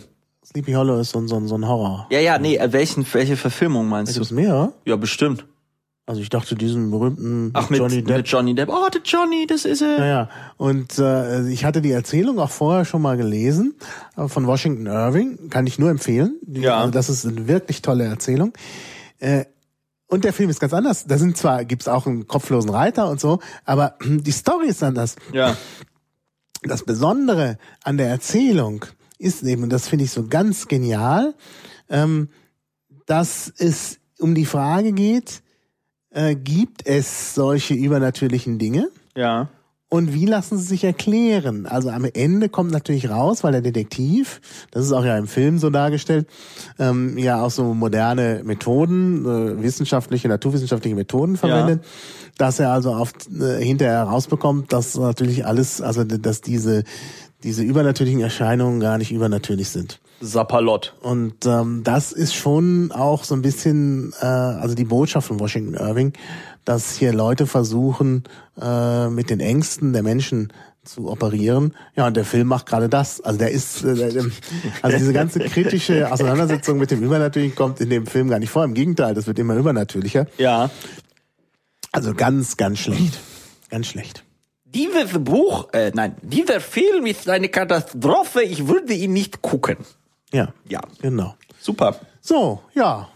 Sleepy 0.50 0.72
Hollow 0.72 0.98
ist 0.98 1.10
so 1.10 1.18
ein, 1.18 1.28
so 1.28 1.36
ein, 1.36 1.46
so 1.46 1.56
ein 1.56 1.68
Horror. 1.68 2.06
Ja, 2.10 2.20
ja, 2.20 2.38
nee, 2.38 2.58
welchen, 2.70 3.06
welche 3.12 3.36
Verfilmung 3.36 3.86
meinst 3.88 4.16
du? 4.16 4.20
Ist 4.22 4.30
mehr? 4.30 4.72
Ja, 4.86 4.96
bestimmt. 4.96 5.44
Also 6.06 6.22
ich 6.22 6.30
dachte, 6.30 6.54
diesen 6.54 6.90
berühmten 6.90 7.50
Ach, 7.52 7.68
mit 7.68 7.80
Johnny 7.80 8.02
Depp. 8.02 8.16
Mit 8.16 8.28
Johnny 8.28 8.54
Depp. 8.54 8.70
Oh, 8.70 8.88
der 8.88 9.02
Johnny, 9.02 9.46
das 9.46 9.66
ist 9.66 9.82
er. 9.82 9.98
Naja, 9.98 10.30
und 10.56 10.98
äh, 10.98 11.46
ich 11.50 11.66
hatte 11.66 11.82
die 11.82 11.90
Erzählung 11.90 12.38
auch 12.38 12.48
vorher 12.48 12.86
schon 12.86 13.02
mal 13.02 13.18
gelesen 13.18 13.74
äh, 14.16 14.26
von 14.26 14.46
Washington 14.46 14.86
Irving. 14.86 15.50
Kann 15.50 15.66
ich 15.66 15.78
nur 15.78 15.90
empfehlen. 15.90 16.38
Die, 16.40 16.62
ja. 16.62 16.78
Also 16.78 16.92
das 16.92 17.10
ist 17.10 17.26
eine 17.26 17.46
wirklich 17.46 17.82
tolle 17.82 18.04
Erzählung. 18.04 18.54
Äh, 19.18 19.44
und 20.06 20.24
der 20.24 20.32
Film 20.32 20.48
ist 20.48 20.60
ganz 20.60 20.72
anders. 20.72 21.04
Da 21.06 21.18
sind 21.18 21.36
zwar, 21.36 21.66
gibt's 21.66 21.88
auch 21.88 22.06
einen 22.06 22.26
kopflosen 22.26 22.70
Reiter 22.70 23.10
und 23.10 23.20
so, 23.20 23.40
aber 23.66 23.96
die 24.02 24.32
Story 24.32 24.68
ist 24.68 24.82
anders. 24.82 25.16
Ja. 25.34 25.58
Das 26.62 26.84
Besondere 26.84 27.58
an 27.84 27.98
der 27.98 28.08
Erzählung 28.08 28.86
ist 29.18 29.42
eben, 29.42 29.64
und 29.64 29.70
das 29.70 29.88
finde 29.88 30.04
ich 30.04 30.10
so 30.10 30.26
ganz 30.26 30.68
genial, 30.68 31.34
ähm, 31.88 32.28
dass 33.06 33.52
es 33.58 33.98
um 34.18 34.34
die 34.34 34.46
Frage 34.46 34.92
geht, 34.92 35.42
äh, 36.10 36.34
gibt 36.34 36.86
es 36.86 37.34
solche 37.34 37.74
übernatürlichen 37.74 38.58
Dinge? 38.58 38.90
Ja. 39.16 39.48
Und 39.90 40.12
wie 40.12 40.26
lassen 40.26 40.58
sie 40.58 40.66
sich 40.66 40.84
erklären? 40.84 41.64
Also 41.64 41.88
am 41.88 42.04
Ende 42.04 42.50
kommt 42.50 42.72
natürlich 42.72 43.08
raus, 43.08 43.42
weil 43.42 43.52
der 43.52 43.62
Detektiv, 43.62 44.42
das 44.70 44.84
ist 44.84 44.92
auch 44.92 45.04
ja 45.04 45.16
im 45.16 45.26
Film 45.26 45.58
so 45.58 45.70
dargestellt, 45.70 46.28
ähm, 46.78 47.16
ja 47.16 47.42
auch 47.42 47.50
so 47.50 47.72
moderne 47.72 48.42
Methoden, 48.44 49.24
äh, 49.24 49.62
wissenschaftliche, 49.62 50.28
naturwissenschaftliche 50.28 50.94
Methoden 50.94 51.38
verwendet, 51.38 51.82
ja. 51.82 52.32
dass 52.36 52.60
er 52.60 52.70
also 52.72 52.92
auf, 52.92 53.12
äh, 53.40 53.64
hinterher 53.64 54.06
herausbekommt, 54.06 54.74
dass 54.74 54.94
natürlich 54.94 55.46
alles, 55.46 55.80
also 55.80 56.04
dass 56.04 56.42
diese 56.42 56.84
diese 57.42 57.62
übernatürlichen 57.62 58.20
Erscheinungen 58.20 58.80
gar 58.80 58.98
nicht 58.98 59.12
übernatürlich 59.12 59.68
sind. 59.68 60.00
Sapalot. 60.20 60.94
Und 61.00 61.46
ähm, 61.46 61.82
das 61.84 62.12
ist 62.12 62.34
schon 62.34 62.90
auch 62.90 63.22
so 63.22 63.34
ein 63.34 63.42
bisschen, 63.42 64.12
äh, 64.20 64.24
also 64.24 64.74
die 64.74 64.84
Botschaft 64.84 65.28
von 65.28 65.38
Washington 65.38 65.74
Irving, 65.74 66.12
dass 66.64 66.96
hier 66.96 67.12
Leute 67.12 67.46
versuchen, 67.46 68.24
äh, 68.60 69.08
mit 69.08 69.30
den 69.30 69.40
Ängsten 69.40 69.92
der 69.92 70.02
Menschen 70.02 70.52
zu 70.84 71.08
operieren. 71.08 71.74
Ja, 71.94 72.06
und 72.06 72.16
der 72.16 72.24
Film 72.24 72.48
macht 72.48 72.66
gerade 72.66 72.88
das. 72.88 73.20
Also 73.20 73.38
der 73.38 73.52
ist, 73.52 73.84
äh, 73.84 74.22
also 74.82 74.96
diese 74.96 75.12
ganze 75.12 75.40
kritische 75.40 76.10
Auseinandersetzung 76.12 76.78
mit 76.78 76.90
dem 76.90 77.02
Übernatürlichen 77.02 77.54
kommt 77.54 77.80
in 77.80 77.90
dem 77.90 78.06
Film 78.06 78.28
gar 78.28 78.38
nicht 78.38 78.50
vor. 78.50 78.64
Im 78.64 78.74
Gegenteil, 78.74 79.14
das 79.14 79.26
wird 79.26 79.38
immer 79.38 79.54
übernatürlicher. 79.54 80.26
Ja. 80.38 80.70
Also 81.92 82.14
ganz, 82.14 82.56
ganz 82.56 82.80
schlecht. 82.80 83.18
Ganz 83.70 83.86
schlecht. 83.86 84.24
Dieses 84.74 85.12
Buch, 85.18 85.68
äh, 85.72 85.90
nein, 85.94 86.16
dieser 86.22 86.60
Film 86.60 87.06
ist 87.06 87.28
eine 87.28 87.48
Katastrophe. 87.48 88.42
Ich 88.42 88.66
würde 88.68 88.92
ihn 88.92 89.12
nicht 89.12 89.40
gucken. 89.40 89.78
Ja. 90.32 90.52
Ja. 90.68 90.80
Genau. 91.00 91.34
Super. 91.60 91.96
So, 92.20 92.60
ja. 92.74 93.08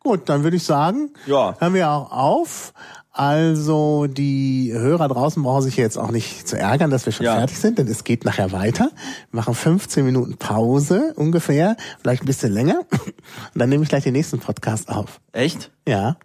Gut, 0.00 0.28
dann 0.28 0.42
würde 0.44 0.56
ich 0.56 0.64
sagen, 0.64 1.10
ja. 1.26 1.56
hören 1.58 1.74
wir 1.74 1.90
auch 1.90 2.10
auf. 2.10 2.72
Also 3.10 4.06
die 4.08 4.72
Hörer 4.74 5.06
draußen 5.06 5.40
brauchen 5.42 5.62
sich 5.62 5.76
jetzt 5.76 5.96
auch 5.96 6.10
nicht 6.10 6.48
zu 6.48 6.58
ärgern, 6.58 6.90
dass 6.90 7.06
wir 7.06 7.12
schon 7.12 7.24
ja. 7.24 7.36
fertig 7.36 7.58
sind, 7.58 7.78
denn 7.78 7.86
es 7.86 8.02
geht 8.02 8.24
nachher 8.24 8.50
weiter. 8.50 8.90
Wir 9.30 9.36
machen 9.38 9.54
15 9.54 10.04
Minuten 10.04 10.36
Pause 10.36 11.12
ungefähr, 11.14 11.76
vielleicht 12.02 12.24
ein 12.24 12.26
bisschen 12.26 12.52
länger. 12.52 12.80
Und 12.90 13.14
dann 13.54 13.68
nehme 13.68 13.84
ich 13.84 13.88
gleich 13.88 14.02
den 14.02 14.14
nächsten 14.14 14.40
Podcast 14.40 14.88
auf. 14.88 15.20
Echt? 15.32 15.70
Ja. 15.86 16.16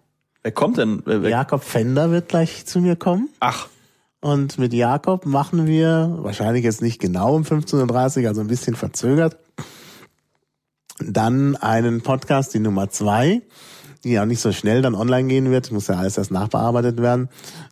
Wer 0.42 0.52
kommt 0.52 0.78
denn? 0.78 1.04
Wer, 1.06 1.30
Jakob 1.30 1.64
Fender 1.64 2.10
wird 2.10 2.30
gleich 2.30 2.66
zu 2.66 2.80
mir 2.80 2.96
kommen. 2.96 3.30
Ach. 3.40 3.68
Und 4.22 4.58
mit 4.58 4.74
Jakob 4.74 5.26
machen 5.26 5.66
wir, 5.66 6.18
wahrscheinlich 6.22 6.66
jetzt 6.66 6.82
nicht 6.82 7.00
genau 7.00 7.36
um 7.36 7.44
15.30 7.44 8.24
Uhr, 8.24 8.28
also 8.28 8.42
ein 8.42 8.48
bisschen 8.48 8.76
verzögert, 8.76 9.38
dann 11.00 11.56
einen 11.56 12.02
Podcast, 12.02 12.54
die 12.54 12.60
Nummer 12.60 12.90
zwei, 12.90 13.42
die 14.04 14.20
auch 14.20 14.26
nicht 14.26 14.42
so 14.42 14.52
schnell 14.52 14.82
dann 14.82 14.96
online 14.96 15.30
gehen 15.30 15.52
wird, 15.52 15.72
muss 15.72 15.88
ja 15.88 15.96
alles 15.96 16.18
erst 16.18 16.32
nachbearbeitet 16.32 17.02
werden. 17.02 17.30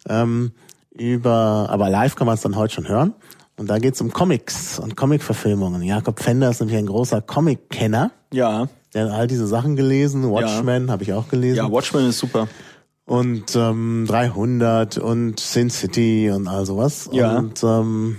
Ähm, 0.08 0.54
über, 0.92 1.68
aber 1.70 1.90
live 1.90 2.16
kann 2.16 2.28
man 2.28 2.36
es 2.36 2.42
dann 2.42 2.56
heute 2.56 2.76
schon 2.76 2.88
hören. 2.88 3.14
Und 3.58 3.70
da 3.70 3.80
geht's 3.80 4.00
um 4.00 4.14
Comics 4.14 4.80
und 4.80 4.96
Comic-Verfilmungen. 4.96 5.82
Jakob 5.82 6.20
Fender 6.20 6.50
ist 6.50 6.60
nämlich 6.62 6.78
ein 6.78 6.86
großer 6.86 7.22
Comic-Kenner. 7.22 8.12
Ja. 8.32 8.70
Der 8.94 9.06
hat 9.06 9.12
all 9.12 9.28
diese 9.28 9.48
Sachen 9.48 9.76
gelesen. 9.76 10.30
Watchmen 10.32 10.88
ja. 10.88 10.94
habe 10.94 11.04
ich 11.04 11.12
auch 11.14 11.28
gelesen. 11.28 11.58
Ja, 11.58 11.72
Watchmen 11.72 12.08
ist 12.08 12.20
super 12.20 12.48
und 13.08 13.56
ähm, 13.56 14.06
300 14.06 14.98
und 14.98 15.40
Sin 15.40 15.70
City 15.70 16.30
und 16.30 16.50
all 16.50 16.66
sowas. 16.66 17.10
Ja. 17.14 17.38
Und 17.38 17.64
ähm, 17.64 18.18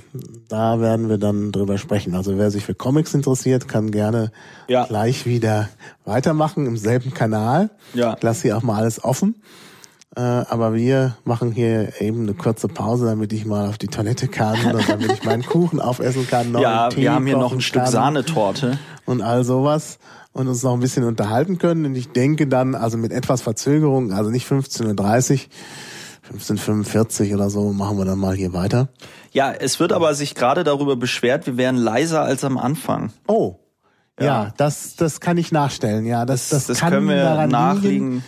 da 0.48 0.81
werden 0.81 1.10
wir 1.10 1.19
dann 1.19 1.52
drüber 1.52 1.77
sprechen. 1.77 2.15
Also 2.15 2.39
wer 2.39 2.51
sich 2.51 2.65
für 2.65 2.74
Comics 2.74 3.12
interessiert, 3.12 3.69
kann 3.69 3.90
gerne 3.90 4.32
ja. 4.66 4.86
gleich 4.86 5.27
wieder 5.27 5.69
weitermachen 6.06 6.66
im 6.66 6.78
selben 6.78 7.12
Kanal. 7.12 7.69
Ja. 7.93 8.15
Ich 8.16 8.23
lasse 8.23 8.43
hier 8.43 8.56
auch 8.56 8.62
mal 8.62 8.78
alles 8.78 9.05
offen. 9.05 9.35
Äh, 10.16 10.20
aber 10.20 10.74
wir 10.74 11.16
machen 11.24 11.52
hier 11.52 12.01
eben 12.01 12.22
eine 12.22 12.35
kurze 12.35 12.66
Pause, 12.66 13.06
damit 13.06 13.32
ich 13.32 13.44
mal 13.44 13.68
auf 13.68 13.78
die 13.78 13.89
Toilette 13.89 14.26
kann 14.26 14.74
und 14.74 14.89
damit 14.89 15.12
ich 15.12 15.22
meinen 15.22 15.44
Kuchen 15.44 15.80
aufessen 15.80 16.26
kann. 16.26 16.52
Noch 16.52 16.60
ja, 16.60 16.89
wir 16.94 17.12
haben 17.12 17.26
hier 17.26 17.36
noch 17.36 17.52
ein 17.52 17.60
Stück 17.60 17.86
Sahnetorte. 17.86 18.78
Und 19.05 19.22
all 19.22 19.44
sowas 19.44 19.98
und 20.32 20.48
uns 20.48 20.62
noch 20.62 20.74
ein 20.74 20.80
bisschen 20.80 21.05
unterhalten 21.05 21.59
können. 21.59 21.85
Und 21.85 21.94
ich 21.94 22.12
denke 22.12 22.47
dann, 22.47 22.74
also 22.74 22.97
mit 22.97 23.12
etwas 23.12 23.43
Verzögerung, 23.43 24.12
also 24.12 24.30
nicht 24.30 24.48
15.30 24.48 25.47
Uhr, 26.32 26.39
15.45 26.39 27.35
oder 27.35 27.51
so, 27.51 27.72
machen 27.72 27.98
wir 27.98 28.05
dann 28.05 28.18
mal 28.18 28.35
hier 28.35 28.52
weiter. 28.52 28.89
Ja, 29.32 29.52
es 29.52 29.78
wird 29.78 29.93
aber 29.93 30.14
sich 30.14 30.35
gerade 30.35 30.64
darüber 30.64 30.97
beschwert, 30.97 31.47
wir 31.47 31.56
wären 31.56 31.76
leiser 31.76 32.22
als 32.22 32.44
am 32.44 32.56
Anfang. 32.56 33.12
Oh. 33.26 33.56
Ja, 34.18 34.26
ja 34.26 34.52
das, 34.56 34.97
das 34.97 35.20
kann 35.20 35.36
ich 35.36 35.52
nachstellen. 35.52 36.06
Ja, 36.06 36.24
das, 36.24 36.48
das, 36.48 36.66
das 36.66 36.80
kann 36.80 36.93
können 36.93 37.09
wir 37.09 37.22
daran 37.22 37.51
nachliegen. 37.51 38.10
Liegen 38.14 38.24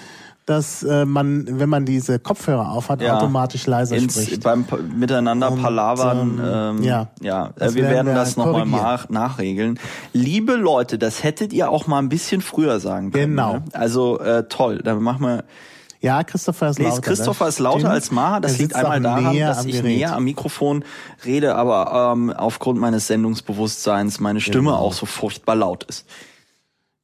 dass 0.50 0.82
äh, 0.82 1.04
man, 1.04 1.46
wenn 1.60 1.68
man 1.68 1.86
diese 1.86 2.18
Kopfhörer 2.18 2.72
aufhat, 2.72 3.00
ja, 3.00 3.16
automatisch 3.16 3.66
leiser 3.68 3.96
ins, 3.96 4.20
spricht. 4.20 4.42
Beim 4.42 4.64
Miteinander 4.96 5.52
Und, 5.52 5.62
palavern, 5.62 6.40
ähm, 6.42 6.78
ähm, 6.78 6.82
ja, 6.82 7.08
ja 7.20 7.52
äh, 7.58 7.72
wir 7.74 7.84
werden, 7.84 8.08
wir 8.08 8.14
das 8.14 8.36
nochmal 8.36 8.66
nach, 8.66 9.08
nachregeln. 9.08 9.78
Liebe 10.12 10.54
Leute, 10.54 10.98
das 10.98 11.22
hättet 11.22 11.52
ihr 11.52 11.70
auch 11.70 11.86
mal 11.86 11.98
ein 11.98 12.08
bisschen 12.08 12.40
früher 12.40 12.80
sagen 12.80 13.12
können. 13.12 13.30
Genau. 13.30 13.52
Ne? 13.54 13.64
Also 13.72 14.18
äh, 14.18 14.48
toll, 14.48 14.80
dann 14.82 15.00
machen 15.02 15.24
wir 15.24 15.44
ja, 16.02 16.24
Christopher 16.24 16.70
ist 16.70 16.78
lauter. 16.78 16.94
Nee, 16.94 17.00
Christopher 17.02 17.48
ist 17.48 17.58
lauter 17.58 17.80
Stimmt. 17.80 17.92
als 17.92 18.10
Maha. 18.10 18.40
Das 18.40 18.58
liegt 18.58 18.74
einmal 18.74 19.02
daran, 19.02 19.38
dass 19.38 19.66
ich 19.66 19.72
Gerät. 19.72 19.84
näher 19.84 20.16
am 20.16 20.24
Mikrofon 20.24 20.82
rede, 21.26 21.54
aber 21.56 22.12
ähm, 22.14 22.30
aufgrund 22.30 22.80
meines 22.80 23.06
Sendungsbewusstseins 23.06 24.18
meine 24.18 24.40
Stimme 24.40 24.70
genau. 24.70 24.76
auch 24.76 24.94
so 24.94 25.04
furchtbar 25.04 25.56
laut 25.56 25.84
ist. 25.84 26.06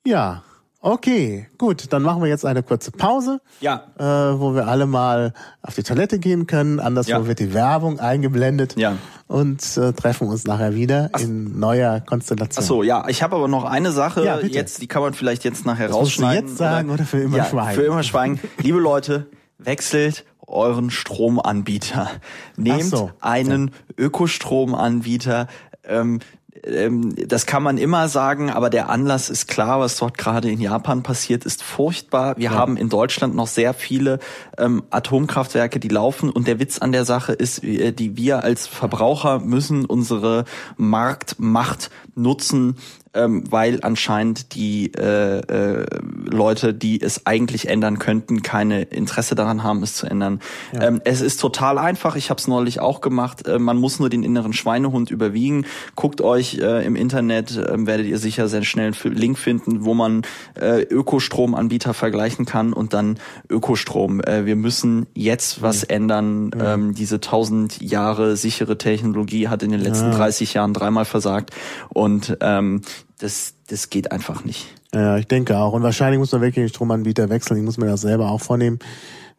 Ja, 0.07 0.43
Okay, 0.81 1.49
gut, 1.59 1.93
dann 1.93 2.03
machen 2.03 2.23
wir 2.23 2.29
jetzt 2.29 2.45
eine 2.45 2.63
kurze 2.63 2.91
Pause, 2.91 3.41
ja. 3.61 3.87
äh, 3.99 4.05
wo 4.39 4.55
wir 4.55 4.69
alle 4.69 4.87
mal 4.87 5.33
auf 5.63 5.75
die 5.75 5.83
Toilette 5.83 6.19
gehen 6.19 6.47
können. 6.47 6.81
Anderswo 6.81 7.13
ja. 7.13 7.27
wird 7.27 7.41
die 7.41 7.55
Werbung 7.55 7.99
eingeblendet 7.99 8.77
ja. 8.77 8.97
und 9.27 9.77
äh, 9.77 9.93
treffen 9.95 10.29
uns 10.29 10.45
nachher 10.45 10.75
wieder 10.75 11.11
Ach. 11.13 11.21
in 11.21 11.59
neuer 11.59 12.01
Konstellation. 12.01 12.63
Ach 12.63 12.69
so, 12.69 12.83
ja, 12.83 13.09
ich 13.09 13.23
habe 13.23 13.37
aber 13.37 13.49
noch 13.49 13.65
eine 13.65 13.91
Sache 13.91 14.25
ja, 14.25 14.39
jetzt, 14.39 14.81
die 14.83 14.87
kann 14.87 15.03
man 15.03 15.15
vielleicht 15.15 15.45
jetzt 15.45 15.67
nachher 15.67 15.89
das 15.89 15.97
rausschneiden. 15.97 16.45
Du 16.45 16.51
jetzt 16.51 16.59
sagen 16.59 16.89
oder, 16.89 17.01
oder 17.01 17.05
für 17.05 17.19
immer 17.19 17.39
ja, 17.39 17.45
schweigen? 17.47 17.75
Für 17.75 17.87
immer 17.87 18.03
schweigen. 18.03 18.41
Liebe 18.59 18.79
Leute, 18.79 19.27
wechselt 19.59 20.25
euren 20.47 20.91
Stromanbieter. 20.91 22.11
Nehmt 22.57 22.85
so. 22.85 23.11
einen 23.21 23.73
Ökostromanbieter. 23.99 25.49
Ähm, 25.85 26.21
ähm, 26.65 27.15
das 27.17 27.47
kann 27.47 27.63
man 27.63 27.79
immer 27.79 28.09
sagen, 28.09 28.51
aber 28.51 28.71
der 28.71 28.89
Anlass 28.89 29.31
ist 29.31 29.49
klar, 29.49 29.81
was 29.81 29.97
dort 29.99 30.19
gerade 30.19 30.51
in 30.51 30.61
Japan 30.61 31.03
passiert, 31.03 31.45
ist 31.45 31.63
furchtbar. 31.63 32.37
Wir 32.37 32.51
ja. 32.51 32.51
haben 32.53 32.77
in 32.77 32.89
Deutschland 32.89 33.35
noch 33.35 33.47
sehr 33.47 33.75
viele 33.75 34.19
ähm, 34.59 34.83
Atomkraftwerke, 34.91 35.81
die 35.81 35.89
laufen 35.89 36.31
und 36.31 36.47
der 36.47 36.59
Witz 36.59 36.79
an 36.79 36.93
der 36.93 37.05
Sache 37.05 37.33
ist, 37.33 37.63
äh, 37.65 37.93
die 37.93 38.17
wir 38.17 38.45
als 38.45 38.67
Verbraucher 38.67 39.41
müssen 39.41 39.85
unsere 39.85 40.45
Marktmacht 40.77 41.91
nutzen, 42.17 42.77
ähm, 43.17 43.45
weil 43.51 43.81
anscheinend 43.83 44.55
die 44.55 44.93
äh, 44.95 45.39
äh, 45.39 45.87
Leute, 46.25 46.75
die 46.75 47.01
es 47.01 47.27
eigentlich 47.27 47.69
ändern 47.69 47.99
könnten, 47.99 48.43
keine 48.43 48.83
Interesse 48.83 49.35
daran 49.35 49.63
haben, 49.63 49.83
es 49.83 49.95
zu 49.95 50.07
ändern. 50.07 50.41
Ja. 50.73 50.83
Ähm, 50.83 51.01
es 51.05 51.21
ist 51.21 51.41
total 51.41 51.79
einfach. 51.79 52.17
Ich 52.17 52.31
habe 52.31 52.39
es 52.39 52.49
neulich 52.49 52.81
auch 52.81 53.01
gemacht. 53.01 53.47
Äh, 53.47 53.59
man 53.59 53.79
muss 53.79 53.99
nur 54.01 54.11
den 54.11 54.23
inneren 54.23 54.53
Schweinehund 54.53 55.11
überwiegen. 55.11 55.67
Guckt 55.95 56.21
euch 56.21 56.59
äh, 56.59 56.85
im 56.85 56.97
Internet, 56.97 57.57
äh, 57.57 57.87
werdet 57.87 58.07
ihr 58.07 58.19
sicher 58.19 58.49
sehr 58.49 58.63
schnell 58.65 58.93
einen 58.93 59.15
Link 59.15 59.39
finden, 59.39 59.85
wo 59.85 59.95
man 59.95 60.23
äh, 60.55 60.83
Ökostromanbieter 60.83 61.95
vergleichen 61.95 62.45
kann 62.45 62.73
und 62.73 62.93
dann 62.93 63.19
Ökostrom. 63.49 64.21
Äh, 64.21 64.47
wir 64.47 64.57
müssen 64.57 65.07
jetzt 65.15 65.63
was 65.63 65.83
mhm. 65.83 65.95
ändern. 65.95 66.51
Ähm, 66.61 66.95
diese 66.95 67.21
tausend 67.21 67.81
Jahre 67.81 68.37
sichere 68.37 68.79
Technologie 68.79 69.49
hat 69.49 69.63
in 69.63 69.71
den 69.71 69.81
letzten 69.81 70.13
ja. 70.13 70.17
30 70.17 70.55
Jahren 70.55 70.73
dreimal 70.73 71.05
versagt 71.05 71.51
und 71.89 72.06
ähm, 72.41 72.83
das, 73.19 73.55
das 73.69 73.91
geht 73.91 74.13
einfach 74.13 74.45
nicht. 74.45 74.67
Ja, 74.95 75.17
ich 75.17 75.27
denke 75.27 75.59
auch. 75.59 75.73
Und 75.73 75.83
wahrscheinlich 75.83 76.19
muss 76.19 76.33
man 76.33 76.41
wirklich 76.41 76.65
den 76.65 76.69
Stromanbieter 76.69 77.29
wechseln. 77.29 77.59
Ich 77.59 77.65
muss 77.65 77.79
mir 77.79 77.87
das 77.87 78.03
selber 78.03 78.31
auch 78.31 78.41
vornehmen. 78.41 78.79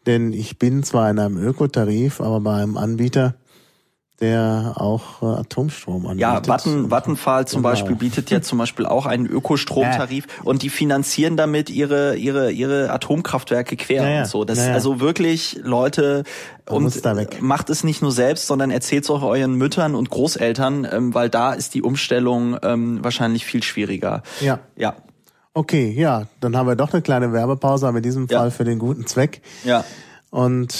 Denn 0.05 0.33
ich 0.33 0.57
bin 0.57 0.83
zwar 0.83 1.09
in 1.09 1.19
einem 1.19 1.37
Ökotarif, 1.37 2.21
aber 2.21 2.39
bei 2.39 2.61
einem 2.61 2.77
Anbieter, 2.77 3.35
der 4.19 4.73
auch 4.77 5.21
äh, 5.21 5.25
Atomstrom 5.25 6.07
anbietet. 6.07 6.21
Ja, 6.21 6.47
Watten, 6.47 6.89
Vattenfall 6.89 7.47
zum 7.47 7.61
genau. 7.61 7.69
Beispiel 7.69 7.95
bietet 7.95 8.31
ja 8.31 8.41
zum 8.41 8.57
Beispiel 8.57 8.85
auch 8.85 9.05
einen 9.05 9.27
Ökostromtarif 9.27 10.25
ja. 10.27 10.43
und 10.43 10.63
die 10.63 10.69
finanzieren 10.69 11.37
damit 11.37 11.69
ihre 11.69 12.15
ihre 12.15 12.51
ihre 12.51 12.89
Atomkraftwerke 12.89 13.75
quer 13.75 14.03
ja, 14.03 14.09
ja. 14.09 14.19
und 14.21 14.27
so. 14.27 14.43
Das 14.43 14.59
also 14.59 14.99
wirklich 14.99 15.59
Leute 15.61 16.23
und 16.67 17.41
macht 17.41 17.69
es 17.69 17.83
nicht 17.83 18.01
nur 18.01 18.11
selbst, 18.11 18.47
sondern 18.47 18.71
erzählt 18.71 19.03
es 19.03 19.09
auch 19.09 19.21
euren 19.21 19.53
Müttern 19.53 19.93
und 19.93 20.09
Großeltern, 20.09 20.87
ähm, 20.91 21.13
weil 21.13 21.29
da 21.29 21.53
ist 21.53 21.75
die 21.75 21.83
Umstellung 21.83 22.57
ähm, 22.63 23.03
wahrscheinlich 23.03 23.45
viel 23.45 23.63
schwieriger. 23.63 24.23
Ja. 24.41 24.59
Ja. 24.75 24.95
Okay, 25.53 25.91
ja, 25.91 26.27
dann 26.39 26.55
haben 26.55 26.67
wir 26.67 26.75
doch 26.75 26.93
eine 26.93 27.01
kleine 27.01 27.33
Werbepause, 27.33 27.87
aber 27.87 27.97
in 27.97 28.03
diesem 28.03 28.29
Fall 28.29 28.51
für 28.51 28.63
den 28.63 28.77
guten 28.77 29.07
Zweck. 29.07 29.41
Ja. 29.63 29.83
Und 30.29 30.75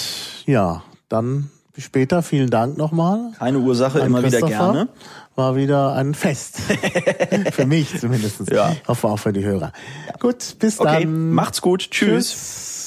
ja, 0.46 0.82
dann 1.08 1.50
bis 1.78 1.84
später. 1.84 2.22
Vielen 2.24 2.50
Dank 2.50 2.76
nochmal. 2.76 3.30
Keine 3.38 3.58
Ursache, 3.58 4.00
immer 4.00 4.24
wieder 4.24 4.42
gerne. 4.42 4.88
War 5.36 5.54
wieder 5.54 5.94
ein 5.94 6.12
Fest. 6.12 6.58
für 7.52 7.66
mich 7.66 8.00
zumindest. 8.00 8.50
Ja. 8.50 8.72
Ich 8.72 8.88
hoffe 8.88 9.06
auch 9.06 9.18
für 9.18 9.32
die 9.32 9.44
Hörer. 9.44 9.72
Ja. 10.08 10.14
Gut, 10.18 10.56
bis 10.58 10.80
okay. 10.80 11.04
dann. 11.04 11.30
Macht's 11.30 11.62
gut. 11.62 11.92
Tschüss. 11.92 12.30
Tschüss. 12.30 12.77